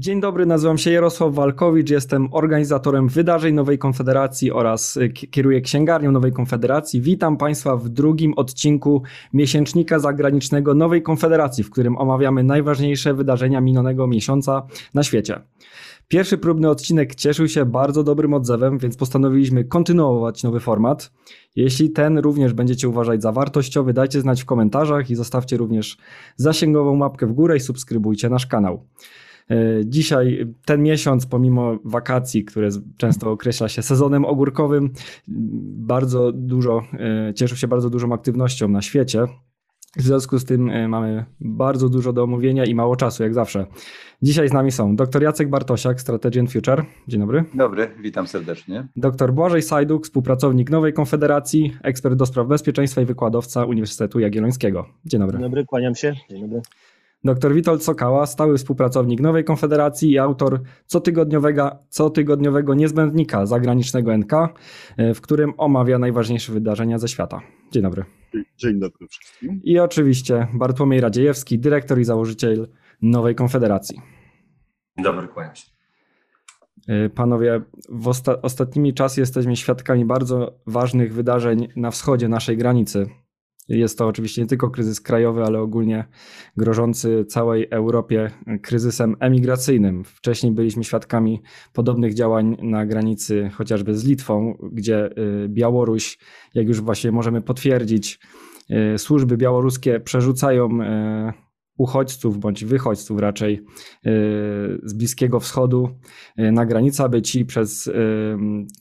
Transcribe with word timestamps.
Dzień 0.00 0.20
dobry, 0.20 0.46
nazywam 0.46 0.78
się 0.78 0.90
Jarosław 0.90 1.34
Walkowicz, 1.34 1.90
jestem 1.90 2.28
organizatorem 2.32 3.08
wydarzeń 3.08 3.54
Nowej 3.54 3.78
Konfederacji 3.78 4.52
oraz 4.52 4.98
kieruję 5.30 5.60
księgarnią 5.60 6.12
Nowej 6.12 6.32
Konfederacji. 6.32 7.00
Witam 7.00 7.36
Państwa 7.36 7.76
w 7.76 7.88
drugim 7.88 8.34
odcinku 8.34 9.02
miesięcznika 9.32 9.98
zagranicznego 9.98 10.74
Nowej 10.74 11.02
Konfederacji, 11.02 11.64
w 11.64 11.70
którym 11.70 11.96
omawiamy 11.96 12.44
najważniejsze 12.44 13.14
wydarzenia 13.14 13.60
minionego 13.60 14.06
miesiąca 14.06 14.66
na 14.94 15.02
świecie. 15.02 15.40
Pierwszy 16.08 16.38
próbny 16.38 16.70
odcinek 16.70 17.14
cieszył 17.14 17.48
się 17.48 17.64
bardzo 17.64 18.04
dobrym 18.04 18.34
odzewem, 18.34 18.78
więc 18.78 18.96
postanowiliśmy 18.96 19.64
kontynuować 19.64 20.42
nowy 20.42 20.60
format. 20.60 21.12
Jeśli 21.56 21.90
ten 21.90 22.18
również 22.18 22.52
będziecie 22.52 22.88
uważać 22.88 23.22
za 23.22 23.32
wartościowy, 23.32 23.92
dajcie 23.92 24.20
znać 24.20 24.42
w 24.42 24.46
komentarzach 24.46 25.10
i 25.10 25.14
zostawcie 25.14 25.56
również 25.56 25.96
zasięgową 26.36 26.98
łapkę 26.98 27.26
w 27.26 27.32
górę 27.32 27.56
i 27.56 27.60
subskrybujcie 27.60 28.28
nasz 28.28 28.46
kanał. 28.46 28.86
E, 29.50 29.56
dzisiaj, 29.84 30.54
ten 30.64 30.82
miesiąc, 30.82 31.26
pomimo 31.26 31.78
wakacji, 31.84 32.44
które 32.44 32.68
często 32.96 33.30
określa 33.30 33.68
się 33.68 33.82
sezonem 33.82 34.24
ogórkowym, 34.24 34.90
bardzo 35.76 36.32
dużo, 36.32 36.82
e, 37.28 37.34
cieszył 37.34 37.56
się 37.56 37.68
bardzo 37.68 37.90
dużą 37.90 38.12
aktywnością 38.12 38.68
na 38.68 38.82
świecie. 38.82 39.24
W 39.96 40.02
związku 40.02 40.38
z 40.38 40.44
tym 40.44 40.70
e, 40.70 40.88
mamy 40.88 41.24
bardzo 41.40 41.88
dużo 41.88 42.12
do 42.12 42.22
omówienia 42.22 42.64
i 42.64 42.74
mało 42.74 42.96
czasu, 42.96 43.22
jak 43.22 43.34
zawsze. 43.34 43.66
Dzisiaj 44.22 44.48
z 44.48 44.52
nami 44.52 44.72
są 44.72 44.96
dr 44.96 45.22
Jacek 45.22 45.50
Bartosiak, 45.50 46.00
Strategy 46.00 46.40
and 46.40 46.52
Future. 46.52 46.84
Dzień 47.08 47.20
dobry. 47.20 47.44
Dobry, 47.54 47.90
witam 48.02 48.26
serdecznie. 48.26 48.88
Dr 48.96 49.32
Błażej 49.32 49.62
Sajduk, 49.62 50.04
współpracownik 50.04 50.70
Nowej 50.70 50.92
Konfederacji, 50.92 51.76
ekspert 51.82 52.14
do 52.14 52.26
spraw 52.26 52.46
bezpieczeństwa 52.46 53.00
i 53.00 53.04
wykładowca 53.04 53.64
Uniwersytetu 53.64 54.20
Jagiellońskiego. 54.20 54.86
Dzień 55.04 55.20
dobry. 55.20 55.38
Dzień 55.38 55.42
dobry, 55.42 55.64
kłaniam 55.64 55.94
się. 55.94 56.14
Dzień 56.30 56.42
dobry. 56.42 56.60
Dr 57.24 57.54
Witold 57.54 57.84
Sokała, 57.84 58.26
stały 58.26 58.58
współpracownik 58.58 59.20
Nowej 59.20 59.44
Konfederacji 59.44 60.10
i 60.10 60.18
autor 60.18 60.60
cotygodniowego, 60.86 61.70
cotygodniowego 61.88 62.74
niezbędnika 62.74 63.46
zagranicznego 63.46 64.16
NK, 64.18 64.32
e, 64.96 65.14
w 65.14 65.20
którym 65.20 65.52
omawia 65.56 65.98
najważniejsze 65.98 66.52
wydarzenia 66.52 66.98
ze 66.98 67.08
świata. 67.08 67.40
Dzień 67.72 67.82
dobry. 67.82 68.04
Dzień 68.56 68.80
dobry 68.80 69.06
wszystkim. 69.08 69.60
I 69.64 69.78
oczywiście 69.78 70.48
Bartłomiej 70.54 71.00
Radziejewski, 71.00 71.58
dyrektor 71.58 71.98
i 71.98 72.04
założyciel 72.04 72.68
Nowej 73.02 73.34
Konfederacji. 73.34 74.00
Dzień 74.96 75.04
dobry, 75.04 75.28
kłaniam 75.28 75.54
się. 75.54 75.66
E, 76.88 77.08
panowie, 77.08 77.62
w 77.88 78.08
osta 78.08 78.42
ostatnimi 78.42 78.94
czasy 78.94 79.20
jesteśmy 79.20 79.56
świadkami 79.56 80.04
bardzo 80.04 80.60
ważnych 80.66 81.14
wydarzeń 81.14 81.68
na 81.76 81.90
wschodzie 81.90 82.28
naszej 82.28 82.56
granicy. 82.56 83.06
Jest 83.68 83.98
to 83.98 84.06
oczywiście 84.06 84.42
nie 84.42 84.48
tylko 84.48 84.70
kryzys 84.70 85.00
krajowy, 85.00 85.42
ale 85.42 85.60
ogólnie 85.60 86.04
grożący 86.56 87.24
całej 87.24 87.66
Europie 87.70 88.30
kryzysem 88.62 89.16
emigracyjnym. 89.20 90.04
Wcześniej 90.04 90.52
byliśmy 90.52 90.84
świadkami 90.84 91.42
podobnych 91.72 92.14
działań 92.14 92.56
na 92.62 92.86
granicy 92.86 93.50
chociażby 93.54 93.94
z 93.94 94.04
Litwą, 94.04 94.58
gdzie 94.72 95.10
y, 95.18 95.48
Białoruś, 95.48 96.18
jak 96.54 96.68
już 96.68 96.80
właśnie 96.80 97.12
możemy 97.12 97.42
potwierdzić, 97.42 98.20
y, 98.94 98.98
służby 98.98 99.36
białoruskie 99.36 100.00
przerzucają 100.00 100.82
y, 100.82 101.47
uchodźców 101.78 102.38
bądź 102.38 102.64
wychodźców 102.64 103.20
raczej 103.20 103.54
y, 103.54 103.60
z 104.82 104.92
Bliskiego 104.92 105.40
Wschodu 105.40 105.88
y, 106.38 106.52
na 106.52 106.66
granicę, 106.66 107.04
aby 107.04 107.22
ci 107.22 107.44
przez 107.44 107.86
y, 107.86 107.92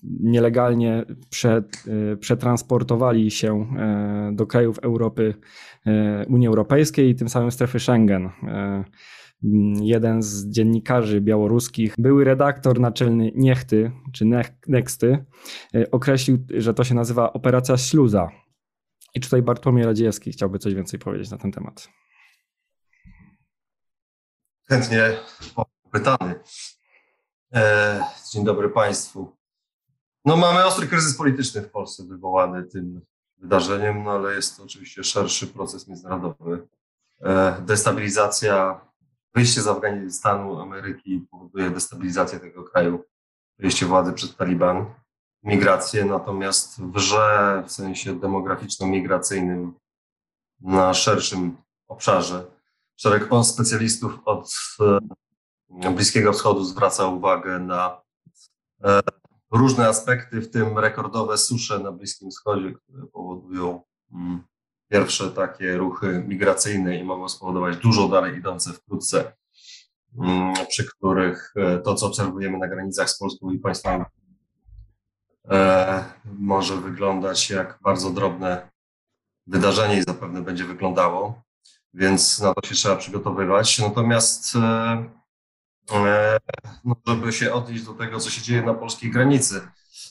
nielegalnie 0.04 1.06
przetransportowali 2.20 3.32
się 3.32 3.68
do 4.34 4.46
krajów 4.46 4.80
Europy, 4.80 5.34
Unii 6.28 6.48
Europejskiej 6.48 7.10
i 7.10 7.16
tym 7.16 7.30
samym 7.30 7.52
strefy 7.52 7.80
Schengen. 7.80 8.30
Jeden 9.82 10.22
z 10.22 10.50
dziennikarzy 10.50 11.22
białoruskich, 11.22 11.96
były 11.98 12.24
redaktor 12.24 12.80
naczelny 12.80 13.32
Niechty, 13.36 13.92
czy 14.14 14.26
Nexty, 14.68 15.26
określił, 15.92 16.38
że 16.50 16.74
to 16.74 16.84
się 16.84 16.96
nazywa 16.96 17.34
operacja 17.34 17.78
śluza. 17.78 18.30
I 19.16 19.20
tutaj 19.20 19.42
Bartłomiej 19.42 19.86
Radziejewski 19.86 20.32
chciałby 20.32 20.60
coś 20.60 20.74
więcej 20.74 21.00
powiedzieć 21.00 21.32
na 21.32 21.38
ten 21.38 21.52
temat 21.52 21.90
chętnie 24.70 25.20
pytany. 25.92 26.40
E, 27.54 28.04
dzień 28.32 28.46
dobry 28.46 28.70
Państwu. 28.70 29.38
No 30.26 30.38
mamy 30.38 30.66
ostry 30.66 30.88
kryzys 30.88 31.18
polityczny 31.18 31.62
w 31.62 31.72
Polsce 31.72 32.04
wywołany 32.04 32.64
tym 32.64 33.02
wydarzeniem, 33.38 34.04
no 34.04 34.12
ale 34.12 34.36
jest 34.36 34.58
to 34.58 34.64
oczywiście 34.64 35.04
szerszy 35.04 35.48
proces 35.48 35.88
międzynarodowy. 35.88 36.68
E, 37.22 37.62
destabilizacja, 37.62 38.82
wyjście 39.36 39.62
z 39.62 39.68
Afganistanu, 39.68 40.62
Ameryki 40.62 41.28
powoduje 41.32 41.70
destabilizację 41.70 42.40
tego 42.40 42.64
kraju, 42.64 43.04
wyjście 43.60 43.86
władzy 43.86 44.14
przed 44.14 44.38
Taliban, 44.38 44.86
migrację, 45.44 46.06
natomiast 46.06 46.82
wrze 46.82 47.64
w 47.68 47.72
sensie 47.72 48.20
demograficzno-migracyjnym 48.20 49.74
na 50.60 50.94
szerszym 50.94 51.58
obszarze 51.88 52.57
szereg 52.98 53.30
specjalistów 53.44 54.20
od 54.26 54.52
e, 55.84 55.92
Bliskiego 55.92 56.34
Wschodu 56.34 56.64
zwraca 56.64 57.06
uwagę 57.06 57.60
na 57.60 58.02
e, 58.84 59.00
różne 59.52 59.88
aspekty, 59.88 60.42
w 60.42 60.52
tym 60.52 60.80
rekordowe 60.80 61.38
susze 61.38 61.80
na 61.80 61.92
Bliskim 61.92 62.32
Wschodzie, 62.32 62.74
które 62.74 63.08
powodują 63.08 63.82
mm, 64.14 64.44
pierwsze 64.90 65.32
takie 65.32 65.78
ruchy 65.78 66.24
migracyjne 66.28 66.98
i 66.98 67.04
mogą 67.04 67.30
spowodować 67.30 67.78
dużo 67.78 68.08
dalej 68.08 68.38
idące 68.38 68.74
wkrótce, 68.74 69.34
mm, 70.20 70.54
przy 70.70 70.86
których 70.86 71.54
e, 71.56 71.78
to, 71.80 71.96
co 71.96 72.08
obserwujemy 72.08 72.58
na 72.58 72.68
granicach 72.68 73.10
z 73.10 73.18
Polską 73.18 73.52
i 73.52 73.60
państwami, 73.60 74.06
może 76.26 76.76
wyglądać 76.78 77.50
jak 77.50 77.80
bardzo 77.82 78.10
drobne 78.10 78.70
wydarzenie 79.48 79.98
i 79.98 80.04
zapewne 80.04 80.42
będzie 80.42 80.64
wyglądało 80.64 81.47
więc 81.98 82.40
na 82.40 82.54
to 82.54 82.68
się 82.68 82.76
trzeba 82.76 82.96
przygotowywać. 82.96 83.80
Natomiast, 83.80 84.56
e, 84.56 85.10
e, 85.92 86.40
no, 86.86 86.96
żeby 87.08 87.34
się 87.34 87.54
odnieść 87.54 87.84
do 87.84 87.94
tego, 87.94 88.20
co 88.20 88.30
się 88.30 88.42
dzieje 88.42 88.62
na 88.62 88.74
polskiej 88.74 89.12
granicy, 89.12 89.68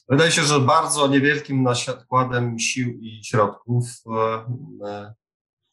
wydaje 0.09 0.31
się, 0.31 0.43
że 0.43 0.61
bardzo 0.61 1.07
niewielkim 1.07 1.63
nakładem 1.63 2.59
sił 2.59 2.89
i 2.89 3.25
środków 3.25 3.85
e, 4.87 5.15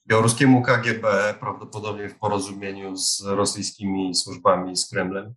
białoruskiemu 0.07 0.62
KGB, 0.62 1.34
prawdopodobnie 1.40 2.09
w 2.09 2.19
porozumieniu 2.19 2.97
z 2.97 3.22
rosyjskimi 3.22 4.16
służbami, 4.16 4.78
z 4.78 4.90
Kremlem, 4.90 5.34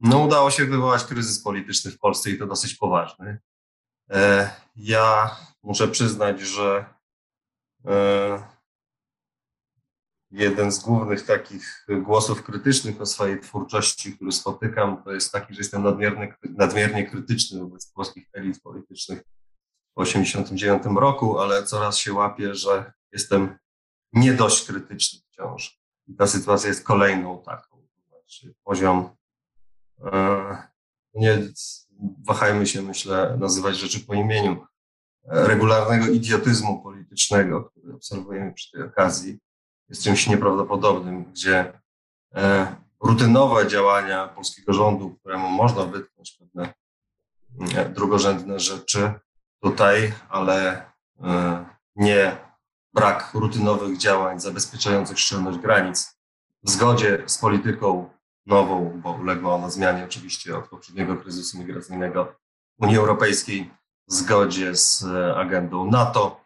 no, 0.00 0.18
udało 0.18 0.50
się 0.50 0.64
wywołać 0.64 1.04
kryzys 1.04 1.42
polityczny 1.42 1.90
w 1.90 1.98
Polsce 1.98 2.30
i 2.30 2.38
to 2.38 2.46
dosyć 2.46 2.74
poważny. 2.74 3.38
Ja 4.76 5.36
muszę 5.62 5.88
przyznać, 5.88 6.40
że 6.40 6.84
jeden 10.34 10.72
z 10.72 10.78
głównych 10.78 11.26
takich 11.26 11.86
głosów 12.02 12.42
krytycznych 12.42 13.00
o 13.00 13.06
swojej 13.06 13.40
twórczości, 13.40 14.16
który 14.16 14.32
spotykam, 14.32 15.02
to 15.02 15.12
jest 15.12 15.32
taki, 15.32 15.54
że 15.54 15.60
jestem 15.60 15.82
nadmiernie, 15.82 16.36
nadmiernie 16.50 17.06
krytyczny 17.06 17.60
wobec 17.60 17.86
polskich 17.86 18.28
elit 18.32 18.60
politycznych 18.62 19.18
w 19.96 20.04
1989 20.04 20.82
roku, 21.00 21.38
ale 21.38 21.62
coraz 21.62 21.98
się 21.98 22.12
łapię, 22.12 22.54
że 22.54 22.92
jestem 23.12 23.58
nie 24.12 24.32
dość 24.32 24.66
krytyczny 24.66 25.20
wciąż. 25.30 25.80
I 26.06 26.14
ta 26.14 26.26
sytuacja 26.26 26.68
jest 26.68 26.84
kolejną 26.84 27.42
taką. 27.42 27.86
Znaczy 28.08 28.54
poziom, 28.64 29.10
e, 30.04 30.62
nie 31.14 31.38
wahajmy 32.26 32.66
się, 32.66 32.82
myślę, 32.82 33.36
nazywać 33.40 33.76
rzeczy 33.76 34.00
po 34.00 34.14
imieniu, 34.14 34.66
regularnego 35.26 36.06
idiotyzmu 36.06 36.82
politycznego, 36.82 37.64
który 37.64 37.94
obserwujemy 37.94 38.52
przy 38.52 38.70
tej 38.70 38.82
okazji, 38.82 39.38
jest 39.88 40.02
czymś 40.02 40.26
nieprawdopodobnym, 40.26 41.24
gdzie 41.24 41.80
e, 42.34 42.76
rutynowe 43.00 43.68
działania 43.68 44.28
polskiego 44.28 44.72
rządu, 44.72 45.10
któremu 45.10 45.48
można 45.48 45.84
wytknąć 45.84 46.38
pewne 46.38 46.74
e, 47.76 47.88
drugorzędne 47.88 48.60
rzeczy 48.60 49.12
tutaj, 49.62 50.12
ale 50.28 50.86
e, 51.22 51.64
nie 51.96 52.36
brak 52.94 53.30
rutynowych 53.34 53.98
działań 53.98 54.40
zabezpieczających 54.40 55.18
szczelność 55.18 55.58
granic 55.58 56.18
w 56.62 56.70
zgodzie 56.70 57.22
z 57.26 57.38
polityką 57.38 58.10
nową, 58.46 59.00
bo 59.02 59.12
uległa 59.12 59.54
ona 59.54 59.70
zmianie 59.70 60.04
oczywiście 60.04 60.58
od 60.58 60.68
poprzedniego 60.68 61.16
kryzysu 61.16 61.58
migracyjnego 61.58 62.34
Unii 62.78 62.96
Europejskiej, 62.96 63.70
w 64.08 64.12
zgodzie 64.12 64.74
z 64.74 65.04
agendą 65.36 65.90
NATO, 65.90 66.40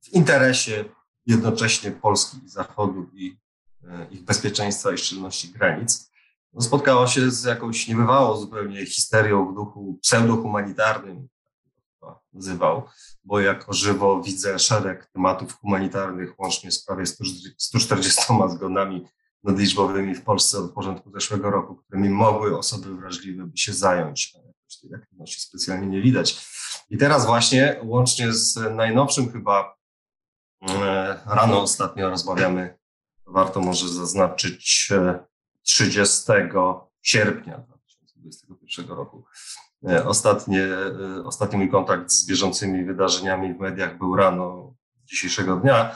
w 0.00 0.12
interesie 0.12 0.84
jednocześnie 1.26 1.90
Polski 1.90 2.36
i 2.44 2.48
Zachodu 2.48 3.10
i 3.14 3.36
e, 3.84 4.06
ich 4.10 4.24
bezpieczeństwa 4.24 4.92
i 4.92 4.98
szczelności 4.98 5.48
granic, 5.48 6.12
no 6.52 7.06
się 7.06 7.30
z 7.30 7.44
jakąś 7.44 7.88
niebywałą 7.88 8.36
zupełnie 8.36 8.86
histerią 8.86 9.52
w 9.52 9.54
duchu 9.54 9.98
pseudohumanitarnym, 10.02 11.28
to 12.00 12.20
nazywał, 12.32 12.82
bo 13.24 13.40
jako 13.40 13.72
żywo 13.72 14.22
widzę 14.22 14.58
szereg 14.58 15.06
tematów 15.06 15.58
humanitarnych, 15.60 16.40
łącznie 16.40 16.70
z 16.70 16.84
prawie 16.84 17.04
140 17.56 18.22
zgonami 18.48 19.06
nadliczbowymi 19.44 20.14
w 20.14 20.22
Polsce 20.22 20.58
od 20.58 20.72
początku 20.72 21.10
zeszłego 21.10 21.50
roku, 21.50 21.76
którymi 21.76 22.10
mogły 22.10 22.58
osoby 22.58 22.96
wrażliwe 22.96 23.46
by 23.46 23.56
się 23.56 23.72
zająć. 23.72 24.34
Jakoś 24.34 24.80
tej 24.80 24.94
aktywności 24.94 25.40
specjalnie 25.40 25.86
nie 25.86 26.02
widać. 26.02 26.46
I 26.90 26.98
teraz 26.98 27.26
właśnie, 27.26 27.80
łącznie 27.82 28.32
z 28.32 28.56
najnowszym 28.74 29.32
chyba, 29.32 29.76
rano 31.26 31.62
ostatnio 31.62 32.10
rozmawiamy, 32.10 32.78
warto 33.26 33.60
może 33.60 33.88
zaznaczyć 33.88 34.92
30 35.62 36.32
e, 36.32 36.80
sierpnia 37.02 37.58
2021 37.58 38.96
roku. 38.96 39.24
E, 39.88 40.06
ostatnie, 40.06 40.68
ostatni 41.24 41.58
mój 41.58 41.70
kontakt 41.70 42.10
z 42.10 42.26
bieżącymi 42.26 42.84
wydarzeniami 42.84 43.54
w 43.54 43.60
mediach 43.60 43.98
był 43.98 44.16
rano 44.16 44.74
dzisiejszego 45.04 45.56
dnia. 45.56 45.94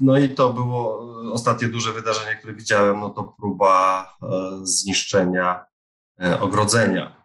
No 0.00 0.18
i 0.18 0.34
to 0.34 0.52
było 0.52 1.00
ostatnie 1.32 1.68
duże 1.68 1.92
wydarzenie, 1.92 2.36
które 2.36 2.54
widziałem, 2.54 3.00
no 3.00 3.10
to 3.10 3.24
próba 3.24 4.06
zniszczenia 4.62 5.66
ogrodzenia 6.40 7.24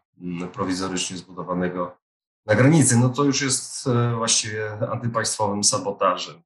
prowizorycznie 0.53 1.17
zbudowanego 1.17 2.02
na 2.45 2.55
granicy, 2.55 2.97
no 2.97 3.09
to 3.09 3.23
już 3.23 3.41
jest 3.41 3.87
e, 3.87 4.15
właściwie 4.15 4.89
antypaństwowym 4.91 5.63
sabotażem. 5.63 6.41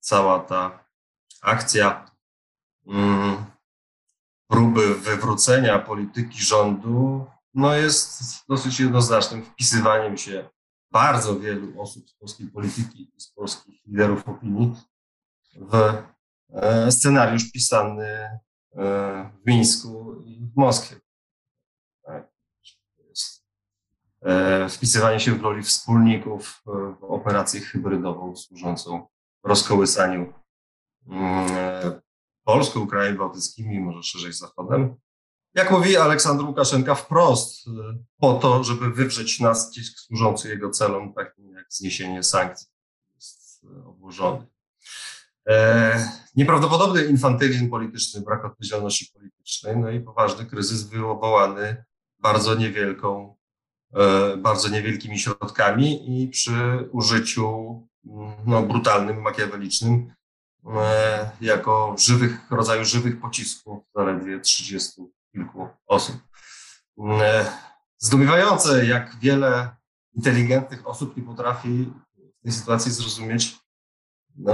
Cała 0.00 0.40
ta 0.40 0.84
akcja 1.42 2.10
mm, 2.86 3.44
próby 4.48 4.94
wywrócenia 4.94 5.78
polityki 5.78 6.42
rządu 6.44 7.26
no 7.54 7.74
jest 7.74 8.22
dosyć 8.48 8.80
jednoznacznym 8.80 9.44
wpisywaniem 9.44 10.18
się 10.18 10.48
bardzo 10.90 11.40
wielu 11.40 11.80
osób 11.80 12.10
z 12.10 12.14
polskiej 12.14 12.46
polityki 12.46 13.12
z 13.18 13.28
polskich 13.28 13.86
liderów 13.86 14.28
opinii 14.28 14.74
w 15.56 16.02
e, 16.52 16.92
scenariusz 16.92 17.52
pisany 17.52 18.06
e, 18.06 18.40
w 19.42 19.46
Mińsku 19.46 20.22
i 20.26 20.50
w 20.54 20.56
Moskwie. 20.56 20.96
E, 22.08 22.24
wpisywanie 24.68 25.20
się 25.20 25.34
w 25.34 25.42
roli 25.42 25.62
wspólników 25.62 26.62
e, 26.66 26.70
w 27.00 27.04
operację 27.04 27.60
hybrydową 27.60 28.36
służącą 28.36 29.06
rozkołysaniu 29.44 30.32
mm, 31.08 31.46
e, 31.50 32.00
Polską, 32.44 32.86
krajami 32.86 33.18
bałtyckimi, 33.18 33.80
może 33.80 34.02
szerzej 34.02 34.32
Zachodem. 34.32 34.96
Jak 35.54 35.70
mówi 35.70 35.96
Aleksandr 35.96 36.44
Łukaszenka 36.44 36.94
wprost, 36.94 37.66
po 38.18 38.34
to, 38.34 38.64
żeby 38.64 38.90
wywrzeć 38.90 39.40
nacisk 39.40 39.98
służący 39.98 40.48
jego 40.48 40.70
celom, 40.70 41.14
takim 41.14 41.52
jak 41.52 41.66
zniesienie 41.68 42.22
sankcji, 42.22 42.68
jest 43.14 43.66
obłożony. 43.86 44.46
nieprawdopodobny 46.36 47.04
infantylizm 47.04 47.70
polityczny, 47.70 48.20
brak 48.20 48.44
odpowiedzialności 48.44 49.10
politycznej, 49.14 49.76
no 49.76 49.90
i 49.90 50.00
poważny 50.00 50.46
kryzys 50.46 50.82
wywołany 50.82 51.84
bardzo 52.18 52.54
niewielką 52.54 53.34
E, 53.34 53.43
bardzo 54.38 54.68
niewielkimi 54.68 55.18
środkami 55.18 56.22
i 56.22 56.28
przy 56.28 56.88
użyciu 56.92 57.48
mm, 58.06 58.32
no, 58.46 58.62
brutalnym, 58.62 59.22
makiawelicznym, 59.22 60.14
e, 60.66 61.30
jako 61.40 61.94
żywych, 61.98 62.50
rodzaju 62.50 62.84
żywych 62.84 63.20
pocisków, 63.20 63.84
zaledwie 63.94 64.40
30 64.40 65.02
kilku 65.32 65.68
osób. 65.86 66.16
Mm, 66.98 67.20
e, 67.22 67.44
zdumiewające, 67.98 68.86
jak 68.86 69.16
wiele 69.20 69.76
inteligentnych 70.14 70.88
osób 70.88 71.16
nie 71.16 71.22
potrafi 71.22 71.92
w 72.40 72.42
tej 72.42 72.52
sytuacji 72.52 72.92
zrozumieć, 72.92 73.56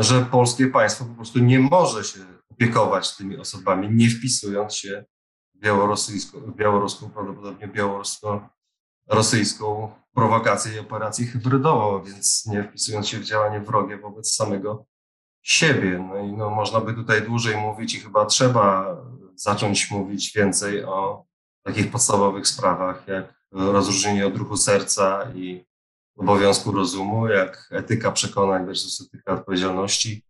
że 0.00 0.24
polskie 0.24 0.66
państwo 0.66 1.04
po 1.04 1.14
prostu 1.14 1.38
nie 1.38 1.58
może 1.58 2.04
się 2.04 2.20
opiekować 2.50 3.16
tymi 3.16 3.36
osobami, 3.36 3.88
nie 3.90 4.10
wpisując 4.10 4.74
się 4.74 5.04
w 5.54 5.58
białorusyjską, 5.58 6.40
białoruską, 6.40 7.10
prawdopodobnie 7.10 7.68
białorusko 7.68 8.48
rosyjską 9.10 9.90
prowokację 10.14 10.74
i 10.74 10.78
operację 10.78 11.26
hybrydową, 11.26 12.02
więc 12.02 12.46
nie 12.46 12.64
wpisując 12.64 13.08
się 13.08 13.18
w 13.18 13.24
działanie 13.24 13.60
wrogie 13.60 13.96
wobec 13.98 14.34
samego 14.34 14.86
siebie. 15.42 16.06
No 16.08 16.18
i 16.18 16.32
no, 16.32 16.50
można 16.50 16.80
by 16.80 16.94
tutaj 16.94 17.22
dłużej 17.22 17.56
mówić 17.56 17.94
i 17.94 18.00
chyba 18.00 18.26
trzeba 18.26 18.96
zacząć 19.34 19.90
mówić 19.90 20.32
więcej 20.32 20.84
o 20.84 21.24
takich 21.62 21.90
podstawowych 21.90 22.48
sprawach, 22.48 23.08
jak 23.08 23.34
rozróżnienie 23.52 24.26
odruchu 24.26 24.56
serca 24.56 25.32
i 25.34 25.66
obowiązku 26.16 26.72
rozumu, 26.72 27.28
jak 27.28 27.68
etyka 27.72 28.12
przekonań 28.12 28.66
versus 28.66 29.00
etyka 29.00 29.32
odpowiedzialności, 29.32 30.26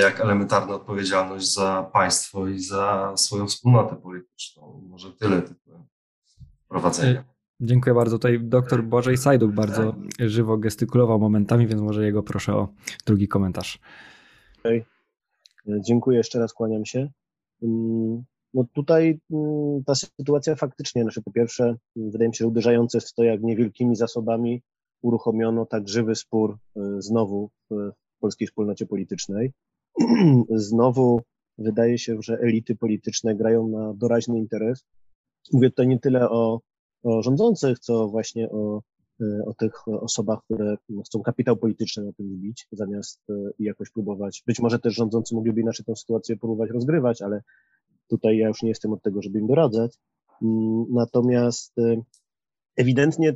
jak 0.00 0.20
elementarna 0.20 0.74
odpowiedzialność 0.74 1.54
za 1.54 1.90
państwo 1.92 2.48
i 2.48 2.60
za 2.60 3.12
swoją 3.16 3.46
wspólnotę 3.46 3.96
polityczną. 3.96 4.82
Może 4.88 5.12
tyle 5.12 5.42
tytułem 5.42 5.86
prowadzenia. 6.68 7.31
Dziękuję 7.64 7.94
bardzo. 7.94 8.18
Tutaj 8.18 8.40
doktor 8.42 8.84
Bożej 8.84 9.16
Sajduk 9.16 9.52
bardzo 9.52 9.94
żywo 10.18 10.58
gestykulował 10.58 11.18
momentami, 11.18 11.66
więc 11.66 11.82
może 11.82 12.04
jego 12.04 12.22
proszę 12.22 12.54
o 12.54 12.68
drugi 13.06 13.28
komentarz. 13.28 13.78
Okay. 14.60 14.84
Dziękuję 15.66 16.18
jeszcze 16.18 16.38
raz, 16.38 16.52
kłaniam 16.52 16.84
się. 16.84 17.10
Mm, 17.62 18.24
no 18.54 18.64
tutaj 18.72 19.20
mm, 19.30 19.84
ta 19.84 19.94
sytuacja 19.94 20.54
faktycznie, 20.54 21.02
znaczy 21.02 21.22
po 21.22 21.32
pierwsze, 21.32 21.76
wydaje 21.96 22.28
mi 22.28 22.34
się 22.34 22.46
uderzające 22.46 22.98
jest 22.98 23.14
to, 23.14 23.24
jak 23.24 23.42
niewielkimi 23.42 23.96
zasobami 23.96 24.62
uruchomiono 25.02 25.66
tak 25.66 25.88
żywy 25.88 26.14
spór 26.14 26.58
y, 26.76 26.80
znowu 26.98 27.50
w 27.70 27.74
polskiej 28.20 28.48
wspólnocie 28.48 28.86
politycznej. 28.86 29.52
Znowu 30.50 31.20
wydaje 31.58 31.98
się, 31.98 32.16
że 32.22 32.38
elity 32.38 32.76
polityczne 32.76 33.34
grają 33.34 33.68
na 33.68 33.94
doraźny 33.94 34.38
interes. 34.38 34.84
Mówię 35.52 35.70
tutaj 35.70 35.88
nie 35.88 35.98
tyle 35.98 36.30
o 36.30 36.60
o 37.02 37.22
rządzących, 37.22 37.78
co 37.78 38.08
właśnie 38.08 38.50
o, 38.50 38.82
e, 39.20 39.44
o 39.46 39.54
tych 39.54 39.88
osobach, 39.88 40.38
które 40.44 40.76
chcą 41.06 41.22
kapitał 41.22 41.56
polityczny 41.56 42.04
na 42.04 42.12
tym 42.12 42.28
zbić, 42.28 42.68
zamiast 42.72 43.20
e, 43.30 43.34
jakoś 43.58 43.90
próbować. 43.90 44.42
Być 44.46 44.60
może 44.60 44.78
też 44.78 44.94
rządzący 44.94 45.34
mogliby 45.34 45.60
inaczej 45.60 45.84
tę 45.86 45.96
sytuację 45.96 46.36
próbować 46.36 46.70
rozgrywać, 46.70 47.22
ale 47.22 47.42
tutaj 48.08 48.38
ja 48.38 48.48
już 48.48 48.62
nie 48.62 48.68
jestem 48.68 48.92
od 48.92 49.02
tego, 49.02 49.22
żeby 49.22 49.38
im 49.38 49.46
doradzać. 49.46 49.98
Mm, 50.42 50.84
natomiast 50.90 51.78
e, 51.78 51.96
ewidentnie 52.76 53.34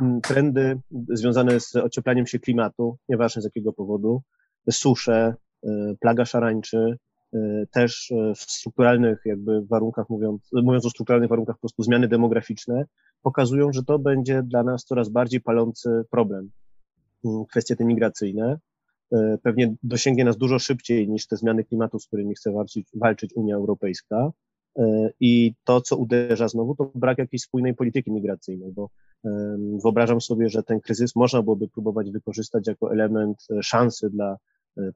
mm, 0.00 0.20
trendy 0.20 0.80
związane 1.08 1.60
z 1.60 1.76
ocieplaniem 1.76 2.26
się 2.26 2.38
klimatu, 2.38 2.96
nieważne 3.08 3.42
z 3.42 3.44
jakiego 3.44 3.72
powodu, 3.72 4.22
susze, 4.70 5.34
plaga 6.00 6.24
szarańczy, 6.24 6.96
też 7.70 8.10
y, 8.10 8.34
w 8.34 8.40
strukturalnych 8.40 9.22
jakby 9.24 9.66
warunkach, 9.66 10.10
mówiąc, 10.10 10.50
mówiąc 10.52 10.86
o 10.86 10.90
strukturalnych 10.90 11.30
warunkach 11.30 11.56
po 11.56 11.60
prostu 11.60 11.82
zmiany 11.82 12.08
demograficzne, 12.08 12.84
pokazują, 13.22 13.72
że 13.72 13.82
to 13.82 13.98
będzie 13.98 14.42
dla 14.42 14.62
nas 14.62 14.84
coraz 14.84 15.08
bardziej 15.08 15.40
palący 15.40 16.04
problem. 16.10 16.50
Mm, 17.24 17.44
kwestie 17.44 17.76
te 17.76 17.84
migracyjne 17.84 18.58
y, 19.14 19.38
pewnie 19.42 19.74
dosięgnie 19.82 20.24
nas 20.24 20.36
dużo 20.36 20.58
szybciej 20.58 21.08
niż 21.08 21.26
te 21.26 21.36
zmiany 21.36 21.64
klimatu, 21.64 21.98
z 21.98 22.06
którymi 22.06 22.34
chce 22.34 22.52
walczyć, 22.52 22.88
walczyć 22.94 23.32
Unia 23.34 23.56
Europejska. 23.56 24.30
I 25.20 25.54
to, 25.64 25.80
co 25.80 25.96
uderza 25.96 26.48
znowu, 26.48 26.74
to 26.74 26.92
brak 26.94 27.18
jakiejś 27.18 27.42
spójnej 27.42 27.74
polityki 27.74 28.12
migracyjnej, 28.12 28.72
bo 28.72 28.90
wyobrażam 29.84 30.20
sobie, 30.20 30.48
że 30.48 30.62
ten 30.62 30.80
kryzys 30.80 31.16
można 31.16 31.42
byłoby 31.42 31.68
próbować 31.68 32.10
wykorzystać 32.10 32.66
jako 32.66 32.92
element 32.92 33.46
szansy 33.62 34.10
dla 34.10 34.36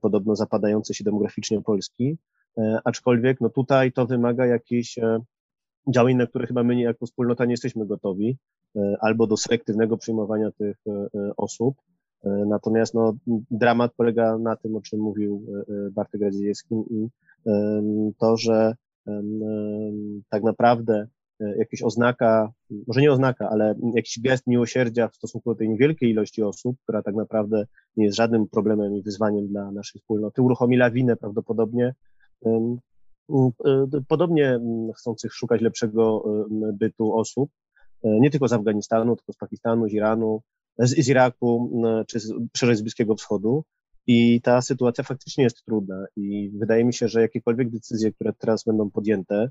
podobno 0.00 0.36
zapadającej 0.36 0.96
się 0.96 1.04
demograficznie 1.04 1.62
Polski, 1.62 2.18
e, 2.58 2.78
aczkolwiek 2.84 3.40
no 3.40 3.48
tutaj 3.48 3.92
to 3.92 4.06
wymaga 4.06 4.46
jakichś 4.46 4.98
e, 4.98 5.20
działań, 5.94 6.14
na 6.14 6.26
które 6.26 6.46
chyba 6.46 6.62
my 6.62 6.80
jako 6.80 7.06
wspólnota 7.06 7.44
nie 7.44 7.52
jesteśmy 7.52 7.86
gotowi, 7.86 8.38
albo 9.00 9.26
do 9.26 9.36
selektywnego 9.36 9.96
przyjmowania 9.96 10.50
tych 10.50 10.76
osób. 11.36 11.76
Natomiast 12.24 12.94
no, 12.94 13.14
dramat 13.50 13.92
polega 13.96 14.38
na 14.38 14.56
tym, 14.56 14.76
o 14.76 14.80
czym 14.80 15.00
mówił 15.00 15.46
Bartek 15.92 16.22
Radziejewski, 16.22 16.74
i 16.90 17.08
to, 18.18 18.36
że 18.36 18.74
tak 20.30 20.42
naprawdę 20.42 21.06
jakaś 21.40 21.82
oznaka, 21.82 22.52
może 22.86 23.00
nie 23.00 23.12
oznaka, 23.12 23.48
ale 23.50 23.74
jakiś 23.94 24.20
gest 24.20 24.46
miłosierdzia 24.46 25.08
w 25.08 25.16
stosunku 25.16 25.50
do 25.50 25.56
tej 25.58 25.68
niewielkiej 25.68 26.10
ilości 26.10 26.42
osób, 26.42 26.76
która 26.82 27.02
tak 27.02 27.14
naprawdę 27.14 27.66
nie 27.96 28.04
jest 28.04 28.16
żadnym 28.16 28.48
problemem 28.48 28.96
i 28.96 29.02
wyzwaniem 29.02 29.48
dla 29.48 29.72
naszej 29.72 30.00
wspólnoty, 30.00 30.42
uruchomi 30.42 30.76
lawinę 30.76 31.16
prawdopodobnie, 31.16 31.94
podobnie 34.08 34.60
chcących 34.96 35.32
szukać 35.32 35.60
lepszego 35.60 36.24
bytu 36.72 37.16
osób, 37.16 37.50
nie 38.04 38.30
tylko 38.30 38.48
z 38.48 38.52
Afganistanu, 38.52 39.16
tylko 39.16 39.32
z 39.32 39.36
Pakistanu, 39.36 39.88
z 39.88 39.92
Iranu, 39.92 40.42
z, 40.78 41.04
z 41.04 41.08
Iraku, 41.08 41.82
czy 42.08 42.20
z, 42.20 42.32
szerzej 42.56 42.76
z 42.76 42.82
Bliskiego 42.82 43.14
Wschodu. 43.14 43.64
I 44.06 44.40
ta 44.40 44.62
sytuacja 44.62 45.04
faktycznie 45.04 45.44
jest 45.44 45.64
trudna 45.64 46.06
i 46.16 46.50
wydaje 46.58 46.84
mi 46.84 46.94
się, 46.94 47.08
że 47.08 47.20
jakiekolwiek 47.20 47.70
decyzje, 47.70 48.12
które 48.12 48.32
teraz 48.32 48.64
będą 48.64 48.90
podjęte, 48.90 49.48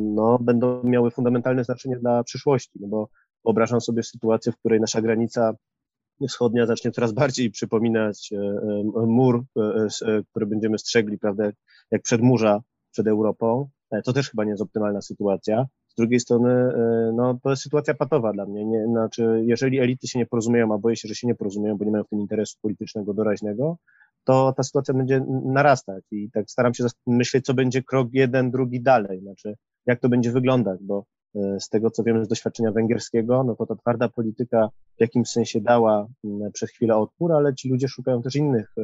no, 0.00 0.38
będą 0.40 0.82
miały 0.84 1.10
fundamentalne 1.10 1.64
znaczenie 1.64 1.96
dla 1.96 2.24
przyszłości, 2.24 2.78
no 2.80 2.88
bo 2.88 3.08
wyobrażam 3.44 3.80
sobie 3.80 4.02
sytuację, 4.02 4.52
w 4.52 4.56
której 4.56 4.80
nasza 4.80 5.02
granica 5.02 5.54
wschodnia 6.28 6.66
zacznie 6.66 6.90
coraz 6.90 7.12
bardziej 7.12 7.50
przypominać 7.50 8.30
mur, 9.06 9.44
który 10.30 10.46
będziemy 10.46 10.78
strzegli, 10.78 11.18
prawda, 11.18 11.50
jak 11.90 12.02
przedmurza 12.02 12.60
przed 12.92 13.06
Europą. 13.06 13.68
To 14.04 14.12
też 14.12 14.30
chyba 14.30 14.44
nie 14.44 14.50
jest 14.50 14.62
optymalna 14.62 15.02
sytuacja. 15.02 15.66
Z 15.88 15.94
drugiej 15.94 16.20
strony, 16.20 16.72
no, 17.14 17.38
to 17.42 17.50
jest 17.50 17.62
sytuacja 17.62 17.94
patowa 17.94 18.32
dla 18.32 18.46
mnie. 18.46 18.64
Nie, 18.64 18.86
znaczy, 18.86 19.42
jeżeli 19.44 19.78
elity 19.78 20.08
się 20.08 20.18
nie 20.18 20.26
porozumieją, 20.26 20.74
a 20.74 20.78
boję 20.78 20.96
się, 20.96 21.08
że 21.08 21.14
się 21.14 21.26
nie 21.26 21.34
porozumieją, 21.34 21.76
bo 21.76 21.84
nie 21.84 21.90
mają 21.90 22.04
w 22.04 22.08
tym 22.08 22.20
interesu 22.20 22.58
politycznego 22.62 23.14
doraźnego, 23.14 23.76
to 24.24 24.52
ta 24.56 24.62
sytuacja 24.62 24.94
będzie 24.94 25.24
narastać 25.44 26.04
i 26.10 26.30
tak 26.30 26.50
staram 26.50 26.74
się 26.74 26.84
myśleć, 27.06 27.44
co 27.44 27.54
będzie 27.54 27.82
krok 27.82 28.08
jeden, 28.12 28.50
drugi 28.50 28.82
dalej, 28.82 29.20
znaczy 29.20 29.54
jak 29.86 30.00
to 30.00 30.08
będzie 30.08 30.32
wyglądać, 30.32 30.80
bo 30.82 31.04
e, 31.34 31.60
z 31.60 31.68
tego, 31.68 31.90
co 31.90 32.02
wiemy 32.02 32.24
z 32.24 32.28
doświadczenia 32.28 32.72
węgierskiego, 32.72 33.44
no 33.44 33.56
to 33.56 33.66
ta 33.66 33.76
twarda 33.76 34.08
polityka 34.08 34.68
w 34.96 35.00
jakimś 35.00 35.28
sensie 35.28 35.60
dała 35.60 36.06
przez 36.52 36.70
chwilę 36.70 36.96
odpór, 36.96 37.32
ale 37.32 37.54
ci 37.54 37.68
ludzie 37.68 37.88
szukają 37.88 38.22
też 38.22 38.36
innych 38.36 38.74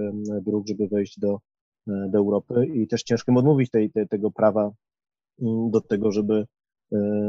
dróg, 0.43 0.69
żeby 0.69 0.89
wejść 0.89 1.21
do, 1.21 1.41
e, 1.89 2.09
do 2.11 2.19
Europy 2.19 2.67
i 2.67 2.89
też 2.89 3.03
ciężko 3.03 3.33
im 3.33 3.39
odmówić 3.39 3.71
tej, 3.71 3.91
tej, 3.91 4.09
tego 4.09 4.31
prawa 4.31 4.71
do 5.71 5.81
tego, 5.81 6.13
żeby 6.13 6.47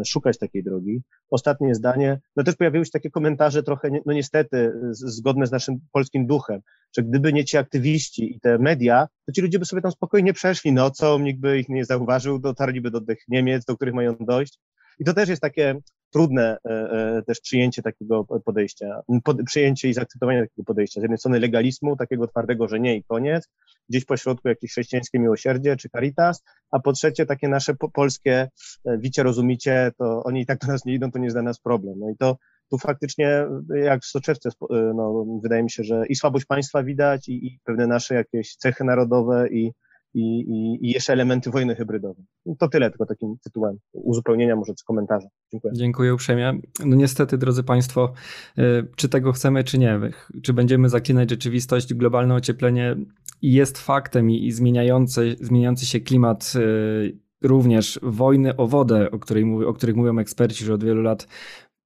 szukać 0.06 0.38
takiej 0.38 0.64
drogi. 0.64 1.02
Ostatnie 1.30 1.76
zdanie, 1.76 2.20
no 2.36 2.44
też 2.44 2.56
pojawiły 2.56 2.86
się 2.86 2.92
takie 2.92 3.10
komentarze 3.10 3.64
trochę, 3.64 3.90
no 4.06 4.14
niestety, 4.14 4.72
zgodne 4.92 5.48
z 5.48 5.52
naszym 5.52 5.80
polskim 5.92 6.28
duchem, 6.28 6.62
że 6.98 7.04
gdyby 7.04 7.34
nie 7.34 7.46
ci 7.46 7.58
aktywiści 7.58 8.36
i 8.36 8.40
te 8.40 8.58
media, 8.58 9.08
to 9.26 9.32
ci 9.32 9.42
ludzie 9.42 9.60
by 9.60 9.66
sobie 9.66 9.82
tam 9.82 9.92
spokojnie 9.92 10.34
przeszli 10.34 10.74
nocą, 10.74 11.20
nikt 11.20 11.40
by 11.40 11.60
ich 11.60 11.70
nie 11.70 11.86
zauważył, 11.86 12.40
dotarliby 12.40 12.92
do 12.92 13.02
tych 13.02 13.20
Niemiec, 13.28 13.66
do 13.66 13.76
których 13.76 13.94
mają 13.94 14.16
dojść. 14.20 14.60
I 15.00 15.06
to 15.06 15.14
też 15.14 15.30
jest 15.30 15.42
takie 15.42 15.76
trudne 16.12 16.58
e, 16.66 16.70
e, 16.70 17.22
też 17.28 17.40
przyjęcie 17.40 17.82
takiego 17.82 18.26
podejścia, 18.46 19.02
pod, 19.24 19.44
przyjęcie 19.44 19.90
i 19.90 19.94
zaakceptowanie 19.94 20.42
takiego 20.42 20.66
podejścia. 20.66 21.02
Z 21.02 21.04
jednej 21.04 21.18
strony 21.18 21.40
legalizmu, 21.40 21.96
takiego 21.96 22.28
twardego, 22.28 22.68
że 22.68 22.80
nie 22.80 22.96
i 22.96 23.04
koniec, 23.04 23.50
gdzieś 23.90 24.06
pośrodku 24.06 24.48
jakieś 24.48 24.72
chrześcijańskie 24.72 25.20
miłosierdzie 25.20 25.76
czy 25.76 25.90
caritas, 25.90 26.44
a 26.72 26.80
po 26.80 26.94
trzecie 26.94 27.26
takie 27.26 27.48
nasze 27.48 27.76
po, 27.76 27.90
polskie 27.90 28.50
e, 28.86 28.98
wicie, 28.98 29.24
rozumicie, 29.24 29.92
to 29.98 30.24
oni 30.24 30.42
i 30.42 30.46
tak 30.46 30.60
do 30.60 30.68
nas 30.68 30.86
nie 30.86 30.94
idą, 30.94 31.12
to 31.12 31.20
nie 31.20 31.26
jest 31.26 31.36
dla 31.36 31.44
nas 31.44 31.60
problem. 31.60 32.00
No 32.00 32.10
i 32.10 32.18
to 32.18 32.38
tu 32.72 32.78
faktycznie, 32.78 33.46
jak 33.84 34.02
w 34.02 34.06
soczewce, 34.06 34.50
no, 34.70 35.26
wydaje 35.44 35.64
mi 35.64 35.72
się, 35.72 35.84
że 35.84 36.04
i 36.10 36.16
słabość 36.16 36.46
państwa 36.46 36.84
widać, 36.84 37.30
i, 37.30 37.46
i 37.48 37.60
pewne 37.64 37.88
nasze 37.88 38.16
jakieś 38.16 38.56
cechy 38.56 38.84
narodowe, 38.84 39.48
i 39.50 39.72
i, 40.14 40.40
i, 40.40 40.86
i 40.86 40.92
jeszcze 40.92 41.14
elementy 41.14 41.52
wojny 41.52 41.76
hybrydowej. 41.76 42.26
To 42.60 42.68
tyle 42.68 42.90
tylko 42.90 43.06
takim 43.06 43.36
tytułem 43.44 43.78
uzupełnienia, 43.94 44.56
może 44.56 44.74
z 44.78 44.84
komentarza. 44.84 45.28
Dziękuję. 45.52 45.74
Dziękuję 45.74 46.14
uprzejmie. 46.14 46.54
No 46.86 46.96
niestety, 46.96 47.38
drodzy 47.38 47.64
Państwo, 47.64 48.14
y, 48.60 48.62
czy 48.96 49.10
tego 49.10 49.32
chcemy, 49.32 49.64
czy 49.64 49.78
nie, 49.78 50.00
czy 50.44 50.54
będziemy 50.54 50.90
zaklinać 50.90 51.30
rzeczywistość, 51.30 51.94
globalne 51.94 52.36
ocieplenie 52.36 52.96
jest 53.42 53.78
faktem 53.78 54.32
i, 54.32 54.52
zmieniający, 54.52 55.36
zmieniający 55.40 55.86
się 55.86 56.00
klimat 56.00 56.54
y, 56.56 57.20
również 57.42 58.00
wojny 58.04 58.56
o 58.56 58.68
wodę, 58.68 59.12
o, 59.12 59.20
której 59.20 59.46
mówi, 59.46 59.66
o 59.66 59.74
których 59.74 59.96
mówią 59.96 60.20
eksperci, 60.20 60.66
że 60.66 60.74
od 60.74 60.84
wielu 60.84 61.02
lat 61.02 61.28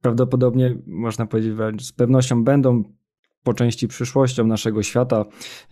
prawdopodobnie, 0.01 0.77
można 0.87 1.25
powiedzieć, 1.25 1.53
z 1.81 1.91
pewnością 1.91 2.43
będą 2.43 2.83
po 3.45 3.53
części 3.53 3.87
przyszłością 3.87 4.47
naszego 4.47 4.83
świata. 4.83 5.25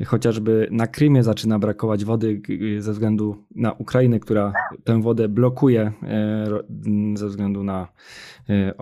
Chociażby 0.06 0.68
na 0.72 0.88
Krymie 0.88 1.24
zaczyna 1.24 1.60
brakować 1.60 2.06
wody 2.06 2.42
ze 2.80 2.92
względu 2.92 3.44
na 3.56 3.72
Ukrainę, 3.72 4.20
która 4.20 4.54
tę 4.84 5.02
wodę 5.02 5.30
blokuje 5.30 5.92
e, 6.04 7.18
ze 7.18 7.28
względu 7.28 7.64
na 7.64 7.88
e, 8.50 8.74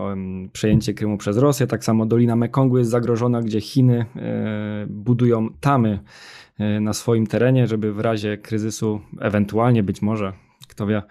przejęcie 0.53 0.93
Krymu 0.93 1.17
przez 1.17 1.38
Rosję. 1.38 1.67
Tak 1.67 1.83
samo 1.83 2.05
Dolina 2.05 2.36
Mekongu 2.36 2.77
jest 2.77 2.91
zagrożona, 2.91 3.41
gdzie 3.41 3.62
Chiny 3.62 4.05
e, 4.15 4.86
budują 4.89 5.50
tamy 5.60 6.00
na 6.81 6.93
swoim 6.93 7.27
terenie, 7.27 7.67
żeby 7.67 7.93
w 7.93 8.00
razie 8.00 8.38
kryzysu, 8.38 9.01
ewentualnie 9.19 9.83
być 9.83 10.01
może, 10.01 10.33
kto 10.67 10.88
wie, 10.88 11.01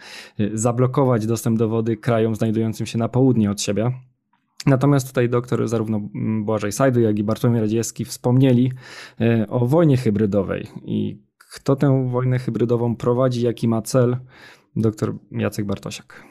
zablokować 0.55 1.27
dostęp 1.27 1.59
do 1.59 1.69
wody 1.69 1.97
krajom 1.97 2.35
znajdującym 2.35 2.87
się 2.87 2.99
na 2.99 3.09
południe 3.09 3.51
od 3.51 3.61
siebie. 3.61 3.93
Natomiast 4.67 5.09
tutaj 5.09 5.29
doktor 5.29 5.69
zarówno 5.69 6.01
Błażej 6.43 6.73
Sajdu, 6.73 7.01
jak 7.01 7.19
i 7.19 7.25
Bartłomiej 7.25 7.61
Radziecki 7.61 8.05
wspomnieli 8.05 8.73
e, 9.21 9.47
o 9.49 9.67
wojnie 9.67 9.97
hybrydowej 9.97 10.67
i 10.85 11.23
kto 11.55 11.77
tę 11.77 12.11
wojnę 12.11 12.39
hybrydową 12.39 12.97
prowadzi, 12.97 13.43
jaki 13.43 13.69
ma 13.69 13.83
cel, 13.83 14.17
doktor 14.77 15.15
Jacek 15.33 15.67
Bartosiak. 15.67 16.25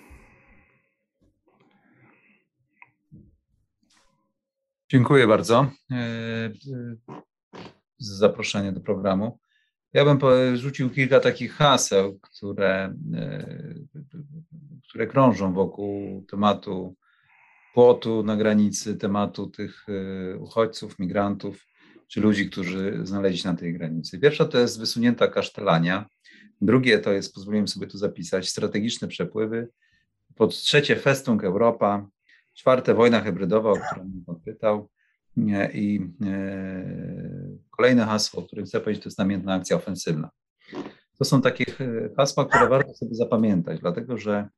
Dziękuję 4.89 5.27
bardzo 5.27 5.71
e, 5.91 5.95
e, 5.95 6.51
za 7.98 8.15
zaproszenie 8.15 8.71
do 8.71 8.81
programu. 8.81 9.39
Ja 9.93 10.05
bym 10.05 10.19
rzucił 10.57 10.89
kilka 10.89 11.19
takich 11.19 11.53
haseł, 11.53 12.19
które, 12.21 12.93
które 14.89 15.07
krążą 15.07 15.53
wokół 15.53 16.25
tematu 16.29 16.95
płotu 17.73 18.23
na 18.23 18.38
granicy, 18.38 18.97
tematu 18.97 19.47
tych 19.47 19.85
e, 19.89 20.38
uchodźców, 20.38 20.99
migrantów, 20.99 21.65
czy 22.07 22.21
ludzi, 22.21 22.49
którzy 22.49 22.99
znaleźli 23.03 23.38
się 23.38 23.49
na 23.49 23.57
tej 23.57 23.73
granicy. 23.73 24.19
Pierwsza 24.19 24.45
to 24.45 24.59
jest 24.59 24.79
wysunięta 24.79 25.27
kasztelania, 25.27 26.05
drugie 26.61 26.99
to 26.99 27.11
jest, 27.11 27.33
pozwoliłem 27.33 27.67
sobie 27.67 27.88
tu 27.88 27.97
zapisać, 27.97 28.49
strategiczne 28.49 29.07
przepływy, 29.07 29.67
pod 30.35 30.49
trzecie 30.55 30.95
Festung 30.95 31.43
Europa, 31.43 32.07
czwarte 32.53 32.93
wojna 32.93 33.21
hybrydowa, 33.21 33.69
o 33.71 33.75
którą 33.75 34.11
pan 34.25 34.35
pytał 34.45 34.89
i 35.73 36.01
e, 36.25 36.83
kolejne 37.69 38.05
hasło, 38.05 38.43
o 38.43 38.45
którym 38.45 38.65
chcę 38.65 38.79
powiedzieć, 38.79 39.03
to 39.03 39.09
jest 39.09 39.19
namiętna 39.19 39.53
akcja 39.53 39.75
ofensywna. 39.75 40.29
To 41.17 41.25
są 41.25 41.41
takie 41.41 41.65
e, 41.79 42.09
hasła, 42.17 42.45
które 42.45 42.69
warto 42.69 42.93
sobie 42.93 43.15
zapamiętać, 43.15 43.79
dlatego 43.79 44.17
że 44.17 44.49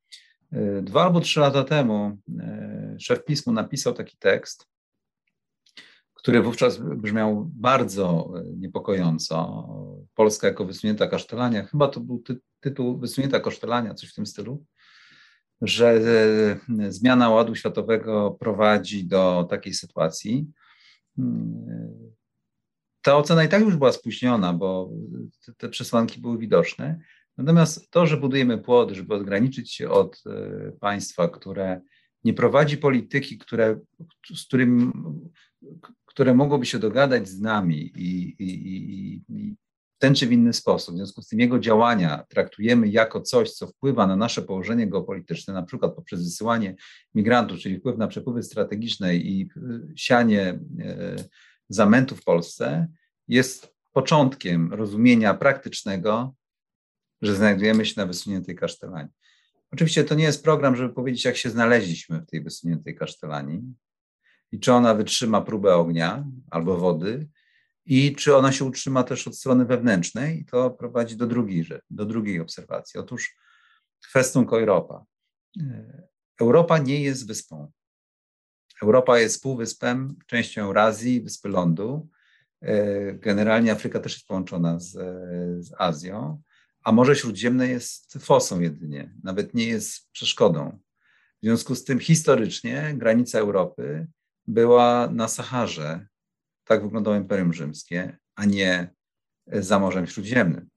Dwa 0.82 1.04
albo 1.04 1.20
trzy 1.20 1.40
lata 1.40 1.64
temu 1.64 2.18
e, 2.40 2.96
szef 3.00 3.26
pismu 3.26 3.54
napisał 3.54 3.94
taki 3.94 4.18
tekst, 4.18 4.68
który 6.14 6.42
wówczas 6.42 6.78
brzmiał 6.78 7.50
bardzo 7.54 8.34
e, 8.36 8.44
niepokojąco. 8.58 9.68
Polska 10.16 10.48
jako 10.48 10.66
wysunięta 10.66 11.08
kasztelania, 11.08 11.64
chyba 11.66 11.88
to 11.88 12.00
był 12.00 12.20
ty 12.20 12.40
tytuł 12.60 12.98
Wysunięta 12.98 13.40
kasztelania, 13.40 13.94
coś 13.94 14.10
w 14.12 14.16
tym 14.16 14.26
stylu, 14.26 14.66
że 15.62 16.02
e, 16.80 16.92
zmiana 16.92 17.30
ładu 17.30 17.56
światowego 17.56 18.32
prowadzi 18.40 19.06
do 19.06 19.48
takiej 19.50 19.74
sytuacji. 19.74 20.48
Hmm, 21.16 22.12
ta 23.02 23.18
ocena 23.18 23.44
i 23.44 23.50
tak 23.50 23.62
już 23.62 23.76
była 23.76 23.92
spóźniona, 23.92 24.54
bo 24.54 24.90
te 25.58 25.70
przesłanki 25.70 26.22
były 26.22 26.38
widoczne. 26.38 27.00
Natomiast 27.38 27.92
to, 27.92 28.06
że 28.06 28.18
budujemy 28.18 28.58
płot, 28.58 28.92
żeby 28.92 29.16
ograniczyć 29.16 29.74
się 29.74 29.90
od 29.90 30.24
e, 30.26 30.72
państwa, 30.72 31.30
które 31.30 31.82
nie 32.24 32.34
prowadzi 32.34 32.78
polityki, 32.78 33.38
które, 33.38 33.80
z 34.36 34.46
którym, 34.46 34.92
które 36.06 36.34
mogłoby 36.34 36.66
się 36.66 36.80
dogadać 36.80 37.30
z 37.30 37.42
nami 37.42 37.92
i, 37.96 38.36
i, 38.40 39.16
i 39.30 39.56
w 39.96 40.00
ten 40.00 40.16
czy 40.16 40.28
w 40.28 40.32
inny 40.32 40.54
sposób, 40.54 40.94
w 40.96 40.98
związku 40.98 41.22
z 41.22 41.28
tym 41.28 41.40
jego 41.40 41.60
działania 41.60 42.26
traktujemy 42.30 42.88
jako 42.88 43.22
coś, 43.22 43.52
co 43.52 43.68
wpływa 43.68 44.08
na 44.08 44.16
nasze 44.16 44.42
położenie 44.42 44.88
geopolityczne, 44.88 45.54
na 45.54 45.64
przykład 45.64 45.96
poprzez 45.96 46.24
wysyłanie 46.24 46.76
migrantów, 47.16 47.60
czyli 47.60 47.80
wpływ 47.80 47.98
na 47.98 48.08
przepływy 48.08 48.44
strategiczne 48.44 49.16
i 49.16 49.50
e, 49.58 49.80
sianie 49.96 50.60
e, 50.80 51.16
zamętu 51.70 52.16
w 52.16 52.24
Polsce, 52.24 52.88
jest 53.28 53.76
początkiem 53.92 54.74
rozumienia 54.74 55.34
praktycznego 55.34 56.34
że 57.22 57.36
znajdujemy 57.36 57.86
się 57.86 57.94
na 57.98 58.06
wysuniętej 58.06 58.56
kasztelanii. 58.56 59.12
Oczywiście 59.72 60.04
to 60.04 60.16
nie 60.16 60.24
jest 60.24 60.44
program, 60.44 60.76
żeby 60.76 60.94
powiedzieć, 60.94 61.26
jak 61.26 61.38
się 61.38 61.50
znaleźliśmy 61.50 62.22
w 62.22 62.26
tej 62.26 62.44
wysuniętej 62.44 62.96
kasztelanii 62.96 63.62
i 64.52 64.60
czy 64.60 64.74
ona 64.74 64.96
wytrzyma 64.96 65.42
próbę 65.42 65.76
ognia 65.76 66.26
albo 66.50 66.78
wody 66.78 67.28
i 67.86 68.16
czy 68.16 68.36
ona 68.36 68.52
się 68.52 68.66
utrzyma 68.66 69.04
też 69.04 69.28
od 69.28 69.38
strony 69.38 69.66
wewnętrznej 69.66 70.40
i 70.40 70.46
to 70.46 70.72
prowadzi 70.72 71.18
do 71.18 71.28
drugiej, 71.28 71.66
do 71.90 72.06
drugiej 72.06 72.40
obserwacji. 72.40 73.00
Otóż 73.00 73.38
Festung 74.12 74.54
Europa. 74.54 75.06
Europa 76.42 76.78
nie 76.78 77.04
jest 77.04 77.28
wyspą. 77.28 77.72
Europa 78.84 79.20
jest 79.20 79.44
półwyspem, 79.44 80.16
częścią 80.28 80.64
Eurazji, 80.64 81.22
wyspy 81.22 81.50
lądu. 81.50 82.10
Generalnie 83.14 83.72
Afryka 83.72 84.00
też 84.00 84.14
jest 84.14 84.28
połączona 84.28 84.80
z, 84.80 84.92
z 85.66 85.74
Azją 85.78 86.42
a 86.84 86.92
Morze 86.92 87.16
Śródziemne 87.16 87.68
jest 87.68 88.14
fosą 88.14 88.60
jedynie, 88.60 89.14
nawet 89.24 89.54
nie 89.54 89.68
jest 89.68 90.12
przeszkodą. 90.12 90.80
W 91.42 91.46
związku 91.46 91.76
z 91.76 91.84
tym 91.84 92.00
historycznie 92.00 92.94
granica 92.98 93.40
Europy 93.40 94.08
była 94.48 95.10
na 95.12 95.28
Saharze. 95.28 96.08
Tak 96.64 96.84
wyglądało 96.84 97.18
Imperium 97.18 97.54
Rzymskie, 97.54 98.18
a 98.36 98.46
nie 98.46 98.94
za 99.48 99.80
Morzem 99.80 100.08
Śródziemnym. 100.08 100.70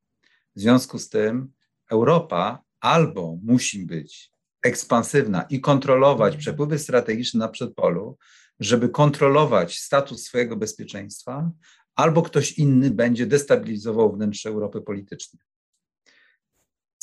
W 0.56 0.60
związku 0.60 0.98
z 0.98 1.08
tym 1.08 1.52
Europa 1.90 2.62
albo 2.80 3.38
musi 3.42 3.86
być 3.86 4.30
ekspansywna 4.62 5.42
i 5.42 5.60
kontrolować 5.60 6.36
przepływy 6.36 6.78
strategiczne 6.78 7.38
na 7.38 7.48
przedpolu, 7.48 8.18
żeby 8.60 8.88
kontrolować 8.88 9.78
status 9.78 10.24
swojego 10.24 10.56
bezpieczeństwa, 10.56 11.50
albo 11.94 12.22
ktoś 12.22 12.52
inny 12.52 12.90
będzie 12.90 13.26
destabilizował 13.26 14.12
wnętrze 14.12 14.48
Europy 14.48 14.80
politycznej. 14.80 15.42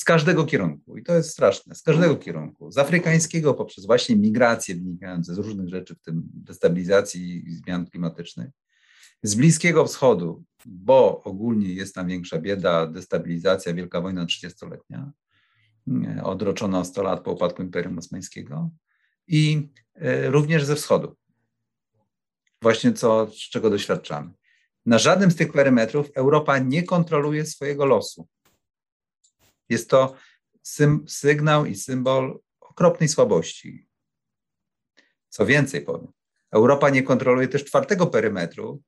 Z 0.01 0.03
każdego 0.03 0.46
kierunku, 0.46 0.98
i 0.98 1.03
to 1.03 1.15
jest 1.15 1.29
straszne, 1.29 1.75
z 1.75 1.81
każdego 1.81 2.15
kierunku. 2.15 2.72
Z 2.72 2.77
afrykańskiego 2.77 3.53
poprzez 3.53 3.86
właśnie 3.86 4.15
migracje 4.15 4.75
wynikające 4.75 5.36
z 5.36 5.38
różnych 5.38 5.70
rzeczy, 5.70 5.96
w 5.96 6.01
tym 6.01 6.24
destabilizacji 6.34 7.50
i 7.50 7.55
zmian 7.55 7.86
klimatycznych. 7.86 8.50
Z 9.24 9.36
Bliskiego 9.36 9.86
Wschodu, 9.86 10.43
bo 10.65 11.24
ogólnie 11.24 11.74
jest 11.74 11.96
tam 11.96 12.08
większa 12.08 12.39
bieda, 12.39 12.88
destabilizacja, 12.88 13.74
Wielka 13.74 14.01
Wojna 14.01 14.25
30-letnia, 14.25 15.12
odroczona 16.24 16.79
o 16.79 16.86
100 16.86 17.03
lat 17.03 17.24
po 17.24 17.31
upadku 17.31 17.62
Imperium 17.62 17.98
Osmańskiego 17.98 18.70
i 19.27 19.70
e, 19.96 20.29
również 20.29 20.65
ze 20.65 20.75
Wschodu. 20.75 21.15
Właśnie 22.62 22.93
co, 22.93 23.27
z 23.27 23.50
czego 23.50 23.70
doświadczamy. 23.70 24.31
Na 24.86 25.00
żadnym 25.00 25.31
z 25.31 25.36
tych 25.36 25.51
perymetrów 25.51 26.10
Europa 26.15 26.60
nie 26.60 26.84
kontroluje 26.84 27.46
swojego 27.46 27.86
losu. 27.86 28.27
Jest 29.72 29.90
to 29.90 30.16
sygnał 31.08 31.66
i 31.66 31.75
symbol 31.75 32.40
okropnej 32.60 33.10
słabości. 33.10 33.88
Co 35.30 35.46
więcej 35.46 35.82
powiem, 35.82 36.08
Europa 36.51 36.90
nie 36.90 37.04
kontroluje 37.04 37.48
też 37.48 37.66
czwartego 37.66 38.08
perymetru, 38.08 38.82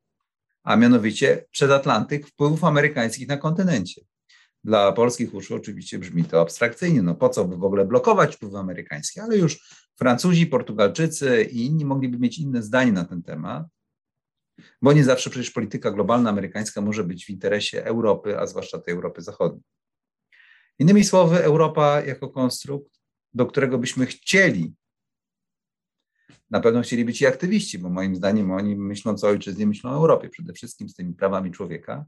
a 0.63 0.75
mianowicie 0.75 1.45
przedatlantyk 1.51 2.27
wpływów 2.27 2.63
amerykańskich 2.63 3.27
na 3.27 3.37
kontynencie. 3.37 4.01
Dla 4.63 4.91
polskich 4.91 5.33
uszu 5.33 5.55
oczywiście 5.55 5.99
brzmi 5.99 6.23
to 6.23 6.41
abstrakcyjnie, 6.41 7.01
no 7.01 7.15
po 7.15 7.29
co 7.29 7.45
by 7.45 7.57
w 7.57 7.63
ogóle 7.63 7.85
blokować 7.85 8.35
wpływy 8.35 8.57
amerykańskie, 8.57 9.23
ale 9.23 9.37
już 9.37 9.59
Francuzi, 9.95 10.47
Portugalczycy 10.47 11.43
i 11.43 11.65
inni 11.65 11.85
mogliby 11.85 12.19
mieć 12.19 12.39
inne 12.39 12.63
zdanie 12.63 12.91
na 12.91 13.05
ten 13.05 13.23
temat, 13.23 13.65
bo 14.81 14.93
nie 14.93 15.03
zawsze 15.03 15.29
przecież 15.29 15.51
polityka 15.51 15.91
globalna 15.91 16.29
amerykańska 16.29 16.81
może 16.81 17.03
być 17.03 17.25
w 17.25 17.29
interesie 17.29 17.85
Europy, 17.85 18.39
a 18.39 18.47
zwłaszcza 18.47 18.79
tej 18.79 18.93
Europy 18.93 19.21
Zachodniej. 19.21 19.63
Innymi 20.79 21.03
słowy, 21.03 21.43
Europa 21.43 22.01
jako 22.01 22.29
konstrukt, 22.29 22.99
do 23.33 23.45
którego 23.45 23.77
byśmy 23.77 24.05
chcieli, 24.05 24.73
na 26.49 26.59
pewno 26.59 26.81
chcieli 26.81 27.05
być 27.05 27.21
i 27.21 27.25
aktywiści, 27.27 27.79
bo 27.79 27.89
moim 27.89 28.15
zdaniem 28.15 28.51
oni 28.51 28.75
myśląc 28.75 29.23
o 29.23 29.27
ojczyźnie, 29.27 29.67
myślą 29.67 29.91
o 29.91 29.95
Europie, 29.95 30.29
przede 30.29 30.53
wszystkim 30.53 30.89
z 30.89 30.93
tymi 30.93 31.13
prawami 31.13 31.51
człowieka, 31.51 32.05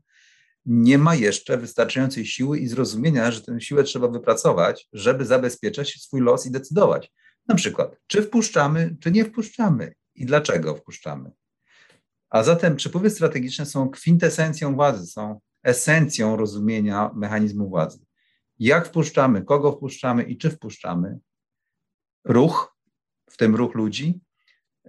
nie 0.66 0.98
ma 0.98 1.16
jeszcze 1.16 1.58
wystarczającej 1.58 2.26
siły 2.26 2.60
i 2.60 2.68
zrozumienia, 2.68 3.32
że 3.32 3.42
tę 3.42 3.62
siłę 3.62 3.84
trzeba 3.84 4.08
wypracować, 4.08 4.90
żeby 4.94 5.26
zabezpieczać 5.26 5.94
swój 5.94 6.22
los 6.22 6.46
i 6.46 6.52
decydować. 6.52 7.12
Na 7.48 7.56
przykład, 7.56 7.98
czy 8.08 8.22
wpuszczamy, 8.22 8.96
czy 9.00 9.12
nie 9.12 9.26
wpuszczamy 9.26 9.94
i 10.16 10.26
dlaczego 10.26 10.76
wpuszczamy. 10.76 11.32
A 12.30 12.44
zatem 12.44 12.76
przepływy 12.76 13.10
strategiczne 13.10 13.66
są 13.66 13.90
kwintesencją 13.90 14.76
władzy, 14.76 15.08
są 15.08 15.40
esencją 15.64 16.36
rozumienia 16.36 17.12
mechanizmu 17.16 17.70
władzy. 17.70 18.06
Jak 18.60 18.88
wpuszczamy, 18.88 19.42
kogo 19.42 19.72
wpuszczamy 19.72 20.24
i 20.24 20.38
czy 20.38 20.50
wpuszczamy, 20.50 21.20
ruch, 22.24 22.78
w 23.30 23.38
tym 23.38 23.56
ruch 23.56 23.76
ludzi, 23.76 24.20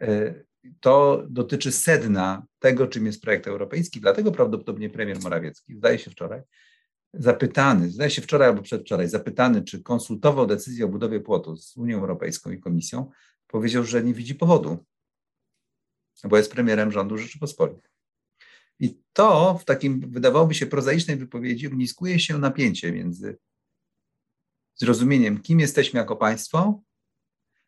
y, 0.03 0.47
to 0.81 1.25
dotyczy 1.29 1.73
sedna 1.73 2.47
tego, 2.59 2.87
czym 2.87 3.07
jest 3.07 3.23
projekt 3.23 3.47
europejski. 3.47 4.01
Dlatego 4.01 4.33
prawdopodobnie 4.33 4.91
premier 4.91 5.21
Morawiecki, 5.21 5.75
zdaje 5.75 5.99
się 5.99 6.11
wczoraj, 6.11 6.43
zapytany, 7.15 7.91
zdaje 7.91 8.11
się 8.11 8.23
wczoraj 8.23 8.49
albo 8.49 8.63
przedwczoraj, 8.63 9.09
zapytany, 9.09 9.63
czy 9.63 9.83
konsultował 9.83 10.47
decyzję 10.47 10.85
o 10.85 10.89
budowie 10.89 11.21
płotu 11.21 11.57
z 11.57 11.77
Unią 11.77 11.99
Europejską 11.99 12.51
i 12.51 12.61
Komisją, 12.61 13.11
powiedział, 13.47 13.85
że 13.85 14.03
nie 14.03 14.15
widzi 14.15 14.35
powodu, 14.35 14.85
bo 16.25 16.37
jest 16.37 16.53
premierem 16.53 16.93
rządu 16.93 17.19
Rzeczypospolitej. 17.19 17.91
I 18.81 19.01
to 19.13 19.59
w 19.59 19.65
takim, 19.65 20.01
wydawałoby 20.11 20.55
się, 20.55 20.67
prozaicznej 20.67 21.17
wypowiedzi 21.17 21.67
ogniskuje 21.67 22.21
się 22.21 22.39
napięcie 22.39 22.93
między 22.93 23.39
zrozumieniem, 24.77 25.41
kim 25.41 25.61
jesteśmy 25.61 25.99
jako 25.99 26.17
państwo, 26.17 26.83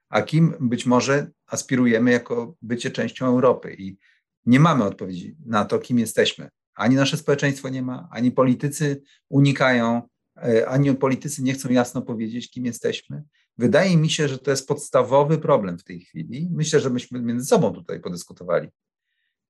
a 0.08 0.22
kim 0.22 0.54
być 0.60 0.86
może 0.86 1.30
aspirujemy 1.46 2.10
jako 2.10 2.54
bycie 2.62 2.90
częścią 2.90 3.26
Europy. 3.26 3.76
I 3.78 3.98
nie 4.46 4.60
mamy 4.60 4.84
odpowiedzi 4.84 5.36
na 5.46 5.64
to, 5.64 5.78
kim 5.78 5.98
jesteśmy. 5.98 6.48
Ani 6.74 6.96
nasze 6.96 7.16
społeczeństwo 7.16 7.68
nie 7.68 7.82
ma, 7.82 8.08
ani 8.12 8.32
politycy 8.32 9.02
unikają, 9.28 10.02
e, 10.36 10.68
ani 10.68 10.94
politycy 10.94 11.42
nie 11.42 11.54
chcą 11.54 11.68
jasno 11.68 12.02
powiedzieć, 12.02 12.50
kim 12.50 12.66
jesteśmy. 12.66 13.22
Wydaje 13.58 13.96
mi 13.96 14.10
się, 14.10 14.28
że 14.28 14.38
to 14.38 14.50
jest 14.50 14.68
podstawowy 14.68 15.38
problem 15.38 15.78
w 15.78 15.84
tej 15.84 16.00
chwili. 16.00 16.48
Myślę, 16.52 16.80
że 16.80 16.90
myśmy 16.90 17.20
między 17.20 17.46
sobą 17.46 17.72
tutaj 17.72 18.00
podyskutowali. 18.00 18.68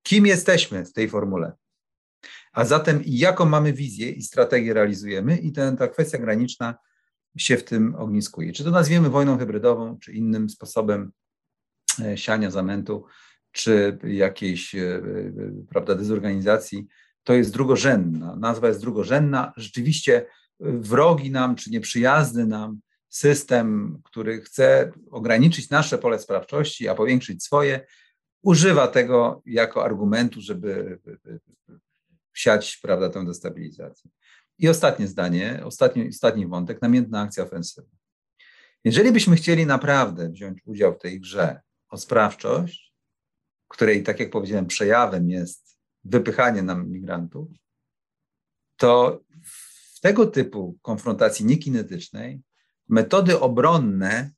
Kim 0.02 0.26
jesteśmy 0.26 0.84
w 0.84 0.92
tej 0.92 1.08
formule? 1.08 1.52
A 2.52 2.64
zatem 2.64 3.02
jaką 3.06 3.44
mamy 3.44 3.72
wizję 3.72 4.10
i 4.10 4.22
strategię 4.22 4.74
realizujemy? 4.74 5.36
I 5.36 5.52
ten, 5.52 5.76
ta 5.76 5.88
kwestia 5.88 6.18
graniczna 6.18 6.74
się 7.36 7.56
w 7.56 7.64
tym 7.64 7.94
ogniskuje. 7.94 8.52
Czy 8.52 8.64
to 8.64 8.70
nazwiemy 8.70 9.10
wojną 9.10 9.38
hybrydową, 9.38 9.98
czy 9.98 10.12
innym 10.12 10.50
sposobem 10.50 11.12
e, 12.00 12.18
siania 12.18 12.50
zamętu, 12.50 13.04
czy 13.52 13.98
jakiejś 14.04 14.74
e, 14.74 14.80
e, 14.80 15.02
prawda, 15.68 15.94
dezorganizacji, 15.94 16.86
to 17.22 17.34
jest 17.34 17.52
drugorzędna. 17.52 18.36
Nazwa 18.36 18.68
jest 18.68 18.80
drugorzędna. 18.80 19.52
Rzeczywiście 19.56 20.26
wrogi 20.60 21.30
nam, 21.30 21.56
czy 21.56 21.70
nieprzyjazny 21.70 22.46
nam 22.46 22.80
system, 23.08 23.98
który 24.04 24.40
chce 24.40 24.92
ograniczyć 25.10 25.70
nasze 25.70 25.98
pole 25.98 26.18
sprawczości, 26.18 26.88
a 26.88 26.94
powiększyć 26.94 27.44
swoje, 27.44 27.86
używa 28.42 28.88
tego 28.88 29.42
jako 29.46 29.84
argumentu, 29.84 30.40
żeby 30.40 30.98
siać 32.34 32.78
prawda, 32.82 33.10
tę 33.10 33.24
destabilizację. 33.24 34.10
I 34.58 34.68
ostatnie 34.68 35.06
zdanie, 35.06 35.60
ostatni, 35.64 36.08
ostatni 36.08 36.46
wątek, 36.46 36.82
namiętna 36.82 37.20
akcja 37.20 37.44
ofensywna. 37.44 37.98
Jeżeli 38.84 39.12
byśmy 39.12 39.36
chcieli 39.36 39.66
naprawdę 39.66 40.28
wziąć 40.28 40.58
udział 40.64 40.94
w 40.94 40.98
tej 40.98 41.20
grze 41.20 41.60
o 41.88 41.98
sprawczość, 41.98 42.94
której, 43.68 44.02
tak 44.02 44.20
jak 44.20 44.30
powiedziałem, 44.30 44.66
przejawem 44.66 45.30
jest 45.30 45.78
wypychanie 46.04 46.62
nam 46.62 46.90
migrantów, 46.90 47.48
to 48.76 49.20
w 49.44 50.00
tego 50.00 50.26
typu 50.26 50.78
konfrontacji 50.82 51.46
niekinetycznej 51.46 52.42
metody 52.88 53.40
obronne 53.40 54.30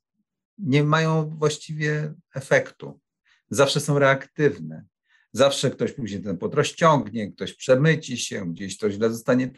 nie 0.57 0.83
mają 0.83 1.29
właściwie 1.29 2.13
efektu. 2.35 2.99
Zawsze 3.49 3.79
są 3.79 3.99
reaktywne. 3.99 4.85
Zawsze 5.33 5.71
ktoś 5.71 5.91
później 5.91 6.21
ten 6.21 6.37
płot 6.37 6.55
rozciągnie, 6.55 7.31
ktoś 7.31 7.53
przemyci 7.53 8.17
się, 8.17 8.53
gdzieś 8.53 8.77
to 8.77 8.91
źle 8.91 9.09
zostanie 9.09 9.49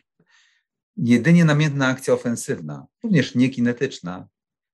Jedynie 0.98 1.46
namiętna 1.46 1.88
akcja 1.88 2.14
ofensywna, 2.14 2.88
również 3.04 3.36
niekinetyczna, 3.36 4.28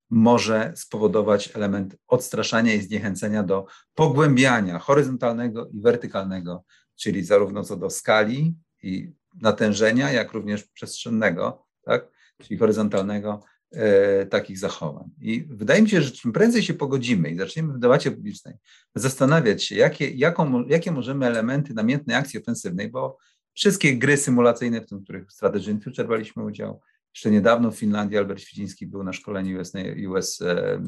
może 0.10 0.74
spowodować 0.76 1.56
element 1.56 1.96
odstraszania 2.08 2.74
i 2.74 2.82
zniechęcenia 2.82 3.44
do 3.44 3.66
pogłębiania 3.96 4.80
horyzontalnego 4.80 5.68
i 5.68 5.82
wertykalnego, 5.82 6.64
czyli 6.96 7.24
zarówno 7.24 7.64
co 7.64 7.78
do 7.78 7.90
skali 7.90 8.56
i 8.84 9.14
natężenia, 9.42 10.12
jak 10.12 10.34
również 10.34 10.64
przestrzennego, 10.64 11.66
tak? 11.82 12.08
czyli 12.42 12.60
horyzontalnego, 12.60 13.44
e, 13.72 14.26
takich 14.26 14.60
zachowań. 14.60 15.10
I 15.22 15.46
wydaje 15.50 15.82
mi 15.82 15.90
się, 15.90 16.02
że 16.02 16.12
czym 16.12 16.32
prędzej 16.32 16.64
się 16.64 16.74
pogodzimy 16.74 17.30
i 17.30 17.38
zaczniemy 17.38 17.74
w 17.74 17.80
debacie 17.80 18.12
publicznej 18.12 18.56
zastanawiać 18.96 19.64
się, 19.64 19.76
jakie, 19.76 20.10
jaką, 20.10 20.66
jakie 20.68 20.92
możemy 20.92 21.26
elementy 21.26 21.74
namiętnej 21.74 22.16
akcji 22.16 22.42
ofensywnej, 22.42 22.90
bo 22.90 23.18
wszystkie 23.60 23.98
gry 23.98 24.18
symulacyjne, 24.18 24.82
w 24.82 24.86
tym, 24.86 25.00
w 25.00 25.04
których 25.04 25.32
Strategy 25.32 25.72
in 25.72 25.82
Future 25.82 26.08
braliśmy 26.08 26.44
udział. 26.44 26.82
Jeszcze 27.16 27.32
niedawno 27.32 27.72
w 27.72 27.76
Finlandii 27.76 28.18
Albert 28.18 28.40
Świdziński 28.40 28.88
był 28.88 29.04
na 29.04 29.14
szkoleniu 29.14 29.60
US, 29.60 29.74
US 30.08 30.42
e, 30.42 30.82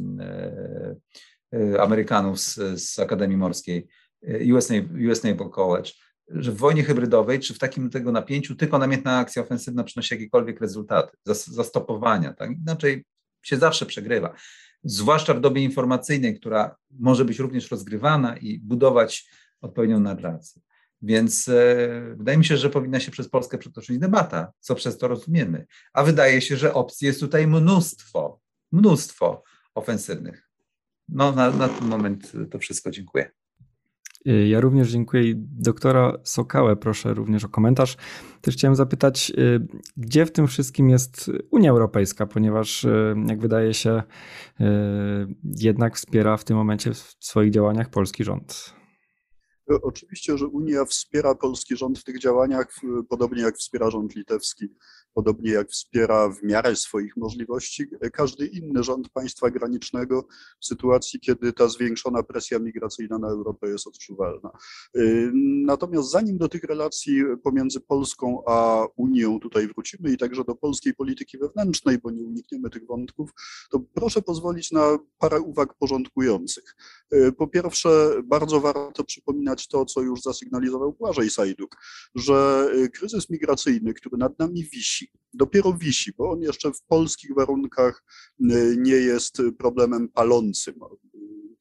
e, 1.54 1.82
Amerykanów 1.82 2.40
z, 2.40 2.82
z 2.82 3.00
Akademii 3.00 3.38
Morskiej, 3.38 3.88
e, 4.28 4.54
US, 4.54 4.70
US 5.12 5.24
Naval 5.24 5.50
College, 5.50 5.92
że 6.28 6.52
w 6.52 6.58
wojnie 6.58 6.84
hybrydowej, 6.84 7.40
czy 7.40 7.54
w 7.54 7.60
takim 7.60 7.90
tego 7.90 8.12
napięciu, 8.12 8.56
tylko 8.56 8.78
namiętna 8.78 9.18
akcja 9.18 9.42
ofensywna 9.42 9.84
przynosi 9.84 10.14
jakiekolwiek 10.14 10.62
rezultaty, 10.62 11.18
zastopowania, 11.48 12.34
tak? 12.34 12.52
Inaczej 12.52 13.06
się 13.42 13.58
zawsze 13.58 13.86
przegrywa. 13.86 14.36
Zwłaszcza 14.84 15.34
w 15.34 15.42
dobie 15.42 15.64
informacyjnej, 15.64 16.40
która 16.40 16.76
może 17.00 17.26
być 17.26 17.40
również 17.40 17.72
rozgrywana 17.72 18.38
i 18.38 18.60
budować 18.60 19.30
odpowiednią 19.62 20.00
narrację. 20.00 20.62
Więc 21.02 21.48
e, 21.48 22.16
wydaje 22.18 22.38
mi 22.38 22.46
się, 22.46 22.58
że 22.58 22.70
powinna 22.70 23.00
się 23.00 23.12
przez 23.12 23.30
Polskę 23.30 23.58
przetoczyć 23.58 24.00
debata, 24.00 24.52
co 24.60 24.76
przez 24.76 24.98
to 24.98 25.08
rozumiemy. 25.08 25.66
A 25.94 26.04
wydaje 26.04 26.42
się, 26.42 26.58
że 26.58 26.74
opcji 26.74 27.08
jest 27.08 27.20
tutaj 27.20 27.48
mnóstwo, 27.48 28.40
mnóstwo 28.72 29.44
ofensywnych. 29.76 30.50
No, 31.10 31.32
na, 31.32 31.52
na 31.52 31.70
ten 31.70 31.88
moment 31.88 32.32
to 32.52 32.60
wszystko. 32.60 32.92
Dziękuję. 32.92 33.32
Ja 34.26 34.60
również 34.60 34.92
dziękuję. 34.92 35.34
Doktora 35.38 36.18
Sokałę 36.24 36.76
proszę 36.76 37.14
również 37.14 37.44
o 37.44 37.50
komentarz. 37.50 37.98
Też 38.42 38.56
chciałem 38.56 38.76
zapytać, 38.76 39.32
y, 39.38 39.68
gdzie 39.98 40.26
w 40.26 40.32
tym 40.32 40.48
wszystkim 40.48 40.90
jest 40.90 41.32
Unia 41.52 41.70
Europejska, 41.70 42.26
ponieważ 42.26 42.84
y, 42.84 43.16
jak 43.28 43.42
wydaje 43.42 43.74
się, 43.74 44.04
y, 44.62 44.64
jednak 45.44 45.96
wspiera 45.96 46.38
w 46.38 46.44
tym 46.44 46.58
momencie 46.58 46.94
w 46.94 47.16
swoich 47.20 47.52
działaniach 47.52 47.90
polski 47.90 48.24
rząd. 48.24 48.81
Oczywiście, 49.82 50.38
że 50.38 50.48
Unia 50.48 50.86
wspiera 50.86 51.36
polski 51.36 51.78
rząd 51.78 52.00
w 52.00 52.04
tych 52.04 52.20
działaniach, 52.20 52.76
podobnie 53.10 53.42
jak 53.42 53.58
wspiera 53.58 53.90
rząd 53.90 54.16
litewski, 54.16 54.68
podobnie 55.14 55.52
jak 55.52 55.70
wspiera 55.70 56.30
w 56.30 56.44
miarę 56.44 56.76
swoich 56.76 57.18
możliwości 57.18 57.86
każdy 58.14 58.46
inny 58.46 58.84
rząd 58.84 59.10
państwa 59.10 59.50
granicznego 59.50 60.28
w 60.62 60.66
sytuacji, 60.66 61.20
kiedy 61.20 61.54
ta 61.54 61.68
zwiększona 61.68 62.24
presja 62.24 62.60
migracyjna 62.60 63.18
na 63.18 63.28
Europę 63.28 63.70
jest 63.70 63.88
odczuwalna. 63.88 64.52
Natomiast 65.66 66.12
zanim 66.12 66.38
do 66.38 66.50
tych 66.50 66.64
relacji 66.64 67.24
pomiędzy 67.44 67.80
Polską 67.80 68.44
a 68.48 68.86
Unią 68.96 69.40
tutaj 69.40 69.68
wrócimy 69.68 70.12
i 70.12 70.18
także 70.18 70.44
do 70.44 70.56
polskiej 70.56 70.94
polityki 70.94 71.38
wewnętrznej, 71.38 71.98
bo 71.98 72.12
nie 72.12 72.24
unikniemy 72.24 72.70
tych 72.70 72.88
wątków, 72.88 73.30
to 73.72 73.80
proszę 73.80 74.22
pozwolić 74.22 74.72
na 74.72 75.00
parę 75.18 75.42
uwag 75.42 75.74
porządkujących. 75.74 76.76
Po 77.38 77.48
pierwsze, 77.48 77.90
bardzo 78.24 78.62
warto 78.62 79.04
przypominać 79.04 79.68
to, 79.68 79.86
co 79.86 80.02
już 80.02 80.22
zasygnalizował 80.22 80.94
Błażej 80.94 81.30
Sajduk, 81.30 81.78
że 82.16 82.68
kryzys 82.94 83.30
migracyjny, 83.30 83.94
który 83.94 84.18
nad 84.18 84.40
nami 84.40 84.64
wisi, 84.64 85.01
dopiero 85.34 85.74
wisi, 85.74 86.12
bo 86.18 86.32
on 86.32 86.42
jeszcze 86.42 86.72
w 86.72 86.82
polskich 86.82 87.36
warunkach 87.36 88.04
nie 88.78 88.96
jest 88.96 89.42
problemem 89.58 90.10
palącym 90.10 90.76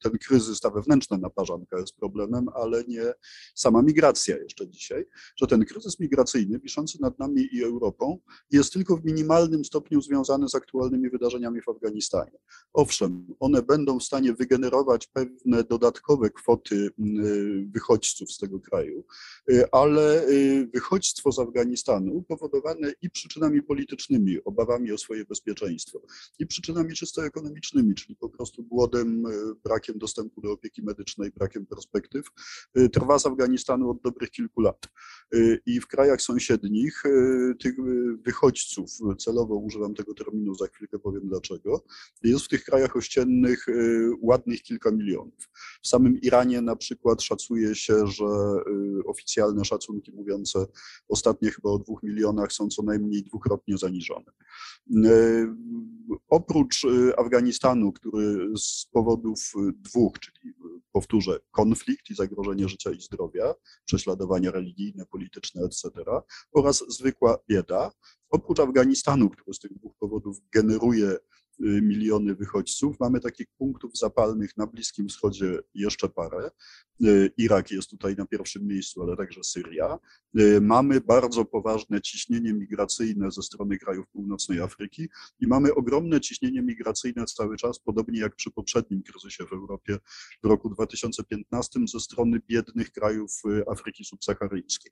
ten 0.01 0.17
kryzys, 0.17 0.59
ta 0.59 0.69
wewnętrzna 0.69 1.17
naparzanka 1.17 1.79
jest 1.79 1.95
problemem, 1.95 2.45
ale 2.55 2.83
nie 2.87 3.13
sama 3.55 3.81
migracja 3.81 4.37
jeszcze 4.37 4.67
dzisiaj, 4.67 5.05
że 5.35 5.47
ten 5.47 5.65
kryzys 5.65 5.99
migracyjny 5.99 6.59
wiszący 6.59 6.97
nad 7.01 7.19
nami 7.19 7.47
i 7.51 7.63
Europą 7.63 8.19
jest 8.51 8.73
tylko 8.73 8.97
w 8.97 9.05
minimalnym 9.05 9.65
stopniu 9.65 10.01
związany 10.01 10.49
z 10.49 10.55
aktualnymi 10.55 11.09
wydarzeniami 11.09 11.61
w 11.61 11.69
Afganistanie. 11.69 12.37
Owszem, 12.73 13.27
one 13.39 13.61
będą 13.61 13.99
w 13.99 14.03
stanie 14.03 14.33
wygenerować 14.33 15.07
pewne 15.07 15.63
dodatkowe 15.63 16.29
kwoty 16.29 16.89
wychodźców 17.73 18.31
z 18.31 18.37
tego 18.37 18.59
kraju, 18.59 19.05
ale 19.71 20.25
wychodźstwo 20.73 21.31
z 21.31 21.39
Afganistanu 21.39 22.23
powodowane 22.27 22.93
i 23.01 23.09
przyczynami 23.09 23.63
politycznymi, 23.63 24.43
obawami 24.43 24.91
o 24.91 24.97
swoje 24.97 25.25
bezpieczeństwo, 25.25 26.01
i 26.39 26.47
przyczynami 26.47 26.93
czysto 26.93 27.25
ekonomicznymi, 27.25 27.95
czyli 27.95 28.15
po 28.15 28.29
prostu 28.29 28.63
głodem, 28.63 29.23
brakiem 29.63 29.90
brakiem 29.91 29.99
dostępu 29.99 30.41
do 30.41 30.51
opieki 30.51 30.83
medycznej, 30.83 31.31
brakiem 31.31 31.65
perspektyw, 31.65 32.25
y, 32.77 32.89
trwa 32.89 33.19
z 33.19 33.25
Afganistanu 33.25 33.89
od 33.89 34.01
dobrych 34.01 34.31
kilku 34.31 34.61
lat. 34.61 34.87
Y, 35.35 35.59
I 35.65 35.79
w 35.79 35.87
krajach 35.87 36.21
sąsiednich 36.21 37.05
y, 37.05 37.55
tych 37.59 37.75
wychodźców, 38.25 38.89
celowo 39.19 39.55
używam 39.55 39.93
tego 39.93 40.13
terminu, 40.13 40.55
za 40.55 40.67
chwilkę 40.67 40.99
powiem 40.99 41.27
dlaczego, 41.27 41.83
jest 42.23 42.45
w 42.45 42.47
tych 42.47 42.63
krajach 42.63 42.95
ościennych 42.95 43.65
ładnych 44.21 44.61
kilka 44.61 44.91
milionów. 44.91 45.49
W 45.83 45.87
samym 45.87 46.21
Iranie 46.21 46.61
na 46.61 46.75
przykład 46.75 47.21
szacuje 47.21 47.75
się, 47.75 48.07
że 48.07 48.25
oficjalne 49.05 49.65
szacunki 49.65 50.11
mówiące 50.11 50.65
ostatnie 51.07 51.51
chyba 51.51 51.69
o 51.69 51.79
dwóch 51.79 52.03
milionach 52.03 52.53
są 52.53 52.67
co 52.67 52.83
najmniej 52.83 53.23
dwukrotnie 53.23 53.77
zaniżone. 53.77 54.31
Oprócz 56.29 56.85
Afganistanu, 57.17 57.91
który 57.91 58.51
z 58.57 58.85
powodów 58.85 59.53
dwóch, 59.81 60.19
czyli 60.19 60.53
powtórzę, 60.91 61.39
konflikt 61.51 62.09
i 62.09 62.15
zagrożenie 62.15 62.69
życia 62.69 62.91
i 62.91 63.01
zdrowia, 63.01 63.53
prześladowania 63.85 64.51
religijne, 64.51 65.05
polityczne, 65.05 65.61
etc., 65.63 65.89
oraz 66.53 66.83
zwykła 66.87 67.37
bieda. 67.49 67.91
Oprócz 68.29 68.59
Afganistanu, 68.59 69.29
który 69.29 69.53
z 69.53 69.59
tych 69.59 69.73
dwóch 69.73 69.93
powodów 69.99 70.37
generuje 70.53 71.17
Y, 71.65 71.81
miliony 71.81 72.35
wychodźców. 72.35 72.99
Mamy 72.99 73.19
takich 73.19 73.47
punktów 73.57 73.97
zapalnych 73.97 74.57
na 74.57 74.67
Bliskim 74.67 75.09
Wschodzie 75.09 75.59
jeszcze 75.73 76.09
parę. 76.09 76.51
Y, 77.05 77.31
Irak 77.37 77.71
jest 77.71 77.89
tutaj 77.89 78.15
na 78.15 78.25
pierwszym 78.25 78.67
miejscu, 78.67 79.03
ale 79.03 79.17
także 79.17 79.43
Syria. 79.43 79.99
Y, 80.39 80.61
mamy 80.61 81.01
bardzo 81.01 81.45
poważne 81.45 82.01
ciśnienie 82.01 82.53
migracyjne 82.53 83.31
ze 83.31 83.41
strony 83.41 83.77
krajów 83.77 84.07
północnej 84.07 84.61
Afryki 84.61 85.09
i 85.39 85.47
mamy 85.47 85.73
ogromne 85.73 86.21
ciśnienie 86.21 86.61
migracyjne 86.61 87.25
cały 87.25 87.57
czas, 87.57 87.79
podobnie 87.79 88.19
jak 88.19 88.35
przy 88.35 88.51
poprzednim 88.51 89.03
kryzysie 89.03 89.45
w 89.45 89.53
Europie 89.53 89.97
w 90.43 90.47
roku 90.47 90.69
2015 90.69 91.79
ze 91.87 91.99
strony 91.99 92.41
biednych 92.47 92.91
krajów 92.91 93.31
Afryki 93.67 94.05
subsaharyjskiej. 94.05 94.91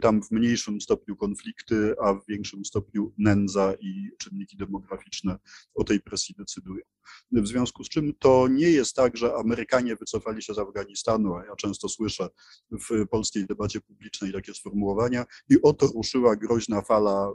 Tam 0.00 0.22
w 0.22 0.30
mniejszym 0.30 0.80
stopniu 0.80 1.16
konflikty, 1.16 1.94
a 2.02 2.14
w 2.14 2.26
większym 2.28 2.64
stopniu 2.64 3.12
nędza 3.18 3.74
i 3.80 4.10
czynniki 4.18 4.56
demograficzne 4.56 5.38
o 5.74 5.84
tej 5.84 6.00
presji 6.00 6.34
decydują. 6.38 6.84
W 7.32 7.46
związku 7.46 7.84
z 7.84 7.88
czym 7.88 8.14
to 8.18 8.48
nie 8.48 8.70
jest 8.70 8.96
tak, 8.96 9.16
że 9.16 9.34
Amerykanie 9.34 9.96
wycofali 9.96 10.42
się 10.42 10.54
z 10.54 10.58
Afganistanu, 10.58 11.23
a 11.32 11.44
ja 11.44 11.56
często 11.56 11.88
słyszę 11.88 12.28
w 12.70 13.06
polskiej 13.06 13.46
debacie 13.46 13.80
publicznej 13.80 14.32
takie 14.32 14.54
sformułowania, 14.54 15.24
i 15.48 15.62
oto 15.62 15.86
ruszyła 15.86 16.36
groźna 16.36 16.82
fala 16.82 17.30
y, 17.30 17.32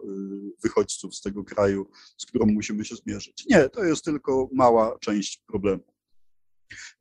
wychodźców 0.64 1.16
z 1.16 1.22
tego 1.22 1.44
kraju, 1.44 1.88
z 2.18 2.26
którą 2.26 2.46
musimy 2.46 2.86
się 2.86 2.96
zmierzyć. 2.96 3.46
Nie, 3.50 3.70
to 3.70 3.84
jest 3.84 4.06
tylko 4.06 4.50
mała 4.54 4.98
część 5.00 5.44
problemu. 5.48 5.84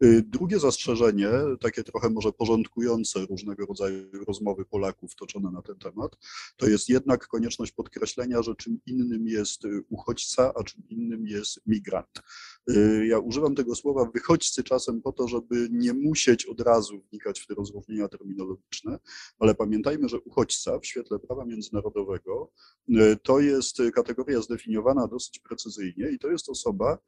Y, 0.04 0.22
drugie 0.22 0.58
zastrzeżenie, 0.58 1.28
takie 1.60 1.84
trochę 1.84 2.10
może 2.10 2.32
porządkujące 2.32 3.26
różnego 3.26 3.66
rodzaju 3.66 4.24
rozmowy 4.26 4.64
Polaków 4.64 5.14
toczone 5.14 5.50
na 5.50 5.62
ten 5.62 5.76
temat, 5.76 6.18
to 6.56 6.68
jest 6.68 6.88
jednak 6.88 7.26
konieczność 7.26 7.72
podkreślenia, 7.72 8.42
że 8.42 8.54
czym 8.54 8.78
innym 8.86 9.26
jest 9.26 9.64
y, 9.64 9.84
uchodźca, 9.88 10.52
a 10.54 10.64
czym 10.64 10.82
innym 10.88 11.26
jest 11.26 11.60
migrant. 11.66 12.22
Y, 12.70 13.06
ja 13.06 13.18
używam 13.18 13.54
tego 13.54 13.74
słowa 13.74 14.10
wychodźcy 14.14 14.62
czasem 14.62 15.02
po 15.02 15.12
to, 15.12 15.28
żeby 15.28 15.68
nie 15.70 15.94
musieć 15.94 16.46
od 16.46 16.60
razu 16.60 17.00
wnikać 17.10 17.40
w 17.40 17.46
te 17.46 17.54
rozróżnienia 17.54 18.08
terminologiczne, 18.08 18.98
ale 19.38 19.54
pamiętajmy, 19.54 20.08
że 20.08 20.20
uchodźca 20.20 20.78
w 20.78 20.86
świetle 20.86 21.18
prawa 21.18 21.44
międzynarodowego 21.44 22.52
to 23.22 23.40
jest 23.40 23.76
kategoria 23.94 24.40
zdefiniowana 24.40 25.06
dosyć 25.06 25.38
precyzyjnie 25.38 26.10
i 26.10 26.18
to 26.18 26.30
jest 26.30 26.48
osoba, 26.48 26.98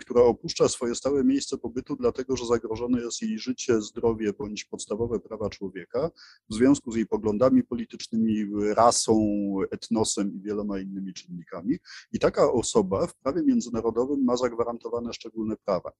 która 0.00 0.22
opuszcza 0.22 0.68
swoje 0.68 0.94
stałe 0.94 1.24
miejsce 1.24 1.58
pobytu 1.58 1.96
dlatego 2.02 2.36
że 2.36 2.46
zagrożone 2.46 3.00
jest 3.00 3.22
jej 3.22 3.38
życie, 3.38 3.80
zdrowie 3.82 4.32
bądź 4.32 4.64
podstawowe 4.64 5.20
prawa 5.20 5.50
człowieka 5.50 6.10
w 6.50 6.54
związku 6.54 6.92
z 6.92 6.96
jej 6.96 7.06
poglądami 7.06 7.62
politycznymi, 7.64 8.46
rasą, 8.74 9.14
etnosem 9.70 10.34
i 10.34 10.40
wieloma 10.40 10.80
innymi 10.80 11.14
czynnikami. 11.14 11.78
I 12.12 12.18
taka 12.18 12.52
osoba 12.52 13.06
w 13.06 13.14
prawie 13.14 13.42
międzynarodowym 13.42 14.24
ma 14.24 14.36
zagwarantowane 14.36 15.12
szczególne 15.12 15.56
prawa, 15.56 15.92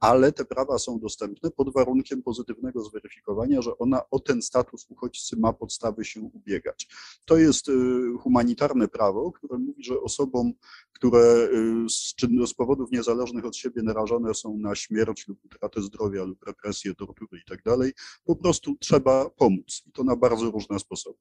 ale 0.00 0.32
te 0.32 0.44
prawa 0.44 0.78
są 0.78 0.98
dostępne 0.98 1.50
pod 1.50 1.72
warunkiem 1.72 2.22
pozytywnego 2.22 2.84
zweryfikowania, 2.84 3.62
że 3.62 3.78
ona 3.78 4.02
o 4.10 4.18
ten 4.18 4.42
status 4.42 4.86
uchodźcy 4.88 5.36
ma 5.36 5.52
podstawy 5.52 6.04
się 6.04 6.20
ubiegać. 6.20 6.88
To 7.24 7.36
jest 7.36 7.68
y, 7.68 7.72
humanitarne 8.20 8.88
prawo, 8.88 9.32
które 9.32 9.58
mówi, 9.58 9.82
że 9.82 10.00
osobom, 10.00 10.52
które 10.92 11.48
y, 11.84 11.88
z, 11.88 12.14
z 12.50 12.54
powodów 12.54 12.90
niezależnych 12.90 13.44
od 13.44 13.56
siebie 13.56 13.82
narażone 13.82 14.34
są 14.34 14.56
na 14.58 14.74
śmierć 14.74 15.28
lub 15.28 15.38
utratę 15.54 15.82
zdrowia 15.82 16.24
lub 16.24 16.42
represję, 16.46 16.94
tortury 16.94 17.40
i 17.40 17.44
tak 17.48 17.62
dalej, 17.62 17.92
po 18.24 18.36
prostu 18.36 18.76
trzeba 18.80 19.30
pomóc 19.30 19.82
i 19.86 19.92
to 19.92 20.04
na 20.04 20.16
bardzo 20.16 20.50
różne 20.50 20.78
sposoby. 20.78 21.18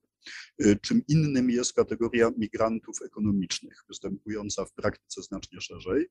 Y, 0.65 0.78
czym 0.82 1.02
innym 1.08 1.50
jest 1.50 1.74
kategoria 1.74 2.32
migrantów 2.38 3.02
ekonomicznych, 3.06 3.84
występująca 3.88 4.65
w 4.65 4.74
praktyce 4.74 5.22
znacznie 5.22 5.62
szerzej. 5.62 6.08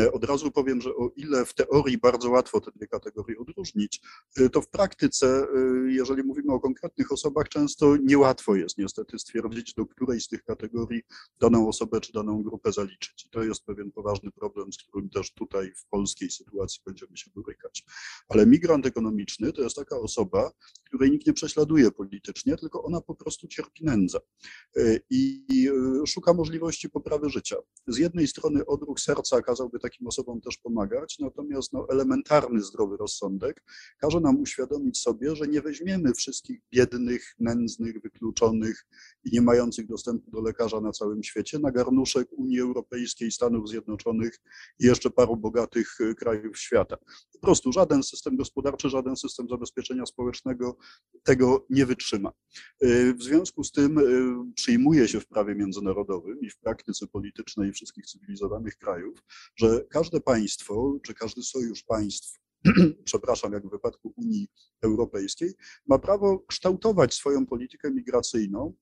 Y, 0.00 0.12
od 0.12 0.24
razu 0.24 0.50
powiem, 0.50 0.80
że 0.80 0.90
o 0.90 1.10
ile 1.16 1.44
w 1.44 1.54
teorii 1.54 1.98
bardzo 1.98 2.30
łatwo 2.30 2.60
te 2.60 2.70
dwie 2.76 2.86
kategorie 2.86 3.38
odróżnić, 3.38 4.00
y, 4.40 4.50
to 4.50 4.60
w 4.60 4.68
praktyce, 4.68 5.46
jeżeli 5.86 6.22
mówimy 6.22 6.52
o 6.52 6.60
konkretnych 6.60 7.12
osobach, 7.12 7.48
często 7.48 7.96
niełatwo 7.96 8.54
jest 8.54 8.78
niestety 8.78 9.18
stwierdzić, 9.18 9.74
do 9.74 9.86
której 9.86 10.20
z 10.20 10.28
tych 10.28 10.44
kategorii 10.44 11.02
daną 11.40 11.68
osobę 11.68 12.00
czy 12.00 12.12
daną 12.12 12.42
grupę 12.42 12.72
zaliczyć. 12.72 13.24
I 13.26 13.30
to 13.30 13.42
jest 13.42 13.64
pewien 13.64 13.92
poważny 13.92 14.30
problem, 14.30 14.72
z 14.72 14.78
którym 14.78 15.10
też 15.10 15.32
tutaj 15.32 15.72
w 15.76 15.86
polskiej 15.86 16.30
sytuacji 16.30 16.80
będziemy 16.86 17.16
się 17.16 17.30
Ale 18.28 18.46
migrant 18.46 18.86
ekonomiczny 18.86 19.52
to 19.52 19.62
jest 19.62 19.76
taka 19.76 19.98
osoba, 19.98 20.50
której 20.94 21.10
nikt 21.10 21.26
nie 21.26 21.32
prześladuje 21.32 21.90
politycznie, 21.90 22.56
tylko 22.56 22.82
ona 22.82 23.00
po 23.00 23.14
prostu 23.14 23.48
cierpi 23.48 23.84
nędzę 23.84 24.18
e, 24.76 24.98
i 25.10 25.44
e, 26.02 26.06
szuka 26.06 26.34
możliwości 26.34 26.90
poprawy 26.90 27.30
życia. 27.30 27.56
Z 27.86 27.98
jednej 27.98 28.26
strony 28.26 28.66
odruch 28.66 29.00
serca 29.00 29.42
kazałby 29.42 29.78
takim 29.78 30.06
osobom 30.06 30.40
też 30.40 30.56
pomagać, 30.56 31.18
natomiast 31.18 31.72
no, 31.72 31.86
elementarny 31.90 32.62
zdrowy 32.62 32.96
rozsądek 32.96 33.64
każe 33.98 34.20
nam 34.20 34.40
uświadomić 34.40 34.98
sobie, 34.98 35.36
że 35.36 35.48
nie 35.48 35.62
weźmiemy 35.62 36.14
wszystkich 36.14 36.60
biednych, 36.72 37.34
nędznych, 37.38 38.02
wykluczonych 38.02 38.86
i 39.24 39.30
nie 39.32 39.42
mających 39.42 39.86
dostępu 39.86 40.30
do 40.30 40.40
lekarza 40.40 40.80
na 40.80 40.92
całym 40.92 41.22
świecie 41.22 41.58
na 41.58 41.70
garnuszek 41.70 42.28
Unii 42.32 42.60
Europejskiej, 42.60 43.30
Stanów 43.30 43.68
Zjednoczonych 43.68 44.38
i 44.78 44.86
jeszcze 44.86 45.10
paru 45.10 45.36
bogatych 45.36 45.96
e, 46.00 46.14
krajów 46.14 46.58
świata. 46.58 46.96
Po 47.40 47.46
prostu 47.46 47.72
żaden 47.72 48.02
system 48.02 48.36
gospodarczy, 48.36 48.88
żaden 48.88 49.16
system 49.16 49.48
zabezpieczenia 49.48 50.06
społecznego 50.06 50.76
tego 51.22 51.66
nie 51.70 51.86
wytrzyma. 51.86 52.32
Y, 52.84 53.14
w 53.14 53.22
związku 53.22 53.64
z 53.64 53.72
tym 53.72 53.98
y, 53.98 54.52
przyjmuje 54.54 55.08
się 55.08 55.20
w 55.20 55.26
prawie 55.26 55.54
międzynarodowym 55.54 56.40
i 56.40 56.50
w 56.50 56.58
praktyce 56.58 57.06
politycznej 57.06 57.72
wszystkich 57.72 58.06
cywilizowanych 58.06 58.76
krajów, 58.76 59.22
że 59.56 59.84
każde 59.90 60.20
państwo 60.20 60.98
czy 61.02 61.14
każdy 61.14 61.42
sojusz 61.42 61.82
państw 61.82 62.44
przepraszam, 63.04 63.52
jak 63.52 63.66
w 63.66 63.70
wypadku 63.70 64.12
Unii 64.16 64.48
Europejskiej, 64.82 65.54
ma 65.86 65.98
prawo 65.98 66.38
kształtować 66.38 67.14
swoją 67.14 67.46
politykę 67.46 67.90
migracyjną, 67.90 68.74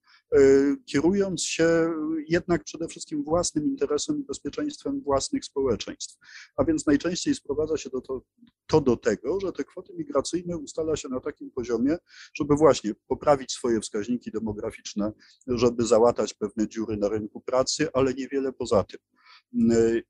kierując 0.86 1.44
się 1.44 1.92
jednak 2.28 2.64
przede 2.64 2.88
wszystkim 2.88 3.24
własnym 3.24 3.64
interesem 3.64 4.20
i 4.20 4.24
bezpieczeństwem 4.24 5.00
własnych 5.00 5.44
społeczeństw. 5.44 6.18
A 6.56 6.64
więc 6.64 6.86
najczęściej 6.86 7.34
sprowadza 7.34 7.76
się 7.76 7.90
do 7.90 8.00
to, 8.00 8.22
to 8.66 8.80
do 8.80 8.96
tego, 8.96 9.40
że 9.40 9.52
te 9.52 9.64
kwoty 9.64 9.92
migracyjne 9.94 10.56
ustala 10.56 10.96
się 10.96 11.08
na 11.08 11.20
takim 11.20 11.50
poziomie, 11.50 11.96
żeby 12.34 12.56
właśnie 12.56 12.94
poprawić 13.08 13.52
swoje 13.52 13.80
wskaźniki 13.80 14.30
demograficzne, 14.30 15.12
żeby 15.46 15.84
załatać 15.84 16.34
pewne 16.34 16.68
dziury 16.68 16.96
na 16.96 17.08
rynku 17.08 17.40
pracy, 17.40 17.88
ale 17.92 18.14
niewiele 18.14 18.52
poza 18.52 18.84
tym. 18.84 19.00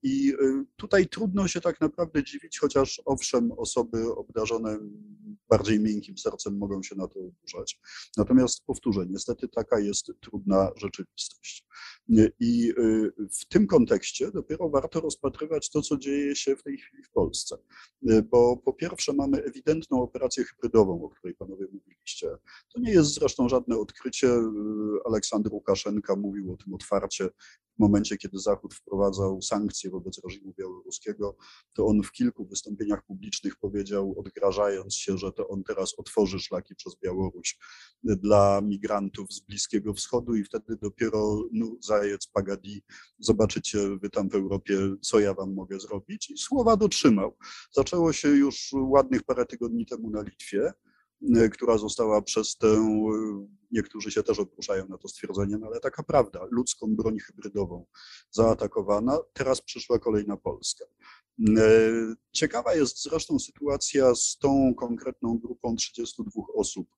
I 0.02 0.34
tutaj 0.76 1.08
trudno 1.08 1.48
się 1.48 1.60
tak 1.60 1.80
naprawdę 1.80 2.24
dziwić, 2.24 2.58
chociaż 2.58 3.02
owszem, 3.04 3.52
osoby 3.52 4.14
obdarzone 4.14 4.78
bardziej 5.48 5.80
miękkim 5.80 6.18
sercem 6.18 6.58
mogą 6.58 6.82
się 6.82 6.96
na 6.96 7.08
to 7.08 7.20
oburzać. 7.20 7.80
Natomiast 8.16 8.64
powtórzę, 8.66 9.06
niestety 9.10 9.48
taka 9.48 9.80
jest 9.80 10.12
trudna 10.20 10.70
rzeczywistość. 10.76 11.66
I 12.40 12.74
w 13.40 13.46
tym 13.48 13.66
kontekście 13.66 14.30
dopiero 14.30 14.68
warto 14.68 15.00
rozpatrywać 15.00 15.70
to, 15.70 15.82
co 15.82 15.96
dzieje 15.96 16.36
się 16.36 16.56
w 16.56 16.62
tej 16.62 16.78
chwili 16.78 17.02
w 17.02 17.10
Polsce. 17.10 17.56
Bo 18.30 18.56
po 18.56 18.72
pierwsze 18.72 19.12
mamy 19.12 19.42
ewidentną 19.44 20.02
operację 20.02 20.44
hybrydową, 20.44 21.04
o 21.04 21.08
której 21.08 21.34
panowie 21.34 21.66
mówiliście. 21.72 22.36
To 22.74 22.80
nie 22.80 22.92
jest 22.92 23.14
zresztą 23.14 23.48
żadne 23.48 23.78
odkrycie. 23.78 24.28
Aleksander 25.04 25.52
Łukaszenka 25.52 26.16
mówił 26.16 26.52
o 26.52 26.56
tym 26.56 26.74
otwarcie 26.74 27.28
w 27.76 27.78
momencie, 27.78 28.16
kiedy 28.16 28.38
Zachód 28.38 28.74
wprowadzał 28.74 29.42
sankcje 29.42 29.90
wobec 29.90 30.20
reżimu 30.24 30.54
białoruskiego, 30.58 31.36
to 31.74 31.86
on 31.86 32.02
w 32.02 32.12
kilku 32.12 32.46
wystąpieniach 32.46 33.04
publicznych 33.04 33.56
powiedział, 33.56 34.14
odgrażając 34.18 34.94
się, 34.94 35.18
że 35.18 35.32
to 35.32 35.48
on 35.48 35.64
teraz 35.64 35.94
otworzy 35.98 36.38
szlaki 36.38 36.74
przez 36.74 36.96
Białoruś 37.02 37.58
dla 38.02 38.60
migrantów 38.60 39.32
z 39.32 39.40
Bliskiego 39.40 39.94
Wschodu 39.94 40.34
i 40.34 40.44
wtedy 40.44 40.76
dopiero 40.82 41.42
no, 41.52 41.76
zajec 41.80 42.26
Pagadi, 42.26 42.82
zobaczycie 43.18 43.78
wy 44.02 44.10
tam 44.10 44.28
w 44.28 44.34
Europie, 44.34 44.78
co 45.00 45.20
ja 45.20 45.34
wam 45.34 45.54
mogę 45.54 45.80
zrobić. 45.80 46.30
I 46.30 46.38
słowa 46.38 46.76
dotrzymał. 46.76 47.36
Zaczęło 47.72 48.12
się 48.12 48.28
już 48.28 48.70
ładnych 48.72 49.22
parę 49.22 49.46
tygodni 49.46 49.86
temu 49.86 50.10
na 50.10 50.22
Litwie 50.22 50.72
która 51.52 51.78
została 51.78 52.22
przez 52.22 52.56
tę, 52.56 52.86
niektórzy 53.72 54.10
się 54.10 54.22
też 54.22 54.38
obruszają 54.38 54.88
na 54.88 54.98
to 54.98 55.08
stwierdzenie, 55.08 55.58
no 55.58 55.66
ale 55.66 55.80
taka 55.80 56.02
prawda, 56.02 56.40
ludzką 56.50 56.86
broń 56.96 57.18
hybrydową 57.18 57.86
zaatakowana, 58.30 59.18
teraz 59.32 59.60
przyszła 59.60 59.98
kolej 59.98 60.26
na 60.26 60.36
Polskę. 60.36 60.84
Ciekawa 62.32 62.74
jest 62.74 63.02
zresztą 63.02 63.38
sytuacja 63.38 64.14
z 64.14 64.38
tą 64.38 64.74
konkretną 64.74 65.38
grupą 65.38 65.76
32 65.76 66.42
osób, 66.54 66.88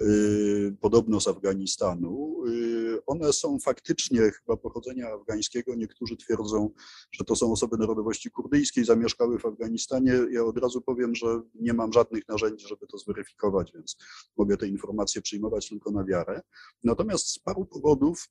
y, 0.00 0.76
podobno 0.80 1.20
z 1.20 1.28
Afganistanu. 1.28 2.44
Y, 2.46 3.06
one 3.06 3.32
są 3.32 3.58
faktycznie 3.58 4.20
chyba 4.20 4.56
pochodzenia 4.56 5.08
afgańskiego. 5.08 5.74
Niektórzy 5.74 6.16
twierdzą, 6.16 6.70
że 7.12 7.24
to 7.24 7.36
są 7.36 7.52
osoby 7.52 7.76
narodowości 7.76 8.30
kurdyjskiej, 8.30 8.84
zamieszkały 8.84 9.38
w 9.38 9.46
Afganistanie. 9.46 10.12
Ja 10.30 10.44
od 10.44 10.58
razu 10.58 10.80
powiem, 10.80 11.14
że 11.14 11.40
nie 11.54 11.72
mam 11.72 11.92
żadnych 11.92 12.28
narzędzi, 12.28 12.68
żeby 12.68 12.86
to 12.86 12.98
zweryfikować, 12.98 13.72
więc 13.74 13.96
mogę 14.36 14.56
te 14.56 14.68
informacje 14.68 15.22
przyjmować 15.22 15.68
tylko 15.68 15.90
na 15.90 16.04
wiarę. 16.04 16.40
Natomiast 16.84 17.28
z 17.28 17.38
paru 17.38 17.66
powodów 17.66 18.28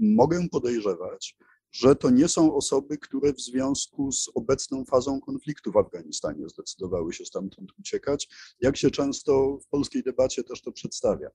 mogę 0.00 0.48
podejrzewać, 0.50 1.36
że 1.72 1.96
to 1.96 2.10
nie 2.10 2.28
są 2.28 2.54
osoby, 2.54 2.98
które 2.98 3.32
w 3.32 3.40
związku 3.40 4.12
z 4.12 4.30
obecną 4.34 4.84
fazą 4.84 5.20
konfliktu 5.20 5.72
w 5.72 5.76
Afganistanie 5.76 6.48
zdecydowały 6.48 7.12
się 7.12 7.24
stamtąd 7.24 7.72
uciekać, 7.78 8.28
jak 8.60 8.76
się 8.76 8.90
często 8.90 9.58
w 9.62 9.66
polskiej 9.66 10.02
debacie 10.02 10.44
też 10.44 10.62
to 10.62 10.72
przedstawia. 10.72 11.30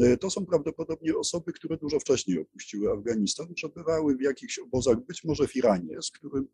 E, 0.00 0.16
to 0.16 0.30
są 0.30 0.46
prawdopodobnie 0.46 1.16
osoby, 1.16 1.52
które 1.52 1.76
dużo 1.76 2.00
wcześniej 2.00 2.38
opuściły 2.38 2.92
Afganistan, 2.92 3.54
przebywały 3.54 4.16
w 4.16 4.20
jakichś 4.20 4.58
obozach, 4.58 5.00
być 5.06 5.24
może 5.24 5.48
w 5.48 5.56
Iranie, 5.56 6.02
z 6.02 6.10
którym, 6.10 6.48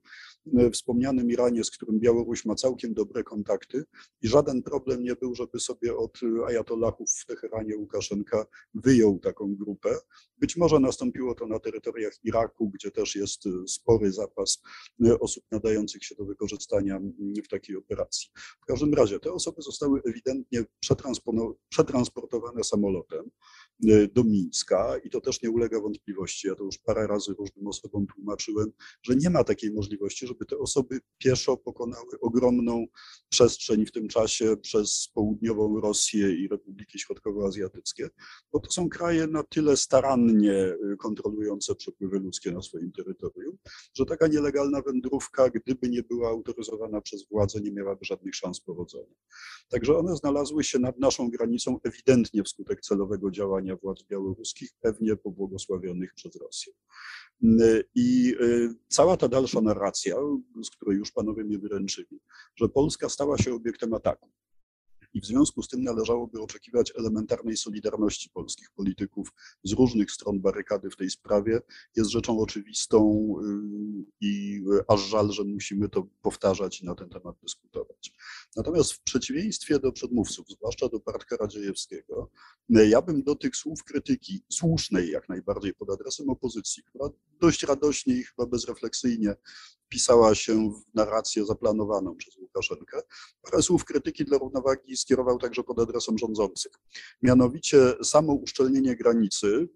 e, 0.58 0.70
wspomnianym 0.70 1.30
Iranie, 1.30 1.64
z 1.64 1.70
którym 1.70 2.00
Białoruś 2.00 2.44
ma 2.44 2.54
całkiem 2.54 2.94
dobre 2.94 3.24
kontakty 3.24 3.84
i 4.22 4.28
żaden 4.28 4.62
problem 4.62 5.02
nie 5.02 5.16
był, 5.16 5.34
żeby 5.34 5.60
sobie 5.60 5.96
od 5.96 6.20
ajatollahów 6.46 7.10
w 7.10 7.26
Teheranie 7.26 7.76
Łukaszenka 7.76 8.46
wyjął 8.74 9.18
taką 9.18 9.54
grupę. 9.54 9.96
Być 10.40 10.56
może 10.56 10.80
nastąpiło 10.80 11.34
to 11.34 11.46
na 11.46 11.58
terytoriach 11.58 12.12
Iraku, 12.24 12.70
gdzie 12.70 12.90
też 12.90 13.16
jest 13.16 13.46
y, 13.46 13.68
spory 13.68 14.12
zapas 14.12 14.62
y, 15.06 15.18
osób 15.18 15.44
nadających 15.50 16.04
się 16.04 16.14
do 16.14 16.24
wykorzystania 16.24 17.00
w 17.44 17.48
takiej 17.48 17.76
operacji. 17.76 18.30
W 18.62 18.64
każdym 18.66 18.94
razie 18.94 19.20
te 19.20 19.32
osoby 19.32 19.62
zostały 19.62 20.00
ewidentnie 20.06 20.64
przetransportowane 21.70 22.64
samolotem 22.64 23.30
do 24.14 24.24
Mińska 24.24 24.98
i 25.04 25.10
to 25.10 25.20
też 25.20 25.42
nie 25.42 25.50
ulega 25.50 25.80
wątpliwości. 25.80 26.48
Ja 26.48 26.54
to 26.54 26.64
już 26.64 26.78
parę 26.78 27.06
razy 27.06 27.34
różnym 27.38 27.66
osobom 27.66 28.06
tłumaczyłem, 28.06 28.72
że 29.02 29.16
nie 29.16 29.30
ma 29.30 29.44
takiej 29.44 29.72
możliwości, 29.72 30.26
żeby 30.26 30.46
te 30.46 30.58
osoby 30.58 31.00
pieszo 31.18 31.56
pokonały 31.56 32.20
ogromną 32.20 32.86
przestrzeń 33.28 33.86
w 33.86 33.92
tym 33.92 34.08
czasie 34.08 34.56
przez 34.56 35.08
południową 35.14 35.80
Rosję 35.80 36.34
i 36.34 36.48
Republiki 36.48 36.98
Środkowoazjatyckie, 36.98 38.08
bo 38.52 38.60
to 38.60 38.70
są 38.70 38.88
kraje 38.88 39.26
na 39.26 39.42
tyle 39.42 39.76
starannie 39.76 40.76
kontrolujące 40.98 41.74
przepływy 41.74 42.18
ludzkie 42.18 42.52
na 42.52 42.62
swoim 42.62 42.92
terytorium, 42.92 43.18
terytorium, 43.18 43.58
że 43.94 44.04
taka 44.04 44.26
nielegalna 44.26 44.82
wędrówka, 44.82 45.50
gdyby 45.50 45.88
nie 45.88 46.02
była 46.02 46.28
autoryzowana 46.28 47.00
przez 47.00 47.28
władze, 47.28 47.60
nie 47.60 47.72
miałaby 47.72 48.04
żadnych 48.04 48.34
szans 48.34 48.60
powodzenia. 48.60 49.14
Także 49.68 49.96
one 49.98 50.16
znalazły 50.16 50.64
się 50.64 50.78
nad 50.78 50.98
naszą 50.98 51.30
granicą 51.30 51.78
ewidentnie 51.82 52.42
wskutek 52.42 52.80
celowego 52.80 53.30
działania 53.30 53.67
władz 53.76 54.02
białoruskich, 54.10 54.70
pewnie 54.80 55.16
pobłogosławionych 55.16 56.14
przez 56.14 56.36
Rosję. 56.36 56.72
I 57.94 58.34
y, 58.40 58.74
cała 58.88 59.16
ta 59.16 59.28
dalsza 59.28 59.60
narracja, 59.60 60.16
z 60.64 60.70
której 60.70 60.98
już 60.98 61.12
panowie 61.12 61.44
mnie 61.44 61.58
wyręczyli, 61.58 62.20
że 62.56 62.68
Polska 62.68 63.08
stała 63.08 63.38
się 63.38 63.54
obiektem 63.54 63.94
ataku, 63.94 64.30
i 65.14 65.20
w 65.20 65.26
związku 65.26 65.62
z 65.62 65.68
tym 65.68 65.82
należałoby 65.82 66.42
oczekiwać 66.42 66.92
elementarnej 66.96 67.56
solidarności 67.56 68.30
polskich 68.30 68.70
polityków 68.70 69.32
z 69.64 69.72
różnych 69.72 70.10
stron 70.10 70.40
barykady 70.40 70.90
w 70.90 70.96
tej 70.96 71.10
sprawie. 71.10 71.60
Jest 71.96 72.10
rzeczą 72.10 72.40
oczywistą 72.40 73.24
y, 73.42 74.04
i 74.20 74.62
aż 74.88 75.00
żal, 75.00 75.32
że 75.32 75.44
musimy 75.44 75.88
to 75.88 76.06
powtarzać 76.22 76.80
i 76.80 76.86
na 76.86 76.94
ten 76.94 77.08
temat 77.08 77.36
dyskutować. 77.42 78.12
Natomiast 78.56 78.92
w 78.92 79.00
przeciwieństwie 79.00 79.78
do 79.78 79.92
przedmówców, 79.92 80.48
zwłaszcza 80.48 80.88
do 80.88 80.98
Bartka 80.98 81.36
Radziejewskiego, 81.36 82.30
ja 82.68 83.02
bym 83.02 83.22
do 83.22 83.34
tych 83.34 83.56
słów 83.56 83.84
krytyki, 83.84 84.44
słusznej 84.52 85.10
jak 85.10 85.28
najbardziej 85.28 85.74
pod 85.74 85.90
adresem 85.90 86.30
opozycji, 86.30 86.82
która 86.82 87.08
dość 87.40 87.62
radośnie 87.62 88.14
i 88.14 88.24
chyba 88.24 88.46
bezrefleksyjnie 88.46 89.34
wpisała 89.88 90.34
się 90.34 90.72
w 90.72 90.94
narrację 90.94 91.46
zaplanowaną 91.46 92.16
przez 92.16 92.36
Łukaszenkę. 92.36 93.00
Parę 93.42 93.62
słów 93.62 93.84
krytyki 93.84 94.24
dla 94.24 94.38
równowagi 94.38 94.96
skierował 94.98 95.38
także 95.38 95.62
pod 95.64 95.78
adresem 95.78 96.18
rządzących. 96.18 96.72
Mianowicie 97.22 97.78
samo 98.02 98.32
uszczelnienie 98.32 98.96
granicy, 98.96 99.68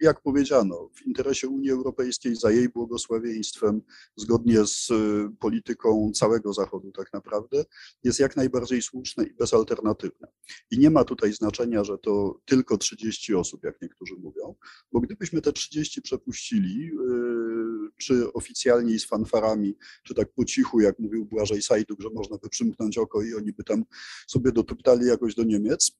jak 0.00 0.20
powiedziano, 0.20 0.90
w 0.94 1.06
interesie 1.06 1.48
Unii 1.48 1.70
Europejskiej 1.70 2.36
za 2.36 2.50
jej 2.50 2.68
błogosławieństwem, 2.68 3.82
zgodnie 4.16 4.66
z 4.66 4.90
y, 4.90 5.30
polityką 5.40 6.12
całego 6.14 6.52
Zachodu 6.52 6.92
tak 6.92 7.12
naprawdę, 7.12 7.64
jest 8.04 8.20
jak 8.20 8.36
najbardziej 8.36 8.82
słuszne 8.82 9.24
i 9.24 9.34
bezalternatywne. 9.34 10.28
I 10.70 10.78
nie 10.78 10.90
ma 10.90 11.04
tutaj 11.04 11.32
znaczenia, 11.32 11.84
że 11.84 11.98
to 11.98 12.40
tylko 12.44 12.78
30 12.78 13.34
osób, 13.34 13.64
jak 13.64 13.82
niektórzy 13.82 14.14
mówią, 14.14 14.54
bo 14.92 15.00
gdybyśmy 15.00 15.40
te 15.40 15.52
30 15.52 16.02
przepuścili, 16.02 16.90
y, 16.90 17.84
czy 17.96 18.32
oficjalnie 18.32 18.94
i 18.94 18.98
z 18.98 19.06
fanfarami, 19.06 19.74
czy 20.02 20.14
tak 20.14 20.32
po 20.32 20.44
cichu, 20.44 20.80
jak 20.80 20.98
mówił 20.98 21.24
Błażej 21.24 21.62
Sajduk, 21.62 22.00
że 22.00 22.08
można 22.14 22.38
by 22.38 22.48
przymknąć 22.48 22.98
oko 22.98 23.22
i 23.22 23.34
oni 23.34 23.52
by 23.52 23.64
tam 23.64 23.84
sobie 24.26 24.52
dotuptali 24.52 25.06
jakoś 25.06 25.34
do 25.34 25.44
Niemiec, 25.44 25.92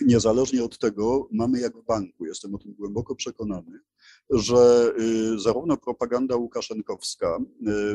niezależnie 0.00 0.64
od 0.64 0.78
tego 0.78 1.28
mamy 1.32 1.60
jak 1.60 1.76
w 1.76 1.84
banku, 1.84 2.26
jestem 2.26 2.54
o 2.54 2.58
tym 2.58 2.74
głęboko 2.74 3.14
przekonany, 3.14 3.80
że 4.30 4.92
y, 4.98 5.38
zarówno 5.38 5.76
propaganda 5.76 6.36
łukaszenkowska, 6.36 7.38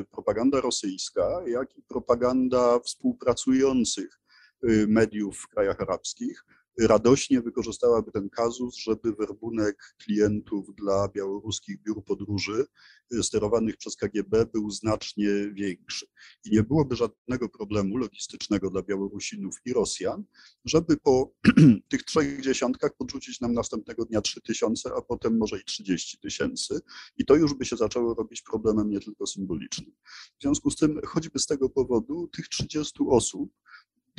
y, 0.01 0.05
propaganda 0.11 0.61
rosyjska, 0.61 1.41
jak 1.47 1.77
i 1.77 1.81
propaganda 1.81 2.79
współpracujących 2.79 4.21
y, 4.63 4.85
mediów 4.89 5.37
w 5.37 5.47
krajach 5.47 5.81
arabskich 5.81 6.45
radośnie 6.87 7.41
wykorzystałaby 7.41 8.11
ten 8.11 8.29
kazus, 8.29 8.75
żeby 8.75 9.13
werbunek 9.13 9.95
klientów 10.03 10.75
dla 10.75 11.07
białoruskich 11.07 11.81
biur 11.83 12.03
podróży 12.03 12.65
y, 13.13 13.23
sterowanych 13.23 13.77
przez 13.77 13.95
KGB 13.95 14.45
był 14.45 14.71
znacznie 14.71 15.29
większy. 15.53 16.05
I 16.45 16.51
nie 16.51 16.63
byłoby 16.63 16.95
żadnego 16.95 17.49
problemu 17.49 17.97
logistycznego 17.97 18.69
dla 18.69 18.81
Białorusinów 18.81 19.55
i 19.65 19.73
Rosjan, 19.73 20.23
żeby 20.65 20.97
po 20.97 21.33
tych 21.89 22.03
trzech 22.03 22.41
dziesiątkach 22.41 22.91
podrzucić 22.97 23.41
nam 23.41 23.53
następnego 23.53 24.05
dnia 24.05 24.21
trzy 24.21 24.41
tysiące, 24.41 24.91
a 24.97 25.01
potem 25.01 25.37
może 25.37 25.59
i 25.59 25.63
trzydzieści 25.63 26.19
tysięcy. 26.19 26.79
I 27.17 27.25
to 27.25 27.35
już 27.35 27.53
by 27.53 27.65
się 27.65 27.77
zaczęło 27.77 28.13
robić 28.13 28.41
problemem 28.41 28.89
nie 28.89 28.99
tylko 28.99 29.27
symbolicznym. 29.27 29.91
W 30.39 30.41
związku 30.41 30.71
z 30.71 30.75
tym, 30.75 30.99
choćby 31.05 31.39
z 31.39 31.45
tego 31.45 31.69
powodu, 31.69 32.27
tych 32.27 32.47
30 32.47 32.93
osób 33.09 33.51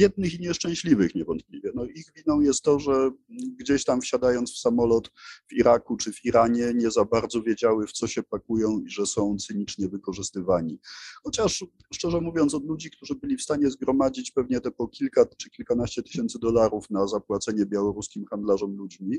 biednych 0.01 0.35
i 0.35 0.41
nieszczęśliwych 0.41 1.15
niewątpliwie. 1.15 1.71
No, 1.75 1.85
ich 1.85 2.07
winą 2.17 2.41
jest 2.41 2.63
to, 2.63 2.79
że 2.79 3.11
gdzieś 3.59 3.85
tam 3.85 4.01
wsiadając 4.01 4.53
w 4.53 4.59
samolot 4.59 5.11
w 5.49 5.53
Iraku 5.53 5.97
czy 5.97 6.13
w 6.13 6.25
Iranie 6.25 6.73
nie 6.75 6.91
za 6.91 7.05
bardzo 7.05 7.43
wiedziały, 7.43 7.87
w 7.87 7.93
co 7.93 8.07
się 8.07 8.23
pakują 8.23 8.81
i 8.81 8.91
że 8.91 9.07
są 9.07 9.37
cynicznie 9.37 9.89
wykorzystywani. 9.89 10.79
Chociaż 11.25 11.65
szczerze 11.93 12.21
mówiąc, 12.21 12.55
od 12.55 12.65
ludzi, 12.65 12.91
którzy 12.91 13.15
byli 13.15 13.37
w 13.37 13.43
stanie 13.43 13.71
zgromadzić 13.71 14.31
pewnie 14.31 14.61
te 14.61 14.71
po 14.71 14.89
kilka 14.89 15.27
czy 15.37 15.51
kilkanaście 15.51 16.03
tysięcy 16.03 16.39
dolarów 16.39 16.91
na 16.91 17.07
zapłacenie 17.07 17.67
białoruskim 17.67 18.25
handlarzom 18.27 18.77
ludźmi, 18.77 19.19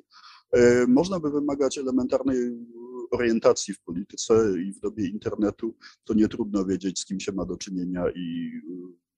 e, 0.52 0.88
można 0.88 1.20
by 1.20 1.32
wymagać 1.32 1.78
elementarnej 1.78 2.38
orientacji 3.12 3.74
w 3.74 3.80
polityce 3.80 4.54
i 4.68 4.74
w 4.74 4.80
dobie 4.80 5.08
internetu, 5.08 5.76
to 6.04 6.14
nie 6.14 6.28
trudno 6.28 6.66
wiedzieć, 6.66 7.00
z 7.00 7.06
kim 7.06 7.20
się 7.20 7.32
ma 7.32 7.46
do 7.46 7.58
czynienia 7.58 8.04
i 8.16 8.52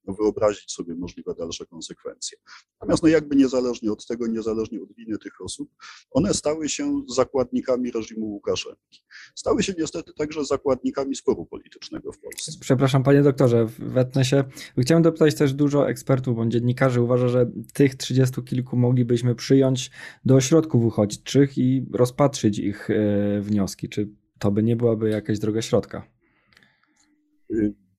wyobrazić 0.08 0.72
sobie 0.72 0.96
możliwe 0.96 1.34
dalsze 1.36 1.66
konsekwencje. 1.66 2.38
Natomiast 2.82 3.04
no 3.04 3.10
jakby 3.10 3.36
niezależnie 3.36 3.92
od 3.92 4.08
tego, 4.08 4.28
niezależnie 4.28 4.82
od 4.82 4.94
winy 4.96 5.18
tych 5.18 5.42
osób, 5.42 5.70
one 6.12 6.34
stały 6.34 6.70
się 6.70 7.04
zakładnikami 7.16 7.92
reżimu 7.92 8.26
Łukaszenki. 8.26 9.04
Stały 9.36 9.64
się 9.64 9.74
niestety 9.78 10.14
także 10.14 10.46
zakładnikami 10.46 11.16
sporu 11.16 11.46
politycznego 11.46 12.12
w 12.12 12.20
Polsce. 12.20 12.52
Przepraszam 12.60 13.04
panie 13.04 13.22
doktorze, 13.22 13.68
wetnę 13.80 14.26
się. 14.26 14.44
Chciałem 14.78 15.04
dopytać 15.04 15.36
też 15.36 15.54
dużo 15.54 15.90
ekspertów 15.90 16.36
bądź 16.36 16.54
dziennikarzy 16.54 17.02
uważa, 17.02 17.28
że 17.28 17.52
tych 17.74 17.96
trzydziestu 17.96 18.44
kilku 18.44 18.78
moglibyśmy 18.78 19.36
przyjąć 19.36 19.92
do 20.26 20.36
ośrodków 20.36 20.84
uchodźczych 20.84 21.58
i 21.58 21.86
rozpatrzyć 21.94 22.60
ich 22.60 22.90
e, 22.90 23.42
wnioski. 23.42 23.90
Czy 23.90 24.10
to 24.40 24.52
by 24.52 24.64
nie 24.64 24.76
byłaby 24.76 25.10
jakaś 25.10 25.40
droga 25.40 25.62
środka? 25.62 26.08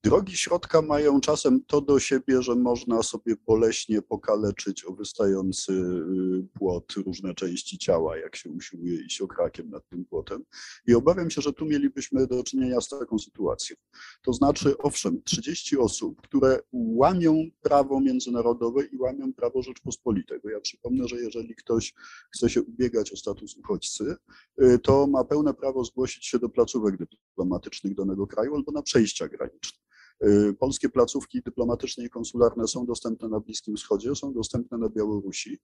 Drogi 0.05 0.37
środka 0.37 0.83
mają 0.83 1.21
czasem 1.21 1.65
to 1.67 1.81
do 1.81 2.01
siebie, 2.01 2.43
że 2.43 2.57
można 2.57 3.03
sobie 3.03 3.35
boleśnie 3.47 4.03
pokaleczyć 4.03 4.85
o 4.85 4.93
wystający 4.93 5.73
y, 5.73 6.49
płot 6.59 6.93
różne 6.93 7.35
części 7.35 7.79
ciała, 7.79 8.17
jak 8.17 8.37
się 8.37 8.51
usiłuje 8.51 9.05
iść 9.05 9.21
okrakiem 9.21 9.71
nad 9.71 9.89
tym 9.89 10.05
płotem. 10.05 10.45
I 10.87 10.95
obawiam 10.95 11.31
się, 11.31 11.43
że 11.43 11.53
tu 11.53 11.67
mielibyśmy 11.67 12.27
do 12.27 12.45
czynienia 12.45 12.81
z 12.81 12.89
taką 12.89 13.19
sytuacją. 13.19 13.77
To 14.23 14.33
znaczy, 14.33 14.79
owszem, 14.79 15.23
30 15.23 15.79
osób, 15.79 16.23
które 16.23 16.61
łamią 16.73 17.51
prawo 17.63 18.01
międzynarodowe 18.01 18.85
i 18.85 18.97
łamią 18.97 19.33
prawo 19.33 19.63
Rzeczpospolitego. 19.63 20.51
Ja 20.51 20.61
przypomnę, 20.61 21.09
że 21.09 21.17
jeżeli 21.17 21.55
ktoś 21.55 21.95
chce 22.35 22.51
się 22.51 22.63
ubiegać 22.63 23.13
o 23.13 23.17
status 23.17 23.57
uchodźcy, 23.57 24.17
y, 24.63 24.79
to 24.79 25.07
ma 25.07 25.25
pełne 25.25 25.55
prawo 25.55 25.85
zgłosić 25.85 26.27
się 26.27 26.39
do 26.39 26.49
placówek 26.49 26.97
dyplomatycznych 26.97 27.95
danego 27.95 28.27
kraju 28.27 28.55
albo 28.55 28.73
na 28.73 28.83
przejścia 28.83 29.29
graniczne. 29.29 29.85
Y, 30.23 30.55
polskie 30.59 30.89
placówki 30.89 31.43
dyplomatyczne 31.43 32.05
i 32.05 32.11
konsularne 32.11 32.69
są 32.69 32.87
dostępne 32.87 33.29
na 33.29 33.41
Bliskim 33.41 33.77
Wschodzie, 33.77 34.15
są 34.15 34.33
dostępne 34.33 34.79
na 34.79 34.89
Białorusi, 34.89 35.59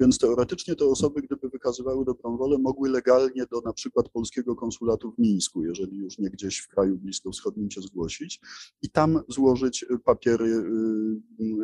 więc 0.00 0.18
teoretycznie 0.18 0.76
te 0.76 0.84
osoby, 0.84 1.22
gdyby 1.22 1.48
wykazywały 1.48 2.04
dobrą 2.04 2.36
wolę, 2.36 2.58
mogły 2.58 2.90
legalnie 2.90 3.46
do 3.50 3.60
na 3.60 3.72
przykład 3.72 4.08
polskiego 4.08 4.56
konsulatu 4.56 5.12
w 5.12 5.18
Mińsku, 5.18 5.64
jeżeli 5.64 5.96
już 5.96 6.18
nie 6.18 6.30
gdzieś 6.30 6.58
w 6.58 6.68
kraju 6.68 6.98
bliskowschodnim 6.98 7.70
się 7.70 7.80
zgłosić 7.80 8.40
i 8.82 8.90
tam 8.90 9.20
złożyć 9.28 9.84
papiery, 10.04 10.46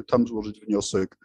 y, 0.00 0.04
tam 0.06 0.26
złożyć 0.26 0.60
wniosek. 0.60 1.18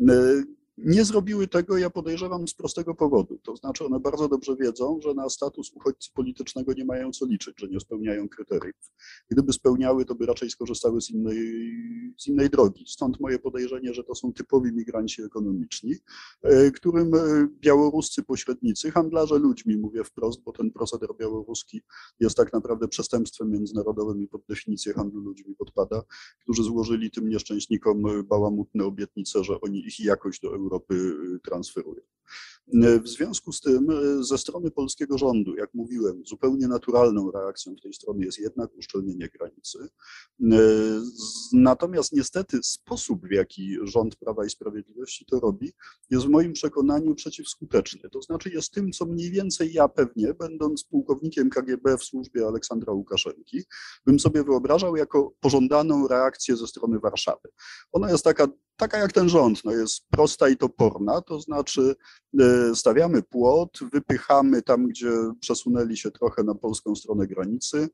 Y, 0.00 0.63
nie 0.78 1.04
zrobiły 1.04 1.48
tego, 1.48 1.78
ja 1.78 1.90
podejrzewam, 1.90 2.48
z 2.48 2.54
prostego 2.54 2.94
powodu. 2.94 3.38
To 3.42 3.56
znaczy, 3.56 3.84
one 3.84 4.00
bardzo 4.00 4.28
dobrze 4.28 4.56
wiedzą, 4.56 5.00
że 5.02 5.14
na 5.14 5.28
status 5.28 5.72
uchodźcy 5.74 6.10
politycznego 6.14 6.72
nie 6.72 6.84
mają 6.84 7.10
co 7.10 7.26
liczyć, 7.26 7.54
że 7.60 7.68
nie 7.68 7.80
spełniają 7.80 8.28
kryteriów. 8.28 8.92
Gdyby 9.30 9.52
spełniały, 9.52 10.04
to 10.04 10.14
by 10.14 10.26
raczej 10.26 10.50
skorzystały 10.50 11.00
z 11.00 11.10
innej, 11.10 11.38
z 12.18 12.26
innej 12.26 12.50
drogi. 12.50 12.84
Stąd 12.88 13.20
moje 13.20 13.38
podejrzenie, 13.38 13.94
że 13.94 14.04
to 14.04 14.14
są 14.14 14.32
typowi 14.32 14.72
migranci 14.72 15.22
ekonomiczni, 15.22 15.94
e, 16.42 16.70
którym 16.70 17.14
e, 17.14 17.48
białoruscy 17.60 18.22
pośrednicy, 18.22 18.90
handlarze 18.90 19.38
ludźmi, 19.38 19.76
mówię 19.76 20.04
wprost, 20.04 20.42
bo 20.42 20.52
ten 20.52 20.70
proceder 20.70 21.08
białoruski 21.18 21.82
jest 22.20 22.36
tak 22.36 22.52
naprawdę 22.52 22.88
przestępstwem 22.88 23.50
międzynarodowym 23.50 24.22
i 24.22 24.28
pod 24.28 24.42
definicję 24.48 24.92
handlu 24.92 25.20
ludźmi 25.20 25.54
podpada, 25.54 26.02
którzy 26.40 26.62
złożyli 26.62 27.10
tym 27.10 27.28
nieszczęśnikom 27.28 28.02
bałamutne 28.24 28.84
obietnice, 28.84 29.44
że 29.44 29.60
oni 29.60 29.78
ich 29.78 30.00
jakoś 30.00 30.40
do 30.40 30.48
Europy 30.48 30.63
y, 30.90 31.40
transferują. 31.40 32.02
Y, 32.68 33.00
w 33.00 33.08
związku 33.08 33.52
z 33.52 33.60
tym 33.60 33.90
y, 33.90 34.24
ze 34.24 34.38
strony 34.38 34.70
polskiego 34.70 35.18
rządu, 35.18 35.56
jak 35.56 35.74
mówiłem, 35.74 36.22
zupełnie 36.26 36.68
naturalną 36.68 37.30
reakcją 37.30 37.74
w 37.76 37.80
tej 37.80 37.92
strony 37.92 38.24
jest 38.24 38.38
jednak 38.38 38.74
uszczelnienie 38.76 39.28
granicy. 39.28 39.78
Natomiast 41.52 42.12
niestety 42.12 42.58
sposób, 42.62 43.26
w 43.26 43.30
jaki 43.30 43.76
rząd 43.82 44.16
Prawa 44.16 44.44
i 44.44 44.50
Sprawiedliwości 44.50 45.26
to 45.26 45.40
robi, 45.40 45.72
jest 46.10 46.26
w 46.26 46.28
moim 46.28 46.52
przekonaniu 46.52 47.14
przeciwskuteczny. 47.14 48.10
To 48.10 48.22
znaczy 48.22 48.50
jest 48.50 48.72
tym, 48.72 48.92
co 48.92 49.06
mniej 49.06 49.30
więcej 49.30 49.72
ja 49.72 49.88
pewnie, 49.88 50.34
będąc 50.34 50.84
pułkownikiem 50.84 51.50
KGB 51.50 51.98
w 51.98 52.04
służbie 52.04 52.46
Aleksandra 52.46 52.92
Łukaszenki, 52.92 53.62
bym 54.06 54.20
sobie 54.20 54.44
wyobrażał 54.44 54.96
jako 54.96 55.32
pożądaną 55.40 56.08
reakcję 56.08 56.56
ze 56.56 56.66
strony 56.66 56.98
Warszawy. 56.98 57.48
Ona 57.92 58.10
jest 58.10 58.24
taka 58.24 58.48
taka 58.76 58.98
jak 58.98 59.12
ten 59.12 59.28
rząd, 59.28 59.64
no 59.64 59.72
jest 59.72 60.08
prosta 60.10 60.48
i 60.48 60.56
toporna, 60.56 61.20
to 61.20 61.40
znaczy 61.40 61.94
e, 62.40 62.44
stawiamy 62.74 63.22
płot, 63.22 63.78
wypychamy 63.92 64.62
tam, 64.62 64.86
gdzie 64.86 65.10
przesunęli 65.40 65.96
się 65.96 66.10
trochę 66.10 66.42
na 66.42 66.54
polską 66.54 66.94
stronę 66.94 67.26
granicy. 67.26 67.88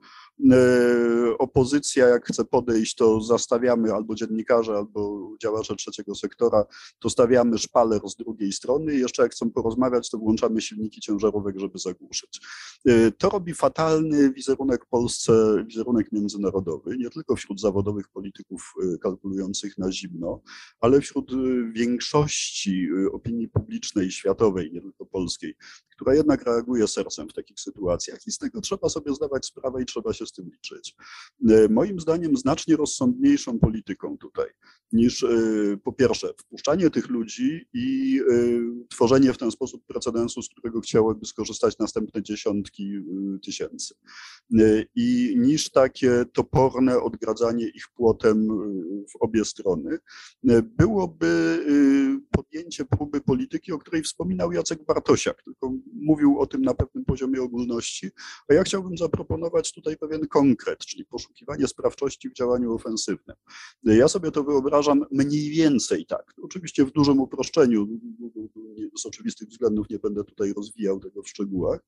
E, 0.52 1.38
opozycja, 1.38 2.08
jak 2.08 2.26
chce 2.26 2.44
podejść, 2.44 2.94
to 2.94 3.20
zastawiamy 3.20 3.92
albo 3.92 4.14
dziennikarze, 4.14 4.76
albo 4.76 5.30
działacze 5.42 5.76
trzeciego 5.76 6.14
sektora, 6.14 6.64
to 6.98 7.10
stawiamy 7.10 7.58
szpaler 7.58 8.00
z 8.08 8.16
drugiej 8.16 8.52
strony 8.52 8.94
jeszcze 8.94 9.22
jak 9.22 9.32
chcą 9.32 9.50
porozmawiać, 9.50 10.10
to 10.10 10.18
włączamy 10.18 10.60
silniki 10.60 11.00
ciężarówek, 11.00 11.58
żeby 11.58 11.78
zagłuszyć. 11.78 12.40
E, 12.86 13.10
to 13.10 13.28
robi 13.28 13.54
fatalny 13.54 14.32
wizerunek 14.32 14.86
Polsce, 14.86 15.64
wizerunek 15.66 16.12
międzynarodowy, 16.12 16.96
nie 16.98 17.10
tylko 17.10 17.36
wśród 17.36 17.60
zawodowych 17.60 18.08
polityków 18.08 18.74
kalkulujących 19.02 19.78
na 19.78 19.92
zimno, 19.92 20.40
ale 20.80 21.00
wśród 21.00 21.32
większości 21.72 22.88
opinii 23.12 23.48
publicznej, 23.48 24.10
światowej, 24.10 24.49
nie 24.72 24.80
tylko 24.80 25.06
polskiej, 25.06 25.54
która 26.00 26.14
jednak 26.14 26.42
reaguje 26.42 26.88
sercem 26.88 27.28
w 27.28 27.32
takich 27.32 27.60
sytuacjach 27.60 28.26
i 28.26 28.32
z 28.32 28.38
tego 28.38 28.60
trzeba 28.60 28.88
sobie 28.88 29.14
zdawać 29.14 29.46
sprawę 29.46 29.82
i 29.82 29.86
trzeba 29.86 30.12
się 30.12 30.26
z 30.26 30.32
tym 30.32 30.50
liczyć. 30.50 30.94
Y, 31.50 31.68
moim 31.68 32.00
zdaniem 32.00 32.36
znacznie 32.36 32.76
rozsądniejszą 32.76 33.58
polityką 33.58 34.18
tutaj 34.18 34.46
niż 34.92 35.26
po 35.84 35.92
pierwsze 35.92 36.28
wpuszczanie 36.38 36.90
tych 36.90 37.08
ludzi 37.08 37.66
i 37.72 38.20
tworzenie 38.88 39.32
w 39.32 39.38
ten 39.38 39.50
sposób 39.50 39.86
precedensu, 39.86 40.42
z 40.42 40.48
którego 40.48 40.80
chciałyby 40.80 41.26
skorzystać 41.26 41.78
następne 41.78 42.22
dziesiątki 42.22 42.92
tysięcy. 43.44 43.94
I 44.94 45.34
niż 45.38 45.70
takie 45.70 46.24
toporne 46.32 47.02
odgradzanie 47.02 47.68
ich 47.68 47.84
płotem 47.94 48.48
w 49.12 49.16
obie 49.20 49.44
strony 49.44 49.98
byłoby 50.62 51.64
podjęcie 52.30 52.84
próby 52.84 53.20
polityki, 53.20 53.72
o 53.72 53.78
której 53.78 54.02
wspominał 54.02 54.52
Jacek 54.52 54.84
Bartosiak, 54.84 55.42
tylko 55.42 55.72
mówił 55.92 56.38
o 56.38 56.46
tym 56.46 56.62
na 56.62 56.74
pewnym 56.74 57.04
poziomie 57.04 57.42
ogólności, 57.42 58.10
a 58.48 58.54
ja 58.54 58.62
chciałbym 58.62 58.96
zaproponować 58.96 59.72
tutaj 59.72 59.96
pewien 59.96 60.28
konkret, 60.28 60.78
czyli 60.78 61.04
poszukiwanie 61.04 61.66
sprawczości 61.68 62.30
w 62.30 62.34
działaniu 62.34 62.74
ofensywnym. 62.74 63.36
Ja 63.82 64.08
sobie 64.08 64.30
to 64.30 64.44
wyobrażam 64.44 65.04
mniej 65.10 65.50
więcej 65.50 66.06
tak, 66.06 66.34
oczywiście 66.42 66.84
w 66.84 66.92
dużym 66.92 67.20
uproszczeniu, 67.20 67.88
z 68.98 69.06
oczywistych 69.06 69.48
względów 69.48 69.90
nie 69.90 69.98
będę 69.98 70.24
tutaj 70.24 70.52
rozwijał 70.52 71.00
tego 71.00 71.22
w 71.22 71.28
szczegółach, 71.28 71.80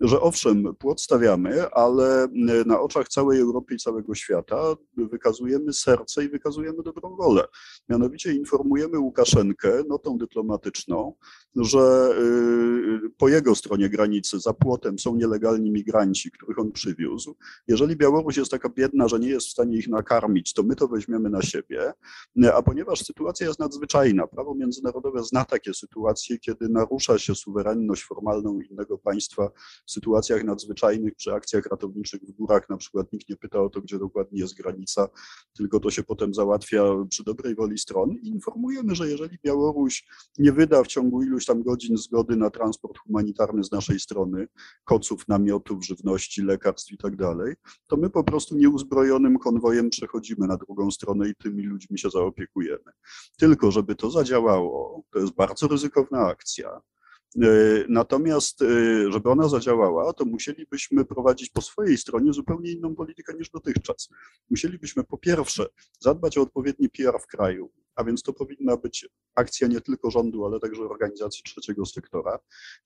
że 0.00 0.20
owszem, 0.20 0.74
płot 0.78 1.00
stawiamy, 1.00 1.70
ale 1.70 2.28
na 2.66 2.80
oczach 2.80 3.08
całej 3.08 3.40
Europy 3.40 3.74
i 3.74 3.78
całego 3.78 4.14
świata 4.14 4.76
wykazujemy 4.96 5.72
serce 5.72 6.24
i 6.24 6.28
wykazujemy 6.28 6.82
dobrą 6.82 7.16
wolę. 7.16 7.44
Mianowicie 7.88 8.34
informujemy 8.34 8.98
Łukaszenkę, 8.98 9.82
notą 9.88 10.18
dyplomatyczną, 10.18 11.14
że 11.56 12.14
y, 13.06 13.10
po 13.18 13.28
jego 13.28 13.45
stronie 13.54 13.88
granicy 13.88 14.40
za 14.40 14.52
płotem 14.52 14.98
są 14.98 15.16
nielegalni 15.16 15.70
migranci, 15.70 16.30
których 16.30 16.58
on 16.58 16.72
przywiózł. 16.72 17.36
Jeżeli 17.68 17.96
Białoruś 17.96 18.36
jest 18.36 18.50
taka 18.50 18.68
biedna, 18.68 19.08
że 19.08 19.18
nie 19.18 19.28
jest 19.28 19.46
w 19.46 19.50
stanie 19.50 19.76
ich 19.76 19.88
nakarmić, 19.88 20.52
to 20.52 20.62
my 20.62 20.76
to 20.76 20.88
weźmiemy 20.88 21.30
na 21.30 21.42
siebie. 21.42 21.92
A 22.54 22.62
ponieważ 22.62 23.04
sytuacja 23.04 23.46
jest 23.46 23.58
nadzwyczajna, 23.58 24.26
prawo 24.26 24.54
międzynarodowe 24.54 25.24
zna 25.24 25.44
takie 25.44 25.74
sytuacje, 25.74 26.38
kiedy 26.38 26.68
narusza 26.68 27.18
się 27.18 27.34
suwerenność 27.34 28.02
formalną 28.04 28.60
innego 28.60 28.98
państwa 28.98 29.50
w 29.86 29.90
sytuacjach 29.90 30.44
nadzwyczajnych, 30.44 31.14
przy 31.14 31.32
akcjach 31.32 31.66
ratowniczych 31.66 32.20
w 32.20 32.32
górach, 32.32 32.68
na 32.68 32.76
przykład 32.76 33.12
nikt 33.12 33.28
nie 33.28 33.36
pyta 33.36 33.62
o 33.62 33.70
to, 33.70 33.80
gdzie 33.80 33.98
dokładnie 33.98 34.40
jest 34.40 34.54
granica, 34.54 35.08
tylko 35.56 35.80
to 35.80 35.90
się 35.90 36.02
potem 36.02 36.34
załatwia 36.34 36.84
przy 37.08 37.24
dobrej 37.24 37.54
woli 37.54 37.78
stron 37.78 38.10
i 38.22 38.28
informujemy, 38.28 38.94
że 38.94 39.08
jeżeli 39.08 39.38
Białoruś 39.44 40.06
nie 40.38 40.52
wyda 40.52 40.82
w 40.82 40.86
ciągu 40.86 41.22
iluś 41.22 41.44
tam 41.44 41.62
godzin 41.62 41.96
zgody 41.96 42.36
na 42.36 42.50
transport 42.50 42.98
humanitarny 42.98 43.25
z 43.62 43.72
naszej 43.72 44.00
strony, 44.00 44.48
koców, 44.84 45.28
namiotów, 45.28 45.86
żywności, 45.86 46.42
lekarstw 46.42 46.92
i 46.92 46.98
tak 46.98 47.16
dalej, 47.16 47.54
to 47.86 47.96
my 47.96 48.10
po 48.10 48.24
prostu 48.24 48.56
nieuzbrojonym 48.56 49.38
konwojem 49.38 49.90
przechodzimy 49.90 50.46
na 50.46 50.56
drugą 50.56 50.90
stronę 50.90 51.28
i 51.28 51.34
tymi 51.34 51.62
ludźmi 51.62 51.98
się 51.98 52.10
zaopiekujemy. 52.10 52.92
Tylko, 53.38 53.70
żeby 53.70 53.94
to 53.94 54.10
zadziałało, 54.10 55.02
to 55.10 55.18
jest 55.18 55.34
bardzo 55.34 55.68
ryzykowna 55.68 56.18
akcja. 56.18 56.80
E, 57.42 57.48
natomiast, 57.88 58.62
e, 58.62 58.66
żeby 59.12 59.30
ona 59.30 59.48
zadziałała, 59.48 60.12
to 60.12 60.24
musielibyśmy 60.24 61.04
prowadzić 61.04 61.50
po 61.50 61.62
swojej 61.62 61.98
stronie 61.98 62.32
zupełnie 62.32 62.72
inną 62.72 62.94
politykę 62.94 63.34
niż 63.34 63.50
dotychczas. 63.50 64.08
Musielibyśmy 64.50 65.04
po 65.04 65.18
pierwsze 65.18 65.66
zadbać 66.00 66.38
o 66.38 66.42
odpowiedni 66.42 66.88
PR 66.88 67.20
w 67.20 67.26
kraju, 67.26 67.70
a 67.96 68.04
więc 68.04 68.22
to 68.22 68.32
powinna 68.32 68.76
być 68.76 69.08
akcja 69.34 69.68
nie 69.68 69.80
tylko 69.80 70.10
rządu, 70.10 70.46
ale 70.46 70.60
także 70.60 70.82
organizacji 70.82 71.42
trzeciego 71.44 71.86
sektora. 71.86 72.38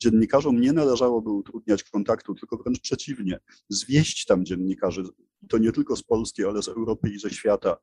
Dziennikarzom 0.03 0.61
nie 0.61 0.73
należałoby 0.73 1.31
utrudniać 1.31 1.85
kontaktu, 1.85 2.35
tylko 2.35 2.57
wręcz 2.57 2.81
przeciwnie, 2.81 3.41
zwieść 3.69 4.27
tam 4.27 4.45
dziennikarzy, 4.45 5.03
to 5.49 5.59
nie 5.59 5.73
tylko 5.73 5.97
z 5.97 6.03
Polski, 6.03 6.45
ale 6.45 6.63
z 6.63 6.69
Europy 6.69 7.11
i 7.11 7.19
ze 7.19 7.31
świata 7.31 7.77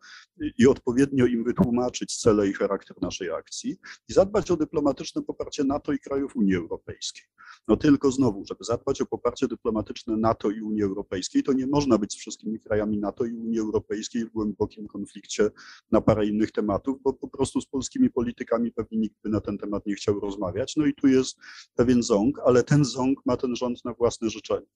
i 0.58 0.68
odpowiednio 0.68 1.26
im 1.26 1.44
wytłumaczyć 1.44 2.18
cele 2.18 2.48
i 2.48 2.54
charakter 2.54 3.02
naszej 3.02 3.32
akcji 3.32 3.78
i 4.10 4.14
zadbać 4.14 4.52
o 4.52 4.58
dyplomatyczne 4.58 5.22
poparcie 5.22 5.64
NATO 5.64 5.94
i 5.94 6.00
krajów 6.00 6.36
Unii 6.36 6.56
Europejskiej. 6.56 7.24
No 7.68 7.78
tylko 7.78 8.12
znowu, 8.12 8.46
żeby 8.46 8.64
zadbać 8.64 9.02
o 9.02 9.06
poparcie 9.06 9.48
dyplomatyczne 9.48 10.18
NATO 10.18 10.52
i 10.52 10.62
Unii 10.62 10.84
Europejskiej, 10.84 11.44
to 11.44 11.54
nie 11.54 11.68
można 11.68 11.98
być 11.98 12.14
z 12.14 12.18
wszystkimi 12.18 12.60
krajami 12.60 12.98
NATO 12.98 13.26
i 13.26 13.34
Unii 13.34 13.60
Europejskiej 13.60 14.26
w 14.26 14.30
głębokim 14.30 14.88
konflikcie 14.88 15.50
na 15.92 16.02
parę 16.02 16.26
innych 16.26 16.52
tematów, 16.52 17.02
bo 17.04 17.14
po 17.18 17.28
prostu 17.28 17.62
z 17.62 17.66
polskimi 17.66 18.10
politykami 18.10 18.72
pewnie 18.72 18.98
nikt 18.98 19.16
by 19.24 19.30
na 19.30 19.42
ten 19.42 19.58
temat 19.58 19.86
nie 19.86 19.96
chciał 19.96 20.20
rozmawiać. 20.20 20.76
No 20.76 20.86
i 20.86 20.94
tu 20.94 21.08
jest 21.08 21.38
pewien 21.76 22.04
ząg, 22.04 22.40
ale 22.46 22.64
ten 22.64 22.86
ząg 22.86 23.26
ma 23.26 23.38
ten 23.38 23.56
rząd 23.56 23.86
na 23.86 23.94
własne 23.94 24.30
życzenie. 24.30 24.68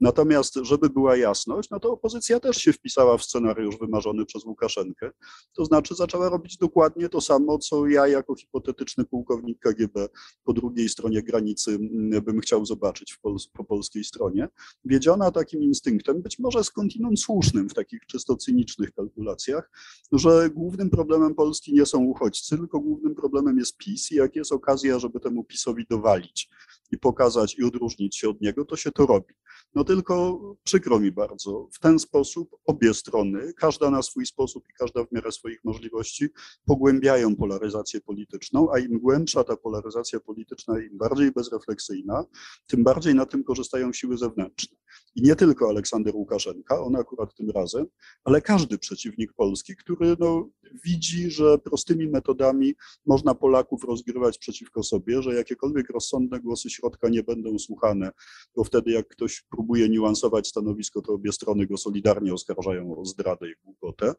Natomiast, 0.00 0.54
żeby 0.62 0.90
była 0.90 1.16
jasność, 1.16 1.70
no 1.70 1.80
to 1.80 1.92
opozycja 1.92 2.40
też 2.40 2.56
się 2.56 2.72
wpisała 2.72 3.18
w 3.18 3.24
scenariusz 3.24 3.78
wymarzony 3.78 4.26
przez 4.26 4.44
Łukaszenkę. 4.44 5.10
To 5.52 5.64
znaczy 5.64 5.94
zaczęła 5.94 6.28
robić 6.28 6.56
dokładnie 6.56 7.08
to 7.08 7.20
samo, 7.20 7.58
co 7.58 7.86
ja 7.86 8.06
jako 8.06 8.34
hipotetyczny 8.34 9.04
pułkownik 9.04 9.58
KGB 9.58 10.08
po 10.44 10.52
drugiej 10.52 10.88
stronie 10.88 11.22
granicy 11.22 11.70
mm, 11.70 12.24
bym 12.24 12.40
chciał 12.40 12.66
zobaczyć 12.66 13.18
po 13.52 13.64
polskiej 13.64 14.04
stronie. 14.04 14.48
Wiedziona 14.84 15.30
takim 15.30 15.62
instynktem, 15.62 16.22
być 16.22 16.38
może 16.38 16.64
skądinąd 16.64 17.20
słusznym 17.20 17.68
w 17.68 17.74
takich 17.74 18.06
czysto 18.06 18.36
cynicznych 18.36 18.92
kalkulacjach, 18.92 19.70
że 20.12 20.50
głównym 20.50 20.90
problemem 20.90 21.34
Polski 21.34 21.72
nie 21.74 21.86
są 21.86 22.04
uchodźcy, 22.04 22.56
tylko 22.56 22.80
głównym 22.80 23.14
problemem 23.14 23.58
jest 23.58 23.76
PiS 23.76 24.12
i 24.12 24.14
jak 24.14 24.36
jest 24.36 24.52
okazja, 24.52 24.98
żeby 24.98 25.20
temu 25.20 25.44
PiSowi 25.44 25.86
dowalić 25.90 26.48
i 26.90 26.98
pokazać 26.98 27.58
i 27.58 27.64
odróżnić 27.64 28.16
się 28.16 28.28
od 28.28 28.40
niego, 28.40 28.64
to 28.64 28.76
się 28.76 28.92
to 28.92 29.06
robi. 29.06 29.34
No 29.74 29.84
tylko 29.84 30.40
przykro 30.64 31.00
mi 31.00 31.12
bardzo, 31.12 31.68
w 31.72 31.78
ten 31.78 31.98
sposób 31.98 32.56
obie 32.64 32.94
strony, 32.94 33.52
każda 33.52 33.90
na 33.90 34.02
swój 34.02 34.26
sposób 34.26 34.64
i 34.70 34.72
każda 34.78 35.04
w 35.04 35.12
miarę 35.12 35.32
swoich 35.32 35.64
możliwości, 35.64 36.28
pogłębiają 36.66 37.36
polaryzację 37.36 38.00
polityczną, 38.00 38.68
a 38.72 38.78
im 38.78 38.98
głębsza 38.98 39.44
ta 39.44 39.56
polaryzacja 39.56 40.20
polityczna, 40.20 40.80
im 40.80 40.98
bardziej 40.98 41.32
bezrefleksyjna, 41.32 42.24
tym 42.66 42.84
bardziej 42.84 43.14
na 43.14 43.26
tym 43.26 43.44
korzystają 43.44 43.92
siły 43.92 44.18
zewnętrzne. 44.18 44.78
I 45.14 45.22
nie 45.22 45.36
tylko 45.36 45.68
Aleksander 45.68 46.16
Łukaszenka, 46.16 46.82
on 46.82 46.96
akurat 46.96 47.34
tym 47.34 47.50
razem, 47.50 47.86
ale 48.24 48.40
każdy 48.40 48.78
przeciwnik 48.78 49.32
Polski, 49.32 49.76
który 49.76 50.16
no, 50.18 50.50
widzi, 50.84 51.30
że 51.30 51.58
prostymi 51.58 52.08
metodami 52.08 52.74
można 53.06 53.34
Polaków 53.34 53.84
rozgrywać 53.84 54.38
przeciwko 54.38 54.82
sobie, 54.82 55.22
że 55.22 55.34
jakiekolwiek 55.34 55.90
rozsądne 55.90 56.40
głosy 56.40 56.70
środka 56.78 57.08
nie 57.08 57.22
będą 57.22 57.58
słuchane, 57.58 58.10
bo 58.56 58.64
wtedy 58.64 58.90
jak 58.90 59.08
ktoś 59.08 59.42
próbuje 59.50 59.88
niuansować 59.88 60.48
stanowisko, 60.48 61.02
to 61.02 61.12
obie 61.12 61.32
strony 61.32 61.66
go 61.66 61.76
solidarnie 61.76 62.34
oskarżają 62.34 62.96
o 62.96 63.04
zdradę 63.04 63.50
i 63.50 63.54
głupotę. 63.64 64.14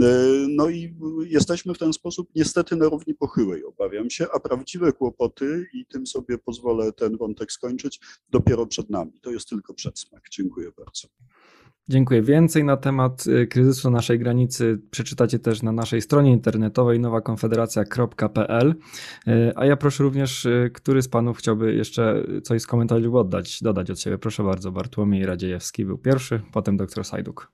E, 0.00 0.02
no 0.48 0.68
i 0.68 0.96
jesteśmy 1.26 1.74
w 1.74 1.78
ten 1.78 1.92
sposób 1.92 2.28
niestety 2.34 2.76
na 2.76 2.88
równi 2.88 3.14
pochyłej, 3.14 3.64
obawiam 3.64 4.10
się, 4.10 4.26
a 4.32 4.40
prawdziwe 4.40 4.92
kłopoty, 4.92 5.66
i 5.74 5.86
tym 5.86 6.06
sobie 6.06 6.38
pozwolę 6.38 6.92
ten 6.92 7.16
wątek 7.16 7.52
skończyć, 7.52 8.00
dopiero 8.28 8.66
przed 8.66 8.90
nami. 8.90 9.20
To 9.20 9.30
jest 9.30 9.48
tylko 9.48 9.74
przedsmak. 9.74 10.22
Dziękuję 10.30 10.70
bardzo. 10.76 11.08
Dziękuję. 11.88 12.22
Więcej 12.22 12.64
na 12.64 12.76
temat 12.76 13.26
y, 13.26 13.46
kryzysu 13.46 13.90
naszej 13.90 14.18
granicy 14.18 14.80
przeczytacie 14.90 15.38
też 15.38 15.62
na 15.62 15.72
naszej 15.72 16.02
stronie 16.02 16.32
internetowej 16.32 17.00
nowakonfederacja.pl. 17.00 18.74
Y, 19.28 19.52
a 19.56 19.66
ja 19.66 19.76
proszę 19.76 20.02
również, 20.02 20.44
y, 20.44 20.70
który 20.74 21.02
z 21.02 21.08
panów 21.08 21.38
chciałby 21.38 21.74
jeszcze 21.74 22.22
coś 22.44 22.62
z 22.62 22.66
komentarzy 22.66 23.10
oddać, 23.10 23.62
dodać 23.62 23.90
od 23.90 24.00
siebie. 24.00 24.18
Proszę 24.18 24.42
bardzo, 24.42 24.72
Bartłomiej 24.72 25.26
Radziejewski 25.26 25.84
był 25.84 25.98
pierwszy, 25.98 26.42
potem 26.52 26.76
doktor 26.76 27.04
Sajduk. 27.04 27.52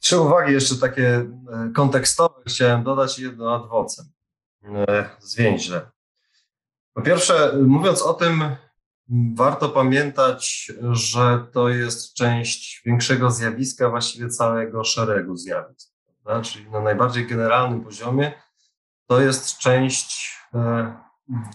Trzy 0.00 0.20
uwagi 0.20 0.52
jeszcze 0.52 0.76
takie 0.76 1.30
kontekstowe 1.74 2.34
chciałem 2.46 2.84
dodać 2.84 3.18
jedno 3.18 3.54
ad 3.54 3.70
vocem. 3.70 4.06
Po 6.94 7.02
pierwsze, 7.02 7.58
mówiąc 7.66 8.02
o 8.02 8.14
tym, 8.14 8.44
Warto 9.08 9.68
pamiętać, 9.68 10.72
że 10.90 11.46
to 11.52 11.68
jest 11.68 12.14
część 12.14 12.82
większego 12.84 13.30
zjawiska, 13.30 13.90
właściwie 13.90 14.28
całego 14.28 14.84
szeregu 14.84 15.36
zjawisk. 15.36 15.92
Prawda? 16.06 16.42
Czyli 16.42 16.70
na 16.70 16.80
najbardziej 16.80 17.26
generalnym 17.26 17.84
poziomie 17.84 18.32
to 19.06 19.20
jest 19.20 19.58
część 19.58 20.38
e, 20.54 20.96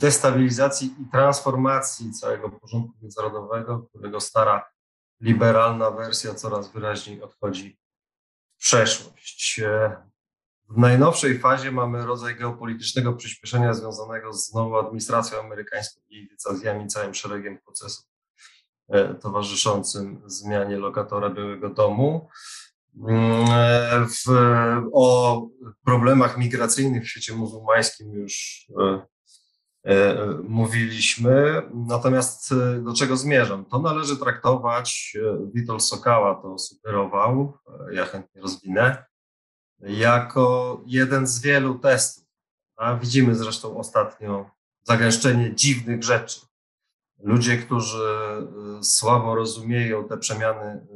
destabilizacji 0.02 0.96
i 1.00 1.12
transformacji 1.12 2.12
całego 2.12 2.50
porządku 2.50 2.94
międzynarodowego, 3.02 3.80
którego 3.80 4.20
stara 4.20 4.66
liberalna 5.22 5.92
wersja 5.92 6.34
coraz 6.34 6.72
wyraźniej 6.72 7.22
odchodzi 7.22 7.78
w 8.58 8.62
przeszłość. 8.62 9.62
W 10.72 10.78
najnowszej 10.78 11.40
fazie 11.40 11.72
mamy 11.72 12.06
rodzaj 12.06 12.36
geopolitycznego 12.36 13.14
przyspieszenia 13.14 13.74
związanego 13.74 14.34
z 14.34 14.54
nową 14.54 14.80
administracją 14.80 15.40
amerykańską 15.40 16.02
i 16.10 16.28
decyzjami, 16.28 16.88
całym 16.88 17.14
szeregiem 17.14 17.58
procesów 17.58 18.06
e, 18.90 19.16
towarzyszącym 19.16 20.22
zmianie 20.26 20.78
lokatora 20.78 21.30
Białego 21.30 21.70
Domu. 21.70 22.30
Mm, 23.08 23.46
e, 23.52 24.06
w, 24.08 24.30
o 24.94 25.48
problemach 25.86 26.38
migracyjnych 26.38 27.04
w 27.04 27.08
świecie 27.08 27.34
muzułmańskim 27.34 28.14
już 28.14 28.66
e, 28.80 30.16
mówiliśmy. 30.44 31.62
Natomiast 31.74 32.54
do 32.82 32.94
czego 32.94 33.18
zmierzam? 33.18 33.66
To 33.66 33.80
należy 33.80 34.18
traktować, 34.18 35.18
Witold 35.54 35.84
Sokała 35.84 36.42
to 36.42 36.58
sugerował, 36.58 37.58
ja 37.92 38.06
chętnie 38.06 38.42
rozwinę, 38.42 39.11
jako 39.84 40.82
jeden 40.86 41.28
z 41.28 41.42
wielu 41.42 41.80
testów. 41.80 42.24
A 42.76 42.96
widzimy 42.96 43.36
zresztą 43.36 43.78
ostatnio 43.78 44.50
zagęszczenie 44.84 45.56
dziwnych 45.56 46.04
rzeczy. 46.04 46.42
Ludzie, 47.20 47.58
którzy 47.58 48.04
y, 48.80 48.84
słabo 48.84 49.36
rozumieją 49.36 50.08
te 50.08 50.18
przemiany 50.18 50.88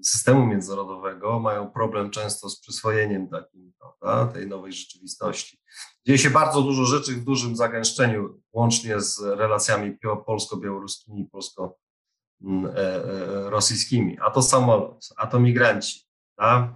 y, 0.00 0.04
systemu 0.04 0.46
międzynarodowego, 0.46 1.40
mają 1.40 1.70
problem 1.70 2.10
często 2.10 2.50
z 2.50 2.60
przyswojeniem 2.60 3.28
takim, 3.28 3.72
prawda, 3.78 4.32
tej 4.32 4.46
nowej 4.46 4.72
rzeczywistości. 4.72 5.62
Dzieje 6.06 6.18
się 6.18 6.30
bardzo 6.30 6.62
dużo 6.62 6.84
rzeczy 6.84 7.12
w 7.12 7.24
dużym 7.24 7.56
zagęszczeniu, 7.56 8.40
łącznie 8.52 9.00
z 9.00 9.20
relacjami 9.20 9.98
polsko-białoruskimi 10.26 11.28
polsko-rosyjskimi. 11.32 14.18
A 14.20 14.30
to 14.30 14.42
samolot, 14.42 15.08
a 15.16 15.26
to 15.26 15.40
migranci, 15.40 16.11
a, 16.36 16.68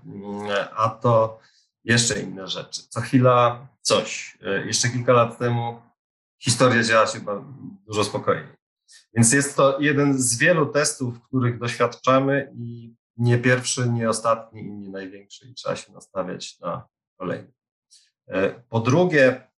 a 0.76 0.88
to 0.88 1.40
jeszcze 1.84 2.20
inne 2.20 2.48
rzeczy. 2.48 2.82
Co 2.88 3.00
chwila 3.00 3.68
coś. 3.82 4.38
Jeszcze 4.66 4.88
kilka 4.88 5.12
lat 5.12 5.38
temu 5.38 5.82
historia 6.42 6.82
działa 6.82 7.06
się 7.06 7.20
dużo 7.86 8.04
spokojniej. 8.04 8.56
Więc 9.14 9.32
jest 9.32 9.56
to 9.56 9.80
jeden 9.80 10.18
z 10.18 10.38
wielu 10.38 10.66
testów, 10.66 11.22
których 11.22 11.58
doświadczamy 11.58 12.52
i 12.56 12.94
nie 13.16 13.38
pierwszy, 13.38 13.90
nie 13.90 14.10
ostatni 14.10 14.60
i 14.60 14.72
nie 14.72 14.88
największy 14.88 15.48
i 15.48 15.54
trzeba 15.54 15.76
się 15.76 15.92
nastawiać 15.92 16.58
na 16.60 16.88
kolejny. 17.16 17.52
E, 18.28 18.50
po 18.68 18.80
drugie, 18.80 19.50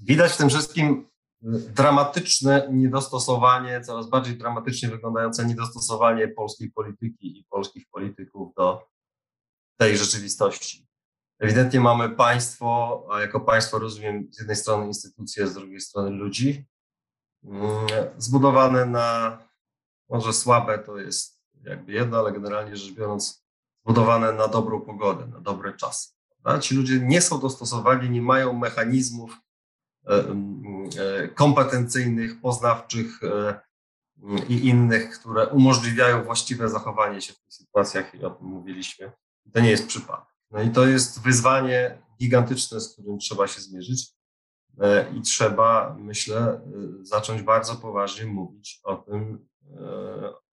widać 0.00 0.32
w 0.32 0.36
tym 0.36 0.48
wszystkim 0.48 1.08
e, 1.42 1.46
dramatyczne 1.58 2.68
niedostosowanie, 2.72 3.80
coraz 3.80 4.10
bardziej 4.10 4.38
dramatycznie 4.38 4.88
wyglądające 4.88 5.46
niedostosowanie 5.46 6.28
polskiej 6.28 6.70
polityki 6.70 7.38
i 7.38 7.44
polskich 7.50 7.84
polityków 7.90 8.54
do 8.54 8.86
tej 9.76 9.96
rzeczywistości. 9.96 10.86
Ewidentnie 11.38 11.80
mamy 11.80 12.10
państwo, 12.10 13.02
a 13.12 13.20
jako 13.20 13.40
państwo 13.40 13.78
rozumiem 13.78 14.28
z 14.32 14.38
jednej 14.38 14.56
strony 14.56 14.86
instytucje, 14.86 15.46
z 15.46 15.54
drugiej 15.54 15.80
strony 15.80 16.10
ludzi, 16.10 16.66
mm, 17.44 17.86
zbudowane 18.18 18.86
na, 18.86 19.38
może 20.08 20.32
słabe 20.32 20.78
to 20.78 20.98
jest 20.98 21.40
jakby 21.62 21.92
jedno, 21.92 22.18
ale 22.18 22.32
generalnie 22.32 22.76
rzecz 22.76 22.94
biorąc, 22.94 23.44
zbudowane 23.84 24.32
na 24.32 24.48
dobrą 24.48 24.80
pogodę, 24.80 25.26
na 25.26 25.40
dobre 25.40 25.72
czasy. 25.72 26.14
Ci 26.60 26.74
ludzie 26.74 27.00
nie 27.00 27.20
są 27.20 27.40
dostosowani, 27.40 28.10
nie 28.10 28.22
mają 28.22 28.52
mechanizmów 28.52 29.40
e, 30.06 30.14
e, 30.14 31.28
kompetencyjnych, 31.28 32.40
poznawczych 32.40 33.22
e, 33.22 33.60
i 34.48 34.68
innych, 34.68 35.18
które 35.18 35.46
umożliwiają 35.46 36.24
właściwe 36.24 36.68
zachowanie 36.68 37.20
się 37.20 37.32
w 37.32 37.38
tych 37.38 37.54
sytuacjach 37.54 38.14
i 38.14 38.24
o 38.24 38.30
tym 38.30 38.46
mówiliśmy. 38.46 39.12
To 39.52 39.60
nie 39.60 39.70
jest 39.70 39.86
przypadek. 39.86 40.34
No 40.50 40.62
i 40.62 40.70
to 40.70 40.86
jest 40.86 41.22
wyzwanie 41.22 42.02
gigantyczne, 42.20 42.80
z 42.80 42.92
którym 42.92 43.18
trzeba 43.18 43.48
się 43.48 43.60
zmierzyć 43.60 44.14
i 45.14 45.22
trzeba, 45.22 45.96
myślę, 45.98 46.60
zacząć 47.02 47.42
bardzo 47.42 47.76
poważnie 47.76 48.26
mówić 48.26 48.80
o 48.84 48.96
tym, 48.96 49.48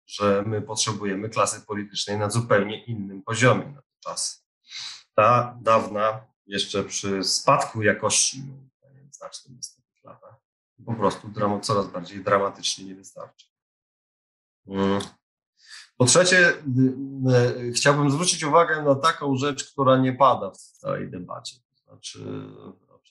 że 0.06 0.42
my 0.46 0.62
potrzebujemy 0.62 1.28
klasy 1.28 1.60
politycznej 1.60 2.18
na 2.18 2.30
zupełnie 2.30 2.84
innym 2.84 3.22
poziomie 3.22 3.66
na 3.66 3.82
czas. 4.00 4.46
Ta 5.14 5.58
dawna, 5.62 6.26
jeszcze 6.46 6.84
przy 6.84 7.24
spadku 7.24 7.82
jakości, 7.82 8.42
w 9.10 9.16
znacznym 9.16 9.58
ostatnich 9.58 10.04
latach, 10.04 10.34
po 10.86 10.94
prostu 10.94 11.32
coraz 11.62 11.86
bardziej 11.86 12.24
dramatycznie 12.24 12.84
nie 12.84 12.94
wystarczy. 12.94 13.46
Po 15.98 16.04
trzecie, 16.04 16.52
chciałbym 17.74 18.10
zwrócić 18.10 18.44
uwagę 18.44 18.82
na 18.82 18.94
taką 18.94 19.36
rzecz, 19.36 19.72
która 19.72 19.98
nie 19.98 20.12
pada 20.12 20.50
w 20.50 20.56
całej 20.56 21.10
debacie. 21.10 21.56
Znaczy, 21.84 22.18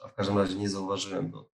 a 0.04 0.08
w 0.08 0.14
każdym 0.14 0.38
razie 0.38 0.56
nie 0.56 0.70
zauważyłem 0.70 1.32
do 1.32 1.48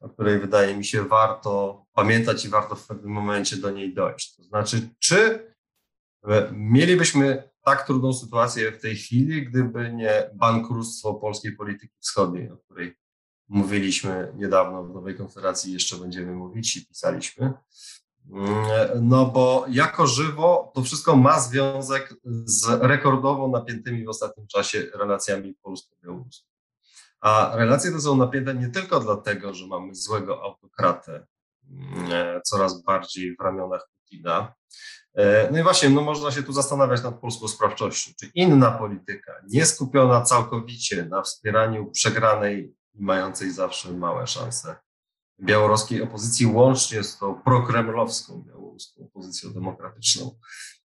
o 0.00 0.08
której 0.08 0.38
wydaje 0.38 0.76
mi 0.76 0.84
się 0.84 1.04
warto 1.04 1.84
pamiętać 1.92 2.44
i 2.44 2.48
warto 2.48 2.74
w 2.74 2.86
pewnym 2.86 3.12
momencie 3.12 3.56
do 3.56 3.70
niej 3.70 3.94
dojść. 3.94 4.36
To 4.36 4.42
znaczy, 4.42 4.88
czy 4.98 5.52
e, 6.24 6.50
mielibyśmy 6.52 7.50
tak 7.64 7.86
trudną 7.86 8.12
sytuację 8.12 8.72
w 8.72 8.80
tej 8.80 8.96
chwili, 8.96 9.46
gdyby 9.46 9.92
nie 9.92 10.30
bankructwo 10.34 11.14
polskiej 11.14 11.52
polityki 11.52 11.94
wschodniej, 12.00 12.50
o 12.50 12.56
której 12.56 12.96
mówiliśmy 13.48 14.32
niedawno 14.36 14.84
w 14.84 14.94
Nowej 14.94 15.16
Konfederacji, 15.16 15.72
jeszcze 15.72 15.96
będziemy 15.96 16.32
mówić 16.32 16.76
i 16.76 16.86
pisaliśmy. 16.86 17.52
Mm, 18.32 19.08
no 19.08 19.26
bo 19.26 19.64
jako 19.68 20.06
żywo 20.06 20.72
to 20.74 20.82
wszystko 20.82 21.16
ma 21.16 21.40
związek 21.40 22.14
z 22.44 22.68
rekordowo 22.80 23.48
napiętymi 23.48 24.04
w 24.04 24.08
ostatnim 24.08 24.46
czasie 24.46 24.86
relacjami 24.94 25.54
polsko-białoruskimi. 25.54 26.48
A 27.20 27.52
relacje 27.56 27.92
te 27.92 28.00
są 28.00 28.16
napięte 28.16 28.54
nie 28.54 28.68
tylko 28.68 29.00
dlatego, 29.00 29.54
że 29.54 29.66
mamy 29.66 29.94
złego 29.94 30.42
autokratę 30.42 31.26
mm, 31.70 32.12
e, 32.12 32.40
coraz 32.44 32.82
bardziej 32.82 33.36
w 33.36 33.40
ramionach 33.40 33.88
Putina. 33.94 34.54
E, 35.14 35.50
no 35.50 35.58
i 35.58 35.62
właśnie, 35.62 35.90
no 35.90 36.00
można 36.00 36.30
się 36.30 36.42
tu 36.42 36.52
zastanawiać 36.52 37.02
nad 37.02 37.20
polską 37.20 37.48
sprawczością. 37.48 38.12
Czy 38.20 38.30
inna 38.34 38.70
polityka, 38.70 39.32
nie 39.48 39.66
skupiona 39.66 40.22
całkowicie 40.22 41.04
na 41.04 41.22
wspieraniu 41.22 41.90
przegranej 41.90 42.74
mającej 42.94 43.50
zawsze 43.50 43.92
małe 43.92 44.26
szanse 44.26 44.76
białoruskiej 45.40 46.02
opozycji, 46.02 46.46
łącznie 46.46 47.04
z 47.04 47.18
tą 47.18 47.34
prokremlowską 47.34 48.42
białoruską 48.46 49.04
opozycją 49.04 49.52
demokratyczną, 49.52 50.38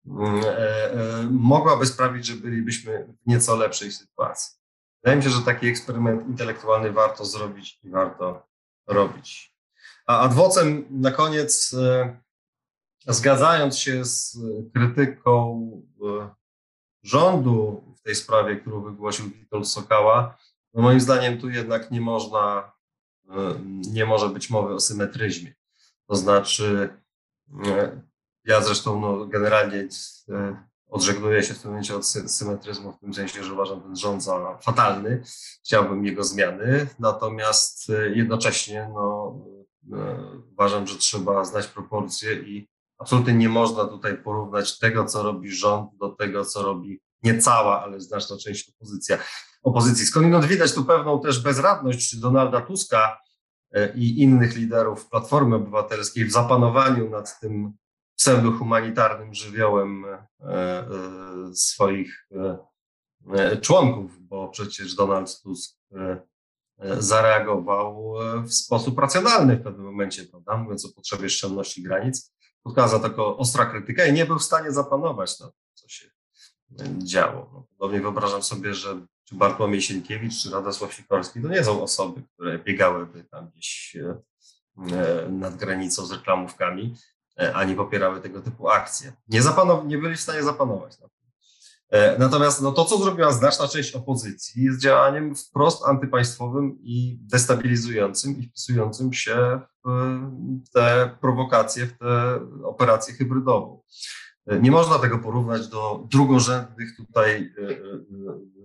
mm, 0.07 0.43
e, 0.45 1.29
mogłaby 1.31 1.87
sprawić, 1.87 2.27
że 2.27 2.35
bylibyśmy 2.35 3.07
w 3.23 3.27
nieco 3.27 3.57
lepszej 3.57 3.93
sytuacji. 3.93 4.61
Wydaje 5.03 5.17
mi 5.17 5.23
się, 5.23 5.31
że 5.31 5.43
taki 5.43 5.67
eksperyment 5.67 6.29
intelektualny 6.29 6.93
warto 6.93 7.25
zrobić 7.25 7.79
i 7.83 7.91
warto 7.91 8.47
robić. 8.87 9.55
A 10.07 10.21
adwocem 10.21 10.87
na 10.91 11.11
koniec, 11.11 11.75
e, 11.75 12.17
zgadzając 13.07 13.79
się 13.79 14.05
z 14.05 14.39
krytyką 14.75 15.71
e, 16.03 16.31
rządu 17.03 17.85
w 17.97 18.03
tej 18.03 18.15
sprawie, 18.15 18.57
którą 18.57 18.83
wygłosił 18.83 19.31
Witold 19.31 19.69
Sokała, 19.69 20.37
no 20.75 20.83
moim 20.83 21.01
zdaniem 21.01 21.41
tu 21.41 21.51
jednak 21.51 21.91
nie 21.91 22.01
można, 22.01 22.59
e, 22.59 22.80
nie 23.93 24.07
może 24.07 24.29
być 24.29 24.51
mowy 24.51 24.75
o 24.75 24.81
symetryzmie. 24.81 25.55
To 26.09 26.17
znaczy, 26.17 26.89
ja 28.45 28.61
zresztą 28.61 29.01
no, 29.01 29.27
generalnie 29.27 29.89
odżegnuję 30.91 31.43
się 31.43 31.55
w 31.55 31.59
tym 31.59 31.71
momencie 31.71 31.97
od 31.97 32.07
symetryzmu, 32.07 32.93
w 32.93 33.01
tym 33.01 33.15
sensie, 33.15 33.45
że 33.45 33.53
uważam 33.53 33.81
ten 33.81 33.97
rząd 33.97 34.23
za 34.23 34.59
fatalny. 34.63 35.23
Chciałbym 35.65 36.07
jego 36.07 36.25
zmiany, 36.25 36.87
natomiast 36.99 37.91
e, 37.91 38.11
jednocześnie 38.11 38.91
no, 38.95 39.37
e, 39.93 40.25
uważam, 40.53 40.87
że 40.87 40.99
trzeba 40.99 41.45
znać 41.45 41.67
proporcje 41.67 42.35
i 42.35 42.69
absolutnie 42.99 43.35
nie 43.35 43.49
można 43.49 43.85
tutaj 43.85 44.23
porównać 44.23 44.79
tego, 44.79 45.05
co 45.05 45.23
robi 45.23 45.51
rząd, 45.51 45.91
do 45.97 46.09
tego, 46.09 46.45
co 46.45 46.63
robi 46.63 47.01
nie 47.23 47.39
cała, 47.39 47.83
ale 47.83 48.01
znaczna 48.01 48.37
część 48.37 48.69
opozycja, 48.69 49.19
opozycji. 49.63 50.07
Skądinąd 50.07 50.45
widać 50.45 50.75
tu 50.75 50.85
pewną 50.85 51.21
też 51.21 51.43
bezradność 51.43 52.17
Donalda 52.17 52.61
Tuska 52.61 53.21
e, 53.73 53.93
i 53.95 54.23
innych 54.23 54.57
liderów 54.57 55.09
Platformy 55.09 55.57
Obywatelskiej 55.57 56.25
w 56.25 56.33
zapanowaniu 56.33 57.11
nad 57.11 57.41
tym 57.41 57.73
pseudohumanitarnym 58.17 59.35
żywiołem 59.35 60.05
e, 60.05 60.27
e, 60.41 60.87
swoich 61.55 62.29
członków, 63.61 64.27
bo 64.29 64.49
przecież 64.49 64.95
Donald 64.95 65.41
Tusk 65.43 65.77
zareagował 66.99 68.15
w 68.45 68.53
sposób 68.53 68.99
racjonalny 68.99 69.57
w 69.57 69.63
pewnym 69.63 69.87
momencie, 69.87 70.25
prawda, 70.25 70.57
mówiąc 70.57 70.85
o 70.85 70.93
potrzebie 70.93 71.29
szczelności 71.29 71.83
granic. 71.83 72.33
Spotkała 72.61 72.89
za 72.89 72.99
to 72.99 73.37
ostra 73.37 73.67
krytyka 73.67 74.07
i 74.07 74.13
nie 74.13 74.27
był 74.27 74.39
w 74.39 74.43
stanie 74.43 74.73
zapanować 74.73 75.41
na 75.41 75.47
tym, 75.47 75.61
co 75.75 75.89
się 75.89 76.11
działo. 76.99 77.51
No, 77.53 77.67
podobnie 77.71 78.01
wyobrażam 78.01 78.43
sobie, 78.43 78.75
że 78.75 79.07
czy 79.31 79.37
Bartłomiej 79.37 79.83
Sienkiewicz, 79.83 80.43
czy 80.43 80.51
Radosław 80.51 80.95
Sikorski 80.95 81.43
to 81.43 81.49
nie 81.49 81.65
są 81.65 81.83
osoby, 81.83 82.23
które 82.35 82.59
biegałyby 82.59 83.25
tam 83.25 83.51
gdzieś 83.51 83.97
nad 85.29 85.57
granicą 85.57 86.07
z 86.07 86.13
reklamówkami, 86.13 86.95
E, 87.41 87.55
ani 87.55 87.75
popierały 87.75 88.21
tego 88.21 88.41
typu 88.41 88.69
akcje. 88.69 89.13
Nie, 89.29 89.43
zapanow- 89.43 89.87
nie 89.87 89.99
byli 89.99 90.17
w 90.17 90.21
stanie 90.21 90.43
zapanować. 90.43 90.93
E, 91.91 92.19
natomiast 92.19 92.63
no, 92.63 92.73
to, 92.73 92.85
co 92.85 92.99
zrobiła 92.99 93.33
znaczna 93.33 93.69
część 93.69 93.95
opozycji, 93.95 94.65
jest 94.65 94.81
działaniem 94.81 95.35
wprost 95.37 95.85
antypaństwowym 95.87 96.79
i 96.83 97.19
destabilizującym 97.21 98.39
i 98.39 98.43
wpisującym 98.43 99.13
się 99.13 99.61
w 99.85 100.71
te 100.75 101.17
prowokacje, 101.21 101.87
w 101.87 101.99
tę 101.99 102.41
operację 102.65 103.15
hybrydową. 103.15 103.83
E, 104.47 104.61
nie 104.61 104.71
można 104.71 104.99
tego 104.99 105.19
porównać 105.19 105.69
do 105.69 106.07
drugorzędnych 106.11 106.97
tutaj 106.97 107.55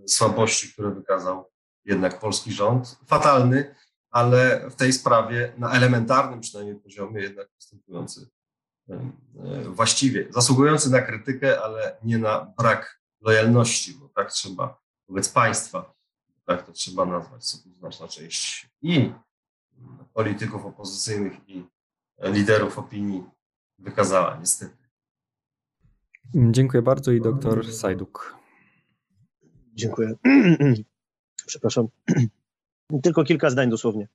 słabości, 0.07 0.73
które 0.73 0.91
wykazał 0.91 1.51
jednak 1.86 2.19
polski 2.19 2.53
rząd. 2.53 2.99
Fatalny, 3.07 3.76
ale 4.11 4.69
w 4.69 4.76
tej 4.76 4.93
sprawie 4.93 5.53
na 5.57 5.71
elementarnym 5.71 6.41
przynajmniej 6.41 6.76
poziomie 6.76 7.21
jednak 7.21 7.49
postępujący 7.49 8.28
właściwie, 9.65 10.28
zasługujący 10.30 10.89
na 10.91 11.01
krytykę, 11.01 11.61
ale 11.61 11.97
nie 12.03 12.17
na 12.17 12.53
brak 12.57 13.01
lojalności, 13.21 13.93
bo 13.93 14.09
tak 14.09 14.32
trzeba 14.32 14.82
wobec 15.07 15.30
państwa, 15.30 15.93
tak 16.45 16.65
to 16.65 16.71
trzeba 16.71 17.05
nazwać, 17.05 17.45
co 17.45 17.57
tu 17.57 17.73
znaczna 17.73 18.07
część 18.07 18.69
i 18.82 19.13
polityków 20.13 20.65
opozycyjnych, 20.65 21.49
i 21.49 21.65
liderów 22.23 22.80
opinii 22.80 23.23
wykazała, 23.78 24.38
niestety. 24.38 24.84
Dziękuję 26.34 26.82
bardzo 26.82 27.11
i 27.11 27.21
doktor 27.21 27.73
Sajduk. 27.73 28.36
Dziękuję. 29.73 30.13
Przepraszam. 31.47 31.88
Tylko 33.03 33.23
kilka 33.23 33.49
zdań 33.49 33.69
dosłownie. 33.69 34.07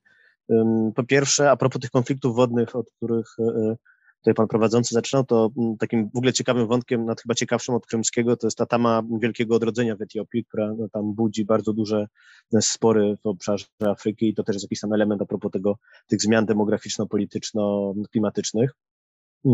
Po 0.95 1.03
pierwsze, 1.03 1.51
a 1.51 1.55
propos 1.55 1.81
tych 1.81 1.91
konfliktów 1.91 2.35
wodnych, 2.35 2.75
od 2.75 2.91
których 2.91 3.35
e, 3.39 3.75
tutaj 4.21 4.33
pan 4.33 4.47
prowadzący 4.47 4.93
zaczynał, 4.93 5.23
to 5.23 5.51
mm, 5.57 5.77
takim 5.77 6.09
w 6.13 6.17
ogóle 6.17 6.33
ciekawym 6.33 6.67
wątkiem, 6.67 7.05
nawet 7.05 7.21
chyba 7.21 7.35
ciekawszym 7.35 7.75
od 7.75 7.85
krymskiego, 7.85 8.37
to 8.37 8.47
jest 8.47 8.57
ta 8.57 8.65
tama 8.65 9.03
wielkiego 9.21 9.55
odrodzenia 9.55 9.95
w 9.95 10.01
Etiopii, 10.01 10.45
która 10.45 10.73
no, 10.77 10.89
tam 10.89 11.13
budzi 11.13 11.45
bardzo 11.45 11.73
duże 11.73 12.07
e, 12.53 12.61
spory 12.61 13.17
w 13.23 13.27
obszarze 13.27 13.65
Afryki 13.79 14.29
i 14.29 14.33
to 14.33 14.43
też 14.43 14.55
jest 14.55 14.65
jakiś 14.65 14.79
tam 14.79 14.93
element 14.93 15.21
a 15.21 15.25
propos 15.25 15.51
tego, 15.51 15.77
tych 16.07 16.21
zmian 16.21 16.45
demograficzno-polityczno-klimatycznych 16.45 18.69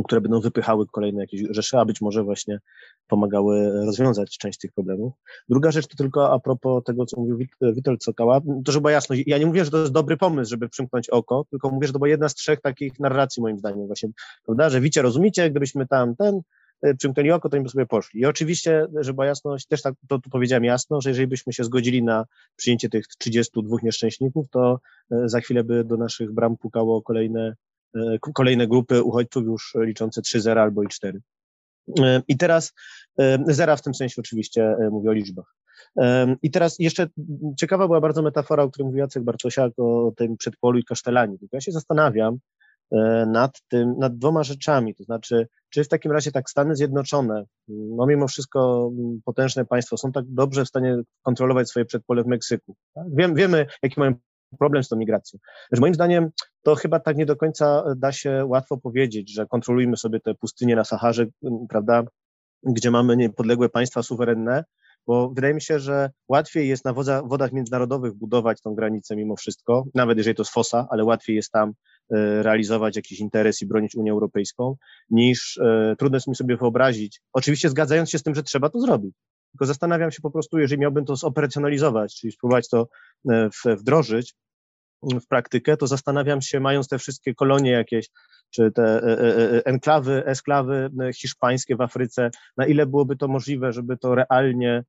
które 0.05 0.21
będą 0.21 0.39
wypychały 0.39 0.87
kolejne 0.87 1.21
jakieś 1.21 1.41
rzesze, 1.49 1.79
a 1.79 1.85
być 1.85 2.01
może 2.01 2.23
właśnie 2.23 2.59
pomagały 3.07 3.85
rozwiązać 3.85 4.37
część 4.37 4.59
tych 4.59 4.71
problemów. 4.71 5.13
Druga 5.49 5.71
rzecz 5.71 5.87
to 5.87 5.97
tylko 5.97 6.33
a 6.33 6.39
propos 6.39 6.83
tego, 6.83 7.05
co 7.05 7.19
mówił 7.19 7.37
Witold 7.61 8.03
Sokała, 8.03 8.41
to 8.65 8.71
żeby 8.71 8.81
była 8.81 8.91
jasność, 8.91 9.23
ja 9.25 9.37
nie 9.37 9.45
mówię, 9.45 9.65
że 9.65 9.71
to 9.71 9.77
jest 9.77 9.91
dobry 9.91 10.17
pomysł, 10.17 10.49
żeby 10.49 10.69
przymknąć 10.69 11.09
oko, 11.09 11.45
tylko 11.49 11.69
mówię, 11.69 11.87
że 11.87 11.93
to 11.93 11.99
była 11.99 12.09
jedna 12.09 12.29
z 12.29 12.35
trzech 12.35 12.61
takich 12.61 12.99
narracji 12.99 13.41
moim 13.41 13.57
zdaniem 13.57 13.87
właśnie, 13.87 14.09
prawda, 14.45 14.69
że 14.69 14.81
wicie, 14.81 15.01
rozumicie, 15.01 15.49
gdybyśmy 15.49 15.87
tam 15.87 16.15
ten, 16.15 16.41
e, 16.81 16.95
przymknęli 16.95 17.31
oko, 17.31 17.49
to 17.49 17.57
im 17.57 17.69
sobie 17.69 17.85
poszli. 17.85 18.21
I 18.21 18.25
oczywiście, 18.25 18.87
żeby 18.99 19.13
była 19.13 19.25
jasność, 19.25 19.67
też 19.67 19.81
tak 19.81 19.93
to, 20.07 20.19
to 20.19 20.29
powiedziałem 20.29 20.63
jasno, 20.63 21.01
że 21.01 21.09
jeżeli 21.09 21.27
byśmy 21.27 21.53
się 21.53 21.63
zgodzili 21.63 22.03
na 22.03 22.25
przyjęcie 22.55 22.89
tych 22.89 23.07
32 23.07 23.77
nieszczęśników, 23.83 24.49
to 24.49 24.79
e, 25.11 25.29
za 25.29 25.39
chwilę 25.39 25.63
by 25.63 25.83
do 25.83 25.97
naszych 25.97 26.31
bram 26.31 26.57
pukało 26.57 27.01
kolejne, 27.01 27.55
kolejne 28.33 28.67
grupy 28.67 29.03
uchodźców 29.03 29.43
już 29.43 29.75
liczące 29.79 30.21
3 30.21 30.41
zera 30.41 30.61
albo 30.61 30.83
i 30.83 30.87
4. 30.87 31.21
I 32.27 32.37
teraz 32.37 32.73
zera 33.47 33.75
w 33.75 33.81
tym 33.81 33.93
sensie 33.93 34.15
oczywiście 34.21 34.75
mówię 34.91 35.09
o 35.09 35.13
liczbach. 35.13 35.55
I 36.41 36.51
teraz 36.51 36.75
jeszcze 36.79 37.07
ciekawa 37.59 37.87
była 37.87 38.01
bardzo 38.01 38.21
metafora, 38.21 38.63
o 38.63 38.69
której 38.69 38.85
mówił 38.85 38.99
Jacek 38.99 39.23
Bartosiak, 39.23 39.73
o 39.77 40.13
tym 40.17 40.37
przedpolu 40.37 40.79
i 40.79 40.83
kasztelaniu. 40.83 41.37
Ja 41.51 41.61
się 41.61 41.71
zastanawiam, 41.71 42.39
E, 42.91 43.25
nad 43.25 43.61
tym, 43.67 43.95
nad 43.99 44.17
dwoma 44.17 44.43
rzeczami, 44.43 44.95
to 44.95 45.03
znaczy, 45.03 45.47
czy 45.69 45.83
w 45.83 45.87
takim 45.87 46.11
razie 46.11 46.31
tak 46.31 46.49
Stany 46.49 46.75
Zjednoczone, 46.75 47.45
no 47.67 48.05
mimo 48.05 48.27
wszystko 48.27 48.91
potężne 49.25 49.65
państwo, 49.65 49.97
są 49.97 50.11
tak 50.11 50.25
dobrze 50.27 50.65
w 50.65 50.67
stanie 50.67 51.01
kontrolować 51.21 51.69
swoje 51.69 51.85
przedpole 51.85 52.23
w 52.23 52.27
Meksyku. 52.27 52.75
Tak? 52.93 53.05
Wiem, 53.13 53.35
wiemy, 53.35 53.65
jaki 53.83 53.99
mają 53.99 54.15
problem 54.59 54.83
z 54.83 54.87
tą 54.87 54.95
migracją. 54.95 55.39
Moim 55.79 55.93
zdaniem 55.93 56.29
to 56.63 56.75
chyba 56.75 56.99
tak 56.99 57.17
nie 57.17 57.25
do 57.25 57.35
końca 57.35 57.83
da 57.97 58.11
się 58.11 58.45
łatwo 58.45 58.77
powiedzieć, 58.77 59.33
że 59.33 59.45
kontrolujmy 59.45 59.97
sobie 59.97 60.19
te 60.19 60.35
pustynie 60.35 60.75
na 60.75 60.83
Saharze, 60.83 61.25
prawda, 61.69 62.03
gdzie 62.63 62.91
mamy 62.91 63.17
niepodległe 63.17 63.69
państwa 63.69 64.03
suwerenne, 64.03 64.63
bo 65.07 65.29
wydaje 65.29 65.53
mi 65.53 65.61
się, 65.61 65.79
że 65.79 66.09
łatwiej 66.27 66.67
jest 66.67 66.85
na 66.85 66.93
wodach 67.23 67.51
międzynarodowych 67.51 68.13
budować 68.13 68.61
tą 68.61 68.75
granicę 68.75 69.15
mimo 69.15 69.35
wszystko, 69.35 69.85
nawet 69.95 70.17
jeżeli 70.17 70.35
to 70.35 70.41
jest 70.41 70.53
fosa, 70.53 70.87
ale 70.89 71.03
łatwiej 71.03 71.35
jest 71.35 71.51
tam 71.51 71.73
E, 72.11 72.43
realizować 72.43 72.95
jakiś 72.95 73.19
interes 73.19 73.61
i 73.61 73.65
bronić 73.65 73.95
Unię 73.95 74.11
Europejską, 74.11 74.75
niż 75.09 75.57
e, 75.57 75.95
trudno 75.99 76.15
jest 76.15 76.27
mi 76.27 76.35
sobie 76.35 76.57
wyobrazić, 76.57 77.21
oczywiście 77.33 77.69
zgadzając 77.69 78.09
się 78.09 78.19
z 78.19 78.23
tym, 78.23 78.35
że 78.35 78.43
trzeba 78.43 78.69
to 78.69 78.79
zrobić. 78.79 79.15
Tylko 79.57 79.65
zastanawiam 79.65 80.11
się 80.11 80.21
po 80.21 80.31
prostu, 80.31 80.59
jeżeli 80.59 80.81
miałbym 80.81 81.05
to 81.05 81.15
zoperacjonalizować, 81.15 82.15
czyli 82.15 82.33
spróbować 82.33 82.69
to 82.69 82.87
e, 83.29 83.49
wdrożyć 83.65 84.35
w 85.03 85.27
praktykę, 85.27 85.77
to 85.77 85.87
zastanawiam 85.87 86.41
się, 86.41 86.59
mając 86.59 86.87
te 86.87 86.97
wszystkie 86.97 87.35
kolonie 87.35 87.71
jakieś, 87.71 88.09
czy 88.49 88.71
te 88.71 89.01
enklawy, 89.65 90.25
esklawy 90.25 90.89
hiszpańskie 91.15 91.75
w 91.75 91.81
Afryce, 91.81 92.29
na 92.57 92.65
ile 92.65 92.85
byłoby 92.85 93.15
to 93.15 93.27
możliwe, 93.27 93.73
żeby 93.73 93.97
to 93.97 94.15
realnie 94.15 94.83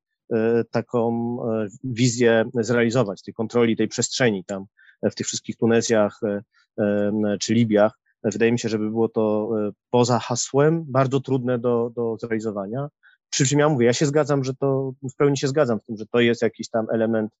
taką 0.71 1.37
wizję 1.83 2.45
zrealizować, 2.53 3.21
tej 3.21 3.33
kontroli, 3.33 3.77
tej 3.77 3.87
przestrzeni 3.87 4.45
tam 4.45 4.65
w 5.03 5.15
tych 5.15 5.27
wszystkich 5.27 5.57
Tunezjach, 5.57 6.19
czy 7.39 7.53
Libiach. 7.53 7.99
Wydaje 8.23 8.51
mi 8.51 8.59
się, 8.59 8.69
żeby 8.69 8.89
było 8.89 9.09
to 9.09 9.49
e, 9.57 9.71
poza 9.89 10.19
hasłem 10.19 10.85
bardzo 10.87 11.19
trudne 11.19 11.59
do, 11.59 11.91
do 11.95 12.17
zrealizowania. 12.17 12.87
Przy 13.29 13.47
czym 13.47 13.59
ja 13.59 13.69
mówię, 13.69 13.85
ja 13.85 13.93
się 13.93 14.05
zgadzam, 14.05 14.43
że 14.43 14.53
to, 14.55 14.93
w 15.11 15.15
pełni 15.15 15.37
się 15.37 15.47
zgadzam 15.47 15.79
w 15.79 15.83
tym, 15.83 15.97
że 15.97 16.05
to 16.05 16.19
jest 16.19 16.41
jakiś 16.41 16.69
tam 16.69 16.85
element, 16.91 17.31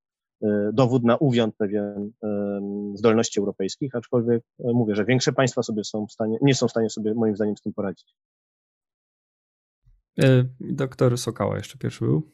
e, 0.43 0.69
dowód 0.73 1.03
na 1.03 1.17
uwiąd 1.17 1.55
pewien 1.55 2.11
zdolności 2.93 3.39
europejskich, 3.39 3.95
aczkolwiek 3.95 4.43
e, 4.59 4.73
mówię, 4.73 4.95
że 4.95 5.05
większe 5.05 5.33
państwa 5.33 5.63
sobie 5.63 5.83
są 5.83 6.07
w 6.07 6.11
stanie, 6.11 6.37
nie 6.41 6.55
są 6.55 6.67
w 6.67 6.71
stanie 6.71 6.89
sobie 6.89 7.13
moim 7.13 7.35
zdaniem 7.35 7.57
z 7.57 7.61
tym 7.61 7.73
poradzić. 7.73 8.15
Doktor 10.59 11.17
Sokała 11.17 11.55
jeszcze 11.57 11.77
pierwszy 11.77 12.05
był. 12.05 12.31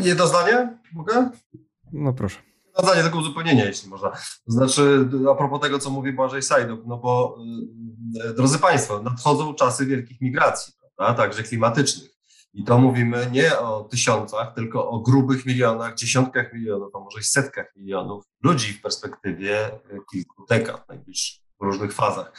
Jedno 0.00 0.26
zdanie? 0.26 0.78
Mogę? 0.92 1.30
No 1.92 2.12
proszę 2.12 2.38
zdanie, 2.82 3.02
tylko 3.02 3.18
uzupełnienie, 3.18 3.64
jeśli 3.64 3.88
można. 3.88 4.10
To 4.10 4.52
znaczy, 4.52 5.08
a 5.30 5.34
propos 5.34 5.60
tego, 5.60 5.78
co 5.78 5.90
mówi 5.90 6.12
Błażej 6.12 6.42
Sajduk, 6.42 6.86
no 6.86 6.96
bo 6.96 7.38
drodzy 8.36 8.58
Państwo, 8.58 9.02
nadchodzą 9.02 9.54
czasy 9.54 9.86
wielkich 9.86 10.20
migracji, 10.20 10.72
prawda? 10.96 11.22
także 11.22 11.42
klimatycznych. 11.42 12.10
I 12.54 12.64
to 12.64 12.78
mówimy 12.78 13.28
nie 13.32 13.58
o 13.58 13.84
tysiącach, 13.84 14.54
tylko 14.54 14.90
o 14.90 15.00
grubych 15.00 15.46
milionach, 15.46 15.94
dziesiątkach 15.94 16.52
milionów, 16.52 16.94
a 16.94 16.98
może 16.98 17.20
i 17.20 17.24
setkach 17.24 17.76
milionów 17.76 18.24
ludzi 18.42 18.72
w 18.72 18.82
perspektywie 18.82 19.70
kilku 20.12 20.46
dekad 20.48 20.88
najbliższych, 20.88 21.42
w 21.60 21.64
różnych 21.64 21.92
fazach. 21.92 22.32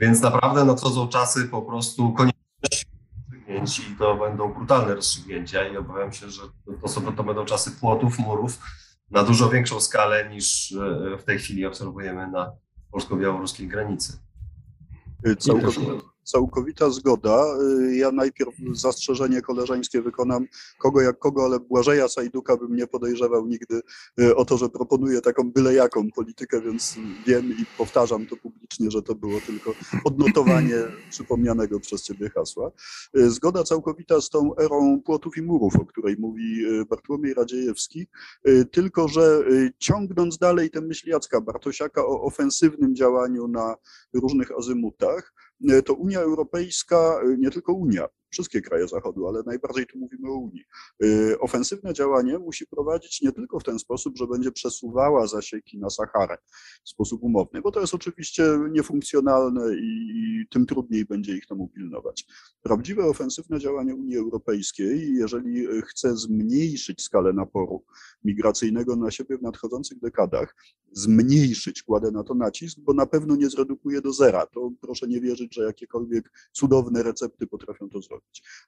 Więc 0.00 0.20
naprawdę 0.20 0.64
nadchodzą 0.64 1.08
czasy 1.08 1.48
po 1.48 1.62
prostu 1.62 2.12
konieczności 2.12 2.88
rozstrzygnięć 3.48 3.78
i 3.78 3.96
to 3.96 4.16
będą 4.16 4.54
brutalne 4.54 4.94
rozstrzygnięcia 4.94 5.68
i 5.68 5.76
obawiam 5.76 6.12
się, 6.12 6.30
że 6.30 6.42
to, 6.82 6.88
są, 6.88 7.16
to 7.16 7.24
będą 7.24 7.44
czasy 7.44 7.70
płotów, 7.70 8.18
murów, 8.18 8.58
na 9.10 9.22
dużo 9.22 9.50
większą 9.50 9.80
skalę 9.80 10.28
niż 10.30 10.72
e, 10.72 11.18
w 11.18 11.24
tej 11.24 11.38
chwili 11.38 11.66
obserwujemy 11.66 12.30
na 12.30 12.52
polsko-białoruskiej 12.90 13.68
granicy. 13.68 14.18
Całkowicie, 15.38 15.80
całkowita 16.28 16.90
zgoda. 16.90 17.44
Y, 17.80 17.96
ja 17.96 18.12
najpierw 18.12 18.54
zastrzeżenie 18.72 19.42
koleżeńskie 19.42 20.02
wykonam 20.02 20.46
kogo 20.78 21.00
jak 21.00 21.18
kogo, 21.18 21.44
ale 21.44 21.60
Błażeja 21.60 22.08
Sajduka 22.08 22.56
bym 22.56 22.76
nie 22.76 22.86
podejrzewał 22.86 23.46
nigdy 23.46 23.80
y, 24.20 24.36
o 24.36 24.44
to, 24.44 24.58
że 24.58 24.68
proponuje 24.68 25.20
taką 25.20 25.52
byle 25.52 25.74
jaką 25.74 26.10
politykę, 26.10 26.60
więc 26.60 26.96
wiem 27.26 27.50
i 27.50 27.64
powtarzam 27.78 28.26
to 28.26 28.36
publicznie, 28.36 28.90
że 28.90 29.02
to 29.02 29.14
było 29.14 29.40
tylko 29.46 29.74
odnotowanie 30.04 30.76
przypomnianego 31.10 31.80
przez 31.80 32.02
ciebie 32.02 32.30
hasła. 32.30 32.70
Y, 33.16 33.30
zgoda 33.30 33.64
całkowita 33.64 34.20
z 34.20 34.30
tą 34.30 34.56
erą 34.56 35.00
płotów 35.04 35.36
i 35.36 35.42
murów, 35.42 35.76
o 35.76 35.84
której 35.84 36.16
mówi 36.18 36.64
Bartłomiej 36.90 37.34
Radziejewski, 37.34 38.06
tylko 38.70 39.08
że 39.08 39.44
ciągnąc 39.78 40.38
dalej 40.38 40.70
tę 40.70 40.80
myśl 40.80 41.08
Jacka 41.08 41.40
Bartosiaka 41.40 42.06
o 42.06 42.22
ofensywnym 42.22 42.94
działaniu 42.94 43.48
na 43.48 43.76
różnych 44.14 44.52
azymutach, 44.58 45.32
to 45.82 45.94
Unia 45.94 46.20
Europejska, 46.20 47.20
nie 47.38 47.50
tylko 47.50 47.72
Unia, 47.72 48.08
wszystkie 48.30 48.60
kraje 48.60 48.88
Zachodu, 48.88 49.28
ale 49.28 49.42
najbardziej 49.46 49.86
tu 49.86 49.98
mówimy 49.98 50.28
o 50.28 50.34
Unii. 50.34 50.64
Y, 51.04 51.38
ofensywne 51.40 51.94
działanie 51.94 52.38
musi 52.38 52.66
prowadzić 52.66 53.22
nie 53.22 53.32
tylko 53.32 53.60
w 53.60 53.64
ten 53.64 53.78
sposób, 53.78 54.16
że 54.16 54.26
będzie 54.26 54.52
przesuwała 54.52 55.26
zasieki 55.26 55.78
na 55.78 55.90
Saharę 55.90 56.38
w 56.84 56.88
sposób 56.88 57.22
umowny, 57.22 57.62
bo 57.62 57.70
to 57.70 57.80
jest 57.80 57.94
oczywiście 57.94 58.42
niefunkcjonalne 58.70 59.74
i 59.74 60.44
tym 60.50 60.66
trudniej 60.66 61.04
będzie 61.04 61.36
ich 61.36 61.46
temu 61.46 61.68
pilnować. 61.68 62.26
Prawdziwe 62.62 63.04
ofensywne 63.04 63.60
działanie 63.60 63.94
Unii 63.94 64.16
Europejskiej, 64.16 65.14
jeżeli 65.14 65.66
chce 65.82 66.16
zmniejszyć 66.16 67.02
skalę 67.02 67.32
naporu 67.32 67.84
migracyjnego 68.24 68.96
na 68.96 69.10
siebie 69.10 69.38
w 69.38 69.42
nadchodzących 69.42 69.98
dekadach, 69.98 70.56
zmniejszyć, 70.92 71.82
kładę 71.82 72.10
na 72.10 72.24
to 72.24 72.34
nacisk, 72.34 72.78
bo 72.80 72.94
na 72.94 73.06
pewno 73.06 73.36
nie 73.36 73.50
zredukuje 73.50 74.00
do 74.00 74.12
zera. 74.12 74.46
To 74.46 74.72
proszę 74.80 75.08
nie 75.08 75.20
wierzyć, 75.20 75.54
że 75.54 75.64
jakiekolwiek 75.64 76.32
cudowne 76.52 77.02
recepty 77.02 77.46
potrafią 77.46 77.88
to 77.88 78.02
zrobić 78.02 78.17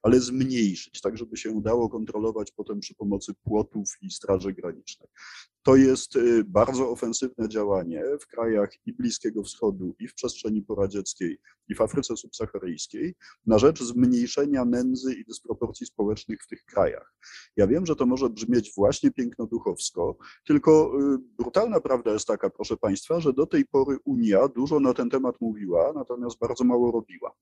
ale 0.02 0.20
zmniejszyć, 0.20 1.00
tak 1.00 1.18
żeby 1.18 1.36
się 1.36 1.50
udało 1.50 1.88
kontrolować 1.88 2.52
potem 2.52 2.80
przy 2.80 2.94
pomocy 2.94 3.34
płotów 3.34 3.88
i 4.02 4.10
straży 4.10 4.52
granicznej. 4.52 5.08
To 5.62 5.76
jest 5.76 6.16
y, 6.16 6.44
bardzo 6.44 6.90
ofensywne 6.90 7.48
działanie 7.48 8.04
w 8.20 8.26
krajach 8.26 8.70
i 8.86 8.92
Bliskiego 8.92 9.42
Wschodu, 9.42 9.94
i 9.98 10.08
w 10.08 10.14
przestrzeni 10.14 10.62
poradzieckiej, 10.62 11.38
i 11.70 11.74
w 11.74 11.80
Afryce 11.80 12.16
subsaharyjskiej 12.16 13.14
na 13.46 13.58
rzecz 13.58 13.82
zmniejszenia 13.82 14.64
nędzy 14.64 15.14
i 15.14 15.24
dysproporcji 15.24 15.86
społecznych 15.86 16.42
w 16.42 16.46
tych 16.46 16.64
krajach. 16.64 17.14
Ja 17.56 17.66
wiem, 17.66 17.86
że 17.86 17.96
to 17.96 18.06
może 18.06 18.30
brzmieć 18.30 18.72
właśnie 18.76 19.10
piękno-duchowsko, 19.10 20.16
tylko 20.46 20.92
y, 21.14 21.18
brutalna 21.38 21.80
prawda 21.80 22.12
jest 22.12 22.26
taka, 22.26 22.50
proszę 22.50 22.76
Państwa, 22.76 23.20
że 23.20 23.32
do 23.32 23.46
tej 23.46 23.64
pory 23.64 23.98
Unia 24.04 24.48
dużo 24.48 24.80
na 24.80 24.94
ten 24.94 25.10
temat 25.10 25.40
mówiła, 25.40 25.92
natomiast 25.92 26.38
bardzo 26.38 26.64
mało 26.64 26.90
robiła. 26.90 27.32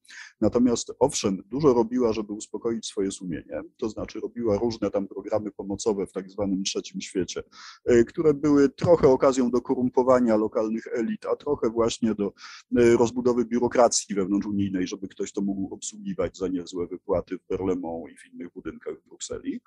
Natomiast 0.40 0.92
owszem, 0.98 1.42
dużo 1.46 1.74
robiła, 1.74 2.12
żeby 2.12 2.32
uspokoić 2.32 2.86
swoje 2.86 3.10
sumienie, 3.10 3.62
to 3.76 3.88
znaczy 3.88 4.20
robiła 4.20 4.58
różne 4.58 4.90
tam 4.90 5.08
programy 5.08 5.50
pomocowe 5.50 6.06
w 6.06 6.12
tak 6.12 6.30
zwanym 6.30 6.62
trzecim 6.62 7.00
świecie, 7.00 7.42
y, 7.90 8.04
które 8.08 8.34
były 8.34 8.68
trochę 8.68 9.08
okazją 9.08 9.50
do 9.50 9.60
korumpowania 9.60 10.36
lokalnych 10.36 10.86
elit, 10.92 11.26
a 11.26 11.36
trochę 11.36 11.70
właśnie 11.70 12.14
do 12.14 12.32
y, 12.78 12.96
rozbudowy 12.96 13.44
biurokracji 13.44 14.14
wewnątrzunijnej, 14.14 14.86
żeby 14.86 15.08
ktoś 15.08 15.32
to 15.32 15.40
mógł 15.40 15.74
obsługiwać 15.74 16.36
za 16.36 16.48
niezłe 16.48 16.86
wypłaty 16.86 17.38
w 17.38 17.46
Berlemont 17.48 18.12
i 18.12 18.16
w 18.16 18.34
innych 18.34 18.52
budynkach 18.52 18.94
w 18.94 19.08
Brukseli. 19.08 19.60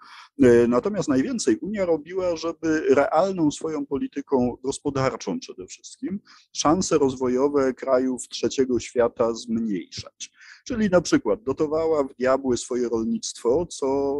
Y, 0.43 0.67
natomiast 0.67 1.09
najwięcej 1.09 1.57
Unia 1.57 1.85
robiła, 1.85 2.35
żeby 2.35 2.85
realną 2.89 3.51
swoją 3.51 3.85
polityką 3.85 4.57
gospodarczą 4.63 5.39
przede 5.39 5.67
wszystkim 5.67 6.19
szanse 6.53 6.97
rozwojowe 6.97 7.73
krajów 7.73 8.27
trzeciego 8.27 8.79
świata 8.79 9.33
zmniejszać. 9.33 10.31
Czyli 10.65 10.89
na 10.89 11.01
przykład 11.01 11.43
dotowała 11.43 12.03
w 12.03 12.15
diabły 12.15 12.57
swoje 12.57 12.89
rolnictwo, 12.89 13.65
co 13.65 14.17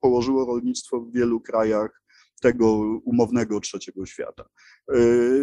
położyło 0.00 0.44
rolnictwo 0.44 1.00
w 1.00 1.12
wielu 1.12 1.40
krajach 1.40 2.02
tego 2.40 2.76
umownego 3.04 3.60
trzeciego 3.60 4.06
świata. 4.06 4.44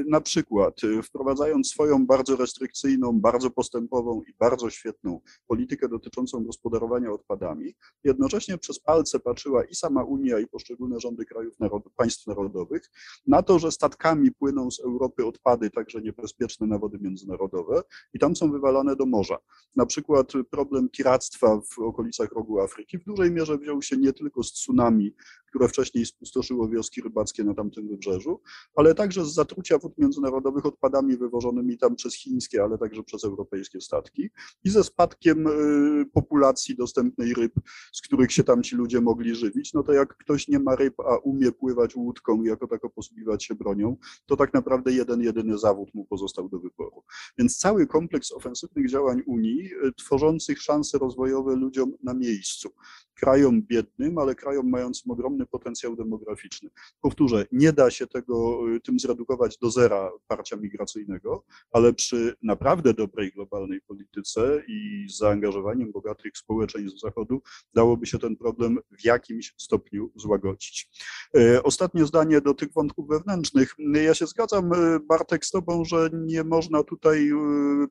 Na 0.07 0.21
przykład 0.21 0.81
wprowadzając 1.03 1.69
swoją 1.69 2.05
bardzo 2.05 2.35
restrykcyjną, 2.35 3.19
bardzo 3.19 3.49
postępową 3.49 4.21
i 4.21 4.33
bardzo 4.39 4.69
świetną 4.69 5.19
politykę 5.47 5.89
dotyczącą 5.89 6.43
gospodarowania 6.43 7.11
odpadami, 7.11 7.75
jednocześnie 8.03 8.57
przez 8.57 8.79
palce 8.79 9.19
patrzyła 9.19 9.63
i 9.63 9.75
sama 9.75 10.03
Unia, 10.03 10.39
i 10.39 10.47
poszczególne 10.47 10.99
rządy 10.99 11.25
krajów 11.25 11.59
narod 11.59 11.83
państw 11.95 12.27
narodowych 12.27 12.91
na 13.27 13.43
to, 13.43 13.59
że 13.59 13.71
statkami 13.71 14.31
płyną 14.31 14.71
z 14.71 14.79
Europy 14.79 15.25
odpady, 15.25 15.69
także 15.69 16.01
niebezpieczne 16.01 16.67
na 16.67 16.79
wody 16.79 16.97
międzynarodowe, 17.01 17.81
i 18.13 18.19
tam 18.19 18.35
są 18.35 18.51
wywalane 18.51 18.95
do 18.95 19.05
morza. 19.05 19.37
Na 19.75 19.85
przykład 19.85 20.31
problem 20.49 20.89
piractwa 20.89 21.61
w 21.61 21.79
okolicach 21.79 22.31
rogu 22.31 22.59
Afryki 22.59 22.97
w 22.97 23.03
dużej 23.03 23.31
mierze 23.31 23.57
wziął 23.57 23.81
się 23.81 23.97
nie 23.97 24.13
tylko 24.13 24.43
z 24.43 24.51
tsunami, 24.51 25.15
które 25.49 25.67
wcześniej 25.67 26.05
spustoszyło 26.05 26.69
wioski 26.69 27.01
rybackie 27.01 27.43
na 27.43 27.53
tamtym 27.53 27.87
wybrzeżu, 27.87 28.41
ale 28.75 28.95
także 28.95 29.25
z 29.25 29.34
zatrucia 29.35 29.77
wód 29.77 29.97
międzynarodowych 29.97 30.65
odpadami 30.65 31.17
wywożonymi 31.17 31.77
tam 31.77 31.95
przez 31.95 32.15
chińskie, 32.15 32.63
ale 32.63 32.77
także 32.77 33.03
przez 33.03 33.23
europejskie 33.23 33.81
statki 33.81 34.29
i 34.63 34.69
ze 34.69 34.83
spadkiem 34.83 35.47
y, 35.47 36.05
populacji 36.13 36.75
dostępnej 36.75 37.33
ryb, 37.33 37.53
z 37.93 38.01
których 38.01 38.31
się 38.31 38.43
tam 38.43 38.63
ci 38.63 38.75
ludzie 38.75 39.01
mogli 39.01 39.35
żywić. 39.35 39.73
No 39.73 39.83
to 39.83 39.93
jak 39.93 40.17
ktoś 40.17 40.47
nie 40.47 40.59
ma 40.59 40.75
ryb, 40.75 40.99
a 40.99 41.17
umie 41.17 41.51
pływać 41.51 41.95
łódką 41.95 42.43
i 42.43 42.47
jako 42.47 42.67
tako 42.67 42.89
posługiwać 42.89 43.45
się 43.45 43.55
bronią, 43.55 43.97
to 44.25 44.35
tak 44.35 44.53
naprawdę 44.53 44.93
jeden, 44.93 45.21
jedyny 45.21 45.57
zawód 45.57 45.93
mu 45.93 46.05
pozostał 46.05 46.49
do 46.49 46.59
wyboru. 46.59 47.03
Więc 47.37 47.57
cały 47.57 47.87
kompleks 47.87 48.31
ofensywnych 48.31 48.89
działań 48.89 49.21
Unii, 49.25 49.73
y, 49.73 49.93
tworzących 49.97 50.61
szanse 50.61 50.97
rozwojowe 50.97 51.55
ludziom 51.55 51.93
na 52.03 52.13
miejscu, 52.13 52.69
krajom 53.15 53.61
biednym, 53.61 54.17
ale 54.17 54.35
krajom 54.35 54.69
mającym 54.69 55.11
ogromny 55.11 55.45
potencjał 55.45 55.95
demograficzny. 55.95 56.69
Powtórzę, 57.01 57.45
nie 57.51 57.73
da 57.73 57.91
się 57.91 58.07
tego 58.07 58.59
y, 58.75 58.79
tym 58.79 58.99
zredukować 58.99 59.57
do 59.57 59.71
zera 59.71 60.11
parcia 60.27 60.55
migracyjnego, 60.55 61.43
ale 61.71 61.93
przy 61.93 62.35
naprawdę 62.41 62.93
dobrej 62.93 63.31
globalnej 63.31 63.81
polityce 63.81 64.63
i 64.67 65.07
zaangażowaniem 65.09 65.91
bogatych 65.91 66.37
społeczeństw 66.37 66.99
Zachodu 66.99 67.41
dałoby 67.73 68.05
się 68.05 68.19
ten 68.19 68.35
problem 68.35 68.79
w 68.99 69.05
jakimś 69.05 69.53
stopniu 69.57 70.11
złagodzić. 70.15 70.89
Y, 71.37 71.63
ostatnie 71.63 72.05
zdanie 72.05 72.41
do 72.41 72.53
tych 72.53 72.73
wątków 72.73 73.07
wewnętrznych. 73.07 73.75
Ja 73.93 74.13
się 74.13 74.27
zgadzam, 74.27 74.73
y, 74.73 74.99
Bartek, 74.99 75.45
z 75.45 75.51
Tobą, 75.51 75.85
że 75.85 76.09
nie 76.13 76.43
można 76.43 76.83
tutaj 76.83 77.31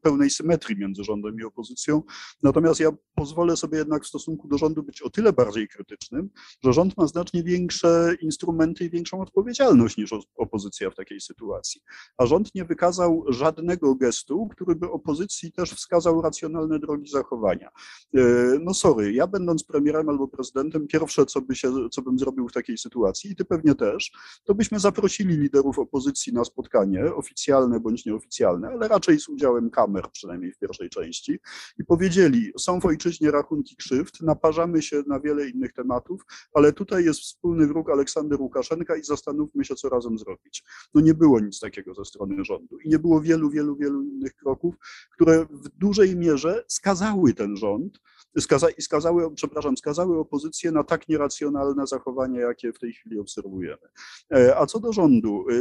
pełnej 0.02 0.30
symetrii 0.30 0.78
między 0.78 1.04
rządem 1.04 1.40
i 1.40 1.44
opozycją, 1.44 2.02
natomiast 2.42 2.80
ja 2.80 2.90
pozwolę 3.14 3.56
sobie 3.56 3.78
jednak 3.78 4.04
w 4.04 4.06
stosunku 4.06 4.48
do 4.48 4.58
rządu 4.58 4.82
być 4.82 5.02
tyle 5.14 5.32
bardziej 5.32 5.68
krytycznym, 5.68 6.30
że 6.64 6.72
rząd 6.72 6.96
ma 6.96 7.06
znacznie 7.06 7.42
większe 7.42 8.14
instrumenty 8.20 8.84
i 8.84 8.90
większą 8.90 9.20
odpowiedzialność 9.20 9.96
niż 9.96 10.10
opozycja 10.36 10.90
w 10.90 10.94
takiej 10.94 11.20
sytuacji. 11.20 11.80
A 12.16 12.26
rząd 12.26 12.54
nie 12.54 12.64
wykazał 12.64 13.24
żadnego 13.28 13.94
gestu, 13.94 14.48
który 14.48 14.74
by 14.74 14.90
opozycji 14.90 15.52
też 15.52 15.70
wskazał 15.70 16.22
racjonalne 16.22 16.78
drogi 16.78 17.10
zachowania. 17.10 17.68
E, 18.14 18.20
no 18.60 18.74
sorry, 18.74 19.12
ja 19.12 19.26
będąc 19.26 19.64
premierem 19.64 20.08
albo 20.08 20.28
prezydentem, 20.28 20.86
pierwsze 20.86 21.26
co, 21.26 21.40
by 21.40 21.54
się, 21.56 21.72
co 21.90 22.02
bym 22.02 22.18
zrobił 22.18 22.48
w 22.48 22.52
takiej 22.52 22.78
sytuacji, 22.78 23.30
i 23.30 23.36
ty 23.36 23.44
pewnie 23.44 23.74
też, 23.74 24.12
to 24.44 24.54
byśmy 24.54 24.80
zaprosili 24.80 25.36
liderów 25.36 25.78
opozycji 25.78 26.32
na 26.32 26.44
spotkanie, 26.44 27.14
oficjalne 27.14 27.80
bądź 27.80 28.06
nieoficjalne, 28.06 28.68
ale 28.68 28.88
raczej 28.88 29.20
z 29.20 29.28
udziałem 29.28 29.70
kamer, 29.70 30.10
przynajmniej 30.12 30.52
w 30.52 30.58
pierwszej 30.58 30.90
części, 30.90 31.38
i 31.78 31.84
powiedzieli, 31.84 32.52
są 32.58 32.80
w 32.80 32.86
ojczyźnie 32.86 33.30
rachunki 33.30 33.76
krzywd, 33.76 34.20
naparzamy 34.20 34.82
się 34.82 35.03
na 35.06 35.20
wiele 35.20 35.48
innych 35.48 35.72
tematów, 35.72 36.22
ale 36.54 36.72
tutaj 36.72 37.04
jest 37.04 37.20
wspólny 37.20 37.66
wróg 37.66 37.90
Aleksander 37.90 38.40
Łukaszenka 38.40 38.96
i 38.96 39.02
zastanówmy 39.02 39.64
się, 39.64 39.74
co 39.74 39.88
razem 39.88 40.18
zrobić. 40.18 40.64
No 40.94 41.00
nie 41.00 41.14
było 41.14 41.40
nic 41.40 41.60
takiego 41.60 41.94
ze 41.94 42.04
strony 42.04 42.44
rządu 42.44 42.78
i 42.78 42.88
nie 42.88 42.98
było 42.98 43.20
wielu, 43.20 43.50
wielu, 43.50 43.76
wielu 43.76 44.02
innych 44.02 44.34
kroków, 44.34 44.74
które 45.10 45.46
w 45.50 45.68
dużej 45.68 46.16
mierze 46.16 46.64
skazały 46.68 47.34
ten 47.34 47.56
rząd 47.56 48.00
skaza, 48.40 48.66
skazały, 48.80 49.34
przepraszam, 49.34 49.76
skazały 49.76 50.18
opozycję 50.18 50.72
na 50.72 50.84
tak 50.84 51.08
nieracjonalne 51.08 51.86
zachowania, 51.86 52.40
jakie 52.40 52.72
w 52.72 52.78
tej 52.78 52.92
chwili 52.92 53.18
obserwujemy. 53.18 53.88
E, 54.34 54.56
a 54.58 54.66
co 54.66 54.80
do 54.80 54.92
rządu, 54.92 55.44
e, 55.50 55.54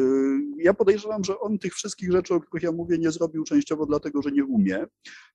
ja 0.57 0.73
podejrzewam, 0.73 1.23
że 1.23 1.39
on 1.39 1.59
tych 1.59 1.73
wszystkich 1.73 2.11
rzeczy, 2.11 2.33
o 2.33 2.39
których 2.39 2.63
ja 2.63 2.71
mówię, 2.71 2.97
nie 2.97 3.11
zrobił 3.11 3.43
częściowo 3.43 3.85
dlatego, 3.85 4.21
że 4.21 4.31
nie 4.31 4.45
umie 4.45 4.85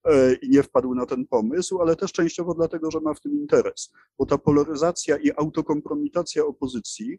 e, 0.04 0.34
i 0.34 0.50
nie 0.50 0.62
wpadł 0.62 0.94
na 0.94 1.06
ten 1.06 1.26
pomysł, 1.26 1.80
ale 1.80 1.96
też 1.96 2.12
częściowo 2.12 2.54
dlatego, 2.54 2.90
że 2.90 3.00
ma 3.00 3.14
w 3.14 3.20
tym 3.20 3.32
interes, 3.32 3.92
bo 4.18 4.26
ta 4.26 4.38
polaryzacja 4.38 5.16
i 5.16 5.30
autokompromitacja 5.36 6.44
opozycji 6.44 7.18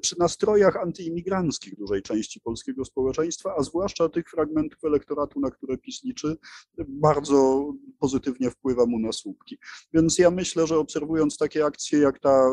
przy 0.00 0.18
nastrojach 0.18 0.76
antyimigranckich 0.76 1.76
dużej 1.76 2.02
części 2.02 2.40
polskiego 2.40 2.84
społeczeństwa, 2.84 3.54
a 3.58 3.62
zwłaszcza 3.62 4.08
tych 4.08 4.30
fragmentów 4.30 4.84
elektoratu, 4.84 5.40
na 5.40 5.50
które 5.50 5.78
PiS 5.78 6.04
liczy, 6.04 6.36
bardzo 6.78 7.72
pozytywnie 7.98 8.50
wpływa 8.50 8.86
mu 8.86 8.98
na 8.98 9.12
słupki. 9.12 9.58
Więc 9.94 10.18
ja 10.18 10.30
myślę, 10.30 10.66
że 10.66 10.78
obserwując 10.78 11.36
takie 11.36 11.64
akcje 11.64 11.98
jak 11.98 12.18
ta 12.18 12.30
e, 12.30 12.52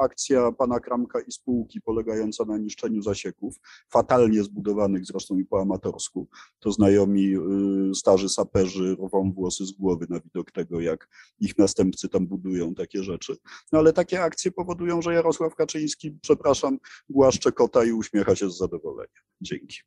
akcja 0.00 0.52
pana 0.52 0.80
Kramka 0.80 1.20
i 1.20 1.32
spółki 1.32 1.80
polegająca 1.80 2.44
na 2.44 2.58
niszczeniu 2.58 3.02
zasieków, 3.02 3.54
fatalnie 3.92 4.42
zbudowanych 4.42 5.06
zresztą 5.06 5.38
i 5.38 5.44
po 5.44 5.60
amatorsku, 5.60 6.28
to 6.58 6.72
znajomi 6.72 7.34
e, 7.34 7.94
starzy 7.94 8.28
saperzy 8.28 8.96
rwą 9.06 9.32
włosy 9.32 9.66
z 9.66 9.72
głowy 9.72 10.06
na 10.10 10.20
widok 10.20 10.50
tego, 10.50 10.80
jak 10.80 11.08
ich 11.40 11.58
następcy 11.58 12.08
tam 12.08 12.26
budują 12.26 12.74
takie 12.74 13.02
rzeczy. 13.02 13.36
No 13.72 13.78
ale 13.78 13.92
takie 13.92 14.22
akcje 14.22 14.50
powodują, 14.50 15.02
że 15.02 15.14
Jarosław 15.14 15.54
Kaczyński, 15.54 16.18
przepraszam, 16.22 16.61
przepraszam, 16.62 16.78
głaszcze 17.08 17.52
kota 17.52 17.84
i 17.84 17.92
uśmiecha 17.92 18.36
się 18.36 18.50
z 18.50 18.58
zadowolenia. 18.58 19.20
Dzięki. 19.40 19.78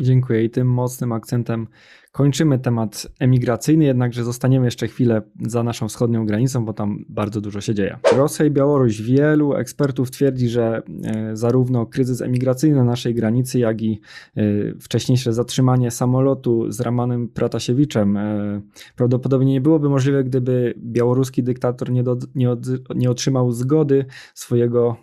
Dziękuję 0.00 0.44
i 0.44 0.50
tym 0.50 0.70
mocnym 0.70 1.12
akcentem 1.12 1.66
kończymy 2.12 2.58
temat 2.58 3.06
emigracyjny, 3.20 3.84
jednakże 3.84 4.24
zostaniemy 4.24 4.66
jeszcze 4.66 4.88
chwilę 4.88 5.22
za 5.40 5.62
naszą 5.62 5.88
wschodnią 5.88 6.26
granicą, 6.26 6.64
bo 6.64 6.72
tam 6.72 7.04
bardzo 7.08 7.40
dużo 7.40 7.60
się 7.60 7.74
dzieje. 7.74 7.98
Rosja 8.16 8.46
i 8.46 8.50
Białoruś. 8.50 9.02
Wielu 9.02 9.54
ekspertów 9.54 10.10
twierdzi, 10.10 10.48
że 10.48 10.82
e, 11.04 11.36
zarówno 11.36 11.86
kryzys 11.86 12.22
emigracyjny 12.22 12.76
na 12.76 12.84
naszej 12.84 13.14
granicy, 13.14 13.58
jak 13.58 13.82
i 13.82 14.00
e, 14.36 14.42
wcześniejsze 14.80 15.32
zatrzymanie 15.32 15.90
samolotu 15.90 16.72
z 16.72 16.80
Ramanem 16.80 17.28
Pratasiewiczem 17.28 18.16
e, 18.16 18.60
prawdopodobnie 18.96 19.52
nie 19.52 19.60
byłoby 19.60 19.88
możliwe, 19.88 20.24
gdyby 20.24 20.74
białoruski 20.78 21.42
dyktator 21.42 21.90
nie, 21.90 22.02
do, 22.02 22.16
nie, 22.34 22.50
od, 22.50 22.66
nie 22.94 23.10
otrzymał 23.10 23.52
zgody 23.52 24.04
swojego 24.34 24.96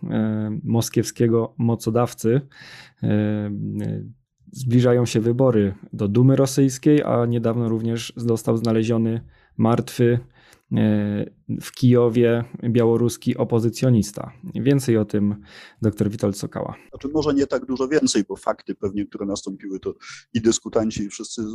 moskiewskiego 0.63 1.53
mocodawcy 1.57 2.41
Zbliżają 4.55 5.05
się 5.05 5.19
wybory 5.19 5.73
do 5.93 6.07
Dumy 6.07 6.35
Rosyjskiej, 6.35 7.03
a 7.03 7.25
niedawno 7.25 7.69
również 7.69 8.13
został 8.15 8.57
znaleziony 8.57 9.21
martwy 9.57 10.19
w 11.61 11.71
Kijowie 11.75 12.43
białoruski 12.69 13.37
opozycjonista. 13.37 14.31
Więcej 14.55 14.97
o 14.97 15.05
tym 15.05 15.35
dr 15.81 16.09
Witold 16.09 16.37
Sokała. 16.37 16.75
Znaczy 16.89 17.07
może 17.07 17.33
nie 17.33 17.47
tak 17.47 17.65
dużo 17.65 17.87
więcej, 17.87 18.23
bo 18.29 18.35
fakty 18.35 18.75
pewnie, 18.75 19.05
które 19.05 19.25
nastąpiły, 19.25 19.79
to 19.79 19.93
i 20.33 20.41
dyskutanci, 20.41 21.03
i 21.03 21.09
wszyscy 21.09 21.41
e, 21.41 21.45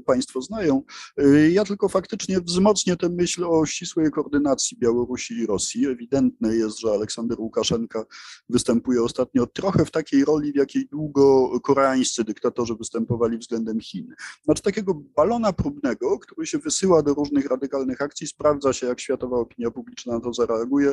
Państwo 0.00 0.42
znają. 0.42 0.82
E, 1.16 1.50
ja 1.50 1.64
tylko 1.64 1.88
faktycznie 1.88 2.40
wzmocnię 2.40 2.96
tę 2.96 3.08
myśl 3.08 3.44
o 3.44 3.66
ścisłej 3.66 4.10
koordynacji 4.10 4.78
Białorusi 4.78 5.34
i 5.34 5.46
Rosji. 5.46 5.86
Ewidentne 5.86 6.56
jest, 6.56 6.80
że 6.80 6.90
Aleksander 6.90 7.40
Łukaszenka 7.40 8.04
występuje 8.48 9.02
ostatnio 9.02 9.46
trochę 9.46 9.84
w 9.84 9.90
takiej 9.90 10.24
roli, 10.24 10.52
w 10.52 10.56
jakiej 10.56 10.86
długo 10.86 11.50
koreańscy 11.60 12.24
dyktatorzy 12.24 12.74
występowali 12.74 13.38
względem 13.38 13.80
Chin. 13.80 14.14
Znaczy 14.44 14.62
takiego 14.62 14.94
balona 14.94 15.52
próbnego, 15.52 16.18
który 16.18 16.46
się 16.46 16.58
wysyła 16.58 17.02
do 17.02 17.14
różnych 17.14 17.46
radykalnych 17.46 18.02
akcji, 18.02 18.26
sprawdza 18.40 18.72
się, 18.72 18.86
jak 18.86 19.00
światowa 19.00 19.36
opinia 19.36 19.70
publiczna 19.70 20.14
na 20.14 20.20
to 20.20 20.32
zareaguje 20.32 20.92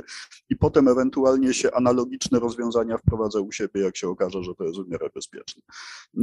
i 0.50 0.56
potem 0.56 0.88
ewentualnie 0.88 1.54
się 1.54 1.72
analogiczne 1.72 2.40
rozwiązania 2.40 2.98
wprowadza 2.98 3.40
u 3.40 3.52
siebie, 3.52 3.82
jak 3.82 3.98
się 3.98 4.10
okaże, 4.10 4.44
że 4.44 4.56
to 4.56 4.64
jest 4.64 4.80
w 4.80 4.90
miarę 4.90 5.10
bezpieczne. 5.16 5.62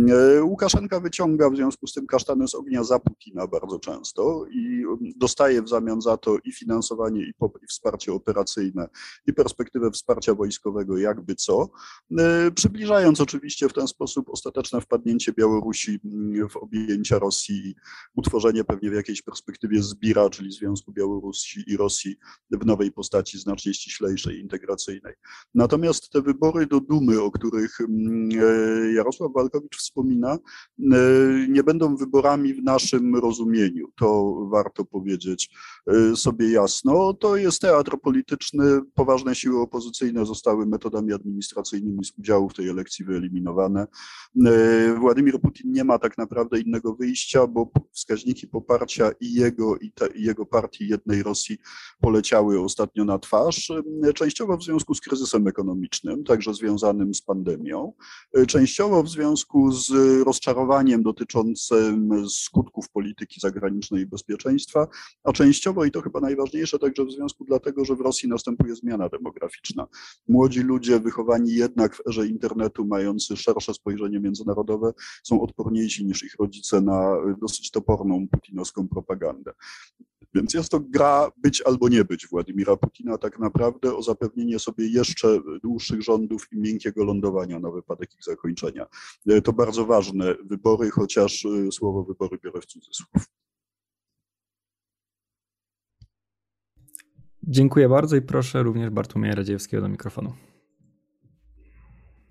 E, 0.08 0.42
Łukaszenka 0.42 1.00
wyciąga 1.00 1.50
w 1.50 1.56
związku 1.56 1.86
z 1.86 1.92
tym 1.92 2.06
kasztany 2.06 2.48
z 2.48 2.54
ognia 2.54 2.84
za 2.84 2.98
Putina 2.98 3.46
bardzo 3.46 3.78
często 3.78 4.46
i 4.50 4.84
dostaje 5.16 5.62
w 5.62 5.68
zamian 5.68 6.00
za 6.00 6.16
to 6.16 6.36
i 6.44 6.52
finansowanie, 6.52 7.20
i, 7.20 7.32
i 7.62 7.66
wsparcie 7.66 8.12
operacyjne, 8.12 8.88
i 9.26 9.32
perspektywę 9.32 9.90
wsparcia 9.90 10.34
wojskowego, 10.34 10.98
jakby 10.98 11.34
co, 11.34 11.68
e, 12.18 12.50
przybliżając 12.50 13.20
oczywiście 13.20 13.68
w 13.68 13.72
ten 13.72 13.88
sposób 13.88 14.30
ostateczne 14.30 14.80
wpadnięcie 14.80 15.32
Białorusi 15.32 16.00
w 16.50 16.56
objęcia 16.56 17.18
Rosji, 17.18 17.74
utworzenie 18.16 18.64
pewnie 18.64 18.90
w 18.90 18.94
jakiejś 18.94 19.22
perspektywie 19.22 19.82
zbira, 19.82 20.30
czyli 20.30 20.52
Związku 20.52 20.92
Białorusi 20.92 21.13
Białorusi 21.14 21.64
i 21.66 21.76
Rosji 21.76 22.16
w 22.50 22.66
nowej 22.66 22.92
postaci 22.92 23.38
znacznie 23.38 23.74
ściślejszej, 23.74 24.40
integracyjnej. 24.40 25.14
Natomiast 25.54 26.10
te 26.10 26.22
wybory 26.22 26.66
do 26.66 26.80
Dumy, 26.80 27.22
o 27.22 27.30
których 27.30 27.80
mm, 27.80 28.28
e, 28.32 28.92
Jarosław 28.92 29.32
Walkowicz 29.32 29.76
wspomina, 29.76 30.32
e, 30.34 30.38
nie 31.48 31.62
będą 31.62 31.96
wyborami 31.96 32.54
w 32.54 32.62
naszym 32.62 33.16
rozumieniu. 33.16 33.88
To 33.96 34.34
warto 34.50 34.74
to 34.74 34.84
powiedzieć 34.84 35.50
y, 36.12 36.16
sobie 36.16 36.50
jasno, 36.50 37.14
to 37.14 37.36
jest 37.36 37.60
teatr 37.60 38.00
polityczny. 38.02 38.64
Poważne 38.94 39.34
siły 39.34 39.60
opozycyjne 39.60 40.26
zostały 40.26 40.66
metodami 40.66 41.12
administracyjnymi 41.12 42.04
z 42.04 42.18
udziału 42.18 42.48
w 42.48 42.54
tej 42.54 42.68
elekcji 42.68 43.04
wyeliminowane. 43.04 43.86
Władimir 44.98 45.40
Putin 45.40 45.72
nie 45.72 45.84
ma 45.84 45.98
tak 45.98 46.18
naprawdę 46.18 46.60
innego 46.60 46.94
wyjścia, 46.94 47.46
bo 47.46 47.70
wskaźniki 47.92 48.48
poparcia 48.48 49.10
i 49.20 49.32
jego, 49.32 49.76
i, 49.76 49.92
te, 49.92 50.06
i 50.06 50.22
jego 50.22 50.46
partii 50.46 50.88
jednej 51.06 51.22
Rosji 51.22 51.58
poleciały 52.00 52.60
ostatnio 52.60 53.04
na 53.04 53.18
twarz, 53.18 53.72
częściowo 54.14 54.56
w 54.56 54.64
związku 54.64 54.94
z 54.94 55.00
kryzysem 55.00 55.48
ekonomicznym, 55.48 56.24
także 56.24 56.54
związanym 56.54 57.14
z 57.14 57.22
pandemią, 57.22 57.92
częściowo 58.46 59.02
w 59.02 59.08
związku 59.08 59.72
z 59.72 59.90
rozczarowaniem 60.24 61.02
dotyczącym 61.02 62.10
skutków 62.28 62.88
polityki 62.88 63.40
zagranicznej 63.40 64.02
i 64.02 64.06
bezpieczeństwa, 64.06 64.86
a 65.24 65.32
częściowo, 65.32 65.84
i 65.84 65.90
to 65.90 66.02
chyba 66.02 66.20
najważniejsze, 66.20 66.78
także 66.78 67.04
w 67.04 67.12
związku 67.12 67.44
dlatego, 67.44 67.84
że 67.84 67.96
w 67.96 68.00
Rosji 68.00 68.28
następuje 68.28 68.74
zmiana 68.74 69.08
demograficzna. 69.08 69.86
Młodzi 70.28 70.60
ludzie 70.60 71.00
wychowani 71.00 71.54
jednak 71.54 71.96
w 71.96 72.08
erze 72.08 72.26
internetu, 72.26 72.86
mający 72.86 73.36
szersze 73.36 73.74
spojrzenie 73.74 74.20
międzynarodowe, 74.20 74.92
są 75.22 75.40
odporniejsi 75.40 76.04
niż 76.04 76.24
ich 76.24 76.34
rodzice 76.38 76.80
na 76.80 77.16
dosyć 77.40 77.70
toporną 77.70 78.28
putinowską 78.28 78.88
propagandę. 78.88 79.52
Więc 80.34 80.54
jest 80.54 80.68
to 80.68 80.80
gra 80.94 81.30
być 81.36 81.62
albo 81.62 81.88
nie 81.88 82.04
być 82.04 82.26
Władimira 82.26 82.76
Putina 82.76 83.18
tak 83.18 83.38
naprawdę 83.38 83.96
o 83.96 84.02
zapewnienie 84.02 84.58
sobie 84.58 84.88
jeszcze 84.88 85.40
dłuższych 85.62 86.02
rządów 86.02 86.52
i 86.52 86.58
miękkiego 86.58 87.04
lądowania 87.04 87.58
na 87.60 87.70
wypadek 87.70 88.14
ich 88.14 88.24
zakończenia. 88.24 88.86
To 89.44 89.52
bardzo 89.52 89.86
ważne 89.86 90.34
wybory, 90.44 90.90
chociaż 90.90 91.46
słowo 91.72 92.04
wybory 92.04 92.38
biorę 92.44 92.60
w 92.60 92.66
cudzysłów. 92.66 93.08
Dziękuję 97.42 97.88
bardzo 97.88 98.16
i 98.16 98.22
proszę 98.22 98.62
również 98.62 98.90
Bartłomieja 98.90 99.34
Radziewskiego 99.34 99.82
do 99.82 99.88
mikrofonu. 99.88 100.32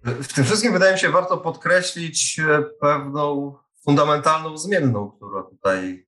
W 0.03 0.33
tym 0.33 0.43
wszystkim 0.43 0.73
wydaje 0.73 0.93
mi 0.93 0.99
się 0.99 1.09
warto 1.09 1.37
podkreślić 1.37 2.41
pewną 2.81 3.55
fundamentalną 3.81 4.57
zmienną, 4.57 5.11
która 5.11 5.43
tutaj 5.43 6.05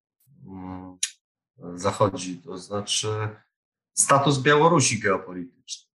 zachodzi, 1.74 2.42
to 2.42 2.58
znaczy 2.58 3.28
status 3.94 4.38
Białorusi 4.38 5.00
geopolityczny. 5.00 5.90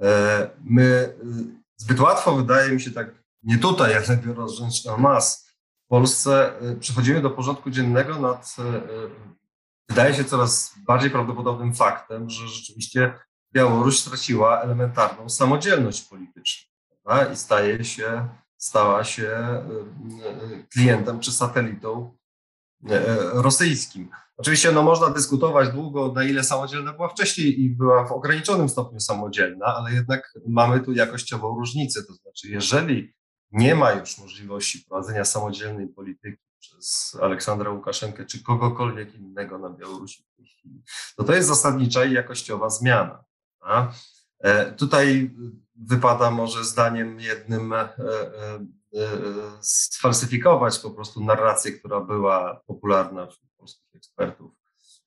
E, 0.00 0.50
my 0.64 1.14
zbyt 1.76 2.00
łatwo, 2.00 2.36
wydaje 2.36 2.72
mi 2.72 2.80
się, 2.80 2.90
tak 2.90 3.14
nie 3.42 3.58
tutaj, 3.58 3.94
ale 3.96 4.16
biorąc 4.26 4.52
rzecz 4.52 4.84
na 4.84 4.96
mas, 4.96 5.50
w 5.86 5.88
Polsce 5.88 6.60
e, 6.60 6.76
przechodzimy 6.76 7.20
do 7.20 7.30
porządku 7.30 7.70
dziennego 7.70 8.18
nad, 8.18 8.56
e, 8.58 8.82
wydaje 9.88 10.14
się, 10.14 10.24
coraz 10.24 10.74
bardziej 10.86 11.10
prawdopodobnym 11.10 11.74
faktem, 11.74 12.30
że 12.30 12.48
rzeczywiście 12.48 13.14
Białoruś 13.52 13.98
straciła 13.98 14.60
elementarną 14.60 15.28
samodzielność 15.28 16.02
polityczną 16.02 16.70
prawda? 17.02 17.32
i 17.32 17.36
staje 17.36 17.84
się, 17.84 18.28
stała 18.56 19.04
się 19.04 19.62
klientem 20.72 21.20
czy 21.20 21.32
satelitą 21.32 22.16
rosyjskim. 23.32 24.08
Oczywiście 24.36 24.72
no, 24.72 24.82
można 24.82 25.10
dyskutować 25.10 25.68
długo, 25.68 26.12
na 26.12 26.24
ile 26.24 26.44
samodzielna 26.44 26.92
była 26.92 27.08
wcześniej 27.08 27.60
i 27.60 27.70
była 27.70 28.06
w 28.06 28.12
ograniczonym 28.12 28.68
stopniu 28.68 29.00
samodzielna, 29.00 29.66
ale 29.66 29.92
jednak 29.92 30.32
mamy 30.46 30.80
tu 30.80 30.92
jakościową 30.92 31.58
różnicę. 31.58 32.02
To 32.02 32.12
znaczy, 32.12 32.48
jeżeli 32.48 33.14
nie 33.52 33.74
ma 33.74 33.92
już 33.92 34.18
możliwości 34.18 34.84
prowadzenia 34.88 35.24
samodzielnej 35.24 35.88
polityki 35.88 36.42
przez 36.58 37.16
Aleksandra 37.22 37.70
Łukaszenkę 37.70 38.26
czy 38.26 38.42
kogokolwiek 38.42 39.14
innego 39.14 39.58
na 39.58 39.70
Białorusi 39.70 40.22
w 40.22 40.36
tej 40.36 40.46
chwili, 40.46 40.82
to 41.16 41.24
to 41.24 41.34
jest 41.34 41.48
zasadnicza 41.48 42.04
i 42.04 42.12
jakościowa 42.12 42.70
zmiana. 42.70 43.24
E, 44.38 44.72
tutaj 44.72 45.30
wypada 45.74 46.30
może 46.30 46.64
zdaniem 46.64 47.20
jednym 47.20 47.72
e, 47.72 47.76
e, 47.76 47.90
sfalsyfikować 49.60 50.78
po 50.78 50.90
prostu 50.90 51.24
narrację, 51.24 51.72
która 51.72 52.00
była 52.00 52.60
popularna 52.66 53.26
wśród 53.26 53.50
polskich 53.56 53.94
ekspertów 53.94 54.52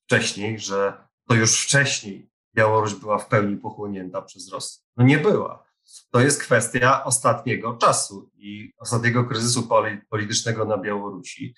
wcześniej, 0.06 0.60
że 0.60 1.08
to 1.28 1.36
już 1.36 1.64
wcześniej 1.64 2.30
Białoruś 2.56 2.94
była 2.94 3.18
w 3.18 3.28
pełni 3.28 3.58
pochłonięta 3.58 4.22
przez 4.22 4.52
Rosję. 4.52 4.84
No 4.98 5.04
nie 5.06 5.18
była. 5.18 5.64
To 6.12 6.20
jest 6.20 6.42
kwestia 6.42 7.04
ostatniego 7.04 7.74
czasu 7.74 8.30
i 8.36 8.74
ostatniego 8.78 9.24
kryzysu 9.24 9.70
politycznego 10.10 10.66
na 10.66 10.78
Białorusi. 10.78 11.56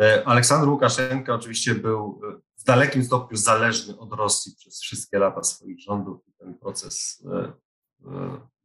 E, 0.00 0.22
Aleksander 0.26 0.68
Łukaszenka 0.68 1.34
oczywiście 1.34 1.74
był 1.74 2.20
e, 2.24 2.40
w 2.56 2.64
dalekim 2.64 3.04
stopniu 3.04 3.36
zależny 3.36 3.98
od 3.98 4.12
Rosji 4.12 4.54
przez 4.56 4.80
wszystkie 4.80 5.18
lata 5.18 5.42
swoich 5.42 5.80
rządów. 5.80 6.20
Ten 6.38 6.54
proces 6.54 7.24
e, 7.32 7.52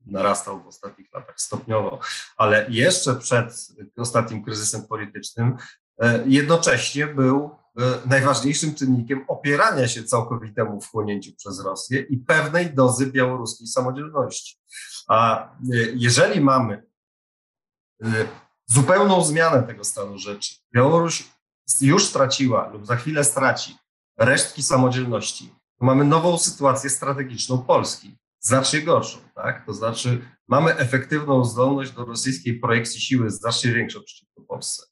narastał 0.05 0.63
w 0.63 0.67
ostatnich 0.67 1.13
latach 1.13 1.41
stopniowo, 1.41 1.99
ale 2.37 2.65
jeszcze 2.69 3.15
przed 3.15 3.67
ostatnim 3.97 4.43
kryzysem 4.43 4.87
politycznym 4.87 5.57
jednocześnie 6.25 7.07
był 7.07 7.55
najważniejszym 8.05 8.75
czynnikiem 8.75 9.25
opierania 9.27 9.87
się 9.87 10.03
całkowitemu 10.03 10.81
wchłonięciu 10.81 11.35
przez 11.35 11.59
Rosję 11.59 11.99
i 11.99 12.17
pewnej 12.17 12.73
dozy 12.73 13.11
białoruskiej 13.11 13.67
samodzielności. 13.67 14.57
A 15.07 15.49
jeżeli 15.93 16.41
mamy 16.41 16.83
zupełną 18.65 19.23
zmianę 19.23 19.63
tego 19.63 19.83
stanu 19.83 20.17
rzeczy. 20.17 20.55
Białoruś 20.75 21.29
już 21.81 22.05
straciła 22.05 22.69
lub 22.69 22.85
za 22.85 22.95
chwilę 22.95 23.23
straci 23.23 23.77
resztki 24.17 24.63
samodzielności. 24.63 25.53
To 25.79 25.85
mamy 25.85 26.05
nową 26.05 26.37
sytuację 26.37 26.89
strategiczną 26.89 27.57
Polski, 27.57 28.17
znacznie 28.45 28.81
gorszą, 28.81 29.17
tak? 29.35 29.65
To 29.65 29.73
znaczy 29.73 30.21
mamy 30.47 30.77
efektywną 30.77 31.45
zdolność 31.45 31.91
do 31.91 32.05
rosyjskiej 32.05 32.59
projekcji 32.59 33.01
siły 33.01 33.29
znacznie 33.29 33.71
większą 33.71 34.03
przeciwko 34.03 34.41
Polsce. 34.41 34.83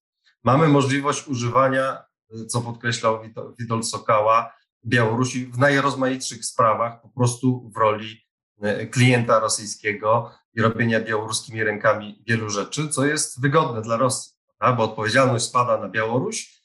Mamy 0.43 0.67
możliwość 0.67 1.27
używania, 1.27 2.03
co 2.47 2.61
podkreślał 2.61 3.19
Witold 3.59 3.87
Sokała, 3.87 4.53
Białorusi 4.85 5.45
w 5.45 5.57
najrozmaitszych 5.57 6.45
sprawach, 6.45 7.01
po 7.01 7.09
prostu 7.09 7.71
w 7.75 7.77
roli 7.77 8.25
e, 8.61 8.87
klienta 8.87 9.39
rosyjskiego, 9.39 10.31
i 10.53 10.61
robienia 10.61 11.01
białoruskimi 11.01 11.63
rękami 11.63 12.23
wielu 12.27 12.49
rzeczy, 12.49 12.89
co 12.89 13.05
jest 13.05 13.41
wygodne 13.41 13.81
dla 13.81 13.97
Rosji, 13.97 14.33
prawda? 14.57 14.77
bo 14.77 14.83
odpowiedzialność 14.83 15.45
spada 15.45 15.77
na 15.77 15.89
Białoruś, 15.89 16.61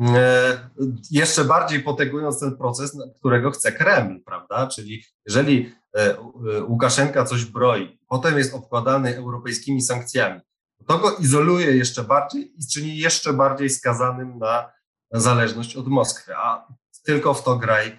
e, 0.00 0.70
jeszcze 1.10 1.44
bardziej 1.44 1.80
potegując 1.80 2.40
ten 2.40 2.56
proces, 2.56 2.98
którego 3.18 3.50
chce 3.50 3.72
Kreml, 3.72 4.22
prawda? 4.24 4.66
Czyli 4.66 5.04
jeżeli 5.26 5.74
Łukaszenka 6.68 7.24
coś 7.24 7.44
broi, 7.44 7.98
potem 8.08 8.38
jest 8.38 8.54
obkładany 8.54 9.16
europejskimi 9.16 9.82
sankcjami, 9.82 10.40
to 10.86 10.98
go 10.98 11.16
izoluje 11.16 11.76
jeszcze 11.76 12.04
bardziej 12.04 12.60
i 12.60 12.66
czyni 12.72 12.98
jeszcze 12.98 13.32
bardziej 13.32 13.70
skazanym 13.70 14.38
na 14.38 14.72
zależność 15.12 15.76
od 15.76 15.86
Moskwy, 15.86 16.36
a 16.36 16.66
tylko 17.04 17.34
w 17.34 17.42
to 17.42 17.56
graj 17.56 17.98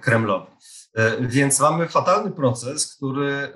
Kremlowi. 0.00 0.46
E, 0.94 1.26
więc 1.26 1.60
mamy 1.60 1.88
fatalny 1.88 2.30
proces, 2.30 2.96
który 2.96 3.32
e, 3.32 3.52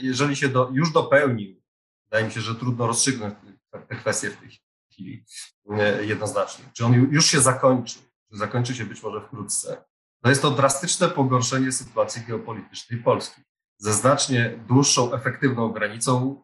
jeżeli 0.00 0.36
się 0.36 0.48
do, 0.48 0.70
już 0.72 0.92
dopełnił, 0.92 1.62
wydaje 2.04 2.24
mi 2.24 2.32
się, 2.32 2.40
że 2.40 2.54
trudno 2.54 2.86
rozstrzygnąć 2.86 3.34
te 3.88 3.96
kwestie 3.96 4.30
w 4.30 4.36
tej 4.36 4.50
chwili 4.92 5.24
e, 5.70 6.04
jednoznacznie. 6.04 6.64
Czy 6.72 6.84
on 6.84 6.92
już 6.92 7.26
się 7.26 7.40
zakończył, 7.40 8.02
czy 8.30 8.36
zakończy 8.36 8.74
się 8.74 8.84
być 8.84 9.02
może 9.02 9.20
wkrótce, 9.20 9.84
to 10.24 10.28
jest 10.28 10.42
to 10.42 10.50
drastyczne 10.50 11.08
pogorszenie 11.08 11.72
sytuacji 11.72 12.22
geopolitycznej 12.28 13.02
Polski 13.02 13.42
ze 13.78 13.92
znacznie 13.92 14.58
dłuższą, 14.68 15.12
efektywną 15.12 15.68
granicą 15.68 16.42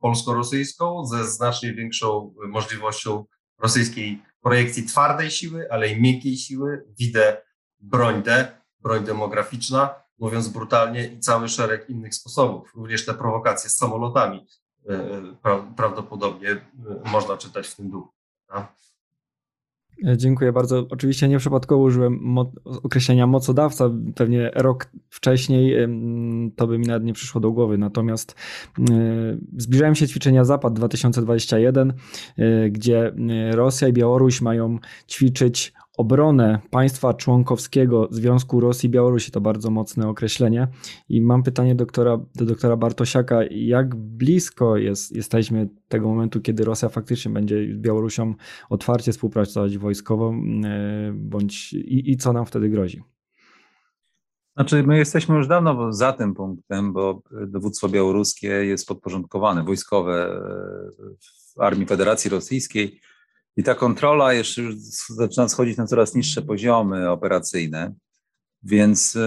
polsko-rosyjską, 0.00 1.06
ze 1.06 1.24
znacznie 1.24 1.74
większą 1.74 2.34
możliwością 2.48 3.24
rosyjskiej 3.58 4.22
projekcji 4.40 4.82
twardej 4.82 5.30
siły, 5.30 5.66
ale 5.70 5.88
i 5.88 6.00
miękkiej 6.00 6.36
siły. 6.36 6.84
Widzę 6.98 7.42
broń 7.80 8.22
D, 8.22 8.58
broń 8.80 9.04
demograficzna, 9.04 9.94
mówiąc 10.18 10.48
brutalnie, 10.48 11.06
i 11.06 11.20
cały 11.20 11.48
szereg 11.48 11.90
innych 11.90 12.14
sposobów. 12.14 12.74
Również 12.74 13.04
te 13.04 13.14
prowokacje 13.14 13.70
z 13.70 13.76
samolotami 13.76 14.46
e, 14.88 14.92
e, 14.92 15.74
prawdopodobnie 15.76 16.50
e, 16.50 16.60
można 17.04 17.36
czytać 17.36 17.68
w 17.68 17.76
tym 17.76 17.90
duchu. 17.90 18.12
Dziękuję 20.16 20.52
bardzo. 20.52 20.86
Oczywiście 20.90 21.28
nieprzypadkowo 21.28 21.82
użyłem 21.82 22.18
mo 22.22 22.52
określenia 22.82 23.26
mocodawca. 23.26 23.90
Pewnie 24.14 24.50
rok 24.54 24.90
wcześniej 25.08 25.76
to 26.56 26.66
by 26.66 26.78
mi 26.78 26.86
nawet 26.86 27.04
nie 27.04 27.12
przyszło 27.12 27.40
do 27.40 27.52
głowy. 27.52 27.78
Natomiast 27.78 28.34
zbliżają 29.56 29.94
się 29.94 30.08
ćwiczenia 30.08 30.44
Zapad 30.44 30.72
2021, 30.72 31.92
gdzie 32.70 33.12
Rosja 33.52 33.88
i 33.88 33.92
Białoruś 33.92 34.40
mają 34.40 34.78
ćwiczyć 35.08 35.72
obronę 35.96 36.60
państwa 36.70 37.14
członkowskiego 37.14 38.08
Związku 38.10 38.60
Rosji 38.60 38.86
i 38.86 38.90
Białorusi. 38.90 39.30
To 39.30 39.40
bardzo 39.40 39.70
mocne 39.70 40.08
określenie. 40.08 40.68
I 41.08 41.20
mam 41.20 41.42
pytanie 41.42 41.74
doktora, 41.74 42.18
do 42.34 42.44
doktora 42.44 42.76
Bartosiaka, 42.76 43.40
jak 43.50 43.94
blisko 43.96 44.76
jest, 44.76 45.16
jesteśmy 45.16 45.68
tego 45.88 46.08
momentu, 46.08 46.40
kiedy 46.40 46.64
Rosja 46.64 46.88
faktycznie 46.88 47.32
będzie 47.32 47.74
z 47.74 47.78
Białorusią 47.78 48.34
otwarcie 48.70 49.12
współpracować 49.12 49.78
wojskowo, 49.78 50.34
e, 50.64 51.12
bądź 51.14 51.72
i, 51.72 52.10
i 52.10 52.16
co 52.16 52.32
nam 52.32 52.46
wtedy 52.46 52.68
grozi? 52.68 53.02
Znaczy, 54.56 54.82
my 54.82 54.98
jesteśmy 54.98 55.36
już 55.36 55.46
dawno 55.46 55.92
za 55.92 56.12
tym 56.12 56.34
punktem, 56.34 56.92
bo 56.92 57.22
dowództwo 57.46 57.88
białoruskie 57.88 58.48
jest 58.48 58.88
podporządkowane, 58.88 59.64
wojskowe 59.64 60.40
w 61.56 61.60
Armii 61.60 61.86
Federacji 61.86 62.30
Rosyjskiej 62.30 63.00
i 63.56 63.62
ta 63.62 63.74
kontrola 63.74 64.32
jeszcze 64.32 64.62
już 64.62 64.74
zaczyna 65.08 65.48
schodzić 65.48 65.76
na 65.76 65.86
coraz 65.86 66.14
niższe 66.14 66.42
poziomy 66.42 67.10
operacyjne, 67.10 67.94
więc 68.62 69.18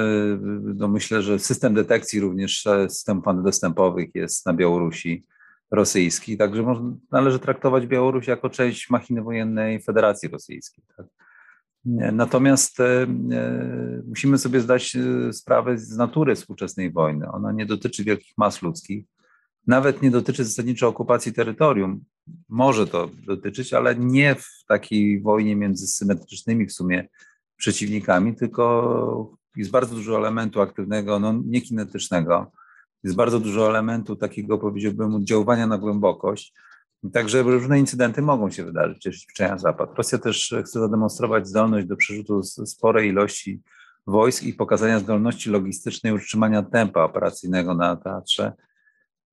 no 0.76 0.88
myślę, 0.88 1.22
że 1.22 1.40
system 1.40 1.74
detekcji 1.74 2.20
również 2.20 2.64
systemów 2.90 3.44
dostępowych 3.44 4.10
jest 4.16 4.46
na 4.46 4.54
Białorusi 4.54 5.24
rosyjski, 5.72 6.38
także 6.38 6.94
należy 7.12 7.40
traktować 7.40 7.88
Białoruś 7.88 8.28
jako 8.28 8.50
część 8.50 8.90
machiny 8.90 9.22
wojennej 9.22 9.82
Federacji 9.82 10.30
Rosyjskiej. 10.30 10.84
Tak? 10.98 11.06
Natomiast 12.12 12.80
e, 12.80 13.04
e, 13.04 13.08
musimy 14.08 14.38
sobie 14.38 14.62
zdać 14.62 14.96
e, 14.96 15.34
sprawę 15.34 15.78
z 15.78 15.98
natury 15.98 16.36
współczesnej 16.36 16.92
wojny. 16.92 17.32
Ona 17.32 17.52
nie 17.52 17.66
dotyczy 17.66 18.04
wielkich 18.04 18.34
mas 18.38 18.62
ludzkich, 18.62 19.06
nawet 19.68 20.02
nie 20.02 20.12
dotyczy 20.12 20.46
zasadniczo 20.46 20.88
okupacji 20.88 21.34
terytorium. 21.34 22.04
Może 22.50 22.88
to 22.88 23.10
dotyczyć, 23.26 23.74
ale 23.74 23.96
nie 23.96 24.36
w 24.36 24.48
takiej 24.68 25.22
wojnie 25.22 25.56
między 25.56 25.88
symetrycznymi 25.88 26.66
w 26.66 26.74
sumie 26.74 27.08
przeciwnikami, 27.58 28.36
tylko 28.36 29.38
jest 29.56 29.72
bardzo 29.72 29.96
dużo 29.96 30.18
elementu 30.18 30.62
aktywnego, 30.62 31.20
no 31.20 31.42
nie 31.46 31.62
kinetycznego. 31.62 32.52
Jest 33.04 33.16
bardzo 33.16 33.40
dużo 33.40 33.70
elementu 33.70 34.16
takiego, 34.16 34.58
powiedziałbym, 34.58 35.16
oddziaływania 35.16 35.68
na 35.68 35.78
głębokość 35.78 36.54
Także 37.14 37.44
różne 37.44 37.80
incydenty 37.80 38.22
mogą 38.22 38.52
się 38.52 38.66
wydarzyć, 38.66 39.06
jeśli 39.06 39.28
wczenia 39.30 39.58
Zapad. 39.58 39.98
Rosja 39.98 40.18
też 40.18 40.56
chce 40.66 40.80
zademonstrować 40.80 41.48
zdolność 41.48 41.88
do 41.88 41.96
przerzutu 41.96 42.44
sporej 42.44 43.10
ilości 43.10 43.62
wojsk 44.08 44.44
i 44.44 44.54
pokazania 44.54 45.00
zdolności 45.00 45.50
logistycznej 45.50 46.14
utrzymania 46.14 46.64
tempa 46.64 47.04
operacyjnego 47.04 47.74
na 47.74 47.96
teatrze. 47.96 48.54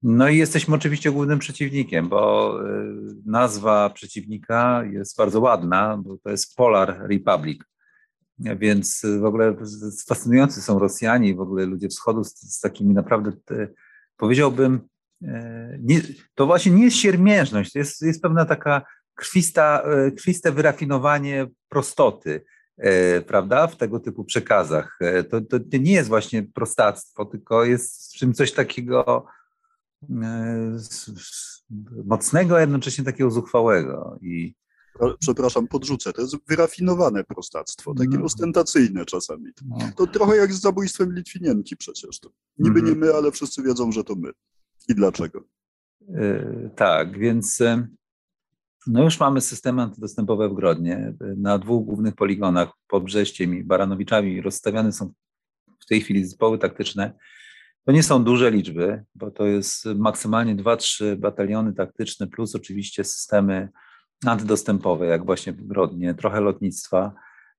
No 0.03 0.29
i 0.29 0.39
jesteśmy 0.39 0.75
oczywiście 0.75 1.11
głównym 1.11 1.39
przeciwnikiem, 1.39 2.09
bo 2.09 2.59
y, 2.63 2.95
nazwa 3.27 3.91
przeciwnika 3.91 4.85
jest 4.85 5.17
bardzo 5.17 5.41
ładna, 5.41 5.97
bo 5.97 6.19
to 6.19 6.31
jest 6.31 6.57
Polar 6.57 7.09
Republic. 7.09 7.61
Więc 8.39 9.03
w 9.21 9.25
ogóle 9.25 9.57
fascynujący 10.09 10.63
są 10.63 10.79
Rosjanie 10.79 11.35
w 11.35 11.41
ogóle 11.41 11.67
ludzie 11.67 11.89
wschodu 11.89 12.25
z, 12.25 12.41
z 12.41 12.61
takimi 12.61 12.95
naprawdę, 12.95 13.33
powiedziałbym, 14.17 14.81
E, 15.25 15.79
nie, 15.83 16.01
to 16.35 16.47
właśnie 16.47 16.73
nie 16.73 16.85
jest 16.85 16.97
siermiężność, 16.97 17.73
to 17.73 17.79
jest, 17.79 18.03
jest 18.03 18.23
pewna 18.23 18.45
taka 18.45 18.83
krwista, 19.15 19.85
krwiste 20.17 20.53
wyrafinowanie 20.53 21.47
prostoty, 21.69 22.45
prawda, 23.27 23.67
w 23.67 23.77
tego 23.77 24.01
typu 24.01 24.25
przekazach. 24.25 24.99
To, 25.31 25.41
to, 25.41 25.59
nie 25.81 25.93
jest 25.93 26.09
właśnie 26.09 26.43
prostactwo, 26.43 27.25
tylko 27.25 27.65
jest 27.65 28.13
czymś 28.13 28.37
coś 28.37 28.53
takiego 28.53 29.27
mocnego, 32.05 32.57
a 32.57 32.61
jednocześnie 32.61 33.05
takiego 33.05 33.31
zuchwałego. 33.31 34.19
I, 34.23 34.55
przepraszam, 35.19 35.69
podrzucę, 35.69 36.13
to 36.13 36.23
jest 36.23 36.37
wyrafinowane 36.49 37.25
prostactwo, 37.25 37.95
takie 37.95 38.19
no. 38.19 38.25
ostentacyjne 38.25 39.05
czasami. 39.05 39.51
No. 39.69 39.79
To 39.97 40.07
trochę 40.07 40.37
jak 40.37 40.53
z 40.53 40.61
zabójstwem 40.61 41.15
Litwinienki 41.15 41.77
przecież. 41.77 42.21
To 42.21 42.31
niby 42.59 42.81
mm. 42.81 42.91
nie 42.93 42.99
my, 42.99 43.15
ale 43.15 43.33
wszyscy 43.33 43.63
wiedzą, 43.63 43.93
że 43.93 44.05
to 44.05 44.15
my. 44.15 44.31
I 44.89 44.95
dlaczego? 44.95 45.45
E, 46.15 46.71
tak, 46.77 47.19
więc 47.19 47.61
e, 47.61 47.89
no 48.87 49.05
już 49.05 49.21
mamy 49.21 49.41
systemy 49.41 49.83
antydostępowe 49.83 50.49
w 50.49 50.55
Grodnie. 50.55 51.15
Na 51.37 51.59
dwóch 51.59 51.85
głównych 51.85 52.15
poligonach 52.15 52.69
pod 52.89 53.05
Brześciem 53.05 53.55
i 53.59 53.65
Baranowiczami 53.65 54.41
rozstawiane 54.41 54.93
są 54.93 55.13
w 55.81 55.87
tej 55.87 56.01
chwili 56.01 56.25
zespoły 56.25 56.59
taktyczne. 56.59 57.13
To 57.85 57.93
nie 57.93 58.03
są 58.03 58.25
duże 58.25 58.51
liczby, 58.51 59.05
bo 59.15 59.31
to 59.31 59.47
jest 59.47 59.85
maksymalnie 59.85 60.57
2-3 60.57 61.17
bataliony 61.17 61.73
taktyczne, 61.73 62.27
plus 62.27 62.55
oczywiście 62.55 63.05
systemy 63.05 63.69
antydostępowe, 64.27 65.07
jak 65.07 65.27
właśnie 65.27 65.53
Grodnie, 65.53 66.15
trochę 66.15 66.41
lotnictwa. 66.41 67.13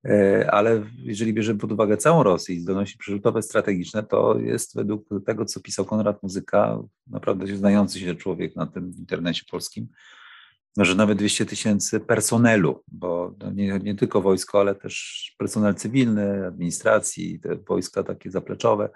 E, 0.05 0.51
ale 0.51 0.83
jeżeli 0.97 1.33
bierzemy 1.33 1.59
pod 1.59 1.71
uwagę 1.71 1.97
całą 1.97 2.23
Rosję 2.23 2.55
i 2.55 2.59
zdolności 2.59 2.97
przerzutowe 2.97 3.41
strategiczne, 3.41 4.03
to 4.03 4.39
jest 4.39 4.75
według 4.75 5.09
tego, 5.25 5.45
co 5.45 5.59
pisał 5.59 5.85
Konrad 5.85 6.23
Muzyka, 6.23 6.79
naprawdę 7.07 7.57
znający 7.57 7.99
się 7.99 8.15
człowiek 8.15 8.55
na 8.55 8.67
tym 8.67 8.91
internecie 8.99 9.43
polskim, 9.51 9.87
że 10.77 10.95
nawet 10.95 11.17
200 11.17 11.45
tysięcy 11.45 11.99
personelu, 11.99 12.83
bo 12.87 13.35
nie, 13.53 13.79
nie, 13.79 13.95
tylko 13.95 14.21
wojsko, 14.21 14.59
ale 14.59 14.75
też 14.75 15.35
personel 15.37 15.75
cywilny, 15.75 16.47
administracji, 16.47 17.39
te 17.39 17.55
wojska 17.55 18.03
takie 18.03 18.31
zapleczowe, 18.31 18.89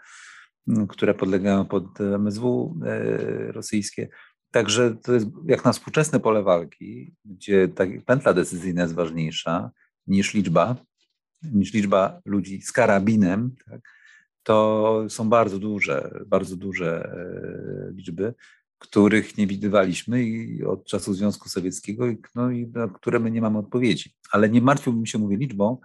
które 0.89 1.13
podlegają 1.13 1.65
pod 1.65 2.01
MSW 2.01 2.75
e, 2.85 3.51
rosyjskie. 3.51 4.09
Także 4.51 4.95
to 4.95 5.13
jest 5.13 5.27
jak 5.45 5.65
na 5.65 5.71
współczesne 5.71 6.19
pole 6.19 6.43
walki, 6.43 7.15
gdzie 7.25 7.67
ta 7.67 7.83
pętla 8.05 8.33
decyzyjna 8.33 8.81
jest 8.81 8.93
ważniejsza 8.93 9.71
niż 10.07 10.33
liczba, 10.33 10.75
niż 11.43 11.73
liczba 11.73 12.21
ludzi 12.25 12.61
z 12.61 12.71
karabinem, 12.71 13.55
tak, 13.65 13.81
to 14.43 15.05
są 15.09 15.29
bardzo 15.29 15.59
duże, 15.59 16.23
bardzo 16.27 16.55
duże 16.55 17.11
e, 17.11 17.91
liczby, 17.93 18.33
których 18.79 19.37
nie 19.37 19.47
widywaliśmy 19.47 20.23
i 20.23 20.63
od 20.63 20.85
czasu 20.85 21.13
Związku 21.13 21.49
Sowieckiego, 21.49 22.05
no 22.35 22.51
i 22.51 22.67
na 22.67 22.87
które 22.87 23.19
my 23.19 23.31
nie 23.31 23.41
mamy 23.41 23.57
odpowiedzi. 23.57 24.13
Ale 24.31 24.49
nie 24.49 24.61
martwiłbym 24.61 25.05
się, 25.05 25.17
mówię, 25.17 25.37
liczbą, 25.37 25.77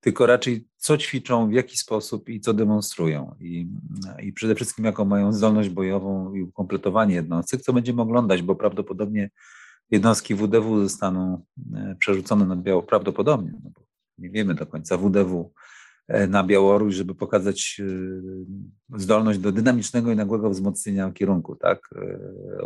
tylko 0.00 0.26
raczej 0.26 0.68
co 0.76 0.98
ćwiczą, 0.98 1.48
w 1.48 1.52
jaki 1.52 1.76
sposób 1.76 2.28
i 2.28 2.40
co 2.40 2.54
demonstrują. 2.54 3.34
I, 3.40 3.68
i 4.22 4.32
przede 4.32 4.54
wszystkim 4.54 4.84
jaką 4.84 5.04
mają 5.04 5.32
zdolność 5.32 5.68
bojową 5.68 6.34
i 6.34 6.42
ukompletowanie 6.42 7.14
jednostek, 7.14 7.60
co 7.60 7.72
będziemy 7.72 8.02
oglądać, 8.02 8.42
bo 8.42 8.54
prawdopodobnie 8.54 9.30
jednostki 9.90 10.34
WDW 10.34 10.80
zostaną 10.80 11.44
e, 11.74 11.96
przerzucone 11.98 12.46
na 12.46 12.56
biało, 12.56 12.82
prawdopodobnie, 12.82 13.52
no 13.64 13.70
bo 13.74 13.86
nie 14.18 14.30
wiemy 14.30 14.54
do 14.54 14.66
końca, 14.66 14.96
WDW 14.96 15.52
e, 16.08 16.26
na 16.26 16.44
Białoruś, 16.44 16.94
żeby 16.94 17.14
pokazać 17.14 17.80
e, 17.80 18.98
zdolność 18.98 19.38
do 19.38 19.52
dynamicznego 19.52 20.12
i 20.12 20.16
nagłego 20.16 20.50
wzmocnienia 20.50 21.12
kierunku 21.12 21.56
tak, 21.56 21.80
e, 21.96 22.62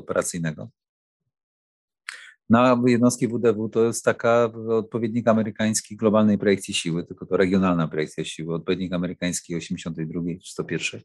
operacyjnego. 2.51 2.83
Na 2.83 2.91
jednostki 2.91 3.29
WDW 3.29 3.69
to 3.69 3.85
jest 3.85 4.05
taka 4.05 4.51
odpowiednik 4.69 5.29
amerykański 5.29 5.97
globalnej 5.97 6.39
projekcji 6.39 6.75
siły, 6.75 7.05
tylko 7.05 7.27
to 7.27 7.37
regionalna 7.37 7.89
projekcja 7.89 8.25
siły, 8.25 8.55
odpowiednik 8.55 8.93
amerykański 8.93 9.57
82 9.57 10.21
czy 10.43 10.53
101 10.53 11.01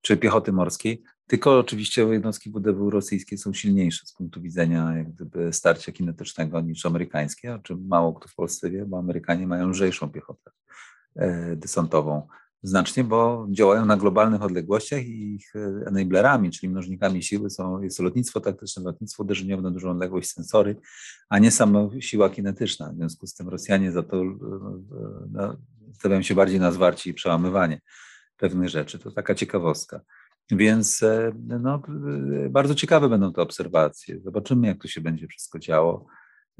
czy 0.00 0.16
piechoty 0.16 0.52
morskiej, 0.52 1.02
tylko 1.26 1.58
oczywiście 1.58 2.02
jednostki 2.02 2.50
WDW 2.50 2.90
rosyjskie 2.90 3.38
są 3.38 3.52
silniejsze 3.52 4.06
z 4.06 4.12
punktu 4.12 4.40
widzenia 4.40 4.96
jak 4.96 5.12
gdyby 5.12 5.52
starcia 5.52 5.92
kinetycznego 5.92 6.60
niż 6.60 6.86
amerykańskie, 6.86 7.54
o 7.54 7.58
czym 7.58 7.86
mało 7.88 8.12
kto 8.12 8.28
w 8.28 8.34
Polsce 8.34 8.70
wie, 8.70 8.84
bo 8.86 8.98
Amerykanie 8.98 9.46
mają 9.46 9.68
lżejszą 9.68 10.10
piechotę 10.10 10.50
e, 11.16 11.56
desantową 11.56 12.26
znacznie, 12.62 13.04
bo 13.04 13.46
działają 13.50 13.86
na 13.86 13.96
globalnych 13.96 14.42
odległościach 14.42 15.06
i 15.06 15.34
ich 15.34 15.56
e, 15.56 15.86
enablerami, 15.86 16.50
czyli 16.50 16.70
mnożnikami 16.70 17.22
siły 17.22 17.50
są, 17.50 17.82
jest 17.82 18.00
lotnictwo 18.00 18.40
taktyczne, 18.40 18.82
lotnictwo 18.82 19.22
uderzeniowe 19.22 19.62
na 19.62 19.70
dużą 19.70 19.90
odległość, 19.90 20.30
sensory, 20.30 20.76
a 21.28 21.38
nie 21.38 21.50
sama 21.50 21.88
siła 22.00 22.30
kinetyczna. 22.30 22.92
W 22.92 22.96
związku 22.96 23.26
z 23.26 23.34
tym 23.34 23.48
Rosjanie 23.48 23.92
za 23.92 24.02
to 24.02 24.22
e, 24.22 24.36
no, 25.32 25.56
stawiają 25.94 26.22
się 26.22 26.34
bardziej 26.34 26.60
na 26.60 26.72
zwarcie 26.72 27.10
i 27.10 27.14
przełamywanie 27.14 27.80
pewnych 28.36 28.68
rzeczy. 28.68 28.98
To 28.98 29.10
taka 29.10 29.34
ciekawostka. 29.34 30.00
Więc 30.50 31.02
e, 31.02 31.32
no, 31.60 31.82
bardzo 32.50 32.74
ciekawe 32.74 33.08
będą 33.08 33.32
te 33.32 33.42
obserwacje. 33.42 34.20
Zobaczymy, 34.20 34.66
jak 34.66 34.82
to 34.82 34.88
się 34.88 35.00
będzie 35.00 35.26
wszystko 35.26 35.58
działo. 35.58 36.06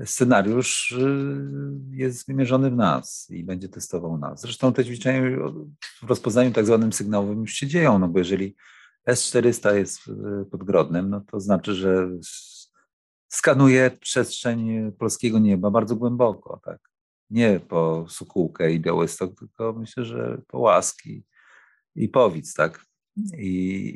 Scenariusz 0.04 0.92
e, 0.92 1.06
jest 1.90 2.26
wymierzony 2.26 2.70
w 2.70 2.76
nas 2.76 3.26
i 3.30 3.44
będzie 3.44 3.68
testował 3.68 4.18
nas. 4.18 4.40
Zresztą 4.40 4.72
te 4.72 4.84
ćwiczenia 4.84 5.22
w 6.02 6.08
rozpoznaniu 6.08 6.52
tak 6.52 6.66
zwanym 6.66 6.92
sygnałowym 6.92 7.40
już 7.40 7.52
się 7.52 7.66
dzieją, 7.66 7.98
no 7.98 8.08
bo 8.08 8.18
jeżeli 8.18 8.56
S-400 9.06 9.74
jest 9.74 10.00
pod 10.50 10.64
Grodnem, 10.64 11.10
no 11.10 11.20
to 11.20 11.40
znaczy, 11.40 11.74
że 11.74 12.08
skanuje 13.28 13.90
przestrzeń 14.00 14.92
polskiego 14.92 15.38
nieba 15.38 15.70
bardzo 15.70 15.96
głęboko, 15.96 16.60
tak? 16.64 16.80
Nie 17.30 17.60
po 17.60 18.06
Sukółkę 18.08 18.72
i 18.72 18.80
Białystok, 18.80 19.38
tylko 19.38 19.72
myślę, 19.72 20.04
że 20.04 20.42
po 20.46 20.58
Łaski 20.58 21.24
i 21.94 22.08
Powic, 22.08 22.54
tak? 22.54 22.86
I, 23.38 23.48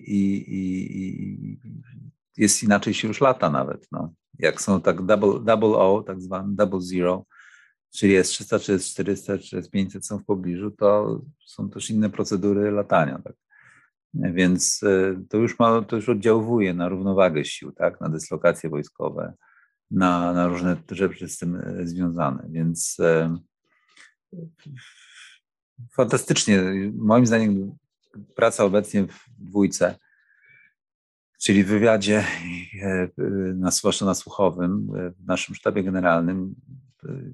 i, 0.06 0.54
i, 0.54 1.60
jest 2.36 2.62
inaczej 2.62 2.94
się 2.94 3.08
już 3.08 3.20
lata 3.20 3.50
nawet, 3.50 3.88
no. 3.92 4.14
Jak 4.38 4.60
są 4.60 4.80
tak 4.80 5.02
double, 5.02 5.40
double 5.44 5.78
O, 5.78 6.02
tak 6.06 6.20
zwany 6.20 6.54
double 6.54 6.80
zero, 6.80 7.24
czyli 7.94 8.12
jest 8.12 8.30
300, 8.30 8.58
czy 8.58 8.72
jest 8.72 8.88
400, 8.88 9.38
czy 9.38 9.56
jest 9.56 9.70
500 9.70 10.06
są 10.06 10.18
w 10.18 10.24
pobliżu, 10.24 10.70
to 10.70 11.20
są 11.46 11.70
też 11.70 11.90
inne 11.90 12.10
procedury 12.10 12.70
latania. 12.70 13.18
Tak? 13.24 13.34
Więc 14.14 14.82
e, 14.82 15.22
to 15.28 15.36
już, 15.36 15.58
ma, 15.58 15.82
to 15.82 15.96
już 15.96 16.08
oddziałuje 16.08 16.74
na 16.74 16.88
równowagę 16.88 17.44
sił, 17.44 17.72
tak? 17.72 18.00
na 18.00 18.08
dyslokacje 18.08 18.70
wojskowe, 18.70 19.34
na, 19.90 20.32
na 20.32 20.48
różne 20.48 20.76
rzeczy 20.90 21.28
z 21.28 21.38
tym 21.38 21.56
e, 21.56 21.86
związane. 21.86 22.46
Więc 22.50 22.96
e, 23.00 23.38
fantastycznie. 25.92 26.62
Moim 26.94 27.26
zdaniem 27.26 27.76
praca 28.34 28.64
obecnie 28.64 29.06
w 29.06 29.24
dwójce, 29.38 29.94
czyli 31.42 31.64
w 31.64 31.68
wywiadzie, 31.68 32.24
na, 33.54 33.70
zwłaszcza 33.70 34.04
nasłuchowym, 34.04 34.88
w 35.18 35.26
naszym 35.26 35.54
sztabie 35.54 35.84
generalnym, 35.84 36.54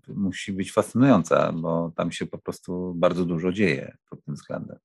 musi 0.08 0.52
być 0.52 0.72
fascynująca, 0.72 1.52
bo 1.52 1.92
tam 1.96 2.12
się 2.12 2.26
po 2.26 2.38
prostu 2.38 2.94
bardzo 2.96 3.24
dużo 3.24 3.52
dzieje 3.52 3.96
pod 4.10 4.24
tym 4.24 4.34
względem. 4.34 4.78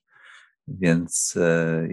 Więc 0.67 1.37
e, 1.37 1.87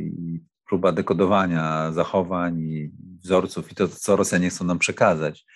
próba 0.69 0.93
dekodowania 0.93 1.93
zachowań 1.93 2.61
i 2.61 2.91
wzorców 3.23 3.73
i 3.73 3.75
to, 3.75 3.89
co 3.89 4.17
Rosjanie 4.17 4.51
chcą 4.51 4.65
nam 4.65 4.79
przekazać. 4.79 5.47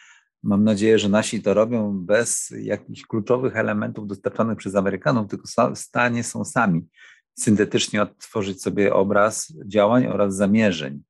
Mam 0.43 0.65
nadzieję, 0.65 0.99
że 0.99 1.09
nasi 1.09 1.43
to 1.43 1.55
robią 1.55 1.99
bez 1.99 2.55
jakichś 2.61 3.03
kluczowych 3.03 3.57
elementów 3.57 4.07
dostarczanych 4.07 4.59
przez 4.59 4.75
Amerykanów, 4.75 5.29
tylko 5.31 5.47
w 5.75 5.79
stanie 5.79 6.25
są 6.25 6.45
sami 6.45 6.89
syntetycznie 7.39 8.03
odtworzyć 8.03 8.63
sobie 8.63 8.95
obraz 8.95 9.53
działań 9.67 10.07
oraz 10.07 10.37
zamierzeń. 10.37 11.03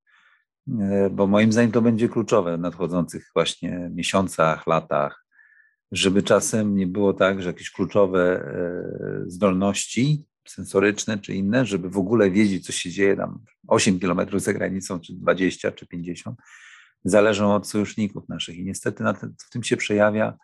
E, 0.81 1.11
bo 1.11 1.27
moim 1.27 1.53
zdaniem 1.53 1.73
to 1.73 1.83
będzie 1.83 2.09
kluczowe 2.09 2.57
w 2.57 2.61
nadchodzących 2.61 3.31
właśnie 3.35 3.91
miesiącach, 3.95 4.67
latach, 4.67 5.25
żeby 5.93 6.23
czasem 6.23 6.77
nie 6.77 6.87
było 6.87 7.13
tak, 7.15 7.43
że 7.43 7.49
jakieś 7.49 7.71
kluczowe 7.71 8.41
e, 8.41 9.31
zdolności 9.31 10.25
sensoryczne 10.49 11.19
czy 11.19 11.35
inne, 11.35 11.67
żeby 11.67 11.91
w 11.91 11.99
ogóle 11.99 12.31
wiedzieć, 12.31 12.67
co 12.67 12.73
się 12.73 12.91
dzieje 12.91 13.17
tam 13.17 13.45
8 13.69 14.01
kilometrów 14.01 14.43
za 14.43 14.53
granicą, 14.53 15.01
czy 15.01 15.13
20, 15.15 15.73
czy 15.73 15.87
50, 15.87 16.39
zależą 17.05 17.55
od 17.55 17.69
sojuszników 17.69 18.29
naszych. 18.29 18.57
I 18.57 18.65
niestety 18.65 19.05
ten, 19.21 19.35
w 19.39 19.51
tym 19.51 19.63
się 19.63 19.77
przejawia 19.77 20.39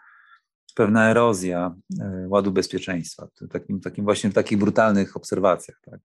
pewna 0.75 1.11
erozja 1.11 1.75
e, 2.01 2.27
ładu 2.29 2.53
bezpieczeństwa. 2.53 3.29
Takim, 3.51 3.81
takim 3.81 4.05
właśnie 4.05 4.31
w 4.31 4.35
takich 4.35 4.59
brutalnych 4.59 5.17
obserwacjach, 5.17 5.81
tak? 5.85 6.01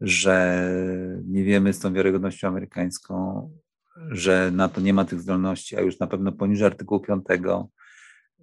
Że 0.00 0.68
nie 1.24 1.44
wiemy 1.44 1.72
z 1.72 1.78
tą 1.78 1.92
wiarygodnością 1.92 2.48
amerykańską, 2.48 3.50
że 4.10 4.50
NATO 4.54 4.80
nie 4.80 4.94
ma 4.94 5.04
tych 5.04 5.20
zdolności, 5.20 5.76
a 5.76 5.80
już 5.80 5.98
na 5.98 6.06
pewno 6.06 6.32
poniżej 6.32 6.66
artykułu 6.66 7.00
5 7.00 7.24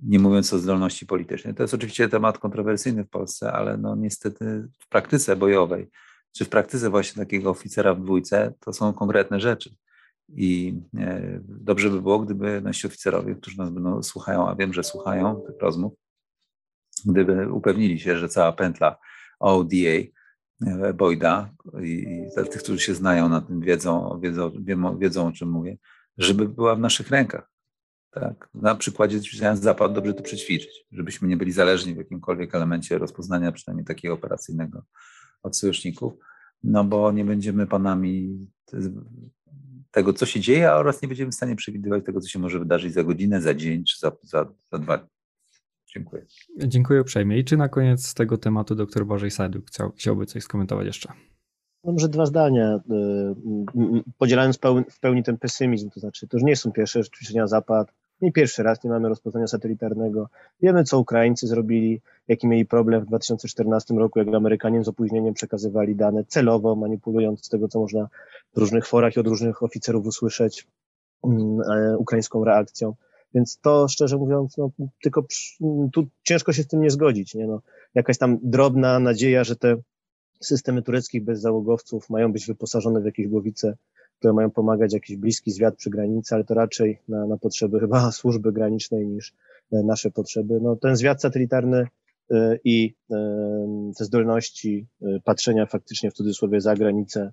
nie 0.02 0.20
mówiąc 0.20 0.54
o 0.54 0.60
zdolności 0.60 1.06
politycznej. 1.06 1.54
To 1.54 1.64
jest 1.64 1.74
oczywiście 1.74 2.10
temat 2.10 2.38
kontrowersyjny 2.38 3.04
w 3.04 3.10
Polsce, 3.10 3.54
ale 3.54 3.78
no 3.78 3.96
niestety 3.96 4.68
w 4.80 4.90
praktyce 4.90 5.36
bojowej, 5.36 5.90
czy 6.32 6.46
w 6.46 6.50
praktyce 6.50 6.90
właśnie 6.90 7.24
takiego 7.24 7.50
oficera 7.50 7.94
w 7.94 8.02
dwójce, 8.02 8.54
to 8.60 8.74
są 8.74 8.94
konkretne 8.94 9.40
rzeczy. 9.40 9.76
I 10.30 10.80
e, 10.98 11.40
dobrze 11.44 11.90
by 11.90 12.02
było, 12.02 12.20
gdyby 12.20 12.62
nasi 12.62 12.88
oficerowie, 12.88 13.36
którzy 13.36 13.58
nas 13.58 13.70
będą 13.70 14.04
słuchają, 14.04 14.50
a 14.50 14.56
wiem, 14.56 14.74
że 14.74 14.84
słuchają 14.84 15.42
tych 15.48 15.62
rozmów, 15.62 15.94
gdyby 17.06 17.52
upewnili 17.52 18.00
się, 18.00 18.18
że 18.18 18.30
cała 18.30 18.54
pętla 18.54 18.98
ODA, 19.40 19.98
e, 20.66 20.94
Boyda 20.94 21.50
i 21.84 22.22
dla 22.36 22.44
tych, 22.44 22.64
którzy 22.64 22.80
się 22.80 22.96
znają 22.96 23.30
na 23.30 23.42
tym, 23.42 23.60
wiedzą, 23.60 24.20
wiedzą, 24.24 24.98
wiedzą 24.98 25.28
o 25.28 25.32
czym 25.32 25.50
mówię, 25.50 25.78
żeby 26.18 26.50
była 26.50 26.76
w 26.76 26.80
naszych 26.80 27.10
rękach 27.10 27.56
tak? 28.16 28.50
Na 28.54 28.76
przykładzie 28.76 29.22
ćwiczenia 29.22 29.56
zapad 29.56 29.94
dobrze 29.94 30.14
to 30.14 30.24
przećwiczyć, 30.24 30.86
żebyśmy 30.92 31.28
nie 31.28 31.38
byli 31.38 31.52
zależni 31.52 31.94
w 31.94 31.98
jakimkolwiek 31.98 32.56
elemencie 32.56 32.98
rozpoznania, 32.98 33.52
przynajmniej 33.52 33.86
takiego 33.86 34.14
operacyjnego 34.14 34.84
od 35.44 35.58
sojuszników, 35.58 36.14
no 36.64 36.84
bo 36.84 37.12
nie 37.12 37.26
będziemy 37.26 37.68
panami 37.68 38.48
tego, 39.92 40.14
co 40.14 40.26
się 40.26 40.40
dzieje, 40.40 40.72
oraz 40.72 41.02
nie 41.02 41.08
będziemy 41.08 41.32
w 41.32 41.36
stanie 41.36 41.56
przewidywać 41.56 42.06
tego, 42.06 42.22
co 42.22 42.30
się 42.30 42.40
może 42.40 42.60
wydarzyć 42.60 42.94
za 42.94 43.04
godzinę, 43.04 43.42
za 43.42 43.54
dzień 43.54 43.84
czy 43.84 44.00
za, 44.00 44.12
za, 44.22 44.46
za 44.72 44.80
dwa 44.80 44.98
dni. 44.98 45.15
Dziękuję. 45.96 46.26
Dziękuję 46.58 47.02
uprzejmie. 47.02 47.38
I 47.38 47.44
czy 47.44 47.58
na 47.58 47.70
koniec 47.70 48.14
tego 48.14 48.38
tematu 48.38 48.76
dr 48.76 49.06
Bożej 49.06 49.30
chciał, 49.68 49.92
chciałby 49.96 50.26
coś 50.26 50.44
skomentować 50.44 50.86
jeszcze? 50.86 51.14
No 51.84 51.92
może 51.92 52.10
dwa 52.10 52.26
zdania. 52.26 52.80
Y, 53.76 54.04
podzielając 54.18 54.60
w 54.92 55.00
pełni 55.00 55.24
ten 55.24 55.38
pesymizm, 55.38 55.90
to 55.90 56.00
znaczy 56.00 56.28
to 56.28 56.38
już 56.38 56.44
nie 56.44 56.56
są 56.56 56.72
pierwsze 56.72 57.04
ćwiczenia 57.04 57.48
Zapad, 57.48 57.92
nie 58.22 58.32
pierwszy 58.32 58.64
raz 58.64 58.84
nie 58.84 58.90
mamy 58.90 59.10
rozpoznania 59.10 59.48
satelitarnego. 59.48 60.30
Wiemy, 60.62 60.84
co 60.84 61.00
Ukraińcy 61.00 61.48
zrobili, 61.48 62.02
jaki 62.28 62.48
mieli 62.48 62.66
problem 62.66 63.02
w 63.02 63.06
2014 63.06 63.94
roku, 63.94 64.20
jak 64.20 64.28
Amerykanie 64.28 64.84
z 64.84 64.88
opóźnieniem 64.88 65.34
przekazywali 65.34 65.96
dane 65.96 66.24
celowo, 66.24 66.76
manipulując 66.76 67.46
z 67.46 67.50
tego, 67.50 67.68
co 67.68 67.80
można 67.80 68.08
w 68.54 68.58
różnych 68.58 68.88
forach 68.88 69.16
i 69.16 69.20
od 69.20 69.28
różnych 69.28 69.64
oficerów 69.64 70.06
usłyszeć 70.06 70.68
um, 71.22 71.60
ukraińską 71.98 72.44
reakcją. 72.44 72.96
Więc 73.36 73.60
to, 73.62 73.88
szczerze 73.88 74.18
mówiąc, 74.18 74.58
no, 74.58 74.72
tylko 75.02 75.26
tu 75.94 76.08
ciężko 76.24 76.54
się 76.54 76.64
z 76.64 76.68
tym 76.68 76.82
nie 76.82 76.90
zgodzić. 76.90 77.36
Nie? 77.36 77.48
No, 77.48 77.62
jakaś 77.96 78.18
tam 78.18 78.40
drobna 78.44 79.00
nadzieja, 79.00 79.44
że 79.44 79.56
te 79.56 79.76
systemy 80.42 80.82
tureckich 80.82 81.24
bezzałogowców 81.24 82.10
mają 82.10 82.32
być 82.32 82.46
wyposażone 82.46 83.02
w 83.02 83.06
jakieś 83.06 83.28
głowice 83.28 83.78
które 84.20 84.34
mają 84.34 84.52
pomagać 84.52 84.94
jakiś 84.94 85.18
bliski 85.18 85.52
zwiat 85.52 85.76
przy 85.76 85.90
granicy, 85.90 86.36
ale 86.36 86.44
to 86.44 86.54
raczej 86.54 87.00
na, 87.08 87.26
na 87.26 87.38
potrzeby 87.38 87.80
chyba 87.80 88.12
służby 88.20 88.52
granicznej 88.52 89.08
niż 89.08 89.34
e, 89.72 89.84
nasze 89.84 90.12
potrzeby. 90.12 90.60
No, 90.62 90.76
ten 90.76 90.96
zwiat 90.96 91.22
satelitarny 91.22 91.88
e, 92.32 92.60
i 92.64 92.96
e, 93.12 93.16
te 93.98 94.06
zdolności 94.06 94.88
patrzenia 95.24 95.66
faktycznie 95.66 96.12
w 96.12 96.14
cudzysłowie 96.14 96.62
za 96.62 96.76
granicę 96.76 97.32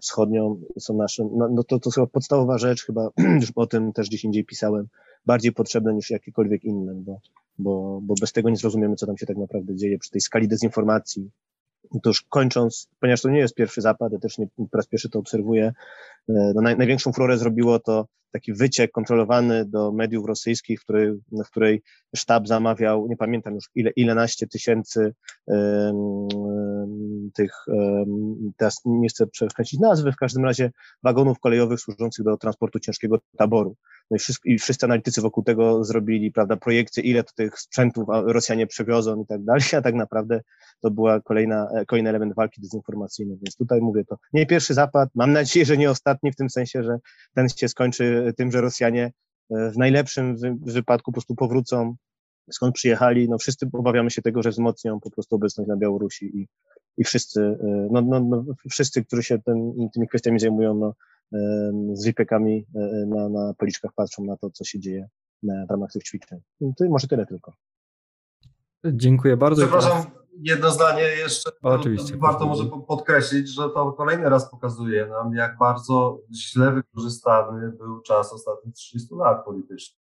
wschodnią 0.00 0.60
są 0.78 0.96
naszym, 0.96 1.28
no, 1.32 1.48
no 1.48 1.64
to, 1.64 1.78
to 1.78 1.90
chyba 1.90 2.06
podstawowa 2.06 2.58
rzecz, 2.58 2.84
chyba 2.84 3.10
już 3.40 3.52
o 3.54 3.66
tym 3.66 3.92
też 3.92 4.08
gdzieś 4.08 4.24
indziej 4.24 4.44
pisałem, 4.44 4.88
bardziej 5.26 5.52
potrzebne 5.52 5.94
niż 5.94 6.10
jakiekolwiek 6.10 6.64
inne, 6.64 6.94
bo, 6.94 7.20
bo, 7.58 8.00
bo 8.02 8.14
bez 8.20 8.32
tego 8.32 8.50
nie 8.50 8.56
zrozumiemy, 8.56 8.96
co 8.96 9.06
tam 9.06 9.18
się 9.18 9.26
tak 9.26 9.36
naprawdę 9.36 9.76
dzieje 9.76 9.98
przy 9.98 10.10
tej 10.10 10.20
skali 10.20 10.48
dezinformacji, 10.48 11.30
to 12.02 12.10
już 12.10 12.22
kończąc, 12.22 12.88
ponieważ 13.00 13.22
to 13.22 13.28
nie 13.28 13.38
jest 13.38 13.54
pierwszy 13.54 13.80
zapad, 13.80 14.12
ja 14.12 14.18
też 14.18 14.38
nie 14.38 14.46
po 14.70 14.76
raz 14.76 14.86
pierwszy 14.86 15.10
to 15.10 15.18
obserwuję, 15.18 15.72
e, 16.28 16.52
no 16.54 16.62
naj, 16.62 16.76
największą 16.76 17.12
furorę 17.12 17.38
zrobiło 17.38 17.78
to 17.78 18.06
taki 18.32 18.52
wyciek 18.52 18.92
kontrolowany 18.92 19.64
do 19.64 19.92
mediów 19.92 20.26
rosyjskich, 20.26 20.80
w 20.80 20.84
której, 20.84 21.12
w 21.44 21.50
której 21.50 21.82
sztab 22.16 22.48
zamawiał, 22.48 23.06
nie 23.08 23.16
pamiętam 23.16 23.54
już 23.54 23.64
ile, 23.74 23.90
ile 23.90 24.14
naście 24.14 24.46
tysięcy 24.46 25.14
um, 25.46 26.28
tych, 27.34 27.52
teraz 28.56 28.80
nie 28.84 29.08
chcę 29.08 29.26
przekręcić 29.26 29.80
nazwy, 29.80 30.12
w 30.12 30.16
każdym 30.16 30.44
razie 30.44 30.70
wagonów 31.02 31.38
kolejowych 31.38 31.80
służących 31.80 32.24
do 32.24 32.36
transportu 32.36 32.80
ciężkiego 32.80 33.18
taboru. 33.36 33.76
No 34.10 34.16
i 34.16 34.18
wszyscy, 34.18 34.48
i 34.48 34.58
wszyscy 34.58 34.86
analitycy 34.86 35.20
wokół 35.20 35.44
tego 35.44 35.84
zrobili, 35.84 36.32
prawda, 36.32 36.56
projekcje, 36.56 37.02
ile 37.02 37.24
to 37.24 37.32
tych 37.36 37.58
sprzętów 37.58 38.04
Rosjanie 38.08 38.66
przewiozą 38.66 39.22
i 39.22 39.26
tak 39.26 39.44
dalej, 39.44 39.62
a 39.76 39.82
tak 39.82 39.94
naprawdę 39.94 40.40
to 40.80 40.90
była 40.90 41.20
kolejna, 41.20 41.68
e, 41.74 41.86
kolejny 41.86 42.10
element 42.10 42.34
walki 42.34 42.60
dezinformacyjnej. 42.60 43.38
Więc 43.42 43.56
tutaj 43.56 43.80
mówię 43.80 44.04
to 44.04 44.16
nie 44.32 44.46
pierwszy 44.46 44.74
zapad, 44.74 45.08
mam 45.14 45.32
nadzieję, 45.32 45.66
że 45.66 45.76
nie 45.76 45.90
ostatni, 45.90 46.32
w 46.32 46.36
tym 46.36 46.50
sensie, 46.50 46.82
że 46.82 46.98
ten 47.34 47.48
się 47.48 47.68
skończy 47.68 48.32
tym, 48.36 48.52
że 48.52 48.60
Rosjanie 48.60 49.12
e, 49.50 49.70
w 49.70 49.78
najlepszym 49.78 50.36
wypadku 50.66 51.10
po 51.10 51.12
prostu 51.12 51.34
powrócą 51.34 51.96
skąd 52.50 52.74
przyjechali. 52.74 53.28
No 53.28 53.38
wszyscy 53.38 53.66
obawiamy 53.72 54.10
się 54.10 54.22
tego, 54.22 54.42
że 54.42 54.50
wzmocnią 54.50 55.00
po 55.00 55.10
prostu 55.10 55.36
obecność 55.36 55.68
na 55.68 55.76
Białorusi 55.76 56.40
i, 56.40 56.48
i 56.96 57.04
wszyscy, 57.04 57.40
e, 57.40 57.88
no, 57.90 58.02
no, 58.02 58.20
no, 58.20 58.44
wszyscy, 58.70 59.04
którzy 59.04 59.22
się 59.22 59.38
tym, 59.38 59.88
tymi 59.94 60.08
kwestiami 60.08 60.40
zajmują, 60.40 60.74
no, 60.74 60.94
z 61.92 62.04
wypiekami 62.04 62.66
na, 63.06 63.28
na 63.28 63.54
policzkach 63.54 63.90
patrzą 63.94 64.24
na 64.24 64.36
to, 64.36 64.50
co 64.50 64.64
się 64.64 64.80
dzieje 64.80 65.08
w 65.42 65.70
ramach 65.70 65.92
tych 65.92 66.02
ćwiczeń. 66.02 66.40
To 66.76 66.84
może 66.88 67.08
tyle 67.08 67.26
tylko. 67.26 67.52
Dziękuję 68.84 69.36
bardzo. 69.36 69.62
Przepraszam, 69.62 70.02
jedno 70.40 70.70
zdanie 70.70 71.02
jeszcze. 71.02 71.50
Oczywiście. 71.62 72.16
Warto 72.16 72.46
może 72.46 72.64
podkreślić, 72.88 73.48
że 73.48 73.62
to 73.62 73.92
kolejny 73.92 74.28
raz 74.28 74.50
pokazuje 74.50 75.06
nam, 75.06 75.34
jak 75.34 75.58
bardzo 75.58 76.20
źle 76.34 76.72
wykorzystany 76.72 77.72
był 77.72 78.00
czas 78.00 78.32
ostatnich 78.32 78.74
30 78.74 79.14
lat 79.14 79.44
politycznych. 79.44 80.06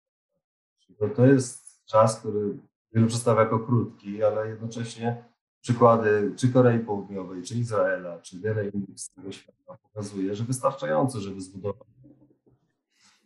To, 0.99 1.09
to 1.09 1.25
jest 1.25 1.85
czas, 1.85 2.19
który 2.19 2.57
wielu 2.93 3.07
przedstawia 3.07 3.41
jako 3.41 3.59
krótki, 3.59 4.23
ale 4.23 4.47
jednocześnie 4.47 5.25
przykłady 5.67 6.33
czy 6.35 6.49
Korei 6.49 6.79
Południowej, 6.79 7.43
czy 7.43 7.55
Izraela, 7.55 8.21
czy 8.21 8.39
wiele 8.39 8.69
innych 8.69 8.99
z 8.99 9.09
tego 9.09 9.31
świata 9.31 9.77
pokazuje, 9.83 10.35
że 10.35 10.43
wystarczająco, 10.43 11.19
żeby 11.19 11.41
zbudować 11.41 11.87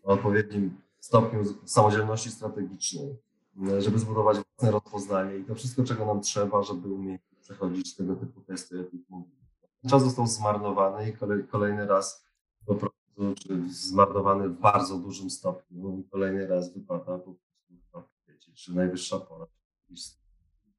na 0.05 0.13
odpowiednim 0.13 0.77
stopniu 0.99 1.43
samodzielności 1.65 2.31
strategicznej 2.31 3.17
żeby 3.79 3.99
zbudować 3.99 4.37
własne 4.37 4.71
rozpoznanie 4.71 5.37
i 5.37 5.43
to 5.43 5.55
wszystko, 5.55 5.83
czego 5.83 6.05
nam 6.05 6.21
trzeba, 6.21 6.63
żeby 6.63 6.93
umieć 6.93 7.21
przechodzić 7.41 7.95
tego 7.95 8.16
typu 8.16 8.41
testy, 8.41 8.78
jak 8.78 8.87
mówię. 9.09 9.32
Czas 9.89 10.03
został 10.03 10.28
zmarnowany 10.28 11.09
i 11.09 11.13
kolejny 11.47 11.86
raz 11.86 12.25
po 12.66 12.75
prostu, 12.75 13.36
czy 13.36 13.74
zmarnowany 13.74 14.49
w 14.49 14.59
bardzo 14.59 14.97
dużym 14.97 15.29
stopniu 15.29 15.97
i 15.99 16.09
kolejny 16.09 16.47
raz 16.47 16.74
wypada 16.74 17.17
po 17.17 17.33
prostu 17.33 18.07
powiedzieć, 18.25 18.63
że 18.63 18.74
najwyższa 18.74 19.20
pora 19.20 19.45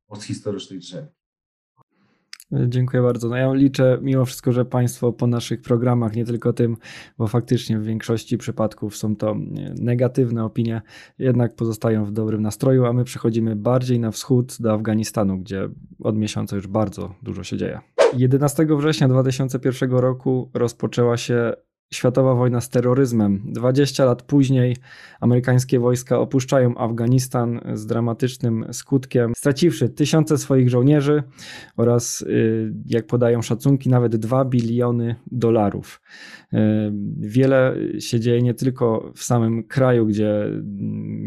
posthistorycznej 0.07 0.78
drzewki. 0.78 1.22
Dziękuję 2.69 3.03
bardzo. 3.03 3.29
No 3.29 3.37
ja 3.37 3.53
liczę 3.53 3.99
mimo 4.03 4.24
wszystko, 4.24 4.53
że 4.53 4.65
Państwo 4.65 5.12
po 5.12 5.27
naszych 5.27 5.62
programach, 5.62 6.16
nie 6.16 6.24
tylko 6.24 6.53
tym, 6.53 6.77
bo 7.19 7.27
faktycznie 7.27 7.79
w 7.79 7.85
większości 7.85 8.39
przypadków 8.39 8.97
są 8.97 9.16
to 9.16 9.37
negatywne 9.81 10.45
opinie, 10.45 10.83
jednak 11.19 11.55
pozostają 11.55 12.05
w 12.05 12.12
dobrym 12.12 12.43
nastroju, 12.43 12.85
a 12.85 12.93
my 12.93 13.05
przechodzimy 13.05 13.57
bardziej 13.57 14.01
na 14.01 14.11
wschód 14.11 14.57
do 14.61 14.73
Afganistanu, 14.73 15.39
gdzie 15.39 15.69
od 15.99 16.16
miesiąca 16.16 16.57
już 16.57 16.66
bardzo 16.66 17.15
dużo 17.23 17.45
się 17.45 17.57
dzieje. 17.57 17.81
11 18.16 18.66
września 18.79 19.09
2001 19.09 19.91
roku 19.91 20.51
rozpoczęła 20.55 21.16
się 21.16 21.53
światowa 21.93 22.35
wojna 22.35 22.60
z 22.60 22.69
terroryzmem. 22.69 23.43
20 23.44 24.05
lat 24.05 24.23
później 24.23 24.77
amerykańskie 25.20 25.78
wojska 25.78 26.19
opuszczają 26.19 26.78
Afganistan 26.78 27.60
z 27.74 27.86
dramatycznym 27.86 28.66
skutkiem, 28.73 29.32
straciwszy 29.36 29.89
tysiące 29.89 30.39
swoich 30.39 30.70
żołnierzy 30.70 31.23
oraz, 31.77 32.20
y, 32.23 32.74
jak 32.86 33.06
podają 33.06 33.43
szacunki, 33.43 33.89
nawet 33.89 34.16
2 34.16 34.44
biliony 34.44 35.14
dolarów. 35.27 36.01
Y, 36.52 36.56
wiele 37.19 37.77
się 37.98 38.20
dzieje 38.20 38.43
nie 38.43 38.55
tylko 38.55 39.12
w 39.16 39.23
samym 39.23 39.64
kraju, 39.64 40.06
gdzie 40.06 40.51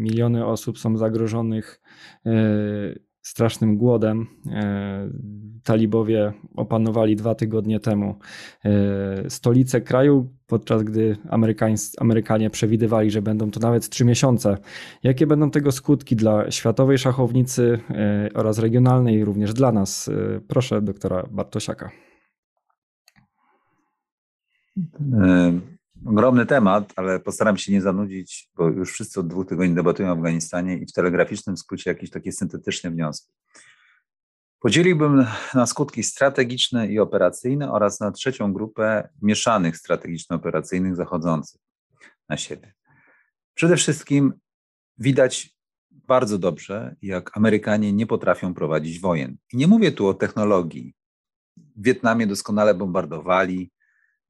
miliony 0.05 0.45
osób 0.45 0.79
są 0.79 0.97
zagrożonych 0.97 1.81
y, 2.25 3.05
strasznym 3.25 3.77
głodem. 3.77 4.27
E, 4.51 5.09
talibowie 5.63 6.33
opanowali 6.55 7.15
dwa 7.15 7.35
tygodnie 7.35 7.79
temu 7.79 8.15
e, 8.65 9.29
stolicę 9.29 9.81
kraju, 9.81 10.29
podczas 10.47 10.83
gdy 10.83 11.17
Amerykanie 11.97 12.49
przewidywali, 12.49 13.11
że 13.11 13.21
będą 13.21 13.51
to 13.51 13.59
nawet 13.59 13.89
trzy 13.89 14.05
miesiące. 14.05 14.57
Jakie 15.03 15.27
będą 15.27 15.51
tego 15.51 15.71
skutki 15.71 16.15
dla 16.15 16.51
światowej 16.51 16.97
szachownicy 16.97 17.79
e, 17.89 18.29
oraz 18.33 18.59
regionalnej, 18.59 19.25
również 19.25 19.53
dla 19.53 19.71
nas? 19.71 20.09
Proszę 20.47 20.81
doktora 20.81 21.23
Bartosiaka. 21.31 21.91
Ogromny 26.05 26.45
temat, 26.45 26.93
ale 26.95 27.19
postaram 27.19 27.57
się 27.57 27.71
nie 27.71 27.81
zanudzić, 27.81 28.49
bo 28.55 28.67
już 28.67 28.93
wszyscy 28.93 29.19
od 29.19 29.27
dwóch 29.27 29.47
tygodni 29.47 29.75
debatują 29.75 30.09
o 30.09 30.11
Afganistanie 30.11 30.77
i 30.77 30.85
w 30.85 30.91
telegraficznym 30.91 31.57
skrócie 31.57 31.89
jakieś 31.89 32.09
takie 32.09 32.31
syntetyczne 32.31 32.91
wnioski. 32.91 33.33
Podzieliłbym 34.59 35.25
na 35.53 35.65
skutki 35.65 36.03
strategiczne 36.03 36.87
i 36.87 36.99
operacyjne 36.99 37.71
oraz 37.71 37.99
na 37.99 38.11
trzecią 38.11 38.53
grupę 38.53 39.09
mieszanych 39.21 39.77
strategiczno-operacyjnych 39.77 40.95
zachodzących 40.95 41.61
na 42.29 42.37
siebie. 42.37 42.73
Przede 43.53 43.77
wszystkim 43.77 44.33
widać 44.97 45.55
bardzo 45.91 46.37
dobrze, 46.37 46.95
jak 47.01 47.37
Amerykanie 47.37 47.93
nie 47.93 48.07
potrafią 48.07 48.53
prowadzić 48.53 48.99
wojen. 48.99 49.37
I 49.53 49.57
nie 49.57 49.67
mówię 49.67 49.91
tu 49.91 50.07
o 50.07 50.13
technologii. 50.13 50.93
W 51.57 51.83
Wietnamie 51.83 52.27
doskonale 52.27 52.73
bombardowali, 52.73 53.71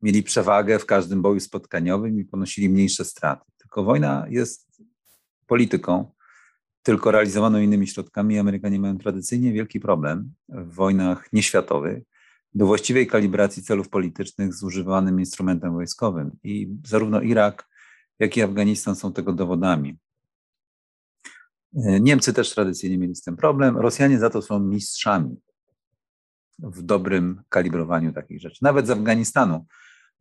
mieli 0.06 0.24
przewagę 0.24 0.80
w 0.80 0.86
każdym 0.86 1.22
boju 1.22 1.40
spotkaniowym 1.40 2.20
i 2.20 2.26
ponosili 2.26 2.70
mniejsze 2.70 3.06
straty. 3.06 3.52
Tylko 3.58 3.84
wojna 3.84 4.26
jest 4.30 4.82
polityką, 5.48 6.12
tylko 6.84 7.12
realizowaną 7.12 7.60
innymi 7.60 7.88
środkami. 7.88 8.40
Amerykanie 8.40 8.80
mają 8.80 8.98
tradycyjnie 8.98 9.54
wielki 9.54 9.80
problem 9.80 10.34
w 10.50 10.74
wojnach 10.74 11.34
nieświatowych 11.34 12.04
do 12.54 12.66
właściwej 12.66 13.08
kalibracji 13.08 13.64
celów 13.64 13.90
politycznych 13.90 14.54
z 14.54 14.64
używanym 14.64 15.20
instrumentem 15.20 15.74
wojskowym. 15.74 16.32
I 16.44 16.70
zarówno 16.86 17.22
Irak, 17.22 17.68
jak 18.20 18.38
i 18.38 18.42
Afganistan 18.42 18.96
są 18.96 19.14
tego 19.14 19.34
dowodami. 19.34 19.98
Niemcy 22.02 22.34
też 22.34 22.54
tradycyjnie 22.54 22.98
mieli 22.98 23.16
z 23.16 23.22
tym 23.22 23.38
problem. 23.38 23.78
Rosjanie 23.78 24.20
za 24.20 24.30
to 24.30 24.42
są 24.42 24.60
mistrzami 24.60 25.36
w 26.60 26.82
dobrym 26.82 27.42
kalibrowaniu 27.50 28.14
takich 28.14 28.42
rzeczy. 28.42 28.58
Nawet 28.62 28.88
z 28.88 28.90
Afganistanu 28.90 29.66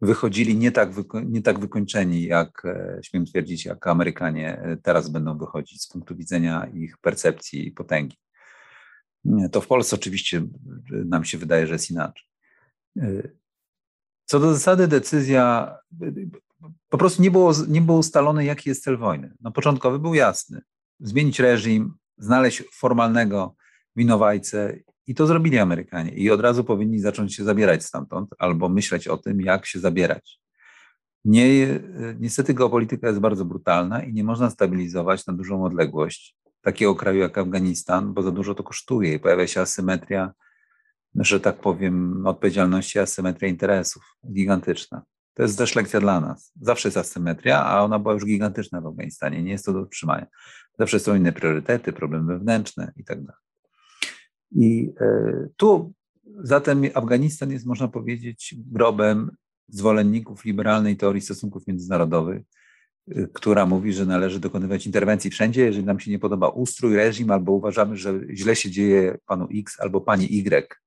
wychodzili 0.01 0.57
nie 0.57 0.73
tak, 0.73 0.91
nie 1.27 1.43
tak 1.43 1.59
wykończeni, 1.59 2.25
jak 2.25 2.65
e, 2.65 2.99
śmiem 3.03 3.27
twierdzić, 3.27 3.65
jak 3.65 3.87
Amerykanie 3.87 4.59
e, 4.59 4.77
teraz 4.77 5.09
będą 5.09 5.39
wychodzić 5.39 5.83
z 5.83 5.89
punktu 5.89 6.17
widzenia 6.17 6.67
ich 6.67 6.99
percepcji 6.99 7.69
i 7.69 7.73
potęgi. 7.73 8.17
To 9.53 9.61
w 9.61 9.67
Polsce 9.67 9.97
oczywiście 9.97 10.47
nam 10.91 11.25
się 11.25 11.39
wydaje, 11.39 11.67
że 11.67 11.73
jest 11.73 11.91
inaczej. 11.91 12.27
E, 12.99 13.23
co 14.25 14.41
do 14.41 14.55
zasady, 14.55 14.89
decyzja 14.89 15.77
po 16.89 16.99
prostu 16.99 17.23
nie 17.23 17.31
było, 17.31 17.53
nie 17.69 17.81
było 17.81 17.99
ustalone, 17.99 18.45
jaki 18.45 18.69
jest 18.69 18.85
cel 18.85 18.99
wojny. 18.99 19.35
No, 19.41 19.53
początkowy 19.53 19.99
był 19.99 20.15
jasny: 20.15 20.61
zmienić 21.01 21.41
reżim, 21.41 21.95
znaleźć 22.19 22.63
formalnego 22.73 23.57
winowajcę 23.97 24.79
i 25.07 25.15
to 25.15 25.27
zrobili 25.27 25.59
Amerykanie 25.59 26.11
i 26.11 26.31
od 26.31 26.41
razu 26.41 26.65
powinni 26.65 26.99
zacząć 26.99 27.35
się 27.35 27.45
zabierać 27.45 27.85
stamtąd 27.85 28.31
albo 28.39 28.69
myśleć 28.69 29.09
o 29.09 29.17
tym, 29.17 29.41
jak 29.41 29.67
się 29.67 29.81
zabierać. 29.81 30.41
Nie, 31.25 31.67
niestety 32.21 32.55
geopolityka 32.55 33.09
jest 33.09 33.21
bardzo 33.21 33.45
brutalna 33.45 34.03
i 34.03 34.13
nie 34.13 34.25
można 34.25 34.51
stabilizować 34.51 35.27
na 35.27 35.33
dużą 35.33 35.65
odległość 35.65 36.37
takiego 36.63 36.95
kraju 36.95 37.21
jak 37.21 37.39
Afganistan, 37.39 38.15
bo 38.15 38.23
za 38.23 38.31
dużo 38.31 38.55
to 38.55 38.63
kosztuje 38.63 39.15
i 39.15 39.19
pojawia 39.19 39.47
się 39.47 39.61
asymetria, 39.61 40.33
że 41.15 41.41
tak 41.41 41.57
powiem, 41.57 42.27
odpowiedzialności, 42.27 42.99
asymetria 42.99 43.49
interesów 43.49 44.03
gigantyczna. 44.33 45.03
To 45.35 45.43
jest 45.43 45.59
też 45.59 45.75
lekcja 45.75 46.01
dla 46.01 46.21
nas. 46.21 46.53
Zawsze 46.61 46.89
jest 46.89 46.99
asymetria, 46.99 47.65
a 47.65 47.81
ona 47.81 47.99
była 47.99 48.15
już 48.15 48.25
gigantyczna 48.25 48.81
w 48.81 48.87
Afganistanie. 48.87 49.43
Nie 49.43 49.53
jest 49.53 49.65
to 49.65 49.73
do 49.73 49.81
utrzymania. 49.81 50.27
Zawsze 50.79 51.01
są 51.01 51.15
inne 51.15 51.33
priorytety, 51.33 51.93
problemy 51.93 52.33
wewnętrzne 52.33 52.93
i 52.97 53.05
tak 53.05 53.23
dalej. 53.23 53.44
I 54.55 54.93
e, 55.01 55.49
tu 55.57 55.93
zatem 56.43 56.83
Afganistan 56.95 57.51
jest, 57.51 57.67
można 57.67 57.89
powiedzieć, 57.89 58.55
grobem 58.59 59.31
zwolenników 59.69 60.45
liberalnej 60.45 60.97
teorii 60.97 61.23
stosunków 61.23 61.67
międzynarodowych, 61.67 62.43
e, 63.09 63.27
która 63.27 63.67
mówi, 63.67 63.93
że 63.93 64.07
należy 64.07 64.41
dokonywać 64.41 64.87
interwencji 64.87 65.31
wszędzie, 65.31 65.65
jeżeli 65.65 65.85
nam 65.85 66.01
się 66.01 66.11
nie 66.11 66.19
podoba 66.19 66.49
ustrój, 66.49 66.97
reżim, 66.97 67.31
albo 67.31 67.53
uważamy, 67.53 67.97
że 67.97 68.21
źle 68.31 68.57
się 68.57 68.71
dzieje 68.71 69.19
panu 69.27 69.49
X 69.55 69.81
albo 69.81 70.01
pani 70.01 70.39
Y, 70.39 70.79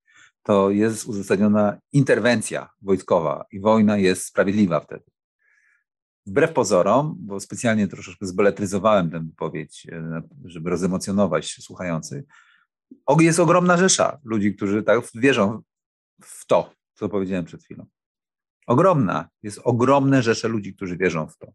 to 0.44 0.69
jest 0.69 1.06
uzasadniona 1.06 1.80
interwencja 1.94 2.69
wojskowa 2.81 3.45
i 3.52 3.60
wojna 3.60 3.98
jest 3.98 4.26
sprawiedliwa 4.26 4.80
wtedy. 4.80 5.03
Wbrew 6.26 6.53
pozorom, 6.53 7.15
bo 7.19 7.39
specjalnie 7.39 7.88
troszeczkę 7.88 8.26
zbeletryzowałem 8.26 9.11
tę 9.11 9.19
wypowiedź, 9.19 9.88
e, 9.91 10.22
żeby 10.45 10.69
rozemocjonować 10.69 11.57
słuchających, 11.61 12.26
jest 13.19 13.39
ogromna 13.39 13.77
rzesza 13.77 14.19
ludzi, 14.23 14.55
którzy 14.55 14.84
tak 14.84 15.01
wierzą 15.15 15.61
w 16.22 16.45
to, 16.45 16.73
co 16.93 17.09
powiedziałem 17.09 17.45
przed 17.45 17.64
chwilą. 17.64 17.85
Ogromna. 18.68 19.30
Jest 19.43 19.59
ogromne 19.64 20.23
rzesze 20.23 20.47
ludzi, 20.47 20.73
którzy 20.73 20.97
wierzą 20.97 21.27
w 21.27 21.38
to. 21.38 21.53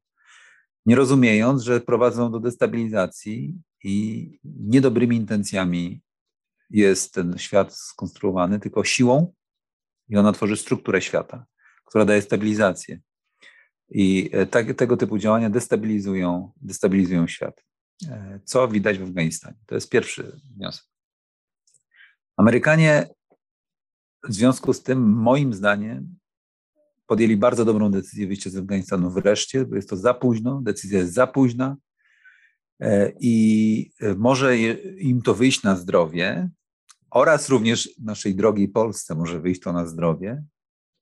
Nie 0.87 0.97
rozumiejąc, 0.97 1.63
że 1.63 1.81
prowadzą 1.81 2.33
do 2.33 2.41
destabilizacji 2.41 3.55
i 3.85 4.39
niedobrymi 4.45 5.17
intencjami 5.17 6.03
jest 6.71 7.15
ten 7.15 7.39
świat 7.39 7.75
skonstruowany, 7.75 8.61
tylko 8.61 8.85
siłą 8.85 9.33
i 10.09 10.17
ona 10.17 10.33
tworzy 10.33 10.57
strukturę 10.57 11.03
świata, 11.03 11.47
która 11.85 12.05
daje 12.05 12.23
stabilizację. 12.23 13.01
I 13.91 14.31
e, 14.33 14.47
tak, 14.47 14.75
tego 14.75 14.97
typu 14.97 15.19
działania 15.19 15.51
destabilizują, 15.51 16.53
destabilizują 16.57 17.27
świat. 17.27 17.65
E, 18.09 18.41
co 18.45 18.69
widać 18.69 18.99
w 18.99 19.03
Afganistanie? 19.03 19.59
To 19.67 19.75
jest 19.75 19.91
pierwszy 19.91 20.41
wniosek. 20.57 20.92
Amerykanie 22.43 23.09
w 24.29 24.35
związku 24.35 24.73
z 24.73 24.83
tym, 24.83 25.13
moim 25.13 25.55
zdaniem, 25.55 26.17
podjęli 27.07 27.37
bardzo 27.37 27.65
dobrą 27.65 27.91
decyzję 27.91 28.27
wyjścia 28.27 28.51
z 28.51 28.57
Afganistanu 28.57 29.11
wreszcie, 29.11 29.65
bo 29.65 29.77
jest 29.77 29.89
to 29.89 29.97
za 29.97 30.15
późno, 30.15 30.61
decyzja 30.63 30.99
jest 30.99 31.15
za 31.15 31.27
późna 31.27 31.77
e, 32.81 33.13
i 33.21 33.91
może 34.17 34.59
im 34.99 35.23
to 35.23 35.35
wyjść 35.35 35.63
na 35.63 35.77
zdrowie 35.77 36.49
oraz 37.11 37.49
również 37.49 37.91
naszej 38.01 38.35
drogiej 38.35 38.69
Polsce 38.69 39.15
może 39.15 39.41
wyjść 39.41 39.61
to 39.61 39.73
na 39.73 39.87
zdrowie, 39.87 40.45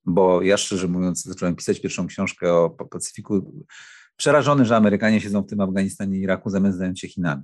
bo 0.05 0.43
ja 0.43 0.57
szczerze 0.57 0.89
mówiąc 0.89 1.23
zacząłem 1.23 1.57
pisać 1.57 1.81
pierwszą 1.81 2.07
książkę 2.07 2.55
o 2.55 2.71
Pacyfiku. 2.71 3.65
Przerażony, 4.17 4.65
że 4.65 4.77
Amerykanie 4.77 5.21
siedzą 5.21 5.43
w 5.43 5.47
tym 5.47 5.61
Afganistanie 5.61 6.19
i 6.19 6.23
Iraku 6.23 6.51
zamiast 6.51 6.79
zająć 6.79 7.01
się 7.01 7.09
Chinami 7.09 7.43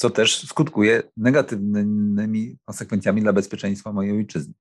co 0.00 0.10
też 0.10 0.46
skutkuje 0.46 1.02
negatywnymi 1.16 2.58
konsekwencjami 2.64 3.22
dla 3.22 3.32
bezpieczeństwa 3.32 3.92
mojej 3.92 4.16
ojczyzny. 4.16 4.54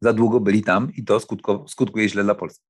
Za 0.00 0.12
długo 0.12 0.40
byli 0.40 0.62
tam 0.62 0.92
i 0.94 1.04
to 1.04 1.20
skutko, 1.20 1.64
skutkuje 1.68 2.08
źle 2.08 2.24
dla 2.24 2.34
Polski, 2.34 2.64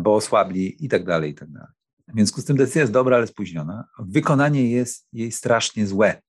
bo 0.00 0.14
osłabli 0.14 0.84
i 0.84 0.88
tak 0.88 1.04
dalej, 1.04 1.30
i 1.30 1.34
tak 1.34 1.50
dalej. 1.50 1.68
W 2.08 2.12
związku 2.12 2.40
z 2.40 2.44
tym 2.44 2.56
decyzja 2.56 2.80
jest 2.80 2.92
dobra, 2.92 3.16
ale 3.16 3.26
spóźniona. 3.26 3.88
Wykonanie 3.98 4.70
jest 4.70 5.08
jej 5.12 5.32
strasznie 5.32 5.86
złe, 5.86 6.22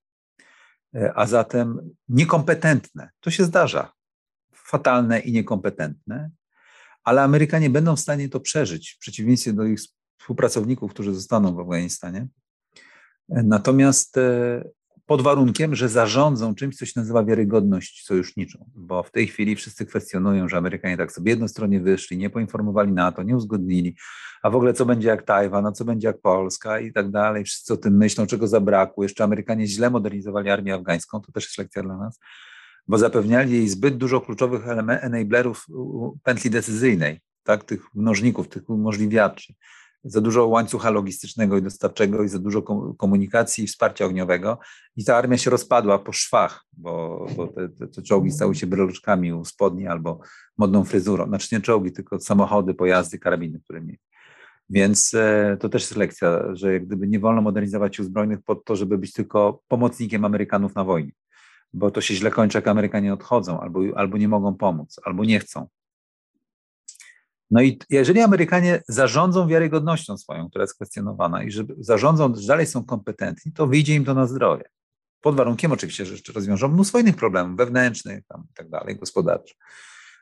a 1.16 1.26
zatem 1.26 1.96
niekompetentne. 2.10 3.10
To 3.20 3.32
się 3.32 3.44
zdarza. 3.44 3.94
Fatalne 4.54 5.20
i 5.20 5.32
niekompetentne, 5.32 6.32
ale 7.04 7.22
Amerykanie 7.22 7.70
będą 7.70 7.96
w 7.96 8.00
stanie 8.00 8.30
to 8.30 8.40
przeżyć, 8.40 8.92
w 8.92 9.00
przeciwieństwie 9.00 9.54
do 9.54 9.64
ich 9.64 9.80
współpracowników, 10.20 10.92
którzy 10.92 11.14
zostaną 11.14 11.56
w 11.56 11.60
Afganistanie 11.60 12.28
Natomiast 13.30 14.18
e, 14.18 14.64
pod 15.06 15.22
warunkiem, 15.22 15.76
że 15.76 15.90
zarządzą 15.90 16.56
czymś, 16.56 16.78
co 16.78 16.86
się 16.86 16.94
nazywa 16.96 17.24
wiarygodność 17.24 18.06
sojuszniczą, 18.06 18.70
bo 18.76 19.04
w 19.04 19.12
tej 19.12 19.28
chwili 19.28 19.56
wszyscy 19.56 19.86
kwestionują, 19.86 20.50
że 20.50 20.58
Amerykanie 20.58 20.98
tak 20.98 21.12
sobie 21.12 21.32
jednostronnie 21.32 21.80
wyszli, 21.80 22.18
nie 22.18 22.30
poinformowali 22.30 22.92
NATO, 22.92 23.24
nie 23.24 23.36
uzgodnili, 23.36 23.96
a 24.44 24.50
w 24.50 24.56
ogóle 24.56 24.74
co 24.74 24.86
będzie 24.86 25.08
jak 25.08 25.24
Tajwan, 25.24 25.66
a 25.66 25.72
co 25.72 25.86
będzie 25.86 26.08
jak 26.08 26.22
Polska 26.22 26.80
i 26.80 26.94
tak 26.94 27.12
dalej, 27.12 27.44
wszyscy 27.44 27.74
o 27.74 27.78
tym 27.78 27.98
myślą, 27.98 28.28
czego 28.28 28.48
zabrakło, 28.48 29.04
jeszcze 29.04 29.24
Amerykanie 29.24 29.68
źle 29.68 29.90
modernizowali 29.90 30.50
armię 30.50 30.74
afgańską, 30.74 31.22
to 31.22 31.32
też 31.32 31.44
jest 31.44 31.58
lekcja 31.58 31.84
dla 31.84 31.98
nas, 31.98 32.20
bo 32.88 32.98
zapewniali 32.98 33.52
jej 33.54 33.70
zbyt 33.70 33.98
dużo 33.98 34.22
kluczowych 34.22 34.64
enablerów 35.02 35.66
pętli 36.24 36.50
decyzyjnej, 36.50 37.22
tak, 37.44 37.64
tych 37.64 37.96
mnożników, 37.96 38.50
tych 38.50 38.70
umożliwiaczy 38.70 39.54
za 40.08 40.22
dużo 40.22 40.48
łańcucha 40.48 40.90
logistycznego 40.90 41.58
i 41.58 41.62
dostawczego 41.62 42.24
i 42.24 42.30
za 42.30 42.40
dużo 42.40 42.62
komunikacji 42.98 43.64
i 43.64 43.68
wsparcia 43.68 44.06
ogniowego 44.06 44.60
i 44.96 45.06
ta 45.06 45.16
armia 45.16 45.38
się 45.38 45.50
rozpadła 45.50 46.00
po 46.00 46.12
szwach, 46.12 46.66
bo, 46.74 47.26
bo 47.36 47.48
te, 47.48 47.70
te, 47.70 47.88
te 47.88 48.02
czołgi 48.02 48.32
stały 48.32 48.56
się 48.56 48.68
breloczkami 48.68 49.34
u 49.34 49.46
spodni 49.46 49.88
albo 49.88 50.20
modną 50.58 50.84
fryzurą. 50.84 51.28
Znaczy 51.28 51.56
nie 51.56 51.62
czołgi, 51.62 51.92
tylko 51.92 52.20
samochody, 52.20 52.74
pojazdy, 52.74 53.20
karabiny, 53.20 53.60
które 53.60 53.82
mieli. 53.82 54.00
Więc 54.70 55.14
e, 55.14 55.58
to 55.60 55.70
też 55.70 55.82
jest 55.82 55.96
lekcja, 55.96 56.56
że 56.56 56.74
jak 56.74 56.86
gdyby 56.86 57.08
nie 57.08 57.20
wolno 57.20 57.42
modernizować 57.42 57.96
sił 57.96 58.06
zbrojnych 58.06 58.40
po 58.42 58.56
to, 58.56 58.76
żeby 58.76 58.98
być 58.98 59.14
tylko 59.14 59.62
pomocnikiem 59.68 60.26
Amerykanów 60.26 60.76
na 60.76 60.84
wojnie, 60.84 61.12
bo 61.74 61.92
to 61.92 62.02
się 62.02 62.14
źle 62.14 62.32
kończy, 62.32 62.58
jak 62.58 62.68
Amerykanie 62.68 63.14
odchodzą, 63.14 63.60
albo, 63.60 63.80
albo 63.96 64.18
nie 64.18 64.28
mogą 64.28 64.56
pomóc, 64.56 65.00
albo 65.04 65.26
nie 65.26 65.40
chcą. 65.40 65.68
No 67.52 67.62
i 67.62 67.80
jeżeli 67.90 68.22
Amerykanie 68.22 68.84
zarządzą 68.88 69.48
wiarygodnością 69.48 70.18
swoją, 70.18 70.50
która 70.50 70.64
jest 70.64 70.76
kwestionowana, 70.76 71.44
i 71.44 71.52
że 71.52 71.64
zarządzą, 71.80 72.36
że 72.36 72.48
dalej 72.48 72.66
są 72.66 72.86
kompetentni, 72.86 73.52
to 73.52 73.68
wyjdzie 73.68 73.96
im 73.96 74.06
to 74.06 74.14
na 74.14 74.28
zdrowie. 74.28 74.64
Pod 75.22 75.36
warunkiem 75.36 75.72
oczywiście, 75.72 76.06
że 76.06 76.12
jeszcze 76.12 76.34
rozwiążą 76.34 76.68
mnóstwo 76.68 77.00
innych 77.00 77.16
problemów 77.16 77.58
wewnętrznych 77.58 78.26
tam 78.28 78.44
i 78.52 78.54
tak 78.54 78.70
dalej, 78.70 78.96
gospodarczych. 78.96 79.58